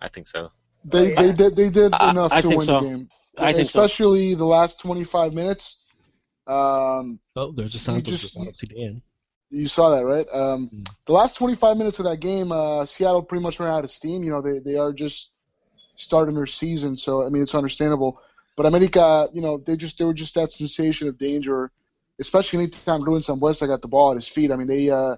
I 0.00 0.08
think 0.08 0.26
so. 0.26 0.50
They 0.84 0.98
Oh, 0.98 1.02
yeah. 1.10 1.22
they 1.22 1.32
did 1.32 1.56
they 1.56 1.70
did 1.70 1.92
I- 1.94 2.10
enough 2.10 2.32
I 2.32 2.40
to 2.40 2.48
win 2.48 2.60
so. 2.62 2.80
the 2.80 2.86
game, 2.86 3.08
I 3.38 3.52
think 3.52 3.68
so. 3.68 3.80
especially 3.82 4.34
the 4.34 4.46
last 4.46 4.80
25 4.80 5.32
minutes. 5.34 5.76
Um, 6.46 7.20
Oh, 7.36 7.52
there's 7.52 7.74
a 7.74 7.78
Santos 7.78 8.10
just- 8.12 8.24
response. 8.34 8.60
He 8.60 9.00
you 9.52 9.66
saw 9.68 9.90
that, 9.90 10.04
right? 10.04 10.26
Um, 10.32 10.70
Mm. 10.72 10.88
the 11.06 11.12
last 11.12 11.36
25 11.36 11.76
minutes 11.76 11.98
of 11.98 12.04
that 12.06 12.18
game, 12.20 12.52
uh, 12.52 12.84
Seattle 12.86 13.22
pretty 13.22 13.42
much 13.42 13.58
ran 13.60 13.70
out 13.72 13.82
of 13.84 13.90
steam. 13.90 14.22
You 14.24 14.30
know, 14.30 14.40
they 14.42 14.58
they 14.60 14.76
are 14.76 14.92
just 14.92 15.32
starting 15.96 16.34
their 16.34 16.46
season, 16.46 16.96
so 16.96 17.24
I 17.24 17.28
mean 17.28 17.42
it's 17.42 17.54
understandable. 17.54 18.20
But 18.60 18.66
America, 18.66 19.26
you 19.32 19.40
know, 19.40 19.56
they 19.56 19.74
just 19.74 19.96
they 19.96 20.04
were 20.04 20.12
just 20.12 20.34
that 20.34 20.52
sensation 20.52 21.08
of 21.08 21.16
danger, 21.16 21.72
especially 22.20 22.58
anytime 22.58 23.02
Rubens 23.02 23.26
Sambueza 23.26 23.66
got 23.66 23.80
the 23.80 23.88
ball 23.88 24.10
at 24.10 24.16
his 24.16 24.28
feet. 24.28 24.50
I 24.50 24.56
mean 24.56 24.66
they 24.66 24.90
uh, 24.90 24.96
uh, 24.96 25.16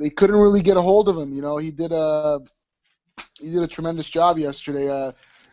they 0.00 0.10
couldn't 0.10 0.34
really 0.34 0.62
get 0.62 0.76
a 0.76 0.82
hold 0.82 1.08
of 1.08 1.16
him. 1.16 1.32
You 1.32 1.42
know, 1.42 1.56
he 1.58 1.70
did 1.70 1.92
a 1.92 2.40
he 3.40 3.52
did 3.52 3.62
a 3.62 3.68
tremendous 3.68 4.10
job 4.10 4.36
yesterday. 4.36 4.90
Uh, 4.90 5.12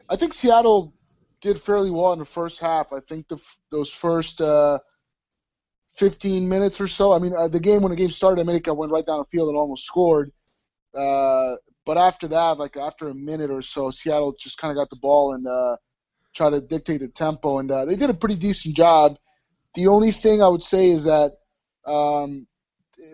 I 0.09 0.15
think 0.15 0.33
Seattle 0.33 0.91
did 1.39 1.61
fairly 1.61 1.91
well 1.91 2.13
in 2.13 2.17
the 2.17 2.25
first 2.25 2.59
half. 2.59 2.91
I 2.91 2.99
think 3.01 3.27
the 3.27 3.37
those 3.69 3.93
first 3.93 4.41
uh, 4.41 4.79
15 5.97 6.49
minutes 6.49 6.81
or 6.81 6.87
so. 6.87 7.13
I 7.13 7.19
mean, 7.19 7.35
uh, 7.37 7.47
the 7.47 7.59
game 7.59 7.83
when 7.83 7.91
the 7.91 7.95
game 7.95 8.09
started, 8.09 8.41
America 8.41 8.73
went 8.73 8.91
right 8.91 9.05
down 9.05 9.19
the 9.19 9.25
field 9.25 9.49
and 9.49 9.57
almost 9.59 9.85
scored. 9.85 10.31
Uh, 10.95 11.57
but 11.85 11.99
after 11.99 12.27
that, 12.29 12.57
like 12.57 12.75
after 12.75 13.07
a 13.09 13.13
minute 13.13 13.51
or 13.51 13.61
so, 13.61 13.91
Seattle 13.91 14.35
just 14.39 14.57
kind 14.57 14.71
of 14.71 14.81
got 14.81 14.89
the 14.89 14.99
ball 14.99 15.35
and 15.35 15.45
uh, 15.45 15.77
tried 16.33 16.51
to 16.51 16.61
dictate 16.61 17.01
the 17.01 17.07
tempo, 17.07 17.59
and 17.59 17.71
uh, 17.71 17.85
they 17.85 17.95
did 17.95 18.09
a 18.09 18.13
pretty 18.15 18.35
decent 18.35 18.75
job. 18.75 19.17
The 19.73 19.87
only 19.87 20.11
thing 20.11 20.41
I 20.41 20.47
would 20.47 20.63
say 20.63 20.89
is 20.89 21.05
that 21.05 21.31
um, 21.85 22.47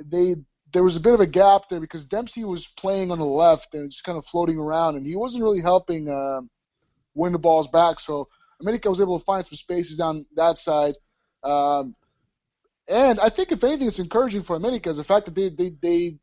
they 0.05 0.35
there 0.73 0.83
was 0.83 0.95
a 0.95 0.99
bit 0.99 1.13
of 1.13 1.19
a 1.21 1.27
gap 1.27 1.69
there 1.69 1.79
because 1.79 2.05
Dempsey 2.05 2.43
was 2.43 2.67
playing 2.67 3.11
on 3.11 3.19
the 3.19 3.25
left 3.25 3.73
and 3.73 3.89
just 3.89 4.03
kind 4.03 4.17
of 4.17 4.25
floating 4.25 4.57
around, 4.57 4.95
and 4.95 5.05
he 5.05 5.15
wasn't 5.15 5.43
really 5.43 5.61
helping 5.61 6.09
uh, 6.09 6.41
win 7.15 7.31
the 7.31 7.39
balls 7.39 7.67
back. 7.67 7.99
So 7.99 8.27
America 8.61 8.89
was 8.89 9.01
able 9.01 9.19
to 9.19 9.25
find 9.25 9.45
some 9.45 9.57
spaces 9.57 9.97
down 9.97 10.25
that 10.35 10.57
side. 10.57 10.95
Um, 11.43 11.95
and 12.89 13.19
I 13.19 13.29
think 13.29 13.51
if 13.51 13.63
anything, 13.63 13.87
it's 13.87 13.99
encouraging 13.99 14.43
for 14.43 14.55
America 14.55 14.89
is 14.89 14.97
the 14.97 15.03
fact 15.03 15.25
that 15.25 15.35
they 15.35 15.49
they 15.49 15.71
they 15.81 16.17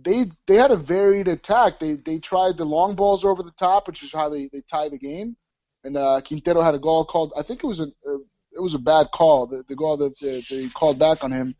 they 0.00 0.24
they 0.46 0.56
had 0.56 0.70
a 0.70 0.76
varied 0.76 1.28
attack. 1.28 1.78
They 1.78 1.94
they 1.94 2.18
tried 2.18 2.56
the 2.56 2.64
long 2.64 2.94
balls 2.94 3.24
over 3.24 3.42
the 3.42 3.52
top, 3.52 3.86
which 3.86 4.02
is 4.02 4.12
how 4.12 4.28
they 4.28 4.48
they 4.52 4.62
tie 4.62 4.88
the 4.88 4.98
game. 4.98 5.36
And 5.84 5.96
uh, 5.96 6.20
Quintero 6.26 6.62
had 6.62 6.74
a 6.74 6.78
goal 6.78 7.04
called. 7.04 7.32
I 7.36 7.42
think 7.42 7.62
it 7.62 7.66
was 7.66 7.80
a, 7.80 7.84
a 7.84 8.18
it 8.52 8.62
was 8.62 8.74
a 8.74 8.78
bad 8.78 9.08
call. 9.12 9.46
The, 9.46 9.62
the 9.68 9.76
goal 9.76 9.96
that 9.98 10.14
they, 10.20 10.42
they 10.50 10.68
called 10.68 10.98
back 10.98 11.22
on 11.22 11.30
him. 11.30 11.54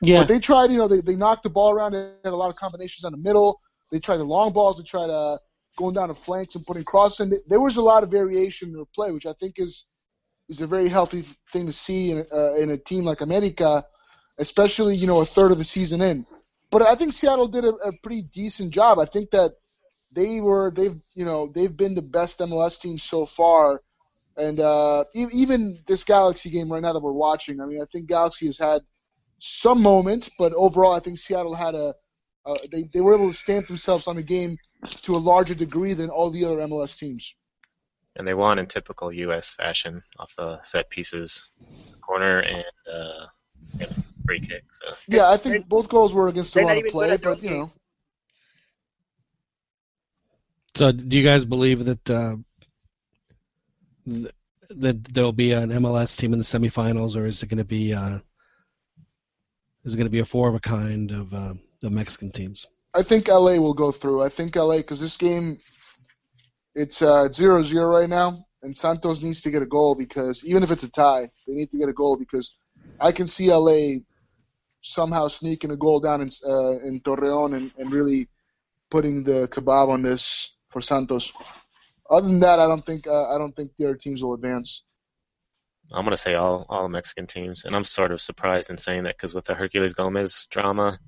Yeah. 0.00 0.20
But 0.20 0.28
they 0.28 0.38
tried. 0.40 0.70
You 0.70 0.78
know, 0.78 0.88
they 0.88 1.00
they 1.00 1.14
knocked 1.14 1.42
the 1.42 1.50
ball 1.50 1.72
around. 1.72 1.92
They 1.92 2.12
had 2.24 2.32
a 2.32 2.36
lot 2.36 2.50
of 2.50 2.56
combinations 2.56 3.04
on 3.04 3.12
the 3.12 3.18
middle. 3.18 3.60
They 3.90 4.00
tried 4.00 4.18
the 4.18 4.24
long 4.24 4.52
balls. 4.52 4.78
They 4.78 4.84
tried 4.84 5.10
uh, 5.10 5.38
going 5.76 5.94
down 5.94 6.08
the 6.08 6.14
flanks 6.14 6.54
and 6.54 6.66
putting 6.66 6.84
crosses. 6.84 7.20
And 7.20 7.34
there 7.46 7.60
was 7.60 7.76
a 7.76 7.82
lot 7.82 8.02
of 8.02 8.10
variation 8.10 8.68
in 8.68 8.74
their 8.74 8.84
play, 8.94 9.12
which 9.12 9.26
I 9.26 9.32
think 9.34 9.54
is 9.58 9.86
is 10.48 10.60
a 10.60 10.66
very 10.66 10.88
healthy 10.88 11.24
thing 11.52 11.66
to 11.66 11.72
see 11.72 12.10
in, 12.10 12.26
uh, 12.32 12.54
in 12.54 12.70
a 12.70 12.76
team 12.76 13.04
like 13.04 13.20
America, 13.20 13.84
especially 14.38 14.96
you 14.96 15.06
know 15.06 15.20
a 15.20 15.26
third 15.26 15.52
of 15.52 15.58
the 15.58 15.64
season 15.64 16.00
in. 16.00 16.26
But 16.70 16.82
I 16.82 16.94
think 16.94 17.14
Seattle 17.14 17.48
did 17.48 17.64
a, 17.64 17.74
a 17.74 17.92
pretty 18.02 18.22
decent 18.22 18.72
job. 18.72 18.98
I 18.98 19.06
think 19.06 19.30
that 19.30 19.52
they 20.18 20.40
were 20.40 20.72
they've 20.74 20.96
you 21.14 21.24
know 21.24 21.50
they've 21.54 21.76
been 21.76 21.94
the 21.94 22.02
best 22.02 22.40
MLS 22.40 22.80
team 22.80 22.98
so 22.98 23.24
far, 23.24 23.80
and 24.36 24.58
uh, 24.58 25.04
e- 25.14 25.32
even 25.32 25.78
this 25.86 26.02
Galaxy 26.02 26.50
game 26.50 26.72
right 26.72 26.82
now 26.82 26.92
that 26.92 27.02
we're 27.02 27.12
watching. 27.12 27.60
I 27.60 27.66
mean, 27.66 27.80
I 27.80 27.86
think 27.92 28.08
Galaxy 28.08 28.46
has 28.46 28.58
had 28.58 28.80
some 29.38 29.80
moments, 29.80 30.28
but 30.36 30.52
overall, 30.54 30.92
I 30.92 31.00
think 31.00 31.20
Seattle 31.20 31.54
had 31.54 31.74
a 31.76 31.94
uh, 32.44 32.58
they 32.72 32.90
they 32.92 33.00
were 33.00 33.14
able 33.14 33.30
to 33.30 33.36
stamp 33.36 33.68
themselves 33.68 34.08
on 34.08 34.16
the 34.16 34.22
game 34.22 34.56
to 35.02 35.14
a 35.14 35.24
larger 35.32 35.54
degree 35.54 35.94
than 35.94 36.10
all 36.10 36.32
the 36.32 36.44
other 36.44 36.56
MLS 36.56 36.98
teams. 36.98 37.34
And 38.16 38.26
they 38.26 38.34
won 38.34 38.58
in 38.58 38.66
typical 38.66 39.14
U.S. 39.14 39.52
fashion 39.52 40.02
off 40.18 40.32
the 40.36 40.60
set 40.62 40.90
pieces, 40.90 41.52
corner 42.04 42.40
and 42.40 42.64
uh, 42.92 43.26
free 44.26 44.40
kick. 44.40 44.64
So 44.72 44.94
Yeah, 45.06 45.30
I 45.30 45.36
think 45.36 45.68
both 45.68 45.88
goals 45.88 46.12
were 46.12 46.26
against 46.26 46.54
the 46.54 46.60
they're 46.60 46.66
run 46.66 46.78
of 46.78 46.88
play, 46.88 47.16
but 47.16 47.40
you 47.40 47.50
their 47.50 47.58
know, 47.58 47.70
So, 50.78 50.92
do 50.92 51.16
you 51.16 51.24
guys 51.24 51.44
believe 51.44 51.86
that 51.86 52.08
uh, 52.08 52.36
th- 54.06 54.30
that 54.68 55.12
there'll 55.12 55.32
be 55.32 55.50
an 55.50 55.70
MLS 55.70 56.16
team 56.16 56.32
in 56.32 56.38
the 56.38 56.44
semifinals, 56.44 57.16
or 57.16 57.26
is 57.26 57.42
it 57.42 57.48
going 57.48 57.58
to 57.58 57.64
be 57.64 57.92
uh, 57.92 58.20
is 59.84 59.94
it 59.94 59.96
going 59.96 60.06
to 60.06 60.18
be 60.18 60.20
a 60.20 60.24
four 60.24 60.48
of 60.48 60.54
a 60.54 60.60
kind 60.60 61.10
of 61.10 61.34
uh, 61.34 61.54
the 61.80 61.90
Mexican 61.90 62.30
teams? 62.30 62.64
I 62.94 63.02
think 63.02 63.26
LA 63.26 63.56
will 63.56 63.74
go 63.74 63.90
through. 63.90 64.22
I 64.22 64.28
think 64.28 64.54
LA 64.54 64.76
because 64.76 65.00
this 65.00 65.16
game, 65.16 65.58
it's 66.76 67.02
uh, 67.02 67.26
zero 67.32 67.64
zero 67.64 67.86
right 67.86 68.08
now, 68.08 68.46
and 68.62 68.76
Santos 68.76 69.20
needs 69.20 69.40
to 69.40 69.50
get 69.50 69.62
a 69.62 69.66
goal 69.66 69.96
because 69.96 70.44
even 70.44 70.62
if 70.62 70.70
it's 70.70 70.84
a 70.84 70.90
tie, 70.92 71.28
they 71.48 71.54
need 71.54 71.72
to 71.72 71.78
get 71.78 71.88
a 71.88 71.92
goal 71.92 72.16
because 72.16 72.54
I 73.00 73.10
can 73.10 73.26
see 73.26 73.52
LA 73.52 74.04
somehow 74.82 75.26
sneaking 75.26 75.72
a 75.72 75.76
goal 75.76 75.98
down 75.98 76.20
in 76.20 76.30
uh, 76.46 76.78
in 76.86 77.00
Torreon 77.00 77.56
and, 77.56 77.72
and 77.78 77.92
really 77.92 78.28
putting 78.92 79.24
the 79.24 79.48
kebab 79.48 79.88
on 79.88 80.02
this 80.02 80.52
for 80.70 80.80
Santos. 80.80 81.32
Other 82.10 82.28
than 82.28 82.40
that, 82.40 82.58
I 82.58 82.66
don't 82.66 82.84
think 82.84 83.06
uh, 83.06 83.34
I 83.34 83.38
don't 83.38 83.54
think 83.54 83.76
the 83.76 83.86
other 83.86 83.96
teams 83.96 84.22
will 84.22 84.34
advance. 84.34 84.82
I'm 85.92 86.04
gonna 86.04 86.16
say 86.16 86.34
all 86.34 86.66
all 86.68 86.88
Mexican 86.88 87.26
teams, 87.26 87.64
and 87.64 87.74
I'm 87.74 87.84
sort 87.84 88.12
of 88.12 88.20
surprised 88.20 88.70
in 88.70 88.76
saying 88.76 89.04
that 89.04 89.16
because 89.16 89.34
with 89.34 89.44
the 89.44 89.54
Herculez 89.54 89.94
Gomez 89.94 90.46
drama 90.50 90.98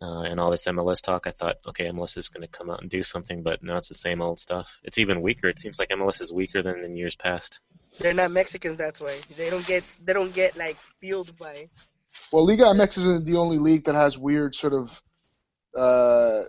uh, 0.00 0.22
and 0.22 0.38
all 0.38 0.50
this 0.50 0.66
MLS 0.66 1.02
talk, 1.02 1.26
I 1.26 1.30
thought, 1.30 1.56
okay, 1.66 1.86
MLS 1.86 2.16
is 2.16 2.28
gonna 2.28 2.48
come 2.48 2.70
out 2.70 2.80
and 2.80 2.90
do 2.90 3.02
something, 3.02 3.42
but 3.42 3.62
no, 3.62 3.76
it's 3.76 3.88
the 3.88 3.94
same 3.94 4.20
old 4.20 4.38
stuff. 4.38 4.80
It's 4.82 4.98
even 4.98 5.22
weaker. 5.22 5.48
It 5.48 5.58
seems 5.58 5.78
like 5.78 5.90
MLS 5.90 6.20
is 6.20 6.32
weaker 6.32 6.62
than 6.62 6.84
in 6.84 6.96
years 6.96 7.16
past. 7.16 7.60
They're 7.98 8.14
not 8.14 8.30
Mexicans. 8.30 8.76
That's 8.76 9.00
why 9.00 9.16
they 9.36 9.50
don't 9.50 9.66
get 9.66 9.84
they 10.04 10.12
don't 10.12 10.34
get 10.34 10.56
like 10.56 10.76
fueled 11.00 11.36
by. 11.38 11.68
Well, 12.32 12.46
Liga 12.46 12.64
MX 12.64 12.98
isn't 12.98 13.26
the 13.26 13.36
only 13.36 13.58
league 13.58 13.84
that 13.84 13.94
has 13.94 14.16
weird 14.18 14.54
sort 14.54 14.74
of. 14.74 15.02
Uh, 15.76 16.42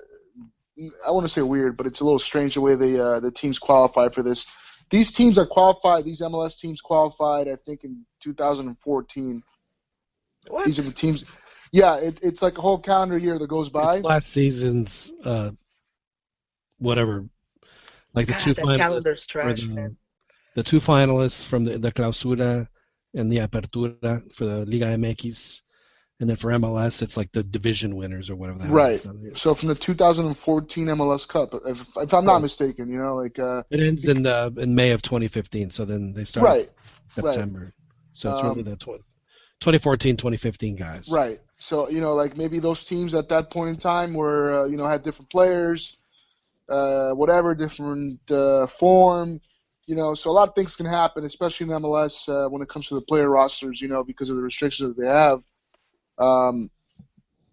I 1.06 1.12
want 1.12 1.26
to 1.26 1.30
say 1.30 1.42
weird, 1.42 1.78
but 1.78 1.86
it's 1.86 2.00
a 2.00 2.04
little 2.04 2.20
strange 2.20 2.56
the 2.56 2.62
way 2.62 2.76
the 2.76 3.04
uh, 3.04 3.20
the 3.20 3.32
teams 3.32 3.60
qualify 3.60 4.10
for 4.10 4.24
this. 4.24 4.46
These 4.90 5.14
teams 5.14 5.38
are 5.38 5.46
qualified. 5.46 6.06
These 6.06 6.22
MLS 6.22 6.60
teams 6.60 6.82
qualified, 6.82 7.48
I 7.48 7.56
think, 7.56 7.84
in 7.84 8.06
2014. 8.22 9.42
What? 10.48 10.66
These 10.66 10.80
are 10.80 10.84
the 10.84 10.92
teams. 10.92 11.26
Yeah, 11.72 11.98
it, 12.00 12.20
it's 12.24 12.42
like 12.42 12.58
a 12.58 12.62
whole 12.62 12.80
calendar 12.80 13.18
year 13.18 13.38
that 13.38 13.48
goes 13.48 13.70
by. 13.70 13.98
It's 13.98 14.06
last 14.06 14.30
season's 14.30 15.12
uh, 15.24 15.52
whatever, 16.80 17.26
like 18.14 18.28
the 18.28 18.34
God, 18.34 18.42
two 18.42 18.54
that 18.56 18.66
finalists. 18.66 19.28
trash, 19.28 19.62
the, 19.62 19.68
man. 19.68 19.98
the 20.56 20.64
two 20.64 20.80
finalists 20.80 21.46
from 21.46 21.66
the, 21.66 21.78
the 21.78 21.92
Clausura 21.92 22.68
and 23.14 23.32
the 23.32 23.38
Apertura 23.38 24.34
for 24.34 24.46
the 24.46 24.66
Liga 24.66 24.86
MX, 24.98 25.62
and 26.20 26.30
then 26.30 26.36
for 26.38 26.50
MLS, 26.52 27.02
it's 27.02 27.16
like 27.16 27.32
the 27.32 27.44
division 27.44 27.96
winners 27.96 28.30
or 28.30 28.36
whatever. 28.36 28.60
The 28.60 28.66
hell 28.66 28.76
Right. 28.76 29.06
it's- 29.06 29.42
So 29.42 29.54
from 29.54 29.70
the 29.70 29.76
2014 29.76 30.86
MLS 30.88 31.28
Cup, 31.28 31.54
if, 31.66 31.96
if 31.98 32.14
I'm 32.14 32.26
not 32.26 32.42
mistaken, 32.42 32.90
you 32.90 32.98
know, 32.98 33.16
like 33.16 33.40
uh, 33.40 33.64
It 33.70 33.80
ends 33.80 34.06
in 34.06 34.26
uh, 34.26 34.50
in 34.58 34.76
May 34.76 34.92
of 34.92 35.02
2015, 35.02 35.72
so 35.72 35.86
then 35.86 36.14
they 36.14 36.26
start 36.26 36.46
right, 36.46 36.70
September. 37.16 37.74
So 38.12 38.34
it's 38.34 38.44
really 38.44 38.60
Um, 38.60 38.64
the 38.66 38.76
tw- 38.76 39.04
2014, 39.62 40.18
2015 40.18 40.76
guys. 40.76 41.10
Right. 41.12 41.40
So 41.58 41.90
you 41.90 42.02
know, 42.02 42.14
like 42.16 42.38
maybe 42.38 42.60
those 42.60 42.86
teams 42.86 43.14
at 43.14 43.30
that 43.30 43.50
point 43.52 43.70
in 43.70 43.78
time 43.78 44.14
were 44.14 44.62
uh, 44.62 44.66
you 44.66 44.78
know 44.78 44.88
had 44.88 45.04
different 45.04 45.30
players, 45.30 45.98
uh, 46.68 47.12
whatever, 47.12 47.56
different 47.56 48.20
uh, 48.32 48.68
form. 48.68 49.40
You 49.86 49.96
know, 49.96 50.14
so 50.14 50.30
a 50.30 50.34
lot 50.34 50.48
of 50.50 50.56
things 50.56 50.76
can 50.76 50.86
happen, 50.86 51.26
especially 51.26 51.66
in 51.68 51.82
MLS 51.82 52.30
uh, 52.30 52.48
when 52.50 52.62
it 52.62 52.70
comes 52.70 52.88
to 52.90 52.96
the 52.96 53.02
player 53.02 53.28
rosters. 53.30 53.82
You 53.82 53.88
know, 53.88 54.04
because 54.04 54.30
of 54.30 54.36
the 54.36 54.42
restrictions 54.42 54.96
that 54.96 55.02
they 55.02 55.08
have. 55.10 55.42
Um, 56.20 56.70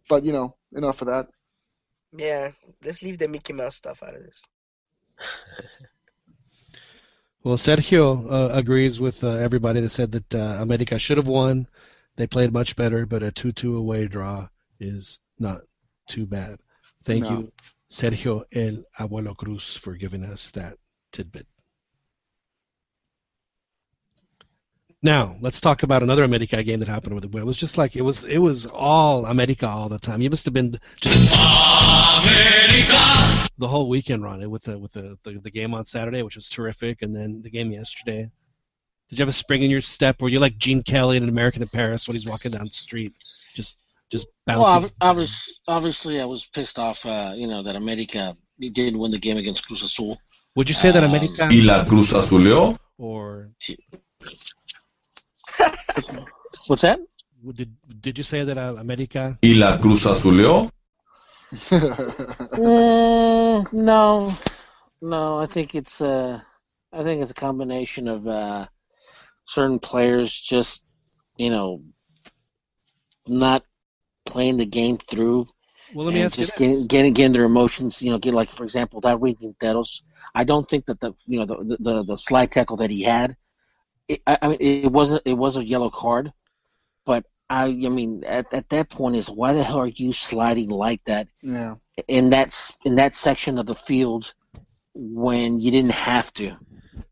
but 0.08 0.24
you 0.24 0.32
know, 0.32 0.56
enough 0.72 1.00
of 1.02 1.08
that. 1.08 1.28
Yeah, 2.16 2.52
let's 2.84 3.02
leave 3.02 3.18
the 3.18 3.28
Mickey 3.28 3.52
Mouse 3.52 3.76
stuff 3.76 4.02
out 4.02 4.14
of 4.16 4.22
this. 4.22 4.42
Well, 7.44 7.56
Sergio 7.56 8.26
uh, 8.28 8.48
agrees 8.52 8.98
with 8.98 9.22
uh, 9.22 9.36
everybody 9.36 9.80
that 9.80 9.90
said 9.92 10.10
that 10.12 10.34
uh, 10.34 10.58
America 10.60 10.98
should 10.98 11.16
have 11.16 11.28
won. 11.28 11.68
They 12.16 12.26
played 12.26 12.52
much 12.52 12.74
better, 12.74 13.06
but 13.06 13.22
a 13.22 13.30
2-2 13.30 13.78
away 13.78 14.08
draw 14.08 14.48
is 14.80 15.20
not 15.38 15.60
too 16.08 16.26
bad. 16.26 16.58
Thank 17.04 17.22
No. 17.22 17.30
you, 17.30 17.52
Sergio 17.88 18.44
El 18.52 18.82
Abuelo 18.98 19.36
Cruz, 19.36 19.76
for 19.76 19.94
giving 19.94 20.24
us 20.24 20.50
that 20.50 20.76
tidbit. 21.12 21.46
Now 25.06 25.36
let's 25.40 25.60
talk 25.60 25.84
about 25.84 26.02
another 26.02 26.24
America 26.24 26.60
game 26.64 26.80
that 26.80 26.88
happened 26.88 27.14
with 27.14 27.24
it. 27.24 27.32
It 27.32 27.46
was 27.46 27.56
just 27.56 27.78
like 27.78 27.94
it 27.94 28.02
was. 28.02 28.24
It 28.24 28.38
was 28.38 28.66
all 28.66 29.24
America 29.24 29.68
all 29.68 29.88
the 29.88 30.00
time. 30.00 30.20
You 30.20 30.28
must 30.30 30.44
have 30.46 30.52
been 30.52 30.80
just 31.00 31.30
the 33.56 33.68
whole 33.68 33.88
weekend 33.88 34.24
run 34.24 34.50
with 34.50 34.64
the 34.64 34.76
with 34.76 34.92
the, 34.92 35.16
the 35.22 35.38
the 35.38 35.50
game 35.52 35.74
on 35.74 35.86
Saturday, 35.86 36.24
which 36.24 36.34
was 36.34 36.48
terrific, 36.48 37.02
and 37.02 37.14
then 37.14 37.40
the 37.40 37.50
game 37.50 37.70
yesterday. 37.70 38.28
Did 39.08 39.18
you 39.20 39.22
have 39.22 39.28
a 39.28 39.32
spring 39.32 39.62
in 39.62 39.70
your 39.70 39.80
step? 39.80 40.20
Were 40.20 40.28
you 40.28 40.40
like 40.40 40.58
Gene 40.58 40.82
Kelly 40.82 41.16
in 41.16 41.22
an 41.22 41.28
American 41.28 41.62
in 41.62 41.68
Paris 41.68 42.08
when 42.08 42.16
he's 42.16 42.26
walking 42.26 42.50
down 42.50 42.64
the 42.64 42.72
street, 42.72 43.12
just 43.54 43.78
just 44.10 44.26
Well, 44.48 44.64
bouncing? 44.64 44.84
ob- 44.86 44.92
obvious, 45.00 45.54
obviously, 45.68 46.20
I 46.20 46.24
was 46.24 46.46
pissed 46.52 46.80
off, 46.80 47.06
uh, 47.06 47.32
you 47.36 47.46
know, 47.46 47.62
that 47.62 47.76
America 47.76 48.36
didn't 48.58 48.98
win 48.98 49.12
the 49.12 49.18
game 49.20 49.36
against 49.36 49.64
Cruz 49.64 49.84
Azul. 49.84 50.20
Would 50.56 50.68
you 50.68 50.74
say 50.74 50.90
that 50.90 51.04
um, 51.04 51.10
America 51.10 51.48
y 51.48 51.60
la 51.62 51.84
Cruz 51.84 52.12
Azuleó. 52.12 52.76
or 52.98 53.50
What's 56.66 56.82
that? 56.82 56.98
did 57.54 57.70
did 58.00 58.18
you 58.18 58.24
say 58.24 58.44
that 58.44 58.58
uh, 58.58 58.74
America? 58.78 59.38
y 59.42 59.54
la 59.54 59.78
Cruz 59.78 60.06
Azuleó. 60.06 60.70
Mm, 62.56 63.72
no, 63.72 64.32
no. 65.02 65.38
I 65.38 65.46
think 65.46 65.74
it's 65.74 66.00
uh, 66.00 66.40
I 66.92 67.02
think 67.02 67.22
it's 67.22 67.30
a 67.30 67.34
combination 67.34 68.08
of 68.08 68.26
uh, 68.26 68.66
certain 69.46 69.78
players 69.78 70.32
just, 70.32 70.82
you 71.36 71.50
know, 71.50 71.82
not 73.26 73.64
playing 74.24 74.56
the 74.56 74.66
game 74.66 74.98
through 74.98 75.46
Well, 75.94 76.06
let 76.06 76.14
me 76.14 76.20
and 76.20 76.26
ask 76.26 76.38
you 76.38 76.44
just 76.44 76.52
this. 76.52 76.58
getting, 76.58 76.86
getting 76.86 77.12
getting 77.12 77.32
their 77.32 77.44
emotions, 77.44 78.02
you 78.02 78.10
know, 78.10 78.18
get 78.18 78.34
like 78.34 78.50
for 78.50 78.64
example 78.64 79.00
that 79.02 79.18
Quinteros. 79.18 80.02
I 80.34 80.44
don't 80.44 80.66
think 80.68 80.86
that 80.86 81.00
the 81.00 81.12
you 81.26 81.38
know 81.40 81.46
the 81.46 81.76
the, 81.78 82.04
the 82.04 82.16
slide 82.16 82.50
tackle 82.52 82.76
that 82.78 82.90
he 82.90 83.02
had, 83.02 83.36
it, 84.08 84.22
I, 84.26 84.38
I 84.42 84.48
mean 84.48 84.58
it 84.60 84.92
wasn't 84.92 85.22
it 85.26 85.34
was 85.34 85.56
a 85.56 85.66
yellow 85.66 85.90
card, 85.90 86.32
but 87.06 87.24
I 87.50 87.64
I 87.66 87.88
mean 87.90 88.24
at, 88.24 88.52
at 88.52 88.68
that 88.70 88.90
point 88.90 89.16
is 89.16 89.30
why 89.30 89.52
the 89.54 89.64
hell 89.64 89.78
are 89.80 89.88
you 89.88 90.12
sliding 90.12 90.70
like 90.70 91.04
that 91.04 91.28
yeah. 91.42 91.76
in 92.08 92.30
that 92.30 92.54
in 92.84 92.96
that 92.96 93.14
section 93.14 93.58
of 93.58 93.66
the 93.66 93.74
field 93.74 94.34
when 94.94 95.60
you 95.60 95.70
didn't 95.70 95.92
have 95.92 96.32
to? 96.34 96.56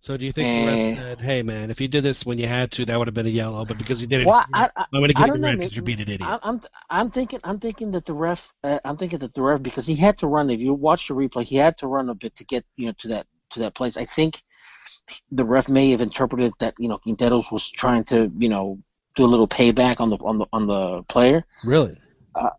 So 0.00 0.16
do 0.16 0.24
you 0.26 0.32
think 0.32 0.52
the 0.52 0.60
ref 0.60 0.80
Eh. 0.80 0.94
said, 0.94 1.20
"Hey, 1.20 1.42
man, 1.42 1.70
if 1.70 1.80
you 1.80 1.88
did 1.88 2.02
this 2.04 2.24
when 2.24 2.38
you 2.38 2.46
had 2.46 2.70
to, 2.72 2.84
that 2.86 2.96
would 2.98 3.08
have 3.08 3.14
been 3.14 3.26
a 3.26 3.30
yellow, 3.30 3.64
but 3.64 3.78
because 3.78 4.00
you 4.00 4.06
did 4.06 4.20
it, 4.20 4.26
Well, 4.26 4.44
I'm 4.48 4.52
I, 4.52 4.70
I, 4.76 4.86
going 4.92 5.08
to 5.08 5.14
I 5.14 5.26
give 5.26 5.26
don't 5.26 5.40
you 5.40 5.40
know. 5.40 5.50
red 5.50 5.58
because 5.58 5.74
you're 5.74 5.82
being 5.82 6.00
an 6.00 6.08
idiot." 6.10 6.30
I- 6.30 6.40
I'm 6.42 6.60
I'm 6.90 7.10
thinking 7.10 7.40
I'm 7.44 7.58
thinking 7.58 7.90
that 7.92 8.04
the 8.06 8.14
ref 8.14 8.52
uh, 8.62 8.78
I'm 8.84 8.96
thinking 8.96 9.18
that 9.20 9.34
the 9.34 9.42
ref 9.42 9.62
because 9.62 9.86
he 9.86 9.96
had 9.96 10.18
to 10.18 10.26
run 10.26 10.50
if 10.50 10.60
you 10.60 10.74
watch 10.74 11.08
the 11.08 11.14
replay 11.14 11.44
he 11.44 11.56
had 11.56 11.76
to 11.78 11.86
run 11.86 12.08
a 12.08 12.14
bit 12.14 12.34
to 12.36 12.44
get 12.44 12.64
you 12.76 12.86
know 12.86 12.92
to 12.98 13.08
that 13.08 13.26
to 13.50 13.60
that 13.60 13.74
place 13.74 13.96
I 13.96 14.04
think 14.04 14.42
the 15.30 15.44
ref 15.44 15.68
may 15.68 15.90
have 15.90 16.00
interpreted 16.00 16.52
that 16.60 16.74
you 16.78 16.88
know 16.88 16.98
Quinteros 16.98 17.52
was 17.52 17.68
trying 17.70 18.04
to 18.04 18.30
you 18.38 18.48
know 18.48 18.78
do 19.16 19.24
a 19.24 19.26
little 19.26 19.48
payback 19.48 20.00
on 20.00 20.10
the 20.10 20.16
on 20.18 20.38
the 20.38 20.46
on 20.52 20.66
the 20.66 21.02
player 21.04 21.44
really? 21.64 21.96
Uh, 22.34 22.50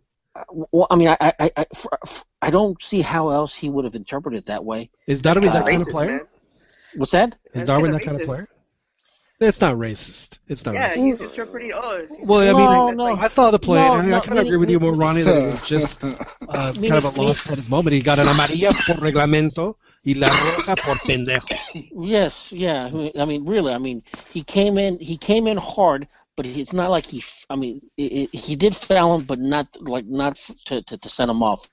well 0.71 0.87
I 0.89 0.95
mean 0.95 1.07
I 1.09 1.17
I 1.19 1.33
I, 1.39 1.51
I, 1.57 1.65
for- 1.73 1.97
for- 2.05 2.25
I 2.41 2.51
don't 2.51 2.79
see 2.81 3.01
how 3.01 3.29
else 3.29 3.55
he 3.55 3.69
would 3.69 3.85
have 3.85 3.95
interpreted 3.95 4.39
it 4.39 4.45
that 4.45 4.63
way 4.63 4.91
Is 5.07 5.21
Darwin 5.21 5.45
that 5.51 5.65
Kinda 5.65 5.81
of 5.81 5.87
player? 5.89 6.07
man. 6.17 6.21
what's 6.95 7.11
that 7.13 7.29
Is 7.45 7.51
That's 7.53 7.65
Darwin 7.65 7.91
kinda 7.91 7.97
that 7.99 8.05
kind 8.07 8.21
of 8.21 8.27
player? 8.27 8.47
It's 9.37 9.59
not 9.59 9.75
racist. 9.75 10.39
It's 10.47 10.63
not 10.65 10.75
Yeah, 10.75 10.89
racist. 10.91 11.03
he's 11.03 11.19
interpreting. 11.19 11.71
Oh, 11.75 12.05
he's 12.17 12.25
Well, 12.25 12.39
I 12.39 12.53
mean, 12.57 12.85
that's 12.87 12.97
no. 12.97 13.03
like- 13.03 13.19
I 13.19 13.27
saw 13.27 13.51
the 13.51 13.59
play, 13.59 13.81
No, 13.85 13.95
and 13.95 14.03
I, 14.03 14.09
no, 14.11 14.17
I 14.17 14.19
kind 14.21 14.39
of 14.39 14.45
agree 14.45 14.55
with 14.55 14.69
you 14.69 14.79
more, 14.79 14.93
Ronnie, 14.93 15.23
that 15.23 15.35
it 15.35 15.45
was 15.47 15.67
just 15.67 16.05
uh, 16.05 16.13
kind 16.73 16.93
of 16.93 17.03
a 17.03 17.21
lopsided 17.21 17.69
moment. 17.69 17.93
He 17.95 18.01
got 18.01 18.17
an 18.17 18.27
amarilla 18.27 18.71
por 18.85 18.95
reglamento 18.95 19.75
y 20.05 20.13
la 20.13 20.29
por 20.75 20.97
pendejo. 20.99 21.47
Yes, 21.91 22.51
yeah. 22.51 22.83
I 22.87 22.91
mean- 22.91 23.11
I 23.19 23.25
mean, 23.25 23.45
really. 23.45 23.73
I 23.73 23.77
mean, 23.79 24.03
he 24.31 24.43
came 24.43 24.77
in. 24.77 24.99
He 24.99 25.17
came 25.17 25.47
in 25.47 25.57
hard, 25.57 26.07
but 26.37 26.45
it's 26.45 26.73
not 26.73 26.91
like 26.91 27.05
he. 27.05 27.23
I 27.49 27.55
mean, 27.55 27.81
it, 27.97 28.29
it, 28.33 28.39
he 28.39 28.55
did 28.55 28.75
foul 28.75 29.15
him, 29.15 29.23
but 29.25 29.39
not 29.39 29.67
like 29.81 30.05
not 30.05 30.35
to 30.65 30.81
to, 30.83 30.97
to 30.97 31.09
send 31.09 31.31
him 31.31 31.41
off. 31.43 31.67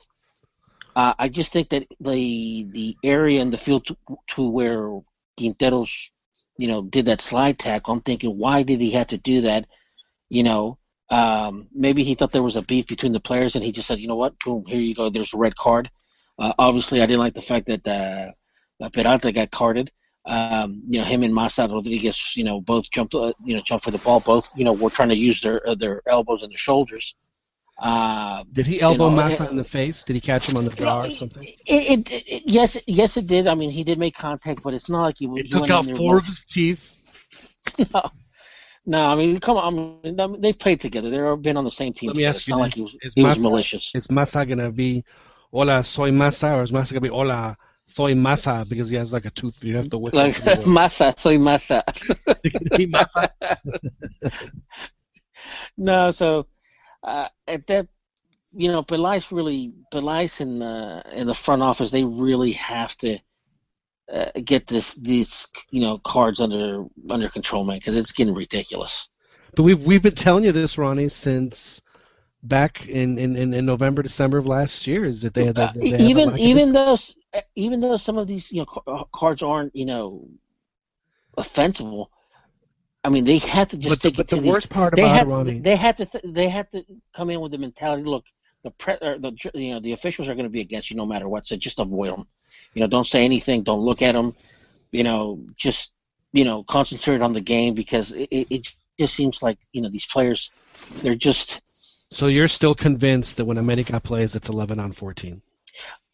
Uh, 0.96 1.14
I 1.18 1.28
just 1.28 1.52
think 1.52 1.70
that 1.70 1.86
the 2.00 2.66
the 2.70 2.96
area 3.02 3.40
in 3.40 3.50
the 3.50 3.58
field 3.58 3.86
to, 3.86 3.96
to 4.28 4.48
where 4.48 5.00
Quinteros, 5.38 6.10
you 6.58 6.68
know, 6.68 6.82
did 6.82 7.06
that 7.06 7.20
slide 7.20 7.58
tackle. 7.58 7.94
I'm 7.94 8.00
thinking, 8.02 8.36
why 8.38 8.62
did 8.62 8.80
he 8.80 8.90
have 8.92 9.08
to 9.08 9.18
do 9.18 9.42
that? 9.42 9.66
You 10.28 10.42
know, 10.42 10.78
um, 11.10 11.68
maybe 11.74 12.04
he 12.04 12.14
thought 12.14 12.32
there 12.32 12.42
was 12.42 12.56
a 12.56 12.62
beef 12.62 12.86
between 12.86 13.12
the 13.12 13.20
players, 13.20 13.54
and 13.54 13.64
he 13.64 13.72
just 13.72 13.86
said, 13.88 13.98
you 14.00 14.08
know 14.08 14.16
what, 14.16 14.38
boom, 14.44 14.64
here 14.66 14.80
you 14.80 14.94
go. 14.94 15.10
There's 15.10 15.34
a 15.34 15.38
red 15.38 15.56
card. 15.56 15.90
Uh, 16.38 16.52
obviously, 16.58 17.00
I 17.02 17.06
didn't 17.06 17.20
like 17.20 17.34
the 17.34 17.40
fact 17.42 17.66
that 17.66 17.86
uh, 17.86 18.88
Peralta 18.90 19.32
got 19.32 19.50
carded. 19.50 19.90
Um, 20.24 20.82
you 20.88 20.98
know, 21.00 21.04
him 21.04 21.22
and 21.24 21.34
Maza 21.34 21.66
Rodriguez, 21.68 22.36
you 22.36 22.44
know, 22.44 22.60
both 22.60 22.88
jumped, 22.90 23.14
uh, 23.14 23.32
you 23.44 23.56
know, 23.56 23.62
jumped 23.66 23.84
for 23.84 23.90
the 23.90 23.98
ball. 23.98 24.20
Both, 24.20 24.52
you 24.56 24.64
know, 24.64 24.72
were 24.72 24.90
trying 24.90 25.08
to 25.08 25.16
use 25.16 25.40
their 25.40 25.66
uh, 25.68 25.74
their 25.74 26.00
elbows 26.06 26.42
and 26.42 26.52
their 26.52 26.58
shoulders. 26.58 27.14
Uh, 27.78 28.44
Did 28.52 28.66
he 28.66 28.80
elbow 28.80 29.06
You 29.06 29.16
know, 29.16 29.16
Maza 29.16 29.44
it- 29.44 29.50
in 29.50 29.56
the 29.56 29.64
face? 29.64 30.04
Did 30.04 30.14
he 30.14 30.20
catch 30.20 30.48
him 30.48 30.56
on 30.58 30.64
the 30.64 30.70
jaw 30.70 31.02
or 31.02 31.10
something? 31.10 31.42
It, 31.66 32.08
it, 32.12 32.24
it, 32.28 32.42
yes, 32.46 32.76
yes, 32.86 33.16
it 33.16 33.26
did. 33.26 33.48
I 33.48 33.54
mean, 33.54 33.70
he 33.70 33.82
did 33.82 33.98
make 33.98 34.14
contact, 34.14 34.62
but 34.62 34.74
it's 34.74 34.88
not 34.88 35.02
like 35.02 35.18
he, 35.18 35.26
he 35.34 35.42
took 35.44 35.68
out 35.70 35.86
four 35.96 36.18
of 36.18 36.24
his 36.26 36.44
teeth. 36.48 36.88
no, 37.94 38.02
no, 38.86 39.06
I 39.06 39.14
mean, 39.16 39.38
come 39.38 39.56
on. 39.56 40.00
I 40.20 40.26
mean, 40.26 40.40
they've 40.40 40.58
played 40.58 40.80
together. 40.80 41.10
They've 41.10 41.42
been 41.42 41.56
on 41.56 41.64
the 41.64 41.70
same 41.70 41.92
team. 41.94 42.08
Let 42.08 42.16
me 42.16 42.22
together. 42.22 42.28
ask 42.30 42.38
It's 42.40 42.48
you 42.48 42.54
not 42.54 42.58
this. 42.58 42.64
like 42.70 42.74
he 42.74 42.82
was, 42.82 42.96
Is 43.02 43.14
he 43.14 43.22
Maza- 43.22 43.48
malicious. 43.48 43.90
Is 43.94 44.10
Maza 44.10 44.46
gonna 44.46 44.70
be 44.70 45.02
hola 45.52 45.84
soy 45.84 46.10
Massa 46.10 46.54
or 46.54 46.62
is 46.62 46.72
Massa 46.72 46.94
gonna 46.94 47.02
be 47.02 47.08
hola 47.08 47.56
soy 47.86 48.14
Massa 48.14 48.64
because 48.68 48.88
he 48.88 48.96
has 48.96 49.12
like 49.12 49.26
a 49.26 49.30
tooth? 49.30 49.62
You 49.62 49.76
have 49.76 49.90
to 49.90 49.98
whip 49.98 50.14
Like 50.14 50.44
it. 50.44 50.66
Massa, 50.66 51.14
soy 51.16 51.38
Massa. 51.38 51.84
Is 51.88 52.16
it 52.44 52.52
gonna 52.52 52.76
be 52.76 52.86
Massa? 52.86 53.30
no, 55.76 56.10
so 56.10 56.46
uh, 57.02 57.28
at 57.46 57.66
that, 57.66 57.88
you 58.52 58.70
know, 58.70 58.82
Peláez 58.82 59.30
really, 59.30 59.72
Peláez 59.92 60.40
and 60.40 60.62
uh, 60.62 61.02
in 61.12 61.26
the 61.26 61.34
front 61.34 61.62
office, 61.62 61.90
they 61.90 62.04
really 62.04 62.52
have 62.52 62.96
to 62.98 63.18
uh, 64.12 64.30
get 64.44 64.66
this 64.66 64.94
these 64.94 65.48
you 65.70 65.80
know 65.80 65.98
cards 65.98 66.40
under 66.40 66.84
under 67.10 67.28
control, 67.28 67.64
man, 67.64 67.78
because 67.78 67.96
it's 67.96 68.12
getting 68.12 68.34
ridiculous. 68.34 69.08
But 69.54 69.64
we've 69.64 69.82
we've 69.84 70.02
been 70.02 70.14
telling 70.14 70.44
you 70.44 70.52
this, 70.52 70.78
Ronnie, 70.78 71.08
since 71.08 71.80
back 72.42 72.88
in, 72.88 73.18
in, 73.18 73.54
in, 73.54 73.64
November, 73.64 74.02
December 74.02 74.38
of 74.38 74.46
last 74.46 74.86
year. 74.86 75.04
Is 75.04 75.22
that 75.22 75.34
they 75.34 75.46
had 75.46 75.58
Uh, 75.58 75.72
that 75.72 75.80
they 75.80 75.90
have 75.90 76.00
even 76.00 76.38
even 76.38 76.72
though 76.72 76.96
even 77.54 77.80
though 77.80 77.96
some 77.96 78.18
of 78.18 78.26
these 78.26 78.50
you 78.52 78.64
know 78.64 79.06
cards 79.12 79.42
aren't 79.42 79.74
you 79.74 79.86
know 79.86 80.28
offensive, 81.36 81.86
I 83.04 83.08
mean 83.08 83.24
they 83.24 83.38
had 83.38 83.70
to 83.70 83.78
just 83.78 84.02
But 84.02 84.02
the, 84.02 84.08
stick 84.08 84.16
but 84.16 84.26
it 84.26 84.28
to 84.30 84.36
the 84.36 84.42
these 84.42 84.52
worst 84.52 84.68
part 84.68 84.94
they 84.94 85.02
about 85.02 85.14
had 85.14 85.28
Ronnie, 85.28 85.60
they 85.60 85.76
had 85.76 85.96
to 85.98 86.06
th- 86.06 86.24
they 86.26 86.48
had 86.48 86.70
to 86.72 86.84
come 87.12 87.30
in 87.30 87.40
with 87.40 87.52
the 87.52 87.58
mentality. 87.58 88.02
Look, 88.02 88.24
the 88.62 88.70
pre- 88.70 88.98
or 89.00 89.18
the 89.18 89.32
you 89.54 89.74
know 89.74 89.80
the 89.80 89.92
officials 89.92 90.28
are 90.28 90.34
going 90.34 90.44
to 90.46 90.50
be 90.50 90.60
against 90.60 90.90
you 90.90 90.96
no 90.96 91.06
matter 91.06 91.28
what. 91.28 91.46
So 91.46 91.56
just 91.56 91.78
avoid 91.80 92.12
them. 92.12 92.26
You 92.74 92.80
know, 92.80 92.86
don't 92.86 93.06
say 93.06 93.24
anything. 93.24 93.62
Don't 93.62 93.80
look 93.80 94.02
at 94.02 94.12
them. 94.12 94.34
You 94.90 95.04
know, 95.04 95.40
just 95.56 95.92
you 96.32 96.44
know 96.44 96.62
concentrate 96.64 97.22
on 97.22 97.32
the 97.32 97.40
game 97.40 97.74
because 97.74 98.12
it, 98.12 98.28
it, 98.30 98.46
it 98.50 98.74
just 98.98 99.14
seems 99.14 99.42
like 99.42 99.58
you 99.72 99.80
know 99.80 99.88
these 99.88 100.06
players 100.06 101.00
they're 101.02 101.14
just 101.14 101.60
so 102.12 102.26
you're 102.26 102.48
still 102.48 102.74
convinced 102.74 103.36
that 103.38 103.44
when 103.44 103.58
America 103.58 103.98
plays, 104.00 104.34
it's 104.34 104.48
11 104.48 104.78
on 104.80 104.92
14. 104.92 105.42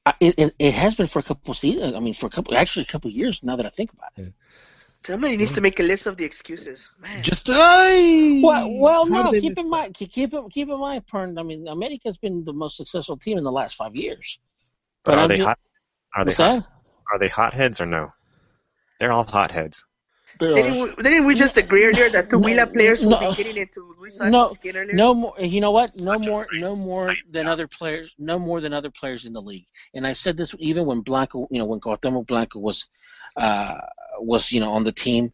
I- 0.06 0.14
it, 0.20 0.34
it, 0.38 0.54
it 0.58 0.74
has 0.74 0.94
been 0.94 1.06
for 1.06 1.18
a 1.18 1.22
couple 1.22 1.52
seasons. 1.54 1.94
I 1.94 2.00
mean, 2.00 2.14
for 2.14 2.26
a 2.26 2.30
couple 2.30 2.56
actually 2.56 2.84
a 2.84 2.86
couple 2.92 3.10
years 3.10 3.42
now 3.42 3.56
that 3.56 3.66
I 3.66 3.70
think 3.70 3.92
about 3.92 4.12
it. 4.16 4.32
Somebody 5.04 5.36
needs 5.36 5.52
to 5.52 5.60
make 5.60 5.78
a 5.78 5.82
list 5.84 6.06
of 6.06 6.16
the 6.16 6.24
excuses, 6.24 6.90
man. 6.98 7.22
Just 7.22 7.48
ay! 7.50 8.40
Well, 8.42 8.70
well, 8.72 9.06
no. 9.06 9.30
Keep 9.32 9.58
in 9.58 9.70
mind, 9.70 9.94
keep 9.94 10.10
keep 10.10 10.34
in, 10.34 10.48
keep 10.50 10.68
in 10.68 10.78
mind, 10.78 11.06
Pern. 11.06 11.38
I 11.38 11.42
mean, 11.44 11.68
America's 11.68 12.18
been 12.18 12.44
the 12.44 12.52
most 12.52 12.76
successful 12.76 13.16
team 13.16 13.38
in 13.38 13.44
the 13.44 13.52
last 13.52 13.76
five 13.76 13.94
years. 13.94 14.38
But 15.04 15.12
But 15.12 15.18
are 15.18 15.22
I'm 15.22 15.28
they 15.28 15.36
ju- 15.36 15.44
hot? 15.44 15.58
Are 16.16 16.24
they 16.24 16.32
hot? 16.32 16.54
that? 16.56 16.66
Are 17.12 17.18
they 17.18 17.28
hotheads 17.28 17.80
or 17.80 17.86
no? 17.86 18.12
They're 18.98 19.12
all 19.12 19.24
hotheads. 19.24 19.84
They. 20.38 20.55
Didn't 20.55 20.80
we, 20.80 21.02
didn't 21.02 21.26
we 21.26 21.34
just 21.34 21.56
agree 21.59 21.84
earlier 21.84 22.09
that 22.10 22.30
two 22.30 22.38
No, 22.38 22.44
Willa 22.44 22.66
players 22.66 23.05
will 23.05 23.18
no. 23.18 23.30
be 23.30 23.36
getting 23.36 23.56
into 23.56 23.94
Luis 23.98 24.18
No, 24.20 24.46
Sanchez's 24.46 24.55
skin 24.55 24.76
earlier? 24.76 24.94
No 24.94 25.14
more. 25.14 25.34
You 25.38 25.60
know 25.60 25.70
what? 25.72 25.96
No 25.96 26.18
more. 26.18 26.46
No 26.52 26.76
more 26.76 27.14
than 27.30 27.46
other 27.46 27.66
players. 27.66 28.14
No 28.18 28.38
more 28.38 28.60
than 28.60 28.72
other 28.72 28.90
players 28.90 29.24
in 29.24 29.32
the 29.32 29.42
league. 29.42 29.66
And 29.94 30.06
I 30.06 30.12
said 30.12 30.36
this 30.36 30.55
even 30.59 30.86
when 30.86 31.00
Blanco, 31.00 31.48
you 31.50 31.59
know, 31.59 31.66
when 31.66 31.80
Cuauhtemoc 31.80 32.26
Blanco 32.26 32.59
was, 32.60 32.86
uh, 33.36 33.78
was 34.20 34.52
you 34.52 34.60
know 34.60 34.72
on 34.72 34.84
the 34.84 34.92
team. 34.92 35.32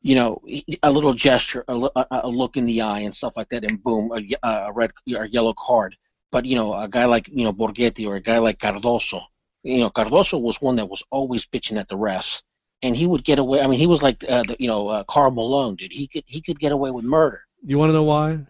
You 0.00 0.14
know, 0.14 0.40
a 0.82 0.92
little 0.92 1.12
gesture, 1.12 1.64
a, 1.66 1.74
a, 1.74 2.06
a 2.10 2.28
look 2.28 2.56
in 2.56 2.66
the 2.66 2.82
eye, 2.82 3.00
and 3.00 3.16
stuff 3.16 3.36
like 3.36 3.48
that, 3.48 3.64
and 3.64 3.82
boom, 3.82 4.10
a, 4.14 4.48
a 4.68 4.72
red 4.72 4.92
or 5.16 5.26
yellow 5.26 5.54
card. 5.58 5.96
But 6.30 6.44
you 6.44 6.54
know, 6.54 6.72
a 6.72 6.88
guy 6.88 7.06
like 7.06 7.28
you 7.28 7.44
know 7.44 7.52
Borgetti 7.52 8.06
or 8.06 8.16
a 8.16 8.20
guy 8.20 8.38
like 8.38 8.58
Cardoso, 8.58 9.22
you 9.62 9.78
know, 9.78 9.90
Cardoso 9.90 10.40
was 10.40 10.60
one 10.60 10.76
that 10.76 10.88
was 10.88 11.02
always 11.10 11.46
bitching 11.46 11.78
at 11.78 11.88
the 11.88 11.96
refs, 11.96 12.42
and 12.82 12.96
he 12.96 13.06
would 13.06 13.24
get 13.24 13.38
away. 13.38 13.60
I 13.60 13.66
mean, 13.66 13.78
he 13.78 13.86
was 13.86 14.02
like 14.02 14.24
uh, 14.28 14.42
the, 14.42 14.56
you 14.58 14.68
know 14.68 14.88
uh, 14.88 15.04
Karl 15.04 15.30
Malone, 15.30 15.76
dude. 15.76 15.92
He 15.92 16.06
could 16.06 16.24
he 16.26 16.40
could 16.40 16.58
get 16.58 16.72
away 16.72 16.90
with 16.90 17.04
murder. 17.04 17.42
You 17.64 17.78
want 17.78 17.90
to 17.90 17.94
know 17.94 18.04
why? 18.04 18.46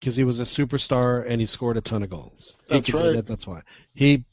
Because 0.00 0.16
he 0.16 0.24
was 0.24 0.40
a 0.40 0.44
superstar 0.44 1.24
and 1.28 1.40
he 1.40 1.46
scored 1.46 1.76
a 1.76 1.80
ton 1.80 2.02
of 2.02 2.10
goals. 2.10 2.56
That's 2.68 2.90
could 2.90 3.14
right. 3.14 3.26
that's 3.26 3.46
why 3.46 3.62
he 3.94 4.24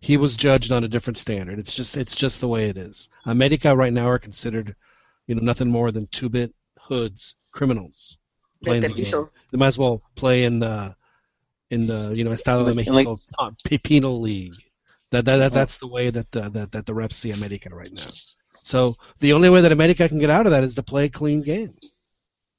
he 0.00 0.16
was 0.16 0.36
judged 0.36 0.72
on 0.72 0.84
a 0.84 0.88
different 0.88 1.18
standard. 1.18 1.58
It's 1.58 1.72
just 1.72 1.96
it's 1.96 2.14
just 2.14 2.40
the 2.40 2.48
way 2.48 2.68
it 2.68 2.76
is. 2.76 3.08
America 3.24 3.74
right 3.74 3.92
now 3.92 4.08
are 4.08 4.18
considered, 4.18 4.74
you 5.26 5.34
know, 5.34 5.42
nothing 5.42 5.68
more 5.68 5.92
than 5.92 6.08
two-bit 6.08 6.52
hoods, 6.78 7.36
criminals 7.52 8.18
playing 8.64 8.82
the 8.82 8.88
game. 8.88 9.04
Tepito. 9.04 9.30
They 9.50 9.58
might 9.58 9.68
as 9.68 9.78
well 9.78 10.02
play 10.16 10.44
in 10.44 10.58
the 10.58 10.96
in 11.70 11.86
the 11.86 12.12
you 12.14 12.24
know 12.24 12.32
Estado 12.32 12.64
de 12.64 12.74
Mexico 12.74 13.16
uh, 13.38 13.50
P- 13.64 13.78
penal 13.78 14.20
league. 14.20 14.54
That, 15.10 15.26
that, 15.26 15.36
that 15.36 15.52
that's 15.52 15.76
the 15.76 15.88
way 15.88 16.10
that 16.10 16.34
uh, 16.36 16.48
that 16.50 16.72
that 16.72 16.86
the 16.86 16.92
refs 16.92 17.14
see 17.14 17.30
America 17.30 17.68
right 17.72 17.92
now. 17.92 18.02
So 18.62 18.94
the 19.20 19.32
only 19.32 19.50
way 19.50 19.60
that 19.60 19.72
America 19.72 20.08
can 20.08 20.18
get 20.18 20.30
out 20.30 20.46
of 20.46 20.52
that 20.52 20.64
is 20.64 20.74
to 20.76 20.82
play 20.82 21.04
a 21.04 21.08
clean 21.08 21.42
game. 21.42 21.74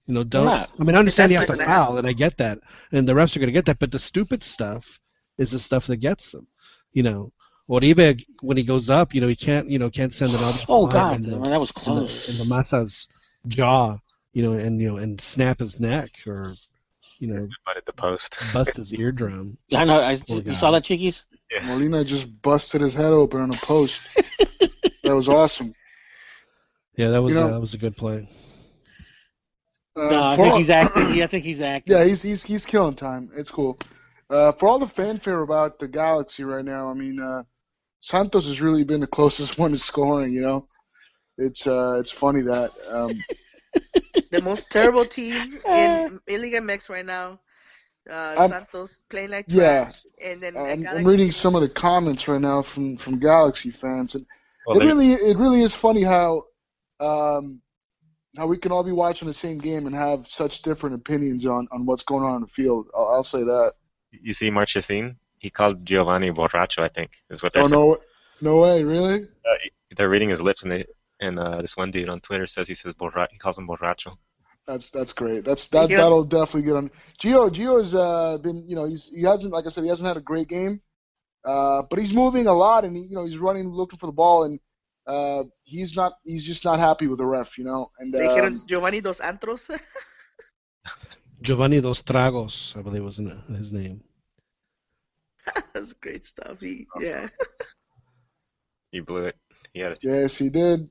You 0.06 0.16
know, 0.16 0.24
don't. 0.24 0.48
Right. 0.48 0.70
I 0.80 0.84
mean, 0.84 0.96
I 0.96 1.00
understand 1.00 1.32
you 1.32 1.38
have 1.38 1.48
to 1.48 1.54
not 1.54 1.60
gonna 1.60 1.70
foul, 1.70 1.98
and 1.98 2.08
I 2.08 2.12
get 2.12 2.38
that, 2.38 2.60
and 2.92 3.08
the 3.08 3.14
refs 3.14 3.36
are 3.36 3.40
going 3.40 3.48
to 3.48 3.54
get 3.54 3.66
that. 3.66 3.80
But 3.80 3.92
the 3.92 4.00
stupid 4.00 4.44
stuff 4.44 5.00
is 5.38 5.52
the 5.52 5.60
stuff 5.60 5.88
that 5.88 5.98
gets 5.98 6.30
them. 6.30 6.46
You 6.92 7.04
know, 7.04 7.32
Oribe 7.70 8.22
when 8.42 8.58
he 8.58 8.64
goes 8.64 8.90
up, 8.90 9.16
you 9.16 9.22
know, 9.22 9.30
he 9.30 9.36
can't, 9.36 9.70
you 9.70 9.80
know, 9.80 9.90
can't 9.90 10.14
send 10.14 10.32
it 10.32 10.42
out. 10.42 10.66
Oh 10.68 10.88
God, 10.88 11.24
the, 11.24 11.38
man, 11.38 11.52
that 11.52 11.60
was 11.60 11.72
in 11.72 11.76
the, 11.76 12.00
close. 12.00 12.30
in 12.30 12.38
the 12.50 12.54
Maza's 12.54 13.08
jaw, 13.48 13.98
you 14.34 14.44
know, 14.44 14.54
and 14.54 14.82
you 14.82 14.90
know, 14.90 14.98
and 14.98 15.20
snap 15.22 15.60
his 15.60 15.80
neck 15.80 16.12
or, 16.28 16.56
you 17.20 17.28
know, 17.28 17.48
But 17.66 17.78
at 17.78 17.86
the 17.86 17.94
post. 17.94 18.38
bust 18.54 18.76
his 18.76 18.92
eardrum. 19.00 19.58
I 19.72 19.86
know. 19.86 20.02
I, 20.02 20.18
Poor 20.18 20.38
you 20.38 20.44
guy. 20.44 20.54
saw 20.54 20.72
that, 20.72 20.84
Chiquis? 20.84 21.26
Molina 21.64 22.04
just 22.04 22.42
busted 22.42 22.82
his 22.82 22.94
head 22.94 23.14
open 23.14 23.40
on 23.40 23.50
a 23.52 23.54
post. 23.54 24.10
that 25.04 25.16
was 25.16 25.30
awesome. 25.30 25.74
Yeah, 26.96 27.10
that 27.10 27.22
was 27.22 27.34
You 27.36 27.42
know- 27.42 27.48
uh, 27.48 27.52
that 27.52 27.60
was 27.62 27.74
a 27.74 27.78
good 27.78 27.96
play. 27.98 28.28
Uh, 29.96 30.10
no, 30.10 30.24
I 30.24 30.36
think 30.36 30.52
all- 30.52 30.58
he's 30.58 30.70
acting. 30.70 31.14
Yeah, 31.16 31.26
I 31.26 31.28
think 31.28 31.44
he's 31.44 31.62
acting. 31.62 31.96
Yeah, 31.96 32.04
he's 32.04 32.22
he's 32.22 32.44
he's 32.44 32.66
killing 32.66 32.96
time. 32.96 33.30
It's 33.36 33.52
cool. 33.52 33.78
Uh, 34.30 34.52
for 34.54 34.68
all 34.68 34.80
the 34.80 34.88
fanfare 34.88 35.42
about 35.42 35.78
the 35.78 35.88
Galaxy 35.88 36.44
right 36.44 36.66
now, 36.66 36.90
I 36.90 36.94
mean, 36.96 37.20
uh, 37.20 37.44
Santos 38.00 38.48
has 38.48 38.60
really 38.62 38.84
been 38.84 39.02
the 39.02 39.08
closest 39.08 39.58
one 39.60 39.72
to 39.72 39.78
scoring. 39.78 40.34
You 40.34 40.42
know, 40.42 40.68
it's 41.38 41.68
uh, 41.68 41.98
it's 42.00 42.12
funny 42.12 42.42
that 42.44 42.72
um, 42.90 43.24
the 44.32 44.42
most 44.42 44.72
terrible 44.72 45.06
team 45.06 45.60
in, 45.68 46.20
in 46.28 46.42
Liga 46.42 46.60
MX 46.62 46.90
right 46.90 47.06
now. 47.06 47.40
Uh, 48.10 48.48
Santos 48.50 49.04
playing 49.10 49.30
like 49.30 49.46
yeah. 49.48 49.86
trash, 49.86 50.04
and 50.22 50.42
then 50.44 50.58
I'm, 50.58 50.86
I'm 50.86 51.06
reading 51.08 51.32
some 51.32 51.56
of 51.56 51.62
the 51.62 51.70
comments 51.70 52.28
right 52.28 52.42
now 52.42 52.62
from 52.64 52.98
from 52.98 53.20
Galaxy 53.20 53.70
fans, 53.72 54.16
and 54.16 54.26
Well, 54.66 54.76
it 54.76 54.80
they- 54.80 54.86
really 54.88 55.14
it 55.14 55.38
really 55.38 55.62
is 55.62 55.74
funny 55.76 56.02
how 56.02 56.46
um, 57.04 57.62
how 58.38 58.48
we 58.48 58.58
can 58.58 58.72
all 58.72 58.84
be 58.84 58.92
watching 58.92 59.28
the 59.28 59.34
same 59.34 59.60
game 59.60 59.86
and 59.86 59.96
have 59.96 60.28
such 60.28 60.62
different 60.62 60.96
opinions 60.96 61.46
on, 61.46 61.68
on 61.72 61.86
what's 61.86 62.04
going 62.04 62.24
on 62.24 62.36
in 62.38 62.42
the 62.42 62.48
field. 62.48 62.88
I'll, 62.96 63.08
I'll 63.08 63.24
say 63.24 63.44
that. 63.44 63.74
You 64.12 64.34
see 64.34 64.50
Marchesín? 64.50 65.16
He 65.38 65.50
called 65.50 65.86
Giovanni 65.86 66.32
borracho. 66.32 66.80
I 66.80 66.88
think 66.88 67.12
is 67.30 67.44
what 67.44 67.54
they're 67.54 67.64
Oh 67.64 67.68
saying. 67.68 67.82
no, 67.82 67.98
no 68.42 68.62
way, 68.62 68.84
really? 68.84 69.24
Uh, 69.24 69.56
they're 69.98 70.10
reading 70.10 70.30
his 70.30 70.42
lips, 70.42 70.64
and 70.64 70.72
they 70.72 70.86
and 71.20 71.38
uh, 71.38 71.62
this 71.62 71.76
one 71.76 71.92
dude 71.92 72.10
on 72.10 72.22
Twitter 72.22 72.48
says 72.48 72.68
he 72.68 72.76
says 72.76 72.94
borra- 72.94 73.28
he 73.32 73.38
calls 73.38 73.58
him 73.58 73.68
borracho. 73.68 74.16
That's 74.66 74.90
that's 74.92 75.12
great. 75.14 75.44
That's 75.44 75.68
that 75.68 75.90
Yeah. 75.90 75.98
that'll 75.98 76.24
definitely 76.24 76.64
get 76.70 76.76
on. 76.78 76.92
Gio 77.20 77.50
Gio's 77.50 77.94
uh, 77.94 78.38
been 78.38 78.66
you 78.68 78.76
know 78.76 78.86
he's 78.86 79.10
he 79.14 79.24
hasn't 79.24 79.52
like 79.52 79.66
I 79.66 79.70
said 79.70 79.84
he 79.84 79.90
hasn't 79.90 80.08
had 80.08 80.16
a 80.18 80.22
great 80.22 80.48
game, 80.48 80.82
uh, 81.44 81.82
but 81.90 82.00
he's 82.00 82.14
moving 82.14 82.48
a 82.48 82.54
lot 82.54 82.86
and 82.86 82.96
he, 82.96 83.04
you 83.04 83.16
know 83.16 83.26
he's 83.26 83.38
running 83.38 83.68
looking 83.68 84.00
for 84.00 84.06
the 84.06 84.14
ball 84.14 84.46
and 84.46 84.60
uh, 85.08 85.44
he's 85.64 85.96
not 85.96 86.14
he's 86.24 86.46
just 86.46 86.66
not 86.66 86.80
happy 86.80 87.08
with 87.08 87.20
the 87.20 87.26
ref 87.26 87.58
you 87.58 87.64
know 87.64 87.92
and 88.00 88.14
Le 88.14 88.20
dijeron 88.20 88.54
um, 88.54 88.66
Giovanni 88.68 89.02
dos 89.02 89.20
Antros. 89.20 89.70
Giovanni 91.44 91.82
Dos 91.82 92.02
Tragos, 92.02 92.76
I 92.78 92.82
believe 92.82 93.04
was 93.04 93.20
in- 93.20 93.44
his 93.50 93.72
name. 93.72 94.02
That's 95.74 95.92
great 95.92 96.26
stuff. 96.26 96.62
He, 96.62 96.88
yeah. 97.02 97.28
He 98.92 99.02
blew 99.02 99.26
it. 99.26 99.36
He 99.74 99.82
had 99.82 99.94
a 99.94 99.98
yes 100.02 100.38
he 100.38 100.50
did. 100.50 100.90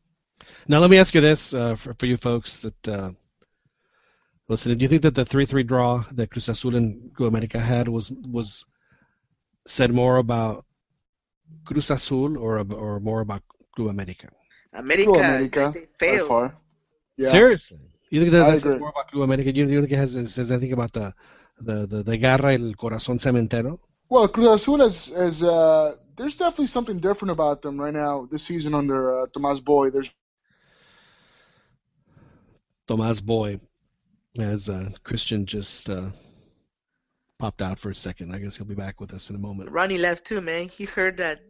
Now 0.69 0.81
let 0.81 0.91
me 0.91 0.99
ask 0.99 1.15
you 1.15 1.21
this 1.23 1.55
uh, 1.55 1.77
for 1.77 1.95
for 1.95 2.07
you 2.07 2.19
folks 2.19 2.59
that 2.59 2.89
uh, 2.89 3.11
listen. 4.49 4.77
Do 4.77 4.83
you 4.83 4.89
think 4.89 5.03
that 5.03 5.15
the 5.15 5.25
three-three 5.25 5.63
draw 5.63 6.05
that 6.13 6.31
Cruz 6.31 6.49
Azul 6.49 6.77
and 6.77 7.15
Club 7.15 7.29
America 7.29 7.59
had 7.59 7.89
was 7.89 8.11
was 8.11 8.67
said 9.67 9.95
more 9.95 10.17
about 10.19 10.67
Cruz 11.65 11.91
Azul 11.91 12.37
or 12.37 12.59
or 12.59 13.01
more 13.01 13.21
about 13.21 13.43
Club 13.75 13.89
America? 13.89 14.29
America, 14.73 15.05
Cool, 15.05 15.17
America 15.17 15.73
they 15.75 15.81
by 15.81 15.87
failed. 15.99 16.29
far. 16.29 16.55
Yeah. 17.17 17.29
Seriously, 17.29 17.79
you 18.11 18.21
think 18.21 18.33
that 18.33 18.47
I 18.47 18.51
that 18.53 18.61
says 18.61 18.77
more 18.77 18.91
about 18.91 19.11
Club 19.11 19.25
America? 19.25 19.51
You, 19.55 19.67
you 19.67 19.81
think 19.81 19.93
it 19.93 19.97
has 19.97 20.13
says 20.35 20.51
anything 20.51 20.73
about 20.73 20.93
the 20.93 21.15
the 21.61 21.87
the, 21.87 22.03
the 22.03 22.17
garra 22.19 22.53
el 22.55 22.73
corazón 22.75 23.19
cementero? 23.21 23.79
Well, 24.09 24.29
Cruz 24.29 24.47
Azul 24.47 24.81
has, 24.81 25.07
has 25.09 25.43
uh, 25.43 25.95
there's 26.17 26.37
definitely 26.37 26.67
something 26.67 27.01
different 27.01 27.33
about 27.33 27.63
them 27.63 27.81
right 27.81 27.95
now 27.95 28.29
this 28.31 28.43
season 28.43 28.75
under 28.75 29.23
uh, 29.23 29.27
Tomas 29.33 29.61
Boy. 29.61 29.91
There's 29.91 30.11
Tomas 32.87 33.21
Boy, 33.21 33.61
as 34.39 34.69
uh, 34.69 34.91
Christian 35.05 35.47
just 35.47 35.89
uh, 35.89 36.11
popped 37.39 37.63
out 37.63 37.79
for 37.79 37.91
a 37.91 37.95
second. 37.95 38.35
I 38.35 38.39
guess 38.39 38.57
he'll 38.57 38.67
be 38.67 38.75
back 38.75 39.01
with 39.01 39.15
us 39.15 39.31
in 39.31 39.37
a 39.37 39.39
moment. 39.39 39.71
Ronnie 39.71 39.99
left 39.99 40.25
too, 40.27 40.41
man. 40.41 40.69
He 40.69 40.85
heard 40.85 41.17
that, 41.19 41.41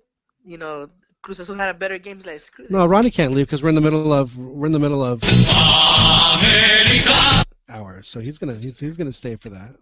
you 0.45 0.59
know, 0.59 0.89
Cruz 1.23 1.39
Azul 1.39 1.55
had 1.57 1.71
a 1.71 1.75
better 1.75 1.99
game. 1.99 2.17
He's 2.17 2.27
like, 2.27 2.41
screw 2.41 2.67
No. 2.69 2.85
Ronnie 2.85 3.11
can't 3.11 3.33
leave 3.33 3.47
because 3.47 3.63
we're 3.63 3.69
in 3.69 3.77
the 3.77 3.81
middle 3.81 4.13
of 4.13 4.37
we're 4.37 4.67
in 4.67 4.73
the 4.73 4.79
middle 4.79 5.03
of 5.03 5.23
hours, 7.69 8.09
so 8.09 8.21
he's 8.21 8.39
gonna 8.39 8.57
he's, 8.57 8.79
he's 8.79 8.97
gonna 8.97 9.13
stay 9.13 9.37
for 9.37 9.49
that. 9.51 9.77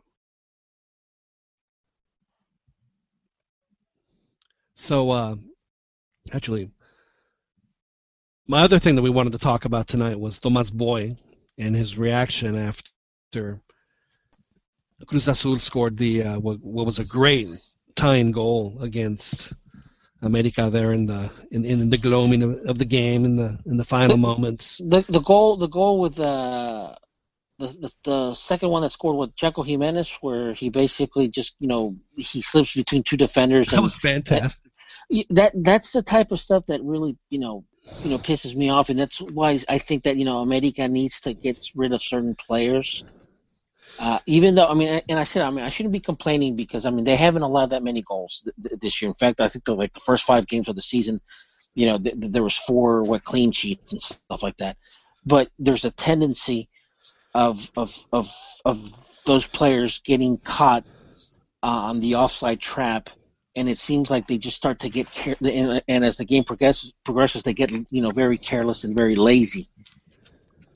So, 4.74 5.10
uh, 5.10 5.36
actually, 6.32 6.70
my 8.46 8.62
other 8.62 8.78
thing 8.78 8.94
that 8.96 9.02
we 9.02 9.10
wanted 9.10 9.32
to 9.32 9.38
talk 9.38 9.64
about 9.64 9.88
tonight 9.88 10.18
was 10.18 10.38
Tomas 10.38 10.70
Boy 10.70 11.16
and 11.58 11.74
his 11.76 11.98
reaction 11.98 12.56
after 12.56 13.60
Cruz 15.06 15.28
Azul 15.28 15.58
scored 15.58 15.96
the 15.96 16.22
uh, 16.22 16.38
what, 16.38 16.60
what 16.60 16.86
was 16.86 16.98
a 16.98 17.04
great 17.04 17.48
tying 17.94 18.32
goal 18.32 18.78
against 18.80 19.54
America 20.22 20.68
there 20.70 20.92
in 20.92 21.06
the 21.06 21.30
in, 21.50 21.64
in 21.64 21.90
the 21.90 21.98
gloaming 21.98 22.42
of, 22.42 22.58
of 22.66 22.78
the 22.78 22.84
game 22.84 23.24
in 23.24 23.36
the 23.36 23.58
in 23.66 23.76
the 23.76 23.84
final 23.84 24.16
moments. 24.16 24.78
The 24.78 25.04
the 25.08 25.20
goal 25.20 25.56
the 25.56 25.68
goal 25.68 25.98
with 26.00 26.20
uh 26.20 26.94
the, 27.58 27.66
the 27.66 27.92
the 28.04 28.34
second 28.34 28.70
one 28.70 28.82
that 28.82 28.92
scored 28.92 29.16
with 29.16 29.36
Checo 29.36 29.64
Jimenez, 29.64 30.10
where 30.20 30.52
he 30.54 30.70
basically 30.70 31.28
just 31.28 31.54
you 31.58 31.68
know 31.68 31.96
he 32.16 32.42
slips 32.42 32.74
between 32.74 33.02
two 33.02 33.16
defenders 33.16 33.68
That 33.68 33.82
was 33.82 33.96
fantastic. 33.96 34.70
that 35.30 35.52
that's 35.54 35.92
the 35.92 36.02
type 36.02 36.32
of 36.32 36.40
stuff 36.40 36.66
that 36.66 36.82
really 36.82 37.16
you 37.30 37.38
know 37.38 37.64
you 38.02 38.10
know 38.10 38.18
pisses 38.18 38.54
me 38.54 38.70
off, 38.70 38.90
and 38.90 38.98
that's 38.98 39.20
why 39.20 39.58
I 39.68 39.78
think 39.78 40.04
that 40.04 40.16
you 40.16 40.24
know 40.24 40.38
America 40.40 40.86
needs 40.88 41.20
to 41.20 41.34
get 41.34 41.58
rid 41.74 41.92
of 41.92 42.02
certain 42.02 42.34
players. 42.34 43.04
Uh, 44.00 44.20
even 44.26 44.56
though 44.56 44.66
I 44.68 44.74
mean, 44.74 45.02
and 45.10 45.20
I 45.20 45.24
said 45.24 45.42
I 45.42 45.50
mean 45.50 45.64
I 45.66 45.70
shouldn't 45.70 45.92
be 45.92 46.00
complaining 46.00 46.56
because 46.56 46.86
I 46.86 46.90
mean 46.90 47.04
they 47.04 47.16
haven't 47.16 47.42
allowed 47.42 47.72
that 47.72 47.84
many 47.84 48.02
goals 48.02 48.42
th- 48.44 48.56
th- 48.70 48.80
this 48.80 49.02
year. 49.02 49.10
In 49.10 49.14
fact, 49.14 49.42
I 49.42 49.48
think 49.48 49.66
the 49.66 49.76
like 49.76 49.94
the 49.94 50.00
first 50.00 50.26
five 50.26 50.48
games 50.48 50.68
of 50.70 50.76
the 50.76 50.82
season, 50.82 51.20
you 51.76 51.86
know, 51.88 51.98
th- 51.98 52.20
th- 52.20 52.32
there 52.32 52.44
was 52.44 52.56
four 52.56 53.04
what 53.04 53.24
clean 53.24 53.52
sheets 53.52 53.92
and 53.92 54.02
stuff 54.02 54.42
like 54.42 54.58
that. 54.58 54.78
But 55.26 55.50
there's 55.60 55.86
a 55.86 55.92
tendency 55.92 56.70
of 57.34 57.70
of 57.76 57.96
of 58.12 58.32
of 58.64 58.80
those 59.26 59.46
players 59.48 60.00
getting 60.04 60.38
caught 60.38 60.84
uh, 61.64 61.68
on 61.68 62.00
the 62.00 62.16
offside 62.16 62.60
trap 62.60 63.10
and 63.56 63.68
it 63.70 63.78
seems 63.78 64.10
like 64.10 64.28
they 64.28 64.38
just 64.38 64.56
start 64.56 64.80
to 64.80 64.90
get 64.90 65.10
care- 65.12 65.36
and, 65.42 65.82
and 65.88 66.06
as 66.06 66.18
the 66.18 66.26
game 66.26 66.44
progresses 66.44 66.94
progresses 67.04 67.44
they 67.44 67.54
get 67.54 67.72
you 67.72 68.02
know 68.02 68.12
very 68.12 68.38
careless 68.38 68.84
and 68.84 68.96
very 68.96 69.16
lazy 69.16 69.68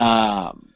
um 0.01 0.74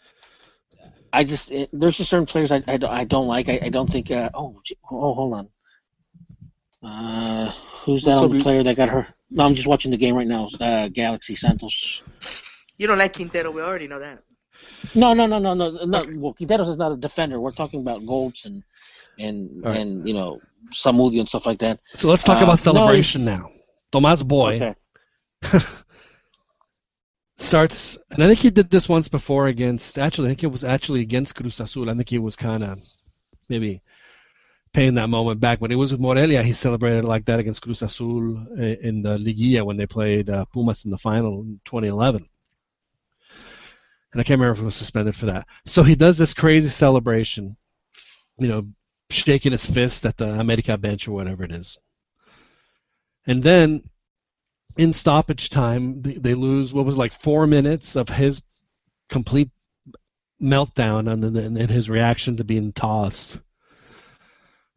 I 1.12 1.24
just 1.24 1.50
it, 1.50 1.70
there's 1.72 1.96
just 1.96 2.10
certain 2.10 2.26
players 2.26 2.52
I, 2.52 2.62
I, 2.66 2.76
don't- 2.76 2.90
I 2.92 3.04
don't 3.04 3.26
like. 3.26 3.48
I, 3.48 3.58
I 3.62 3.68
don't 3.70 3.90
think 3.90 4.10
uh, 4.10 4.30
oh 4.34 4.60
oh 4.90 5.14
hold 5.14 5.34
on. 5.34 5.48
Uh 6.82 7.50
who's 7.84 8.04
that 8.04 8.10
What's 8.12 8.20
on 8.20 8.24
up, 8.26 8.30
the 8.30 8.36
you- 8.36 8.42
player 8.42 8.62
that 8.62 8.76
got 8.76 8.88
her 8.88 9.08
no 9.30 9.44
I'm 9.44 9.54
just 9.54 9.66
watching 9.68 9.90
the 9.90 9.96
game 9.96 10.14
right 10.14 10.26
now. 10.26 10.48
Uh 10.60 10.88
Galaxy 10.88 11.34
Santos. 11.34 12.02
You 12.76 12.86
don't 12.86 12.98
like 12.98 13.14
Quintero. 13.14 13.50
We 13.50 13.60
already 13.62 13.88
know 13.88 13.98
that. 13.98 14.22
no 14.94 15.12
no 15.14 15.26
no 15.26 15.38
no 15.38 15.54
no 15.54 15.70
no. 15.84 16.04
Well 16.16 16.34
Quinteros 16.34 16.68
is 16.68 16.76
not 16.78 16.92
a 16.92 16.96
defender. 16.96 17.40
We're 17.40 17.52
talking 17.52 17.80
about 17.80 18.06
Goltz 18.06 18.44
and 18.44 18.62
and 19.18 19.64
All 19.64 19.72
right. 19.72 19.80
and 19.80 20.06
you 20.06 20.14
know 20.14 20.40
Samudio 20.72 21.20
and 21.20 21.28
stuff 21.28 21.46
like 21.46 21.58
that. 21.60 21.80
So 21.94 22.08
let's 22.08 22.22
talk 22.24 22.40
Uh, 22.40 22.44
about 22.44 22.58
no, 22.64 22.72
celebration 22.72 23.24
now. 23.24 23.50
Tomas 23.90 24.22
Boy. 24.22 24.56
Okay 24.60 24.74
starts, 27.38 27.96
and 28.10 28.22
I 28.22 28.26
think 28.26 28.40
he 28.40 28.50
did 28.50 28.70
this 28.70 28.88
once 28.88 29.08
before 29.08 29.46
against. 29.46 29.98
Actually, 29.98 30.28
I 30.28 30.30
think 30.30 30.44
it 30.44 30.52
was 30.52 30.64
actually 30.64 31.00
against 31.00 31.34
Cruz 31.34 31.60
Azul. 31.60 31.88
I 31.88 31.94
think 31.94 32.08
he 32.08 32.18
was 32.18 32.36
kind 32.36 32.62
of 32.62 32.78
maybe 33.48 33.82
paying 34.72 34.94
that 34.94 35.08
moment 35.08 35.40
back. 35.40 35.60
When 35.60 35.72
it 35.72 35.76
was 35.76 35.92
with 35.92 36.00
Morelia, 36.00 36.42
he 36.42 36.52
celebrated 36.52 37.04
like 37.04 37.24
that 37.26 37.40
against 37.40 37.62
Cruz 37.62 37.82
Azul 37.82 38.36
in 38.58 39.02
the 39.02 39.16
Liguilla 39.18 39.64
when 39.64 39.76
they 39.76 39.86
played 39.86 40.28
uh, 40.28 40.44
Pumas 40.46 40.84
in 40.84 40.90
the 40.90 40.98
final 40.98 41.40
in 41.40 41.60
2011. 41.64 42.28
And 44.12 44.20
I 44.20 44.24
can't 44.24 44.40
remember 44.40 44.52
if 44.52 44.58
he 44.58 44.64
was 44.64 44.76
suspended 44.76 45.14
for 45.14 45.26
that. 45.26 45.46
So 45.66 45.82
he 45.82 45.94
does 45.94 46.16
this 46.16 46.34
crazy 46.34 46.70
celebration, 46.70 47.56
you 48.38 48.48
know, 48.48 48.66
shaking 49.10 49.52
his 49.52 49.66
fist 49.66 50.06
at 50.06 50.16
the 50.16 50.28
America 50.28 50.76
bench 50.78 51.08
or 51.08 51.12
whatever 51.12 51.44
it 51.44 51.52
is. 51.52 51.78
And 53.26 53.42
then 53.42 53.82
in 54.78 54.94
stoppage 54.94 55.50
time, 55.50 56.00
they, 56.00 56.14
they 56.14 56.34
lose 56.34 56.72
what 56.72 56.86
was 56.86 56.96
like 56.96 57.12
four 57.12 57.46
minutes 57.46 57.96
of 57.96 58.08
his 58.08 58.40
complete 59.10 59.50
meltdown 60.40 61.10
and, 61.12 61.22
then 61.22 61.56
and 61.56 61.70
his 61.70 61.90
reaction 61.90 62.36
to 62.36 62.44
being 62.44 62.72
tossed. 62.72 63.38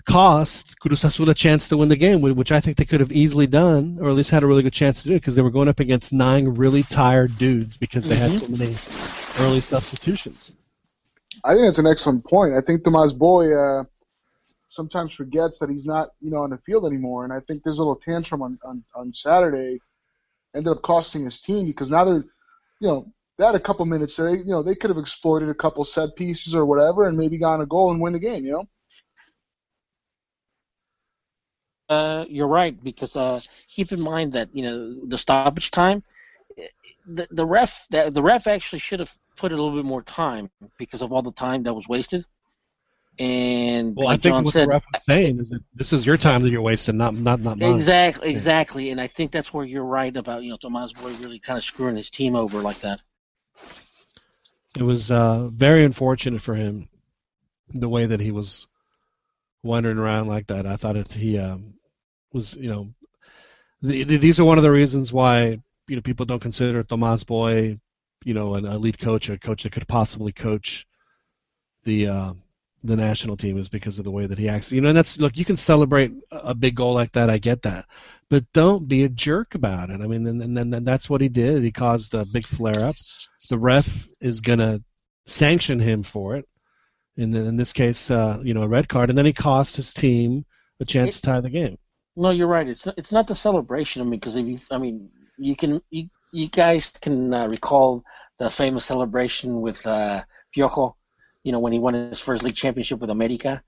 Cost 0.10 0.80
Cruz 0.80 1.04
Azul 1.04 1.30
a 1.30 1.36
chance 1.36 1.68
to 1.68 1.78
win 1.78 1.88
the 1.88 1.96
game, 1.96 2.22
which 2.22 2.52
I 2.52 2.60
think 2.60 2.78
they 2.78 2.86
could 2.86 3.02
have 3.02 3.12
easily 3.12 3.46
done, 3.46 4.00
or 4.02 4.10
at 4.10 4.16
least 4.16 4.32
had 4.32 4.42
a 4.42 4.48
really 4.48 4.64
good 4.64 4.74
chance 4.74 5.04
to 5.04 5.10
do 5.10 5.14
it, 5.14 5.20
because 5.20 5.36
they 5.36 5.44
were 5.44 5.52
going 5.52 5.68
up 5.68 5.80
against 5.80 6.12
nine 6.12 6.48
really 6.48 6.82
tired 6.82 7.38
dudes 7.38 7.78
because 7.78 8.06
they 8.06 8.16
had 8.16 8.32
so 8.32 8.48
many 8.48 8.76
early 9.46 9.62
substitutions. 9.62 10.54
I 11.46 11.54
think 11.54 11.68
that's 11.68 11.78
an 11.78 11.86
excellent 11.86 12.26
point. 12.26 12.56
I 12.56 12.62
think 12.62 12.84
Tomas 12.84 13.14
Boy 13.14 13.54
uh, 13.54 13.84
sometimes 14.68 15.14
forgets 15.14 15.60
that 15.60 15.70
he's 15.70 15.86
not, 15.86 16.10
you 16.20 16.32
know, 16.32 16.38
on 16.38 16.50
the 16.50 16.58
field 16.66 16.88
anymore, 16.88 17.24
and 17.24 17.32
I 17.32 17.40
think 17.42 17.64
this 17.64 17.78
little 17.78 17.96
tantrum 17.96 18.42
on, 18.42 18.58
on, 18.66 18.84
on 18.96 19.14
Saturday 19.14 19.80
ended 20.56 20.72
up 20.72 20.82
costing 20.82 21.24
his 21.24 21.42
team 21.42 21.68
because 21.68 21.92
now 21.92 22.04
they're, 22.06 22.26
you 22.80 22.88
know, 22.88 23.14
they 23.38 23.46
had 23.46 23.56
a 23.56 23.60
couple 23.60 23.86
minutes 23.86 24.18
there. 24.18 24.36
You 24.36 24.46
know, 24.46 24.64
they 24.64 24.76
could 24.76 24.90
have 24.90 25.00
exploited 25.00 25.50
a 25.50 25.54
couple 25.56 25.84
set 25.86 26.16
pieces 26.16 26.54
or 26.56 26.66
whatever, 26.66 27.06
and 27.08 27.18
maybe 27.18 27.38
gotten 27.38 27.62
a 27.62 27.66
goal 27.68 27.92
and 27.92 28.02
win 28.02 28.14
the 28.14 28.20
game. 28.20 28.46
You 28.46 28.52
know, 28.52 28.66
Uh, 31.90 32.26
you're 32.30 32.48
right 32.48 32.82
because 32.84 33.16
uh, 33.18 33.40
keep 33.68 33.92
in 33.92 34.00
mind 34.02 34.32
that 34.34 34.56
you 34.56 34.64
know 34.64 35.06
the 35.08 35.18
stoppage 35.18 35.72
time, 35.72 36.04
the 37.06 37.28
the 37.32 37.46
ref 37.46 37.86
the, 37.90 38.10
the 38.12 38.24
ref 38.24 38.48
actually 38.48 38.80
should 38.80 39.00
have 39.00 39.12
put 39.36 39.52
a 39.52 39.56
little 39.56 39.76
bit 39.76 39.86
more 39.86 40.02
time 40.02 40.50
because 40.78 41.02
of 41.02 41.12
all 41.12 41.22
the 41.22 41.32
time 41.32 41.64
that 41.64 41.74
was 41.74 41.88
wasted. 41.88 42.26
And 43.20 43.96
Well, 43.96 44.08
I 44.08 44.14
think 44.14 44.24
John 44.24 44.44
what 44.44 44.54
said, 44.54 44.68
the 44.68 44.72
ref 44.72 44.84
was 44.94 45.04
saying 45.04 45.40
is 45.40 45.50
that 45.50 45.62
this 45.74 45.94
is 45.94 46.06
your 46.06 46.18
time 46.18 46.42
that 46.44 46.50
you're 46.50 46.62
wasting, 46.62 46.98
not 46.98 47.14
not 47.16 47.40
not 47.42 47.60
mine. 47.60 47.76
exactly, 47.76 48.30
exactly, 48.30 48.90
and 48.90 49.02
I 49.02 49.08
think 49.08 49.32
that's 49.32 49.54
where 49.54 49.66
you're 49.66 49.84
right 49.84 50.16
about 50.16 50.44
you 50.44 50.52
know 50.52 50.58
Tomas 50.58 50.94
Boy 50.94 51.12
really 51.22 51.40
kind 51.40 51.58
of 51.58 51.64
screwing 51.64 51.98
his 51.98 52.10
team 52.10 52.36
over 52.36 52.60
like 52.62 52.80
that. 52.80 53.02
It 54.78 54.84
was 54.84 55.12
uh, 55.12 55.48
very 55.52 55.84
unfortunate 55.84 56.42
for 56.42 56.56
him, 56.56 56.88
the 57.74 57.90
way 57.90 58.06
that 58.06 58.22
he 58.22 58.32
was 58.32 58.66
wandering 59.64 59.98
around 59.98 60.28
like 60.28 60.48
that. 60.48 60.66
I 60.66 60.78
thought 60.78 60.96
it, 60.96 61.12
he 61.12 61.38
um, 61.38 61.74
was, 62.32 62.56
you 62.56 62.70
know, 62.70 62.94
the, 63.82 64.06
the, 64.06 64.18
these 64.18 64.40
are 64.40 64.46
one 64.46 64.58
of 64.58 64.64
the 64.64 64.72
reasons 64.72 65.12
why 65.12 65.60
you 65.88 65.96
know 65.96 66.02
people 66.02 66.26
don't 66.26 66.42
consider 66.42 66.82
Tomas 66.84 67.26
Boy 67.26 67.78
you 68.24 68.34
know, 68.34 68.56
an 68.56 68.66
elite 68.66 69.00
coach, 69.00 69.30
a 69.30 69.38
coach 69.38 69.64
that 69.64 69.72
could 69.72 69.88
possibly 69.88 70.32
coach 70.32 70.86
the 71.84 72.08
uh, 72.08 72.34
the 72.84 72.96
national 72.96 73.38
team 73.38 73.58
is 73.58 73.70
because 73.70 74.00
of 74.00 74.06
the 74.06 74.12
way 74.12 74.26
that 74.26 74.38
he 74.40 74.50
acts. 74.50 74.72
You 74.72 74.82
know, 74.82 74.90
and 74.90 74.98
that's 74.98 75.20
look, 75.20 75.38
you 75.38 75.46
can 75.46 75.58
celebrate 75.58 76.12
a 76.32 76.54
big 76.56 76.76
goal 76.76 76.94
like 76.94 77.12
that. 77.14 77.30
I 77.30 77.38
get 77.38 77.62
that, 77.64 77.86
but 78.30 78.44
don't 78.54 78.88
be 78.88 79.04
a 79.04 79.10
jerk 79.10 79.56
about 79.56 79.90
it. 79.90 80.02
I 80.02 80.08
mean, 80.08 80.26
and, 80.28 80.42
and 80.42 80.74
then 80.74 80.84
that's 80.84 81.10
what 81.10 81.22
he 81.22 81.30
did. 81.30 81.64
He 81.64 81.72
caused 81.72 82.14
a 82.14 82.26
big 82.34 82.48
flare 82.48 82.84
up. 82.84 82.96
The 83.50 83.60
ref 83.60 83.88
is 84.20 84.42
gonna 84.42 84.82
sanction 85.28 85.80
him 85.80 86.04
for 86.04 86.36
it. 86.36 86.48
In 87.18 87.36
in 87.36 87.58
this 87.58 87.74
case, 87.74 88.10
uh, 88.10 88.40
you 88.44 88.54
know, 88.54 88.64
a 88.64 88.68
red 88.68 88.88
card, 88.88 89.10
and 89.10 89.18
then 89.18 89.26
he 89.26 89.34
cost 89.34 89.76
his 89.76 89.94
team 89.94 90.46
a 90.80 90.86
chance 90.86 91.18
It- 91.18 91.20
to 91.20 91.22
tie 91.22 91.42
the 91.42 91.50
game. 91.50 91.78
No, 92.18 92.30
you're 92.32 92.48
right. 92.48 92.68
It's 92.68 92.88
it's 92.98 93.12
not 93.12 93.28
the 93.28 93.36
celebration. 93.36 94.02
I 94.02 94.06
mean, 94.06 94.20
because 94.20 94.36
if 94.36 94.46
you, 94.46 94.58
I 94.70 94.78
mean, 94.78 95.10
you 95.38 95.56
can 95.56 95.82
you, 95.92 96.10
you 96.34 96.50
guys 96.50 96.92
can 97.02 97.34
uh, 97.34 97.48
recall 97.48 98.04
the 98.38 98.50
famous 98.50 98.86
celebration 98.86 99.62
with 99.62 99.86
uh, 99.88 100.24
Piojo, 100.56 100.96
you 101.44 101.52
know, 101.52 101.60
when 101.60 101.74
he 101.74 101.80
won 101.80 101.94
his 101.94 102.22
first 102.22 102.44
league 102.44 102.56
championship 102.56 103.00
with 103.00 103.10
America. 103.10 103.62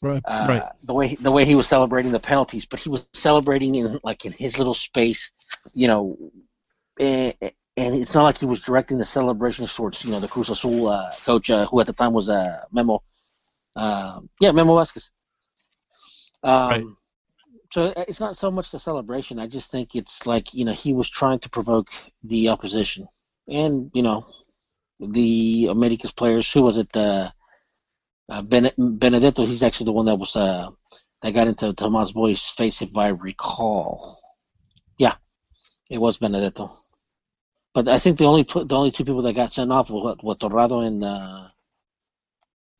Right, 0.00 0.22
Uh, 0.24 0.46
right. 0.48 0.64
The 0.84 0.94
way 0.94 1.14
the 1.16 1.32
way 1.32 1.44
he 1.44 1.54
was 1.56 1.66
celebrating 1.66 2.12
the 2.12 2.20
penalties, 2.20 2.66
but 2.66 2.80
he 2.80 2.88
was 2.88 3.04
celebrating 3.14 3.74
in 3.74 3.98
like 4.04 4.24
in 4.26 4.32
his 4.32 4.58
little 4.58 4.74
space, 4.74 5.32
you 5.74 5.88
know, 5.88 6.16
and, 7.00 7.34
and 7.76 7.94
it's 7.94 8.14
not 8.14 8.24
like 8.24 8.38
he 8.38 8.46
was 8.46 8.60
directing 8.62 8.98
the 8.98 9.06
celebrations 9.06 9.74
towards 9.74 10.04
you 10.04 10.10
know 10.12 10.20
the 10.20 10.28
Cruz 10.28 10.50
Azul 10.50 10.88
uh, 10.88 11.10
coach, 11.24 11.50
uh, 11.50 11.66
who 11.66 11.80
at 11.80 11.86
the 11.86 11.92
time 11.92 12.12
was 12.12 12.28
uh, 12.28 12.62
Memo, 12.72 13.02
uh, 13.76 14.20
yeah, 14.40 14.52
Memo 14.52 14.76
Vasquez. 14.76 15.10
Um, 16.42 16.70
Right. 16.70 16.84
So 17.72 17.86
uh, 17.86 18.04
it's 18.08 18.20
not 18.20 18.36
so 18.36 18.50
much 18.50 18.70
the 18.70 18.78
celebration. 18.78 19.38
I 19.38 19.46
just 19.46 19.70
think 19.70 19.94
it's 19.94 20.26
like 20.26 20.54
you 20.54 20.64
know 20.64 20.72
he 20.72 20.92
was 20.94 21.08
trying 21.10 21.40
to 21.40 21.50
provoke 21.50 21.90
the 22.22 22.48
opposition, 22.48 23.08
and 23.48 23.90
you 23.94 24.02
know, 24.02 24.26
the 25.00 25.68
America's 25.70 26.12
players. 26.12 26.52
Who 26.52 26.62
was 26.62 26.76
it? 26.76 26.96
Uh, 26.96 27.30
uh, 28.28 28.42
Bene- 28.42 28.74
Benedetto. 28.76 29.46
He's 29.46 29.62
actually 29.62 29.86
the 29.86 29.92
one 29.92 30.06
that 30.06 30.16
was 30.16 30.36
uh, 30.36 30.68
that 31.22 31.32
got 31.32 31.48
into 31.48 31.72
Tomas 31.72 32.12
Boy's 32.12 32.44
face, 32.44 32.82
if 32.82 32.96
I 32.96 33.08
recall. 33.08 34.18
Yeah, 34.98 35.14
it 35.90 35.98
was 35.98 36.18
Benedetto. 36.18 36.72
But 37.74 37.88
I 37.88 37.98
think 37.98 38.18
the 38.18 38.26
only 38.26 38.42
the 38.42 38.76
only 38.76 38.90
two 38.90 39.04
people 39.04 39.22
that 39.22 39.34
got 39.34 39.52
sent 39.52 39.72
off 39.72 39.90
were, 39.90 40.16
were 40.22 40.34
Torrado 40.34 40.80
and 40.80 41.04
uh, 41.04 41.48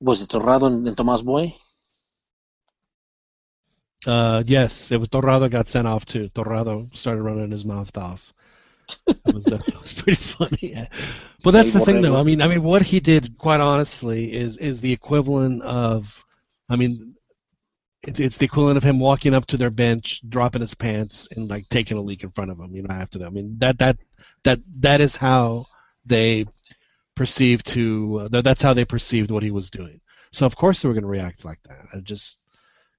was 0.00 0.22
it 0.22 0.28
Torrado 0.28 0.66
and, 0.66 0.86
and 0.86 0.96
Tomas 0.96 1.22
Boy? 1.22 1.54
Uh, 4.06 4.42
yes, 4.46 4.92
it 4.92 4.98
was 4.98 5.08
Torrado 5.08 5.48
got 5.48 5.68
sent 5.68 5.86
off 5.86 6.04
too. 6.04 6.28
Torrado 6.28 6.88
started 6.94 7.22
running 7.22 7.50
his 7.50 7.64
mouth 7.64 7.96
off. 7.96 8.32
It 9.06 9.34
was, 9.34 9.52
uh, 9.52 9.60
it 9.66 9.80
was 9.80 9.92
pretty 9.92 10.16
funny. 10.16 10.88
But 11.44 11.50
that's 11.52 11.72
the 11.72 11.80
thing, 11.80 12.00
though. 12.00 12.16
I 12.16 12.22
mean, 12.22 12.40
I 12.42 12.48
mean, 12.48 12.62
what 12.62 12.82
he 12.82 13.00
did, 13.00 13.36
quite 13.38 13.60
honestly, 13.60 14.32
is 14.32 14.56
is 14.56 14.80
the 14.80 14.92
equivalent 14.92 15.62
of, 15.62 16.24
I 16.68 16.76
mean, 16.76 17.14
it, 18.06 18.18
it's 18.18 18.38
the 18.38 18.46
equivalent 18.46 18.78
of 18.78 18.82
him 18.82 18.98
walking 18.98 19.34
up 19.34 19.46
to 19.46 19.56
their 19.56 19.70
bench, 19.70 20.22
dropping 20.28 20.62
his 20.62 20.74
pants, 20.74 21.28
and 21.36 21.48
like 21.48 21.64
taking 21.68 21.96
a 21.98 22.00
leak 22.00 22.24
in 22.24 22.30
front 22.30 22.50
of 22.50 22.58
them. 22.58 22.74
You 22.74 22.82
know, 22.82 22.94
after 22.94 23.18
that. 23.18 23.26
I 23.26 23.30
mean, 23.30 23.56
that 23.58 23.78
that 23.78 23.98
that 24.44 24.60
that 24.80 25.00
is 25.00 25.14
how 25.14 25.66
they 26.06 26.46
perceived 27.14 27.66
to. 27.68 28.28
Uh, 28.32 28.40
that's 28.40 28.62
how 28.62 28.74
they 28.74 28.84
perceived 28.84 29.30
what 29.30 29.42
he 29.42 29.50
was 29.50 29.70
doing. 29.70 30.00
So 30.32 30.46
of 30.46 30.56
course 30.56 30.80
they 30.82 30.88
were 30.88 30.94
going 30.94 31.02
to 31.02 31.08
react 31.08 31.44
like 31.44 31.62
that. 31.64 31.86
I 31.92 32.00
just 32.00 32.38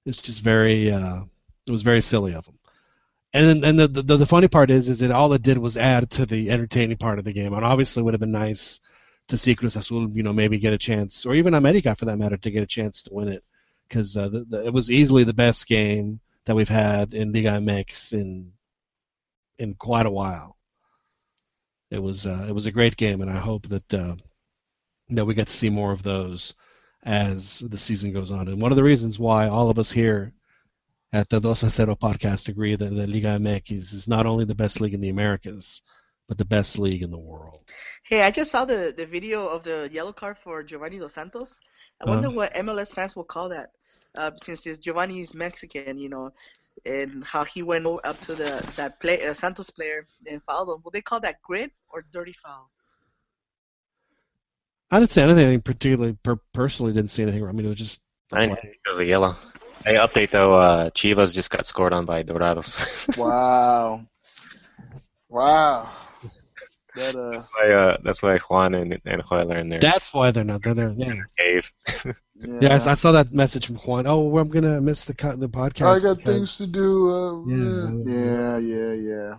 it's 0.06 0.18
just 0.18 0.42
very 0.42 0.92
uh, 0.92 1.22
it 1.68 1.72
was 1.72 1.82
very 1.82 2.02
silly 2.02 2.34
of 2.34 2.46
him. 2.46 2.59
And 3.32 3.64
and 3.64 3.80
the, 3.80 3.88
the 3.88 4.18
the 4.18 4.26
funny 4.26 4.48
part 4.48 4.72
is 4.72 4.90
is 4.90 5.00
that 5.00 5.12
all 5.12 5.34
it 5.34 5.44
did 5.44 5.58
was 5.58 5.78
add 5.78 6.10
to 6.12 6.26
the 6.26 6.50
entertaining 6.50 6.98
part 6.98 7.20
of 7.20 7.26
the 7.26 7.34
game. 7.34 7.54
And 7.54 7.64
obviously, 7.64 8.02
it 8.02 8.04
would 8.06 8.16
have 8.16 8.22
been 8.22 8.32
nice 8.32 8.80
to 9.28 9.38
see 9.38 9.56
Cruz 9.56 9.76
Azul, 9.76 10.10
you 10.10 10.24
know, 10.24 10.34
maybe 10.34 10.58
get 10.58 10.74
a 10.74 10.78
chance, 10.78 11.26
or 11.26 11.36
even 11.36 11.54
America 11.54 11.96
for 11.96 12.06
that 12.06 12.18
matter, 12.18 12.38
to 12.38 12.52
get 12.52 12.64
a 12.64 12.68
chance 12.68 13.04
to 13.04 13.14
win 13.14 13.28
it, 13.28 13.44
because 13.88 14.18
uh, 14.18 14.30
it 14.64 14.74
was 14.74 14.90
easily 14.90 15.24
the 15.24 15.34
best 15.34 15.68
game 15.68 16.20
that 16.46 16.56
we've 16.56 16.70
had 16.70 17.14
in 17.14 17.32
Liga 17.32 17.52
MX 17.52 18.14
in 18.14 18.52
in 19.60 19.76
quite 19.76 20.08
a 20.08 20.12
while. 20.12 20.58
It 21.92 22.00
was 22.00 22.26
uh, 22.26 22.46
it 22.50 22.54
was 22.54 22.66
a 22.66 22.72
great 22.72 22.98
game, 22.98 23.22
and 23.22 23.30
I 23.30 23.38
hope 23.38 23.68
that 23.70 23.94
uh, 23.94 24.16
that 25.10 25.26
we 25.26 25.36
get 25.36 25.48
to 25.48 25.54
see 25.54 25.70
more 25.70 25.92
of 25.92 26.02
those 26.02 26.56
as 27.04 27.60
the 27.60 27.78
season 27.78 28.12
goes 28.12 28.32
on. 28.32 28.48
And 28.48 28.62
one 28.62 28.72
of 28.72 28.76
the 28.76 28.84
reasons 28.84 29.20
why 29.20 29.48
all 29.48 29.70
of 29.70 29.78
us 29.80 29.92
here 29.92 30.34
at 31.12 31.30
the 31.30 31.40
Dos 31.40 31.64
a 31.64 31.68
Cero 31.68 31.96
podcast 31.98 32.48
agree 32.50 32.76
that 32.76 32.90
the 32.96 33.08
Liga 33.08 33.40
MX 33.40 33.94
is 33.94 34.08
not 34.08 34.26
only 34.26 34.46
the 34.46 34.56
best 34.56 34.80
league 34.82 34.94
in 34.94 35.02
the 35.02 35.10
Americas, 35.10 35.82
but 36.28 36.38
the 36.38 36.46
best 36.46 36.78
league 36.78 37.02
in 37.02 37.10
the 37.12 37.18
world. 37.20 37.64
Hey, 38.04 38.22
I 38.22 38.32
just 38.32 38.52
saw 38.52 38.66
the, 38.66 38.94
the 38.96 39.06
video 39.06 39.48
of 39.48 39.64
the 39.64 39.90
yellow 39.92 40.14
card 40.14 40.38
for 40.38 40.62
Giovanni 40.64 41.00
Dos 41.00 41.14
Santos. 41.14 41.58
I 42.02 42.06
wonder 42.10 42.28
Uh-huh. 42.28 42.38
what 42.38 42.54
MLS 42.54 42.94
fans 42.94 43.16
will 43.16 43.24
call 43.24 43.50
that, 43.50 43.72
uh, 44.18 44.32
since 44.38 44.64
this 44.64 44.78
Giovanni 44.80 45.20
is 45.22 45.34
Mexican, 45.34 45.98
you 45.98 46.10
know, 46.10 46.32
and 46.86 47.24
how 47.24 47.44
he 47.44 47.64
went 47.64 47.88
up 47.88 48.20
to 48.22 48.36
the 48.36 48.52
that 48.78 49.00
play 49.02 49.26
uh, 49.26 49.34
Santos 49.34 49.70
player 49.70 50.06
and 50.30 50.42
fouled 50.44 50.70
him. 50.70 50.82
Will 50.84 50.92
they 50.92 51.02
call 51.02 51.20
that 51.22 51.42
grit 51.42 51.72
or 51.90 52.06
dirty 52.14 52.34
foul? 52.34 52.70
I 54.92 55.00
didn't 55.00 55.12
see 55.12 55.22
anything 55.22 55.62
particularly. 55.62 56.14
Per- 56.24 56.40
personally, 56.54 56.94
didn't 56.94 57.12
see 57.12 57.24
anything. 57.24 57.46
I 57.46 57.52
mean, 57.52 57.66
it 57.66 57.70
was 57.70 57.78
just. 57.78 58.00
I 58.32 58.42
didn't 58.46 58.62
think 58.62 58.76
it 58.86 58.90
was 58.90 59.00
a 59.00 59.06
yellow. 59.06 59.36
Hey, 59.86 59.96
update 59.96 60.30
though. 60.32 60.58
Uh, 60.58 60.90
Chivas 60.92 61.34
just 61.34 61.50
got 61.50 61.66
scored 61.66 61.94
on 61.94 62.06
by 62.06 62.24
Dorados. 62.24 62.78
Wow. 63.18 64.06
Wow. 65.30 65.90
That 66.96 67.16
uh 67.16 67.32
that's 67.32 67.46
why. 67.54 67.72
Uh, 67.72 67.98
that's 68.04 68.22
why 68.24 68.38
Juan 68.40 68.74
and 68.76 69.00
and 69.06 69.24
Joel 69.30 69.54
are 69.54 69.58
in 69.58 69.70
there. 69.70 69.80
That's 69.80 70.12
why 70.14 70.32
they're 70.32 70.44
not. 70.44 70.64
They're 70.64 70.74
there. 70.74 70.94
Yeah. 70.98 71.14
cave. 71.38 71.72
yeah. 72.36 72.58
Yes, 72.62 72.88
I 72.88 72.96
saw 72.96 73.12
that 73.14 73.32
message 73.32 73.68
from 73.68 73.76
Juan. 73.78 74.08
Oh, 74.08 74.22
well, 74.24 74.42
I'm 74.42 74.50
gonna 74.50 74.82
miss 74.82 75.04
the 75.06 75.14
co- 75.14 75.36
the 75.36 75.48
podcast. 75.50 76.00
I 76.00 76.00
got 76.02 76.18
because- 76.18 76.24
things 76.24 76.58
to 76.58 76.68
do. 76.68 77.10
Uh, 77.10 77.46
Yeah. 77.48 77.90
yeah, 78.06 78.58
yeah, 78.58 78.94
yeah. 78.94 79.34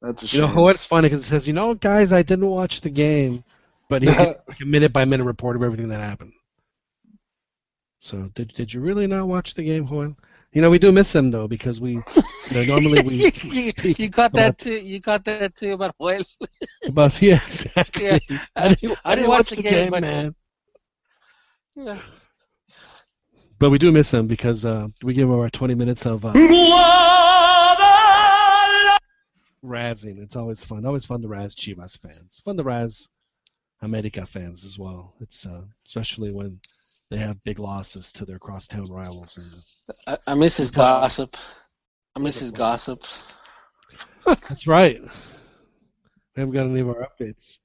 That's 0.00 0.22
a 0.22 0.26
You 0.26 0.28
shame. 0.30 0.40
know, 0.40 0.54
Juan's 0.54 0.84
funny 0.86 1.08
because 1.08 1.24
it 1.24 1.28
says, 1.28 1.46
you 1.46 1.52
know, 1.52 1.74
guys, 1.74 2.12
I 2.12 2.22
didn't 2.22 2.46
watch 2.48 2.80
the 2.80 2.90
game, 2.90 3.44
but 3.88 4.02
he 4.02 4.08
gave 4.14 4.18
like 4.48 4.60
a 4.60 4.64
minute 4.64 4.92
by 4.92 5.04
minute 5.04 5.24
report 5.24 5.54
of 5.56 5.62
everything 5.62 5.88
that 5.88 6.00
happened. 6.00 6.32
So, 8.04 8.28
did 8.34 8.52
did 8.52 8.70
you 8.74 8.80
really 8.82 9.06
not 9.06 9.28
watch 9.28 9.54
the 9.54 9.62
game, 9.62 9.86
Juan? 9.86 10.14
You 10.52 10.60
know, 10.60 10.68
we 10.68 10.78
do 10.78 10.92
miss 10.92 11.14
him 11.14 11.30
though 11.30 11.48
because 11.48 11.80
we, 11.80 11.92
you 11.92 12.02
know, 12.52 12.62
normally 12.64 13.00
we 13.00 13.32
you, 13.42 13.72
you 13.82 14.08
got 14.10 14.32
about- 14.32 14.34
that 14.34 14.58
too. 14.58 14.74
You 14.78 15.00
got 15.00 15.24
that 15.24 15.56
too 15.56 15.72
about 15.72 15.94
Joel. 15.98 16.22
about 16.86 17.22
yeah, 17.22 17.40
exactly. 17.46 18.04
Yeah, 18.04 18.18
I 18.56 18.74
didn't, 18.74 18.98
I 19.06 19.14
didn't 19.14 19.30
watch 19.30 19.48
the 19.48 19.62
game, 19.62 19.90
but- 19.90 20.02
man. 20.02 20.34
Yeah. 21.74 21.98
But 23.58 23.70
we 23.70 23.78
do 23.78 23.90
miss 23.90 24.12
him 24.12 24.26
because 24.26 24.66
uh, 24.66 24.88
we 25.02 25.14
give 25.14 25.26
him 25.30 25.34
our 25.38 25.48
20 25.48 25.74
minutes 25.74 26.04
of 26.04 26.26
uh, 26.26 26.32
razzing. 29.64 30.18
It's 30.22 30.36
always 30.36 30.62
fun. 30.62 30.84
Always 30.84 31.06
fun 31.06 31.22
to 31.22 31.28
razz 31.28 31.54
Chivas 31.54 31.98
fans. 31.98 32.42
Fun 32.44 32.58
to 32.58 32.62
razz 32.64 33.08
America 33.80 34.26
fans 34.26 34.62
as 34.66 34.78
well. 34.78 35.14
It's 35.20 35.46
uh, 35.46 35.62
especially 35.86 36.30
when 36.32 36.60
they 37.14 37.20
have 37.20 37.42
big 37.44 37.60
losses 37.60 38.10
to 38.10 38.24
their 38.24 38.40
crosstown 38.40 38.86
rivals. 38.90 39.38
And 39.38 40.18
I, 40.26 40.32
I 40.32 40.34
miss 40.34 40.56
his 40.56 40.72
gossip. 40.72 41.36
I 42.16 42.18
miss 42.18 42.40
his 42.40 42.50
gossip. 42.50 43.04
that's 44.26 44.66
right. 44.66 45.00
We 45.00 46.40
haven't 46.40 46.54
got 46.54 46.66
any 46.66 46.80
of 46.80 46.88
our 46.88 47.08
updates. 47.08 47.58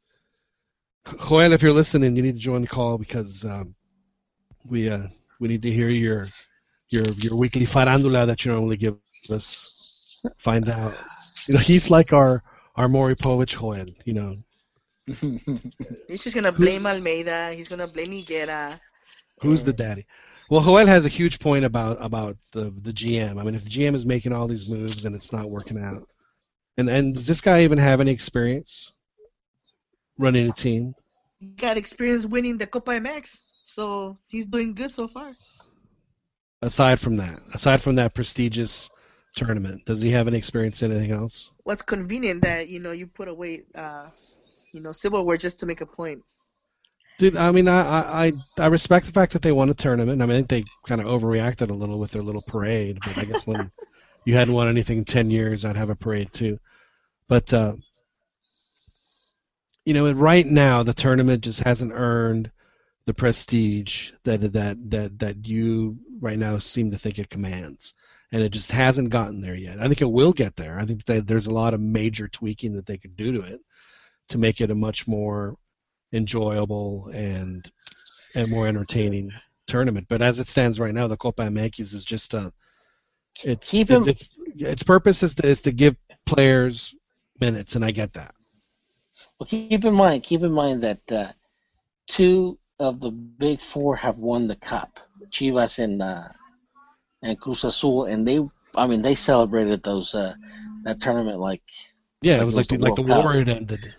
Joel, 1.28 1.54
if 1.54 1.64
you're 1.64 1.74
listening, 1.74 2.16
you 2.16 2.22
need 2.22 2.34
to 2.36 2.40
join 2.40 2.62
the 2.62 2.68
call 2.68 3.00
because 3.00 3.44
um, 3.44 3.74
we 4.68 4.88
uh, 4.90 5.08
we 5.40 5.48
need 5.48 5.64
to 5.64 5.72
hear 5.72 5.90
your 5.90 6.26
your 6.90 7.06
your 7.18 7.36
weekly 7.36 7.66
farandula 7.66 8.28
that 8.28 8.46
you 8.46 8.52
normally 8.52 8.78
give 8.78 8.98
us. 9.32 10.22
Find 10.38 10.70
out. 10.70 10.94
You 11.48 11.56
know, 11.56 11.60
he's 11.60 11.90
like 11.90 12.14
our 12.14 12.44
our 12.76 12.88
Maury 12.88 13.16
Povich 13.16 13.58
Joel. 13.60 13.88
You 14.06 14.14
know, 14.14 14.36
He's 16.08 16.24
just 16.24 16.36
gonna 16.36 16.52
blame 16.52 16.86
Almeida. 16.86 17.52
He's 17.54 17.68
gonna 17.68 17.88
blame 17.88 18.12
Higuera. 18.12 18.80
Who's 19.42 19.64
the 19.64 19.74
daddy? 19.74 20.06
Well, 20.50 20.62
Joel 20.62 20.88
has 20.88 21.06
a 21.06 21.10
huge 21.10 21.40
point 21.40 21.64
about 21.64 21.98
about 22.00 22.38
the 22.52 22.74
the 22.82 22.92
GM. 22.92 23.40
I 23.40 23.44
mean, 23.44 23.56
if 23.56 23.64
the 23.64 23.70
GM 23.70 23.96
is 23.96 24.06
making 24.06 24.34
all 24.34 24.48
these 24.48 24.70
moves 24.70 25.06
and 25.06 25.16
it's 25.16 25.32
not 25.32 25.50
working 25.50 25.80
out, 25.80 26.08
and 26.78 26.90
and 26.90 27.14
does 27.14 27.28
this 27.28 27.42
guy 27.42 27.64
even 27.64 27.78
have 27.78 28.02
any 28.02 28.12
experience 28.12 28.94
running 30.18 30.50
a 30.50 30.54
team? 30.54 30.94
He 31.40 31.48
got 31.48 31.78
experience 31.78 32.26
winning 32.26 32.58
the 32.58 32.68
Copa 32.68 32.92
MX, 32.92 33.38
so 33.64 34.18
he's 34.28 34.48
doing 34.48 34.74
good 34.74 34.92
so 34.92 35.08
far. 35.08 35.34
Aside 36.62 37.00
from 37.00 37.18
that, 37.18 37.40
aside 37.54 37.82
from 37.82 37.96
that 37.96 38.14
prestigious 38.14 38.90
tournament, 39.36 39.86
does 39.86 40.02
he 40.02 40.12
have 40.12 40.28
any 40.28 40.38
experience 40.38 40.82
in 40.82 40.92
anything 40.92 41.12
else? 41.12 41.54
What's 41.64 41.82
convenient 41.82 42.42
that 42.42 42.68
you 42.68 42.80
know 42.80 42.92
you 42.92 43.08
put 43.08 43.28
away, 43.28 43.64
uh, 43.76 44.08
you 44.74 44.82
know, 44.82 44.92
silverware 44.92 45.38
just 45.38 45.60
to 45.60 45.66
make 45.66 45.82
a 45.82 45.86
point. 45.86 46.24
Dude, 47.20 47.36
I 47.36 47.52
mean, 47.52 47.68
I 47.68 48.28
I 48.28 48.34
I 48.58 48.68
respect 48.68 49.06
the 49.06 49.12
fact 49.12 49.34
that 49.34 49.42
they 49.42 49.52
won 49.52 49.70
a 49.70 49.74
tournament. 49.74 50.22
I 50.22 50.26
mean, 50.26 50.38
I 50.38 50.40
think 50.40 50.50
they 50.50 50.64
kind 50.88 51.02
of 51.02 51.08
overreacted 51.08 51.70
a 51.70 51.74
little 51.74 52.00
with 52.00 52.12
their 52.12 52.24
little 52.24 52.44
parade, 52.48 52.98
but 53.06 53.18
I 53.18 53.26
guess 53.26 53.46
when 53.46 53.70
you 54.26 54.36
hadn't 54.36 54.54
won 54.54 54.70
anything 54.70 55.00
in 55.00 55.06
ten 55.06 55.30
years, 55.30 55.66
I'd 55.66 55.76
have 55.76 55.90
a 55.90 55.96
parade 55.96 56.32
too. 56.32 56.58
But 57.28 57.54
uh, 57.54 57.76
you 59.84 59.94
know, 59.94 60.10
right 60.14 60.48
now 60.48 60.82
the 60.82 60.94
tournament 60.94 61.44
just 61.44 61.60
hasn't 61.60 61.92
earned 61.94 62.52
the 63.06 63.14
prestige 63.14 64.12
that 64.24 64.40
that 64.54 64.78
that 64.90 65.20
that 65.20 65.46
you 65.46 65.98
right 66.22 66.40
now 66.40 66.58
seem 66.58 66.90
to 66.92 66.98
think 66.98 67.20
it 67.20 67.30
commands, 67.30 67.96
and 68.32 68.42
it 68.42 68.54
just 68.54 68.72
hasn't 68.72 69.10
gotten 69.10 69.42
there 69.42 69.56
yet. 69.56 69.82
I 69.82 69.90
think 69.90 70.00
it 70.00 70.06
will 70.10 70.32
get 70.32 70.56
there. 70.56 70.80
I 70.80 70.86
think 70.86 71.06
that 71.08 71.28
there's 71.28 71.48
a 71.48 71.54
lot 71.54 71.74
of 71.74 71.82
major 71.82 72.30
tweaking 72.30 72.76
that 72.76 72.86
they 72.86 72.98
could 72.98 73.18
do 73.18 73.34
to 73.34 73.42
it 73.42 73.60
to 74.30 74.38
make 74.38 74.62
it 74.62 74.72
a 74.72 74.76
much 74.76 75.06
more 75.06 75.58
enjoyable 76.14 77.10
and 77.14 77.72
and 78.36 78.50
more 78.50 78.68
entertaining 78.68 79.32
tournament. 79.68 80.08
But 80.10 80.22
as 80.22 80.40
it 80.40 80.48
stands 80.48 80.80
right 80.80 80.94
now, 80.94 81.08
the 81.08 81.18
Copa 81.18 81.44
MX 81.44 81.94
is 81.94 82.04
just 82.06 82.34
a 82.34 82.52
it's 83.44 83.72
Keep 83.72 83.90
it's, 83.90 84.08
him- 84.08 84.08
it's, 84.08 84.30
its 84.58 84.84
purpose 84.84 85.24
is 85.24 85.36
to, 85.36 85.48
is 85.48 85.62
to 85.62 85.72
give 85.72 85.96
players 86.26 86.94
minutes, 87.40 87.76
and 87.76 87.86
I 87.86 87.92
get 87.92 88.14
that. 88.14 88.34
Well, 89.40 89.48
keep 89.48 89.86
in 89.86 89.94
mind, 89.94 90.24
keep 90.24 90.42
in 90.44 90.52
mind 90.52 90.82
that 90.84 91.12
uh, 91.12 91.32
two 92.10 92.60
of 92.80 93.00
the 93.00 93.12
big 93.12 93.62
four 93.62 93.96
have 93.96 94.18
won 94.18 94.48
the 94.48 94.56
cup, 94.56 95.00
Chivas 95.32 95.80
and 95.80 96.02
uh, 96.02 96.28
and 97.22 97.40
Cruz 97.40 97.64
Azul, 97.64 98.06
and 98.06 98.28
they, 98.28 98.40
I 98.76 98.88
mean, 98.88 99.02
they 99.02 99.16
celebrated 99.16 99.84
those 99.84 100.14
uh, 100.14 100.34
that 100.84 101.00
tournament 101.02 101.40
like 101.40 101.64
Yeah, 102.22 102.34
Like 102.34 102.42
it 102.42 102.46
was 102.46 102.58
like 102.58 102.68
the, 102.68 102.78
the 102.78 102.84
like 102.84 102.96
the 102.96 103.02
war 103.02 103.34
had 103.34 103.50
ended. 103.50 103.94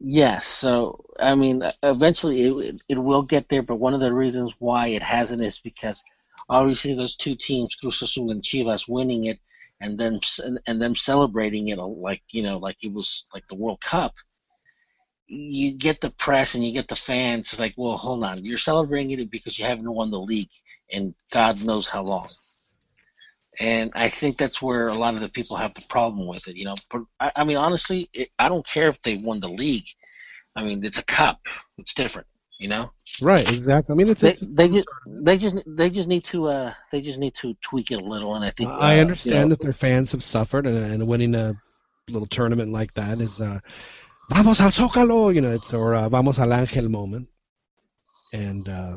Yes, 0.00 0.46
so 0.46 1.04
I 1.20 1.34
mean, 1.34 1.62
eventually 1.82 2.40
it, 2.42 2.82
it 2.88 2.98
will 2.98 3.22
get 3.22 3.48
there, 3.50 3.62
but 3.62 3.76
one 3.76 3.92
of 3.94 4.00
the 4.00 4.12
reasons 4.12 4.54
why 4.58 4.88
it 4.88 5.02
hasn't 5.02 5.42
is 5.42 5.58
because 5.58 6.02
obviously 6.48 6.94
those 6.94 7.14
two 7.16 7.34
teams, 7.36 7.74
Cruz 7.76 8.00
Azul 8.02 8.30
and 8.30 8.42
Chivas, 8.42 8.88
winning 8.88 9.26
it 9.26 9.38
and 9.80 9.98
then 9.98 10.20
and 10.66 10.80
them 10.80 10.96
celebrating 10.96 11.68
it 11.68 11.78
uh, 11.78 11.86
like 11.86 12.22
you 12.30 12.42
know 12.42 12.56
like 12.58 12.78
it 12.82 12.92
was 12.92 13.26
like 13.34 13.46
the 13.48 13.54
World 13.54 13.80
Cup. 13.82 14.14
You 15.28 15.72
get 15.72 16.00
the 16.00 16.10
press 16.10 16.54
and 16.56 16.64
you 16.66 16.72
get 16.72 16.88
the 16.88 16.96
fans. 16.96 17.52
It's 17.52 17.60
like, 17.60 17.74
well, 17.76 17.96
hold 17.96 18.24
on, 18.24 18.44
you're 18.44 18.58
celebrating 18.58 19.18
it 19.20 19.30
because 19.30 19.56
you 19.58 19.64
haven't 19.64 19.92
won 19.92 20.10
the 20.10 20.18
league 20.20 20.50
in 20.88 21.14
God 21.30 21.64
knows 21.64 21.86
how 21.88 22.02
long. 22.02 22.28
And 23.58 23.90
I 23.94 24.08
think 24.08 24.36
that's 24.36 24.60
where 24.60 24.88
a 24.88 24.94
lot 24.94 25.14
of 25.14 25.20
the 25.20 25.28
people 25.28 25.56
have 25.56 25.74
the 25.74 25.84
problem 25.88 26.26
with 26.26 26.46
it. 26.46 26.56
You 26.56 26.66
know, 26.66 26.74
but 26.90 27.02
I, 27.18 27.32
I 27.36 27.44
mean, 27.44 27.56
honestly, 27.56 28.10
it, 28.12 28.30
I 28.38 28.48
don't 28.48 28.66
care 28.66 28.88
if 28.88 29.00
they 29.02 29.16
won 29.16 29.40
the 29.40 29.48
league. 29.48 29.86
I 30.54 30.62
mean, 30.62 30.84
it's 30.84 30.98
a 30.98 31.04
cup. 31.04 31.40
It's 31.78 31.94
different. 31.94 32.26
You 32.58 32.68
know, 32.68 32.90
Right, 33.20 33.52
exactly. 33.52 33.92
I 33.92 33.96
mean, 33.96 34.08
it's, 34.08 34.22
they 34.22 34.38
they 34.40 34.68
just 34.68 34.88
they 35.06 35.36
just 35.36 35.56
they 35.66 35.90
just 35.90 36.08
need 36.08 36.24
to 36.24 36.48
uh 36.48 36.72
they 36.90 37.02
just 37.02 37.18
need 37.18 37.34
to 37.34 37.54
tweak 37.60 37.90
it 37.90 38.00
a 38.00 38.04
little. 38.04 38.34
And 38.34 38.42
I 38.42 38.50
think 38.50 38.72
I 38.72 38.98
uh, 38.98 39.02
understand 39.02 39.36
you 39.36 39.42
know, 39.42 39.48
that 39.50 39.60
their 39.60 39.74
fans 39.74 40.12
have 40.12 40.24
suffered, 40.24 40.66
and, 40.66 40.78
and 40.78 41.06
winning 41.06 41.34
a 41.34 41.54
little 42.08 42.26
tournament 42.26 42.72
like 42.72 42.94
that 42.94 43.20
is 43.20 43.42
uh, 43.42 43.58
"Vamos 44.30 44.60
al 44.62 44.70
Zócalo," 44.70 45.34
you 45.34 45.42
know, 45.42 45.50
it's 45.50 45.74
or 45.74 45.94
uh, 45.94 46.08
"Vamos 46.08 46.38
al 46.38 46.48
Ángel" 46.48 46.88
moment, 46.88 47.28
and 48.32 48.66
uh, 48.66 48.96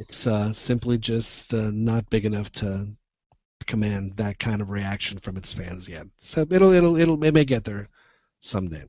it's 0.00 0.26
uh, 0.26 0.52
simply 0.52 0.96
just 0.96 1.52
uh, 1.52 1.70
not 1.72 2.08
big 2.08 2.24
enough 2.24 2.50
to 2.52 2.88
command 3.66 4.16
that 4.16 4.38
kind 4.38 4.62
of 4.62 4.70
reaction 4.70 5.18
from 5.18 5.36
its 5.36 5.52
fans 5.52 5.86
yet. 5.86 6.06
So 6.18 6.46
it'll 6.50 6.72
it'll 6.72 6.96
it'll 6.96 7.22
it 7.22 7.34
may 7.34 7.44
get 7.44 7.64
there 7.64 7.88
someday. 8.40 8.84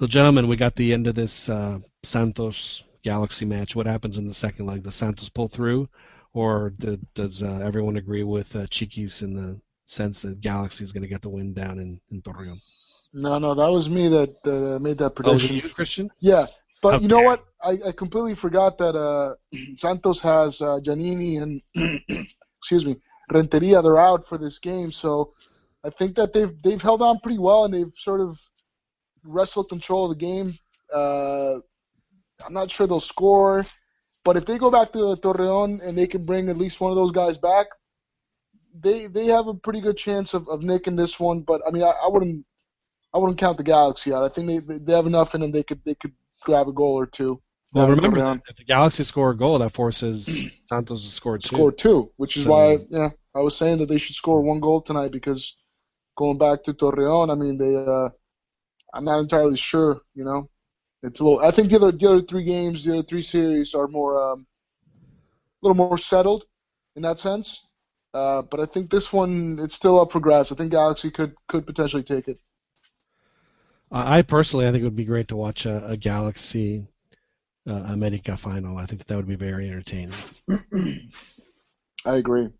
So, 0.00 0.08
gentlemen, 0.08 0.48
we 0.48 0.56
got 0.56 0.74
the 0.74 0.92
end 0.92 1.06
of 1.06 1.14
this 1.14 1.48
uh, 1.48 1.78
Santos 2.02 2.82
Galaxy 3.04 3.44
match. 3.44 3.76
What 3.76 3.86
happens 3.86 4.18
in 4.18 4.26
the 4.26 4.34
second 4.34 4.66
leg? 4.66 4.82
Does 4.82 4.96
Santos 4.96 5.28
pull 5.28 5.46
through, 5.46 5.88
or 6.32 6.70
do, 6.80 6.98
does 7.14 7.42
uh, 7.42 7.60
everyone 7.62 7.96
agree 7.96 8.24
with 8.24 8.56
uh, 8.56 8.66
Chiquis 8.66 9.22
in 9.22 9.34
the 9.34 9.60
sense 9.86 10.18
that 10.20 10.40
Galaxy 10.40 10.82
is 10.82 10.90
going 10.90 11.04
to 11.04 11.08
get 11.08 11.22
the 11.22 11.28
win 11.28 11.54
down 11.54 11.78
in, 11.78 12.00
in 12.10 12.20
Torreon? 12.22 12.58
No, 13.12 13.38
no, 13.38 13.54
that 13.54 13.70
was 13.70 13.88
me 13.88 14.08
that 14.08 14.34
uh, 14.44 14.80
made 14.80 14.98
that 14.98 15.14
prediction. 15.14 15.30
Oh, 15.30 15.34
was 15.34 15.44
it 15.44 15.48
prediction. 15.48 15.68
you, 15.68 15.74
Christian? 15.74 16.10
Yeah, 16.18 16.46
but 16.82 16.92
How 16.92 16.98
you 16.98 17.08
know 17.08 17.18
dare 17.18 17.24
what? 17.24 17.44
I, 17.62 17.78
I 17.88 17.92
completely 17.92 18.34
forgot 18.34 18.78
that 18.78 18.94
uh, 18.94 19.34
Santos 19.76 20.20
has 20.20 20.60
uh, 20.60 20.78
Djaniny 20.84 21.40
and 21.42 21.62
excuse 22.60 22.84
me 22.84 22.96
Renteria. 23.32 23.82
They're 23.82 23.98
out 23.98 24.26
for 24.28 24.38
this 24.38 24.58
game, 24.58 24.92
so 24.92 25.32
I 25.84 25.90
think 25.90 26.16
that 26.16 26.32
they've 26.32 26.52
they've 26.62 26.82
held 26.82 27.02
on 27.02 27.20
pretty 27.20 27.38
well 27.38 27.64
and 27.64 27.74
they've 27.74 27.92
sort 27.96 28.20
of 28.20 28.38
wrestled 29.24 29.68
control 29.68 30.04
of 30.10 30.18
the 30.18 30.24
game. 30.24 30.58
Uh, 30.94 31.54
I'm 32.44 32.52
not 32.52 32.70
sure 32.70 32.86
they'll 32.86 33.00
score, 33.00 33.64
but 34.24 34.36
if 34.36 34.44
they 34.46 34.58
go 34.58 34.70
back 34.70 34.92
to 34.92 35.16
Torreon 35.16 35.82
and 35.86 35.96
they 35.96 36.06
can 36.06 36.24
bring 36.24 36.48
at 36.48 36.56
least 36.56 36.80
one 36.80 36.90
of 36.90 36.96
those 36.96 37.12
guys 37.12 37.38
back, 37.38 37.66
they 38.78 39.06
they 39.06 39.26
have 39.26 39.46
a 39.46 39.54
pretty 39.54 39.80
good 39.80 39.96
chance 39.96 40.34
of, 40.34 40.48
of 40.48 40.62
nicking 40.62 40.96
this 40.96 41.18
one. 41.18 41.40
But 41.42 41.62
I 41.66 41.70
mean, 41.70 41.82
I, 41.82 41.92
I 42.04 42.08
wouldn't 42.08 42.44
I 43.14 43.18
wouldn't 43.18 43.38
count 43.38 43.56
the 43.58 43.64
Galaxy 43.64 44.12
out. 44.12 44.24
I 44.24 44.28
think 44.34 44.46
they 44.48 44.58
they- 44.74 44.84
they 44.84 44.92
have 44.92 45.06
enough 45.06 45.34
in 45.34 45.40
them. 45.40 45.52
They 45.52 45.62
could 45.62 45.80
they 45.84 45.94
could 45.94 46.12
grab 46.44 46.68
a 46.68 46.72
goal 46.72 46.94
or 46.98 47.06
two. 47.06 47.40
Well, 47.72 47.88
remember, 47.88 48.18
Torreon. 48.18 48.40
if 48.48 48.56
the 48.56 48.64
Galaxy 48.64 49.02
score 49.04 49.30
a 49.30 49.36
goal, 49.36 49.58
that 49.58 49.72
forces 49.72 50.26
Santos 50.66 51.02
to 51.04 51.10
score 51.10 51.38
two. 51.38 51.48
score 51.48 51.72
two, 51.72 52.12
which 52.16 52.36
is 52.36 52.44
So- 52.44 52.50
why 52.50 52.78
yeah 52.90 53.10
I 53.34 53.40
was 53.40 53.56
saying 53.56 53.78
that 53.78 53.88
they 53.88 53.98
should 53.98 54.14
score 54.14 54.40
one 54.42 54.60
goal 54.60 54.80
tonight 54.80 55.10
because 55.10 55.56
going 56.16 56.38
back 56.38 56.62
to 56.64 56.72
Torreon, 56.74 57.30
I 57.32 57.34
mean 57.34 57.58
they 57.58 57.74
uh, 57.76 58.10
I'm 58.94 59.04
not 59.04 59.18
entirely 59.18 59.56
sure. 59.56 60.00
You 60.14 60.24
know, 60.24 60.48
it's 61.02 61.18
a 61.20 61.24
little. 61.24 61.40
I 61.40 61.50
think 61.50 61.70
the 61.70 61.76
other 61.76 61.90
the 61.92 62.08
other 62.10 62.20
three 62.20 62.44
games, 62.44 62.84
the 62.84 62.92
other 62.94 63.02
three 63.02 63.22
series 63.22 63.74
are 63.74 63.88
more 63.88 64.12
um, 64.32 64.46
a 65.62 65.66
little 65.66 65.74
more 65.76 65.98
settled 65.98 66.44
in 66.94 67.02
that 67.02 67.18
sense. 67.18 67.60
Uh, 68.12 68.42
but 68.42 68.60
I 68.60 68.66
think 68.66 68.90
this 68.90 69.12
one 69.12 69.58
it's 69.60 69.74
still 69.74 69.98
up 69.98 70.12
for 70.12 70.20
grabs. 70.20 70.52
I 70.52 70.54
think 70.54 70.70
Galaxy 70.70 71.10
could 71.10 71.34
could 71.48 71.66
potentially 71.66 72.04
take 72.04 72.28
it. 72.28 72.38
I 73.94 74.22
personally, 74.22 74.66
I 74.66 74.72
think 74.72 74.82
it 74.82 74.84
would 74.84 74.96
be 74.96 75.04
great 75.04 75.28
to 75.28 75.36
watch 75.36 75.66
a, 75.66 75.86
a 75.86 75.96
Galaxy 75.96 76.86
uh, 77.68 77.72
America 77.74 78.36
final. 78.36 78.78
I 78.78 78.86
think 78.86 79.04
that 79.04 79.16
would 79.16 79.28
be 79.28 79.36
very 79.36 79.68
entertaining. 79.70 80.14
I 82.06 82.16
agree. 82.16 82.50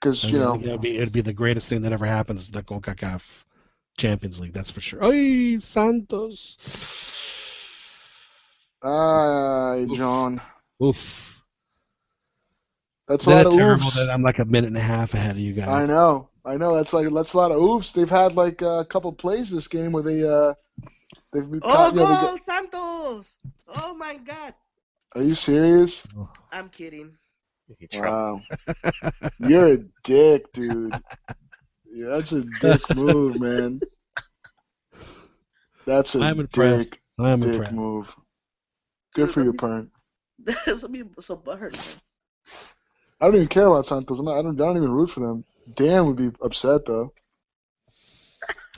Because 0.00 0.30
you 0.30 0.38
know, 0.38 0.54
it'd 0.54 0.80
be 0.80 0.96
it'd 0.98 1.12
be 1.12 1.20
the 1.22 1.32
greatest 1.32 1.68
thing 1.68 1.82
that 1.82 1.92
ever 1.92 2.06
happens 2.06 2.46
to 2.46 2.52
the 2.52 2.62
CONCACAF 2.62 3.22
Champions 3.98 4.40
League. 4.40 4.52
That's 4.52 4.70
for 4.70 4.80
sure. 4.80 5.00
Ay, 5.04 5.58
Santos. 5.60 6.58
ah, 8.82 9.86
John, 9.86 10.40
Oof. 10.82 11.44
that's 13.08 13.26
a 13.26 13.30
Isn't 13.30 13.30
lot 13.30 13.46
of 13.46 13.52
terrible 13.52 13.90
oofs. 13.90 13.92
that 13.92 14.10
I'm 14.10 14.22
like 14.22 14.38
a 14.40 14.44
minute 14.44 14.68
and 14.68 14.76
a 14.76 14.80
half 14.80 15.14
ahead 15.14 15.32
of 15.32 15.38
you 15.38 15.52
guys? 15.52 15.68
I 15.68 15.84
know, 15.86 16.29
I 16.44 16.56
know. 16.56 16.74
That's 16.76 16.92
like 16.92 17.12
that's 17.12 17.34
a 17.34 17.36
lot 17.36 17.52
of 17.52 17.58
oops. 17.60 17.92
They've 17.92 18.08
had 18.08 18.34
like 18.36 18.62
a 18.62 18.84
couple 18.88 19.12
plays 19.12 19.50
this 19.50 19.68
game 19.68 19.92
where 19.92 20.02
they 20.02 20.26
uh 20.26 20.54
they've 21.32 21.48
been 21.50 21.60
Oh, 21.62 21.88
you 21.90 21.96
know, 21.96 22.06
they 22.06 22.20
goal, 22.26 22.34
get- 22.34 22.42
Santos! 22.42 23.36
Oh 23.68 23.94
my 23.94 24.16
God! 24.16 24.54
Are 25.14 25.22
you 25.22 25.34
serious? 25.34 26.02
I'm 26.52 26.68
kidding. 26.70 27.12
Wow, 27.94 28.42
you're 29.38 29.66
a 29.68 29.78
dick, 30.04 30.52
dude. 30.52 31.02
Yeah, 31.92 32.10
that's 32.10 32.30
a 32.30 32.42
dick 32.42 32.88
move, 32.94 33.40
man. 33.40 33.80
That's 35.86 36.14
a 36.14 36.20
I'm 36.22 36.38
impressed. 36.38 36.92
dick, 36.92 37.00
I'm 37.18 37.40
dick 37.40 37.52
impressed. 37.54 37.74
move. 37.74 38.14
Good 39.14 39.32
for 39.32 39.42
your 39.42 39.54
parent. 39.54 39.90
That's 40.38 40.88
me 40.88 41.02
so 41.18 41.36
butthurt. 41.36 41.72
man. 41.72 42.00
I 43.20 43.24
don't 43.26 43.34
even 43.34 43.48
care 43.48 43.66
about 43.66 43.86
Santos. 43.86 44.20
I'm 44.20 44.24
not, 44.24 44.38
I 44.38 44.42
don't. 44.42 44.60
I 44.60 44.64
don't 44.66 44.76
even 44.76 44.92
root 44.92 45.10
for 45.10 45.18
them. 45.20 45.44
Dan 45.74 46.06
would 46.06 46.16
be 46.16 46.30
upset 46.42 46.86
though. 46.86 47.12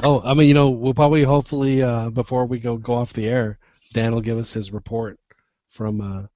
Oh, 0.03 0.21
I 0.25 0.35
mean, 0.35 0.49
you 0.49 0.55
know, 0.55 0.71
we'll 0.71 0.95
probably, 0.95 1.23
hopefully, 1.23 1.83
uh, 1.83 2.11
before 2.11 2.47
we 2.47 2.59
go 2.59 2.77
go 2.77 2.95
off 2.95 3.13
the 3.13 3.29
air, 3.29 3.59
Dan 3.93 4.13
will 4.13 4.23
give 4.23 4.39
us 4.39 4.53
his 4.53 4.73
report 4.73 5.19
from 5.71 6.01
uh, 6.01 6.27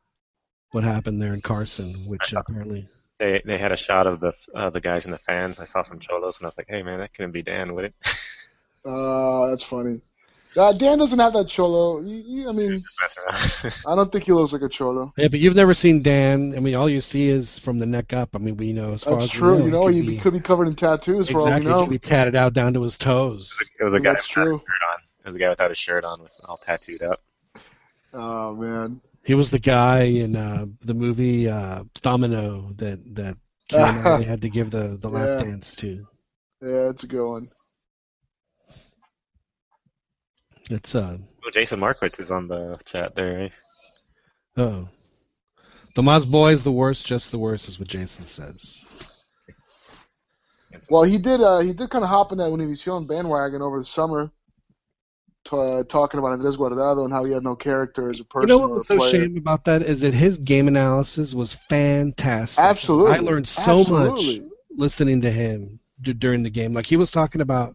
what 0.73 0.85
happened 0.85 1.23
there 1.23 1.35
in 1.35 1.41
Carson, 1.41 2.07
which 2.09 2.33
apparently. 2.35 2.89
They 3.19 3.41
they 3.47 3.57
had 3.57 3.73
a 3.73 3.78
shot 3.78 4.07
of 4.07 4.20
the 4.20 4.35
uh, 4.55 4.69
the 4.69 4.81
guys 4.81 5.07
and 5.07 5.15
the 5.15 5.19
fans. 5.19 5.59
I 5.59 5.65
saw 5.65 5.81
some 5.81 5.99
cholos, 5.99 6.39
and 6.39 6.45
I 6.45 6.49
was 6.49 6.59
like, 6.59 6.69
"Hey 6.69 6.83
man, 6.83 6.99
that 6.99 7.15
couldn't 7.15 7.33
be 7.33 7.43
Dan, 7.43 7.74
would 7.74 7.87
it?" 7.87 7.95
Uh, 8.85 9.49
that's 9.49 9.65
funny. 9.65 10.01
Uh, 10.57 10.73
Dan 10.73 10.99
doesn't 10.99 11.19
have 11.19 11.35
that 11.35 11.49
cholo. 11.49 12.01
He, 12.03 12.23
he, 12.23 12.47
I 12.47 12.53
mean, 12.53 12.83
Just 12.83 12.97
messing 13.01 13.23
around. 13.24 13.74
I 13.87 13.95
don't 13.95 14.11
think 14.11 14.24
he 14.24 14.33
looks 14.33 14.53
like 14.53 14.62
a 14.62 14.69
cholo. 14.69 15.12
Yeah, 15.16 15.28
but 15.28 15.39
you've 15.41 15.55
never 15.55 15.74
seen 15.74 16.03
Dan. 16.03 16.55
I 16.57 16.61
mean, 16.61 16.74
all 16.74 16.89
you 16.89 17.01
see 17.03 17.28
is 17.28 17.59
from 17.59 17.78
the 17.78 17.87
neck 17.87 18.12
up. 18.15 18.31
I 18.35 18.39
mean, 18.39 18.57
we 18.57 18.73
know 18.73 18.93
as 18.95 19.05
far 19.05 19.15
That's 19.15 19.24
as 19.24 19.35
we 19.35 19.39
true. 19.39 19.59
know, 19.59 19.66
You 19.66 19.70
know, 19.70 19.87
he 19.89 19.97
he 19.97 20.01
could 20.01 20.07
be, 20.07 20.15
be, 20.15 20.19
could 20.19 20.33
be 20.33 20.41
covered 20.41 20.69
in 20.69 20.74
tattoos 20.74 21.28
for 21.28 21.41
all 21.41 21.53
we 21.53 21.61
exactly 21.61 21.73
he 21.73 21.78
know. 21.78 21.81
could 21.81 21.91
be 21.91 21.99
tatted 21.99 22.35
out 22.35 22.55
down 22.55 22.73
to 22.74 22.83
his 22.83 22.97
toes. 22.97 23.70
it 23.78 23.85
was 23.85 23.95
a 23.95 24.01
guy 24.01 24.12
That's 24.12 24.28
without 24.28 24.45
true. 24.45 24.57
a 24.57 24.59
shirt 24.59 24.83
on. 24.95 25.01
It 25.20 25.27
was 25.27 25.37
a 25.37 25.39
guy 25.39 25.49
without 25.51 25.70
a 25.70 25.74
shirt 25.74 26.05
on, 26.05 26.23
with 26.23 26.37
all 26.45 26.57
tattooed 26.59 27.03
up. 27.03 27.20
Oh 28.12 28.55
man. 28.55 29.01
He 29.24 29.35
was 29.35 29.51
the 29.51 29.59
guy 29.59 30.03
in 30.05 30.37
uh, 30.37 30.66
the 30.83 30.95
movie 30.95 31.49
uh, 31.49 31.85
Domino 32.01 32.73
that 32.77 33.01
that 33.16 33.37
Keanu 33.69 34.24
had 34.27 34.43
to 34.43 34.49
give 34.49 34.70
the 34.70 34.97
the 35.01 35.11
lap 35.11 35.33
Yeah. 35.39 35.45
dance 35.45 35.74
to. 35.77 36.07
Yeah, 36.62 36.89
it's 36.91 37.05
a 37.05 37.07
good 37.07 37.28
one. 37.28 37.49
It's 40.70 40.94
uh 40.94 41.18
Oh, 41.44 41.51
Jason 41.51 41.78
Markowitz 41.78 42.18
is 42.18 42.30
on 42.30 42.48
the 42.48 42.78
chat 42.84 43.14
there. 43.14 43.43
Eh? 43.43 43.48
oh. 44.56 44.88
Tomas 45.94 46.26
Boy 46.26 46.51
is 46.51 46.62
the 46.62 46.72
worst, 46.72 47.06
just 47.06 47.30
the 47.30 47.38
worst, 47.38 47.68
is 47.68 47.78
what 47.78 47.88
Jason 47.88 48.26
says. 48.26 48.84
Well, 50.90 51.05
he 51.05 51.16
did. 51.18 51.40
Uh, 51.40 51.60
he 51.60 51.72
did 51.72 51.88
kind 51.90 52.05
of 52.05 52.10
hop 52.10 52.32
in 52.32 52.38
that 52.38 52.51
Univision 52.51 53.06
bandwagon 53.09 53.62
over 53.62 53.78
the 53.78 53.84
summer, 53.84 54.30
t- 55.48 55.56
uh, 55.56 55.84
talking 55.84 56.18
about 56.18 56.32
Andres 56.32 56.56
Guardado 56.59 57.05
and 57.05 57.12
how 57.12 57.24
he 57.24 57.32
had 57.32 57.43
no 57.43 57.56
character 57.56 58.10
as 58.10 58.20
a 58.20 58.24
person. 58.24 58.48
You 58.48 58.56
know 58.56 58.60
what 58.62 58.70
or 58.70 58.72
a 58.72 58.76
was 58.76 58.86
so 58.88 58.98
player. 58.98 59.10
shame 59.10 59.36
about 59.38 59.64
that 59.64 59.82
is 59.82 60.02
that 60.02 60.12
his 60.12 60.36
game 60.36 60.68
analysis 60.68 61.32
was 61.32 61.52
fantastic. 61.55 62.62
Absolutely, 62.62 63.12
I 63.12 63.18
learned 63.20 63.48
so 63.48 63.80
Absolutely. 63.80 64.40
much 64.40 64.51
listening 64.76 65.22
to 65.22 65.30
him 65.30 65.80
d- 66.02 66.12
during 66.12 66.43
the 66.43 66.51
game. 66.51 66.74
Like 66.74 66.86
he 66.86 66.97
was 66.98 67.10
talking 67.10 67.40
about, 67.40 67.74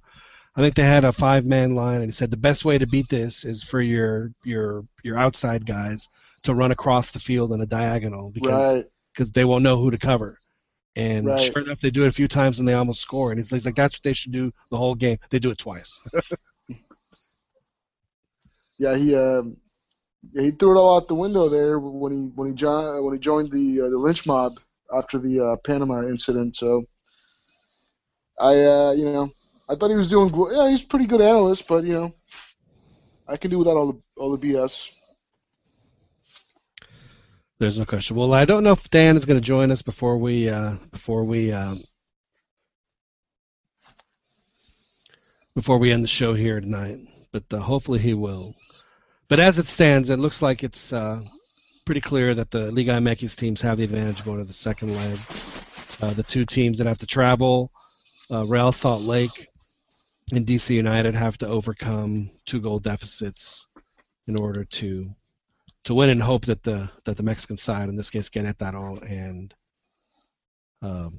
I 0.56 0.62
think 0.62 0.76
they 0.76 0.84
had 0.84 1.06
a 1.06 1.12
five-man 1.14 1.76
line, 1.76 1.98
and 2.02 2.06
he 2.08 2.12
said 2.12 2.30
the 2.32 2.38
best 2.38 2.66
way 2.66 2.78
to 2.78 2.86
beat 2.88 3.10
this 3.10 3.46
is 3.46 3.64
for 3.64 3.82
your 3.82 4.32
your 4.44 4.86
your 5.04 5.18
outside 5.18 5.66
guys 5.66 6.10
to 6.44 6.54
run 6.56 6.72
across 6.72 7.12
the 7.12 7.20
field 7.20 7.54
in 7.54 7.62
a 7.62 7.66
diagonal 7.66 8.32
because 8.32 8.76
Right. 8.76 8.86
because 9.14 9.32
they 9.32 9.46
won't 9.46 9.64
know 9.64 9.78
who 9.78 9.92
to 9.92 9.98
cover. 9.98 10.40
And 10.96 11.28
Right. 11.28 11.40
sure 11.40 11.62
enough, 11.64 11.80
they 11.82 11.92
do 11.92 12.04
it 12.04 12.10
a 12.10 12.12
few 12.12 12.28
times 12.28 12.60
and 12.60 12.68
they 12.68 12.74
almost 12.74 13.02
score. 13.02 13.32
And 13.32 13.40
he's, 13.40 13.50
he's 13.50 13.66
like, 13.66 13.76
that's 13.76 13.96
what 13.96 14.04
they 14.04 14.14
should 14.14 14.32
do 14.34 14.52
the 14.72 14.78
whole 14.78 14.96
game. 14.96 15.18
They 15.30 15.40
do 15.40 15.52
it 15.52 15.58
twice. 15.60 16.00
Yeah, 18.78 18.98
he 18.98 19.16
um, 19.16 19.58
yeah, 20.34 20.44
he 20.44 20.52
threw 20.52 20.76
it 20.76 20.80
all 20.80 20.98
out 20.98 21.08
the 21.08 21.16
window 21.16 21.50
there 21.50 21.80
when 21.80 22.12
he 22.12 22.20
when 22.36 22.48
he 22.50 22.54
jo- 22.54 23.02
when 23.04 23.14
he 23.14 23.20
joined 23.20 23.52
the 23.52 23.82
uh, 23.82 23.90
the 23.90 23.98
lynch 23.98 24.26
mob 24.26 24.54
after 24.96 25.18
the 25.20 25.40
uh, 25.40 25.56
Panama 25.66 26.02
incident. 26.08 26.56
So 26.56 26.86
I 28.40 28.54
uh, 28.66 28.92
you 28.92 29.06
know 29.06 29.32
I 29.70 29.76
thought 29.76 29.90
he 29.90 29.96
was 29.96 30.10
doing 30.10 30.34
yeah 30.54 30.70
he's 30.70 30.84
a 30.84 30.88
pretty 30.88 31.06
good 31.08 31.22
analyst, 31.22 31.68
but 31.68 31.84
you 31.84 31.94
know 31.94 32.16
I 33.28 33.38
can 33.38 33.52
do 33.52 33.60
without 33.60 33.78
all 33.78 33.94
the 33.94 34.02
all 34.18 34.36
the 34.36 34.54
BS. 34.54 34.92
There's 37.60 37.78
no 37.78 37.86
question. 37.86 38.18
Well, 38.18 38.34
I 38.34 38.46
don't 38.46 38.64
know 38.64 38.72
if 38.72 38.90
Dan 38.90 39.18
is 39.18 39.26
going 39.26 39.40
to 39.40 39.46
join 39.46 39.70
us 39.70 39.84
before 39.84 40.18
we 40.18 40.50
uh, 40.50 40.78
before 40.92 41.24
we 41.24 41.52
um, 41.52 41.82
before 45.54 45.78
we 45.78 45.92
end 45.92 46.04
the 46.04 46.08
show 46.08 46.34
here 46.34 46.60
tonight, 46.60 47.00
but 47.32 47.44
uh, 47.52 47.60
hopefully 47.60 48.00
he 48.00 48.16
will. 48.16 48.56
But 49.28 49.40
as 49.40 49.60
it 49.60 49.68
stands, 49.68 50.10
it 50.10 50.18
looks 50.18 50.42
like 50.42 50.64
it's 50.64 50.92
uh, 50.92 51.22
pretty 51.86 52.02
clear 52.02 52.34
that 52.34 52.52
the 52.52 52.72
Liga 52.72 52.94
MX 52.94 53.36
teams 53.38 53.62
have 53.62 53.78
the 53.78 53.84
advantage 53.84 54.26
going 54.26 54.40
to 54.40 54.44
the 54.46 54.54
second 54.54 54.96
leg. 54.96 55.20
Uh, 56.02 56.14
the 56.16 56.24
two 56.24 56.46
teams 56.46 56.80
that 56.80 56.88
have 56.88 56.98
to 56.98 57.06
travel, 57.06 57.72
uh, 58.32 58.46
Real 58.48 58.72
Salt 58.72 59.04
Lake 59.04 59.51
and 60.32 60.46
DC 60.46 60.76
United, 60.76 61.14
have 61.14 61.38
to 61.40 61.48
overcome 61.48 62.30
two 62.46 62.62
goal 62.62 62.80
deficits 62.80 63.68
in 64.28 64.36
order 64.36 64.66
to 64.66 65.14
to 65.84 65.96
win 65.96 66.10
and 66.10 66.22
hope 66.22 66.46
that 66.46 66.64
the 66.64 66.90
that 67.06 67.18
the 67.18 67.24
Mexican 67.24 67.58
side, 67.58 67.90
in 67.90 67.96
this 67.96 68.10
case 68.10 68.30
can 68.30 68.46
hit 68.46 68.60
that 68.60 68.76
all 68.76 69.00
and 69.00 69.54
um, 70.82 71.18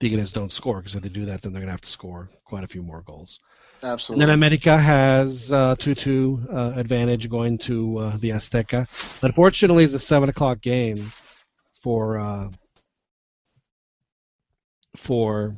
Tigres 0.00 0.32
don't 0.32 0.52
score 0.52 0.78
because 0.78 0.94
if 0.94 1.02
they 1.02 1.08
do 1.08 1.26
that, 1.26 1.42
then 1.42 1.52
they're 1.52 1.60
going 1.60 1.68
to 1.68 1.72
have 1.72 1.80
to 1.82 1.88
score 1.88 2.30
quite 2.44 2.64
a 2.64 2.68
few 2.68 2.82
more 2.82 3.02
goals. 3.02 3.40
And 3.82 3.92
Absolutely. 3.92 4.26
then 4.26 4.34
America 4.34 4.76
has 4.76 5.52
uh, 5.52 5.74
2-2 5.76 6.54
uh, 6.54 6.72
advantage 6.78 7.28
going 7.28 7.58
to 7.58 7.98
uh, 7.98 8.16
the 8.18 8.30
Azteca. 8.30 9.22
Unfortunately, 9.22 9.84
it's 9.84 9.94
a 9.94 9.98
seven 9.98 10.28
o'clock 10.28 10.60
game 10.60 10.98
for 11.82 12.18
uh, 12.18 12.48
for 14.96 15.56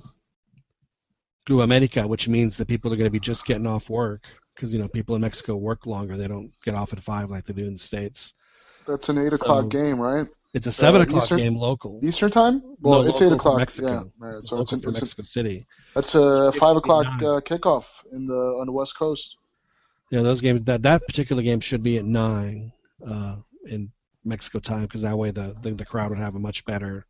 Club 1.47 1.61
America, 1.61 2.07
which 2.07 2.29
means 2.29 2.57
that 2.57 2.69
people 2.69 2.93
are 2.93 2.97
going 2.97 3.07
to 3.09 3.11
be 3.11 3.21
just 3.21 3.45
getting 3.47 3.67
off 3.67 3.91
work 3.91 4.23
because 4.55 4.73
you 4.73 4.79
know 4.79 4.89
people 4.89 5.15
in 5.17 5.21
Mexico 5.23 5.57
work 5.57 5.87
longer. 5.87 6.17
They 6.17 6.29
don't 6.29 6.53
get 6.65 6.75
off 6.75 6.93
at 6.93 7.03
five 7.03 7.31
like 7.31 7.45
they 7.47 7.53
do 7.55 7.67
in 7.67 7.73
the 7.75 7.79
states. 7.79 8.35
That's 8.87 9.09
an 9.09 9.19
eight 9.19 9.31
So- 9.31 9.37
o'clock 9.37 9.69
game, 9.71 9.99
right? 9.99 10.27
It's 10.55 10.67
a 10.67 10.73
seven 10.73 11.01
Uh, 11.01 11.05
o'clock 11.05 11.23
Eastern- 11.23 11.39
game 11.39 11.57
local. 11.57 11.99
Eastern 12.03 12.31
time? 12.31 12.63
Well, 12.83 13.03
No, 13.05 13.09
it's 13.09 13.23
eight 13.23 13.33
o'clock. 13.33 13.57
Mexico. 13.57 13.89
Yeah, 13.89 14.27
right. 14.27 14.39
It's 14.39 14.51
So 14.51 14.61
it's, 14.61 14.71
local 14.73 14.75
an, 14.77 14.83
for 14.83 14.89
it's 14.91 14.99
a, 14.99 15.03
Mexico 15.03 15.23
City. 15.23 15.67
that's 15.95 16.15
a 16.15 16.53
five 16.53 16.77
o'clock 16.77 17.07
uh, 17.07 17.41
kickoff 17.41 17.85
in 18.13 18.27
the 18.27 18.35
on 18.61 18.67
the 18.67 18.73
west 18.73 18.97
coast. 18.99 19.37
Yeah, 20.11 20.21
those 20.21 20.43
games 20.43 20.65
that 20.65 20.83
that 20.83 21.07
particular 21.07 21.43
game 21.43 21.61
should 21.61 21.83
be 21.83 21.97
at 21.97 22.05
nine 22.05 22.71
uh, 23.07 23.37
in 23.67 23.91
Mexico 24.27 24.59
time 24.59 24.83
because 24.83 25.01
that 25.01 25.17
way 25.17 25.31
the, 25.31 25.57
the 25.63 25.71
the 25.73 25.87
crowd 25.87 26.11
would 26.11 26.19
have 26.19 26.35
a 26.35 26.39
much 26.39 26.65
better 26.67 27.07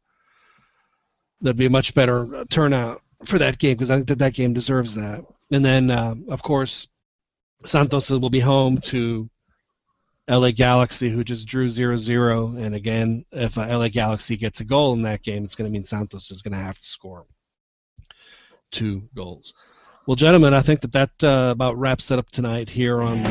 there'd 1.41 1.57
be 1.57 1.67
a 1.67 1.71
much 1.71 1.95
better 1.95 2.37
uh, 2.37 2.45
turnout 2.49 3.03
for 3.27 3.39
that 3.39 3.59
game 3.59 3.75
because 3.77 3.91
I 3.91 3.97
think 3.97 4.09
that 4.09 4.19
that 4.19 4.35
game 4.35 4.53
deserves 4.53 4.95
that. 4.95 5.25
And 5.51 5.65
then 5.65 5.91
uh, 5.91 6.15
of 6.29 6.43
course 6.43 6.89
Santos 7.65 8.11
will 8.11 8.31
be 8.31 8.41
home 8.41 8.79
to 8.79 9.29
LA 10.29 10.51
Galaxy 10.53 11.09
who 11.09 11.25
just 11.25 11.47
drew 11.47 11.69
0-0 11.69 12.59
and 12.65 12.75
again 12.75 13.25
if 13.33 13.59
uh, 13.59 13.67
LA 13.79 13.89
Galaxy 13.89 14.37
gets 14.37 14.61
a 14.61 14.65
goal 14.65 14.93
in 14.95 15.03
that 15.03 15.23
game 15.23 15.45
it's 15.45 15.55
going 15.55 15.69
to 15.69 15.73
mean 15.73 15.85
Santos 15.85 16.31
is 16.31 16.43
going 16.43 16.53
to 16.53 16.63
have 16.63 16.77
to 16.77 16.85
score 16.85 17.27
two 18.71 19.03
goals. 19.15 19.53
Well, 20.07 20.17
gentlemen, 20.17 20.53
I 20.55 20.63
think 20.63 20.81
that 20.81 20.93
that 20.93 21.11
uh, 21.23 21.51
about 21.53 21.79
wraps 21.79 22.11
it 22.11 22.19
up 22.19 22.29
tonight 22.31 22.69
here 22.69 23.01
on 23.03 23.25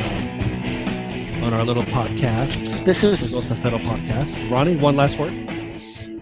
on 1.44 1.54
our 1.54 1.66
little 1.66 1.84
podcast, 1.84 2.86
This 2.86 3.04
is 3.04 3.32
Dos 3.32 3.50
a 3.52 3.56
Cero 3.56 3.80
podcast. 3.80 4.50
Ronnie, 4.52 4.78
one 4.78 4.96
last 4.96 5.18
word. 5.18 5.34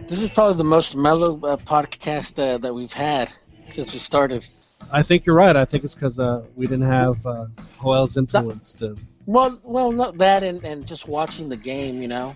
this 0.07 0.21
is 0.21 0.29
probably 0.29 0.55
the 0.57 0.63
most 0.63 0.95
mellow 0.95 1.39
uh, 1.43 1.57
podcast 1.57 2.39
uh, 2.39 2.57
that 2.57 2.73
we've 2.73 2.93
had 2.93 3.31
since 3.73 3.93
we 3.93 3.99
started. 3.99 4.47
I 4.91 5.03
think 5.03 5.25
you're 5.25 5.35
right. 5.35 5.55
I 5.55 5.65
think 5.65 5.83
it's 5.83 5.95
because 5.95 6.19
uh, 6.19 6.43
we 6.55 6.65
didn't 6.65 6.87
have 6.87 7.25
uh, 7.25 7.47
Joel's 7.81 8.17
influence 8.17 8.73
to. 8.75 8.95
Well, 9.25 9.59
well, 9.63 9.91
not 9.91 10.17
that, 10.19 10.41
and, 10.43 10.63
and 10.63 10.87
just 10.87 11.07
watching 11.07 11.49
the 11.49 11.57
game, 11.57 12.01
you 12.01 12.07
know. 12.07 12.35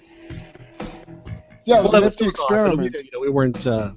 Yeah, 1.66 1.80
it 1.80 1.84
was 1.84 1.92
Well, 1.94 1.96
a 1.96 2.02
that 2.02 2.04
was 2.04 2.14
still 2.14 2.28
on, 2.28 2.78
we- 2.78 2.86
experiment. 2.88 3.02
You 3.04 3.10
know, 3.14 3.20
we 3.22 3.30
weren't. 3.30 3.66
Uh, 3.66 3.94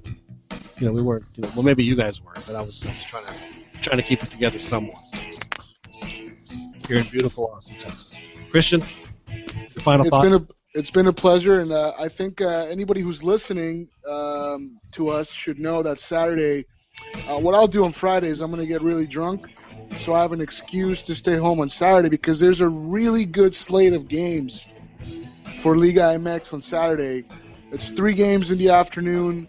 you 0.79 0.87
know, 0.87 0.93
we 0.93 1.01
weren't. 1.01 1.25
You 1.35 1.43
know, 1.43 1.51
well, 1.55 1.63
maybe 1.63 1.83
you 1.83 1.95
guys 1.95 2.21
were, 2.23 2.31
but 2.33 2.55
I 2.55 2.61
was, 2.61 2.85
I 2.85 2.89
was 2.89 3.03
trying 3.03 3.25
to 3.25 3.33
trying 3.81 3.97
to 3.97 4.03
keep 4.03 4.23
it 4.23 4.31
together 4.31 4.59
somewhat. 4.59 4.97
Here 6.87 6.97
in 6.99 7.03
beautiful 7.09 7.51
Austin, 7.53 7.75
Texas. 7.77 8.19
Christian, 8.49 8.81
your 9.27 9.81
final 9.83 10.05
It's 10.05 10.15
thought. 10.15 10.23
been 10.23 10.33
a 10.33 10.47
it's 10.73 10.91
been 10.91 11.07
a 11.07 11.13
pleasure, 11.13 11.59
and 11.59 11.71
uh, 11.71 11.91
I 11.99 12.07
think 12.07 12.39
uh, 12.39 12.65
anybody 12.69 13.01
who's 13.01 13.23
listening 13.23 13.89
um, 14.09 14.79
to 14.91 15.09
us 15.09 15.31
should 15.31 15.59
know 15.59 15.83
that 15.83 15.99
Saturday. 15.99 16.65
Uh, 17.27 17.39
what 17.39 17.55
I'll 17.55 17.67
do 17.67 17.85
on 17.85 17.91
Friday 17.91 18.29
is 18.29 18.41
I'm 18.41 18.51
going 18.51 18.61
to 18.61 18.67
get 18.67 18.81
really 18.81 19.05
drunk, 19.05 19.47
so 19.97 20.13
I 20.13 20.21
have 20.21 20.31
an 20.31 20.41
excuse 20.41 21.03
to 21.07 21.15
stay 21.15 21.35
home 21.35 21.59
on 21.59 21.69
Saturday 21.69 22.09
because 22.09 22.39
there's 22.39 22.61
a 22.61 22.69
really 22.69 23.25
good 23.25 23.55
slate 23.55 23.93
of 23.93 24.07
games 24.07 24.67
for 25.61 25.77
Liga 25.77 26.01
MX 26.01 26.53
on 26.53 26.63
Saturday. 26.63 27.25
It's 27.71 27.91
three 27.91 28.13
games 28.13 28.51
in 28.51 28.57
the 28.57 28.69
afternoon. 28.69 29.47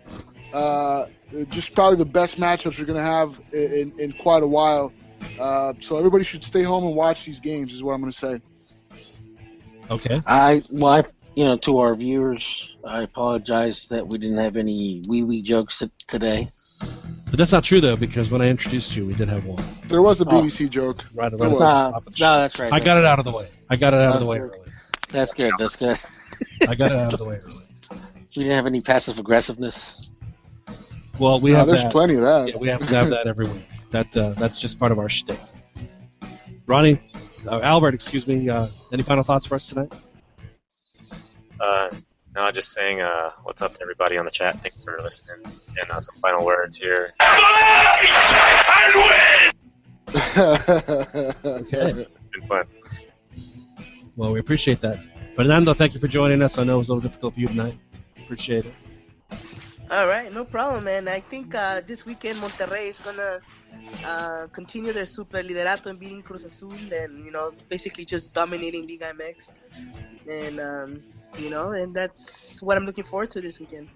Uh, 0.52 1.06
just 1.51 1.74
probably 1.74 1.98
the 1.98 2.06
best 2.06 2.39
matchups 2.39 2.78
we're 2.78 2.86
going 2.86 2.98
to 2.98 3.02
have 3.02 3.40
in, 3.52 3.72
in, 3.72 4.01
in 4.01 4.12
quite 4.12 4.43
a 4.43 4.47
while. 4.47 4.93
Uh, 5.39 5.74
so 5.80 5.98
everybody 5.98 6.24
should 6.24 6.44
stay 6.44 6.62
home 6.62 6.85
and 6.85 6.94
watch 6.94 7.24
these 7.24 7.40
games. 7.40 7.72
Is 7.72 7.82
what 7.82 7.93
I'm 7.93 8.01
going 8.01 8.12
to 8.12 8.18
say. 8.18 8.40
okay. 9.90 10.20
I, 10.26 10.62
well, 10.70 10.94
I, 10.94 11.05
you 11.35 11.44
know, 11.44 11.56
to 11.59 11.78
our 11.78 11.94
viewers, 11.94 12.74
I 12.85 13.02
apologize 13.02 13.89
that 13.89 14.09
we 14.09 14.18
didn't 14.18 14.39
have 14.39 14.56
any 14.56 15.02
wee 15.06 15.22
wee 15.22 15.43
jokes 15.43 15.82
today. 16.06 16.48
But 17.39 17.43
that's 17.44 17.52
not 17.52 17.62
true 17.62 17.81
though, 17.81 17.94
because 17.94 18.31
when 18.31 18.43
I 18.43 18.48
introduced 18.48 18.97
you, 18.97 19.06
we 19.06 19.12
did 19.12 19.28
have 19.28 19.44
one. 19.44 19.62
There 19.86 20.02
was 20.02 20.20
a 20.20 20.24
Oh. 20.24 20.28
BBC 20.43 20.69
joke. 20.69 21.05
Right, 21.15 21.31
right 21.31 21.39
the 21.39 21.51
was. 21.51 21.62
Uh, 21.62 21.90
top 21.93 22.06
of 22.09 22.12
the 22.16 22.20
no, 22.20 22.35
that's 22.40 22.59
right. 22.59 22.73
I 22.73 22.81
got 22.81 22.98
it 22.98 23.05
out 23.06 23.20
of 23.20 23.24
the 23.27 23.31
way. 23.31 23.47
I 23.70 23.77
got 23.77 23.94
it 23.94 24.01
out 24.01 24.15
of 24.15 24.20
the 24.20 24.27
way 24.27 24.40
early. 24.40 24.59
That's 25.10 25.32
good. 25.35 25.52
That's 25.56 25.77
good. 25.77 25.97
I 26.66 26.74
got 26.74 26.90
it 26.90 26.97
out 26.98 27.12
of 27.12 27.20
the 27.20 27.28
way 27.28 27.36
early. 27.44 27.55
We 28.36 28.43
didn't 28.43 28.56
have 28.56 28.66
any 28.66 28.81
passive 28.81 29.20
aggressiveness. 29.20 30.10
Well, 31.20 31.39
we 31.39 31.52
No, 31.52 31.59
have 31.59 31.69
there's 31.69 31.85
that. 31.85 31.93
plenty 31.93 32.16
of 32.16 32.23
that. 32.23 32.48
Yeah, 32.48 32.56
we 32.56 32.66
have 32.70 32.81
to 32.81 32.86
have 32.86 33.10
that 33.10 33.28
every 33.28 33.47
week. 33.47 33.62
That 33.90 34.16
uh, 34.16 34.31
that's 34.31 34.59
just 34.59 34.81
part 34.81 34.90
of 34.90 34.98
our 34.98 35.09
shtick. 35.09 35.39
Ronnie, 36.66 37.01
uh, 37.47 37.60
Albert, 37.62 37.94
excuse 37.94 38.27
me. 38.27 38.48
Uh, 38.48 38.66
any 38.93 39.05
final 39.05 39.23
thoughts 39.23 39.47
for 39.47 39.55
us 39.55 39.65
tonight? 39.66 39.93
Uh, 42.39 42.44
no, 42.44 42.51
just 42.52 42.73
saying 42.73 43.01
uh, 43.01 43.32
what's 43.43 43.62
up 43.62 43.74
to 43.74 43.82
everybody 43.82 44.16
on 44.16 44.24
the 44.24 44.31
chat. 44.31 44.60
Thanks 44.62 44.78
for 44.85 45.01
listening. 45.02 45.39
And 45.81 45.90
uh, 45.90 46.01
some 46.01 46.15
final 46.23 46.44
words 46.44 46.77
here. 46.77 47.12
Okay. 50.35 52.06
Been 52.32 52.47
fun. 52.48 52.65
Well, 54.16 54.32
we 54.32 54.40
appreciate 54.40 54.81
that. 54.81 54.98
Fernando, 55.35 55.74
thank 55.74 55.94
you 55.94 56.01
for 56.01 56.09
joining 56.09 56.40
us. 56.43 56.59
I 56.59 56.65
know 56.65 56.77
it 56.77 56.78
was 56.78 56.89
a 56.89 56.94
little 56.94 57.09
difficult 57.09 57.35
for 57.35 57.40
you 57.40 57.48
tonight. 57.48 57.78
Appreciate 58.24 58.66
it. 58.66 58.74
All 59.90 60.06
right, 60.06 60.32
no 60.32 60.44
problem, 60.44 60.85
man. 60.85 61.09
I 61.09 61.20
think 61.20 61.55
uh, 61.55 61.81
this 61.86 62.06
weekend 62.06 62.39
Monterrey 62.39 62.89
is 62.89 62.98
gonna 62.98 63.40
uh, 64.05 64.47
continue 64.52 64.93
their 64.93 65.06
super 65.06 65.43
liderato 65.43 65.86
and 65.86 65.98
beating 65.98 66.23
Cruz 66.23 66.44
Azul, 66.44 66.73
and 66.93 67.24
you 67.24 67.31
know, 67.31 67.52
basically 67.69 68.05
just 68.05 68.35
dominating 68.35 68.86
Liga 68.86 69.12
MX, 69.15 69.55
and 70.28 70.60
um, 70.60 71.02
you 71.36 71.50
know, 71.50 71.72
and 71.72 71.94
that's 71.94 72.62
what 72.62 72.76
I'm 72.76 72.86
looking 72.86 73.05
forward 73.05 73.30
to 73.32 73.40
this 73.40 73.60
weekend. 73.60 73.88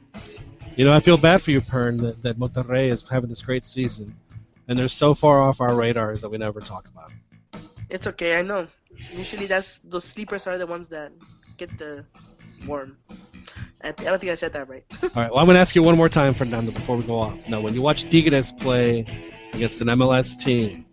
You 0.76 0.84
know, 0.84 0.92
I 0.92 1.00
feel 1.00 1.16
bad 1.16 1.42
for 1.42 1.50
you, 1.50 1.60
Pern, 1.60 2.00
that, 2.00 2.22
that 2.22 2.38
Monterrey 2.38 2.88
is 2.88 3.06
having 3.08 3.28
this 3.28 3.42
great 3.42 3.64
season, 3.64 4.14
and 4.68 4.78
they're 4.78 4.88
so 4.88 5.14
far 5.14 5.40
off 5.42 5.60
our 5.60 5.74
radars 5.74 6.22
that 6.22 6.30
we 6.30 6.38
never 6.38 6.60
talk 6.60 6.88
about. 6.88 7.08
them. 7.08 7.70
It's 7.90 8.06
okay, 8.06 8.38
I 8.38 8.42
know. 8.42 8.66
Usually, 9.12 9.46
that's 9.46 9.80
those 9.80 10.04
sleepers 10.04 10.46
are 10.46 10.56
the 10.56 10.66
ones 10.66 10.88
that 10.88 11.12
get 11.58 11.76
the 11.78 12.04
worm. 12.66 12.96
I, 13.82 13.88
I 13.88 13.92
don't 13.92 14.18
think 14.18 14.32
I 14.32 14.34
said 14.34 14.52
that 14.54 14.68
right. 14.68 14.84
All 15.02 15.10
right. 15.14 15.30
Well, 15.30 15.38
I'm 15.38 15.46
going 15.46 15.56
to 15.56 15.60
ask 15.60 15.74
you 15.74 15.82
one 15.82 15.96
more 15.96 16.08
time, 16.08 16.34
Fernando, 16.34 16.72
before 16.72 16.96
we 16.96 17.04
go 17.04 17.18
off. 17.18 17.48
Now, 17.48 17.60
when 17.60 17.74
you 17.74 17.82
watch 17.82 18.08
Tigres 18.08 18.52
play 18.52 19.04
against 19.52 19.80
an 19.80 19.88
MLS 19.88 20.38
team 20.38 20.86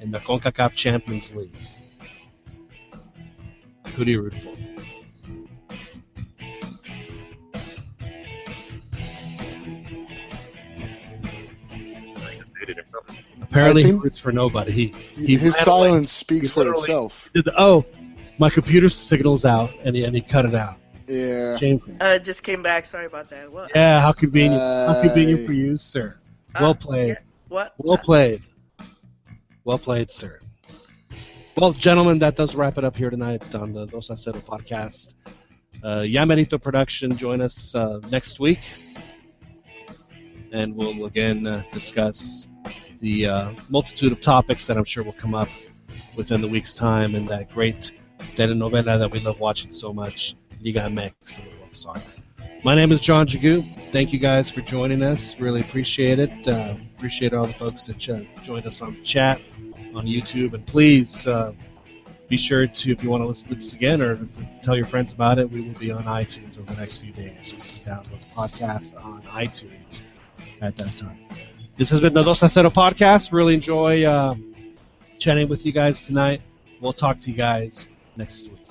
in 0.00 0.10
the 0.10 0.18
CONCACAF 0.18 0.74
Champions 0.74 1.34
League, 1.34 1.56
who 3.96 4.04
do 4.04 4.10
you 4.10 4.22
root 4.22 4.34
for? 4.34 4.75
Muted 12.66 12.84
or 12.84 12.88
something. 12.88 13.24
Apparently, 13.42 13.82
he 13.84 13.90
think- 13.90 14.04
roots 14.04 14.18
for 14.18 14.32
nobody. 14.32 14.72
He, 14.72 14.86
He 15.14 15.36
His 15.36 15.42
ran 15.42 15.42
away. 15.42 15.50
silence 15.90 16.12
speaks 16.12 16.48
He 16.48 16.52
for 16.52 16.68
itself. 16.70 17.28
did 17.34 17.44
the, 17.44 17.54
oh, 17.60 17.84
my 18.38 18.50
computer 18.50 18.88
signal's 18.88 19.44
out, 19.44 19.70
and 19.84 19.94
he, 19.96 20.04
and 20.04 20.14
he 20.14 20.20
cut 20.20 20.44
it 20.44 20.54
out. 20.54 20.76
Yeah. 21.06 21.56
Shameful. 21.56 21.94
Uh, 22.00 22.18
just 22.18 22.42
came 22.42 22.62
back. 22.62 22.84
Sorry 22.84 23.06
about 23.06 23.30
that. 23.30 23.50
What? 23.52 23.70
Yeah, 23.74 24.00
how 24.00 24.12
convenient. 24.12 24.60
how 24.60 25.00
convenient 25.00 25.42
Aye. 25.42 25.46
for 25.46 25.52
you, 25.52 25.76
sir. 25.76 26.18
Uh, 26.54 26.58
Well 26.62 26.74
played. 26.74 27.08
yeah, 27.08 27.18
What? 27.48 27.74
Well 27.78 27.96
played. 27.98 28.42
Well 29.64 29.78
played, 29.78 30.10
sir. 30.10 30.38
Well, 31.56 31.72
gentlemen, 31.72 32.18
that 32.18 32.36
does 32.36 32.54
wrap 32.54 32.76
it 32.76 32.84
up 32.84 32.96
here 32.96 33.08
tonight 33.08 33.54
on 33.54 33.72
the 33.72 33.86
Dos 33.86 34.10
a 34.10 34.14
Cero 34.14 34.40
podcast. 34.44 35.14
Uh, 35.82 35.98
Yamerito 36.00 36.60
Production, 36.60 37.16
join 37.16 37.40
us 37.40 37.74
uh, 37.74 38.00
next 38.10 38.40
week. 38.40 38.58
And 40.56 40.74
we'll 40.74 41.04
again 41.04 41.46
uh, 41.46 41.62
discuss 41.70 42.48
the 43.02 43.26
uh, 43.26 43.52
multitude 43.68 44.10
of 44.10 44.22
topics 44.22 44.66
that 44.66 44.78
I'm 44.78 44.86
sure 44.86 45.04
will 45.04 45.12
come 45.12 45.34
up 45.34 45.50
within 46.16 46.40
the 46.40 46.48
week's 46.48 46.72
time 46.72 47.14
in 47.14 47.26
that 47.26 47.52
great 47.52 47.92
telenovela 48.36 48.98
that 48.98 49.10
we 49.10 49.20
love 49.20 49.38
watching 49.38 49.70
so 49.70 49.92
much, 49.92 50.34
Liga 50.62 50.80
MX, 50.80 51.40
soccer. 51.72 52.00
My 52.64 52.74
name 52.74 52.90
is 52.90 53.02
John 53.02 53.26
Jagu. 53.26 53.66
Thank 53.92 54.14
you 54.14 54.18
guys 54.18 54.48
for 54.48 54.62
joining 54.62 55.02
us. 55.02 55.38
Really 55.38 55.60
appreciate 55.60 56.18
it. 56.18 56.48
Uh, 56.48 56.76
appreciate 56.96 57.34
all 57.34 57.46
the 57.46 57.52
folks 57.52 57.84
that 57.84 57.98
ch- 57.98 58.26
joined 58.42 58.66
us 58.66 58.80
on 58.80 59.04
chat 59.04 59.38
on 59.94 60.06
YouTube. 60.06 60.54
And 60.54 60.64
please 60.64 61.26
uh, 61.26 61.52
be 62.28 62.38
sure 62.38 62.66
to, 62.66 62.92
if 62.92 63.04
you 63.04 63.10
want 63.10 63.22
to 63.22 63.26
listen 63.26 63.50
to 63.50 63.56
this 63.56 63.74
again 63.74 64.00
or 64.00 64.18
tell 64.62 64.74
your 64.74 64.86
friends 64.86 65.12
about 65.12 65.38
it, 65.38 65.50
we 65.50 65.60
will 65.60 65.78
be 65.78 65.90
on 65.90 66.04
iTunes 66.04 66.58
over 66.58 66.72
the 66.72 66.80
next 66.80 66.96
few 66.96 67.12
days. 67.12 67.52
You 67.52 67.58
can 67.58 67.94
download 67.94 68.20
the 68.20 68.34
podcast 68.34 69.04
on 69.04 69.20
iTunes 69.24 70.00
at 70.60 70.76
that 70.78 70.96
time. 70.96 71.18
This 71.76 71.90
has 71.90 72.00
been 72.00 72.14
the 72.14 72.22
Dos 72.22 72.42
a 72.42 72.46
Cero 72.46 72.70
podcast. 72.70 73.32
Really 73.32 73.54
enjoy 73.54 74.04
uh, 74.04 74.34
chatting 75.18 75.48
with 75.48 75.66
you 75.66 75.72
guys 75.72 76.04
tonight. 76.06 76.40
We'll 76.80 76.92
talk 76.92 77.20
to 77.20 77.30
you 77.30 77.36
guys 77.36 77.86
next 78.16 78.48
week. 78.48 78.62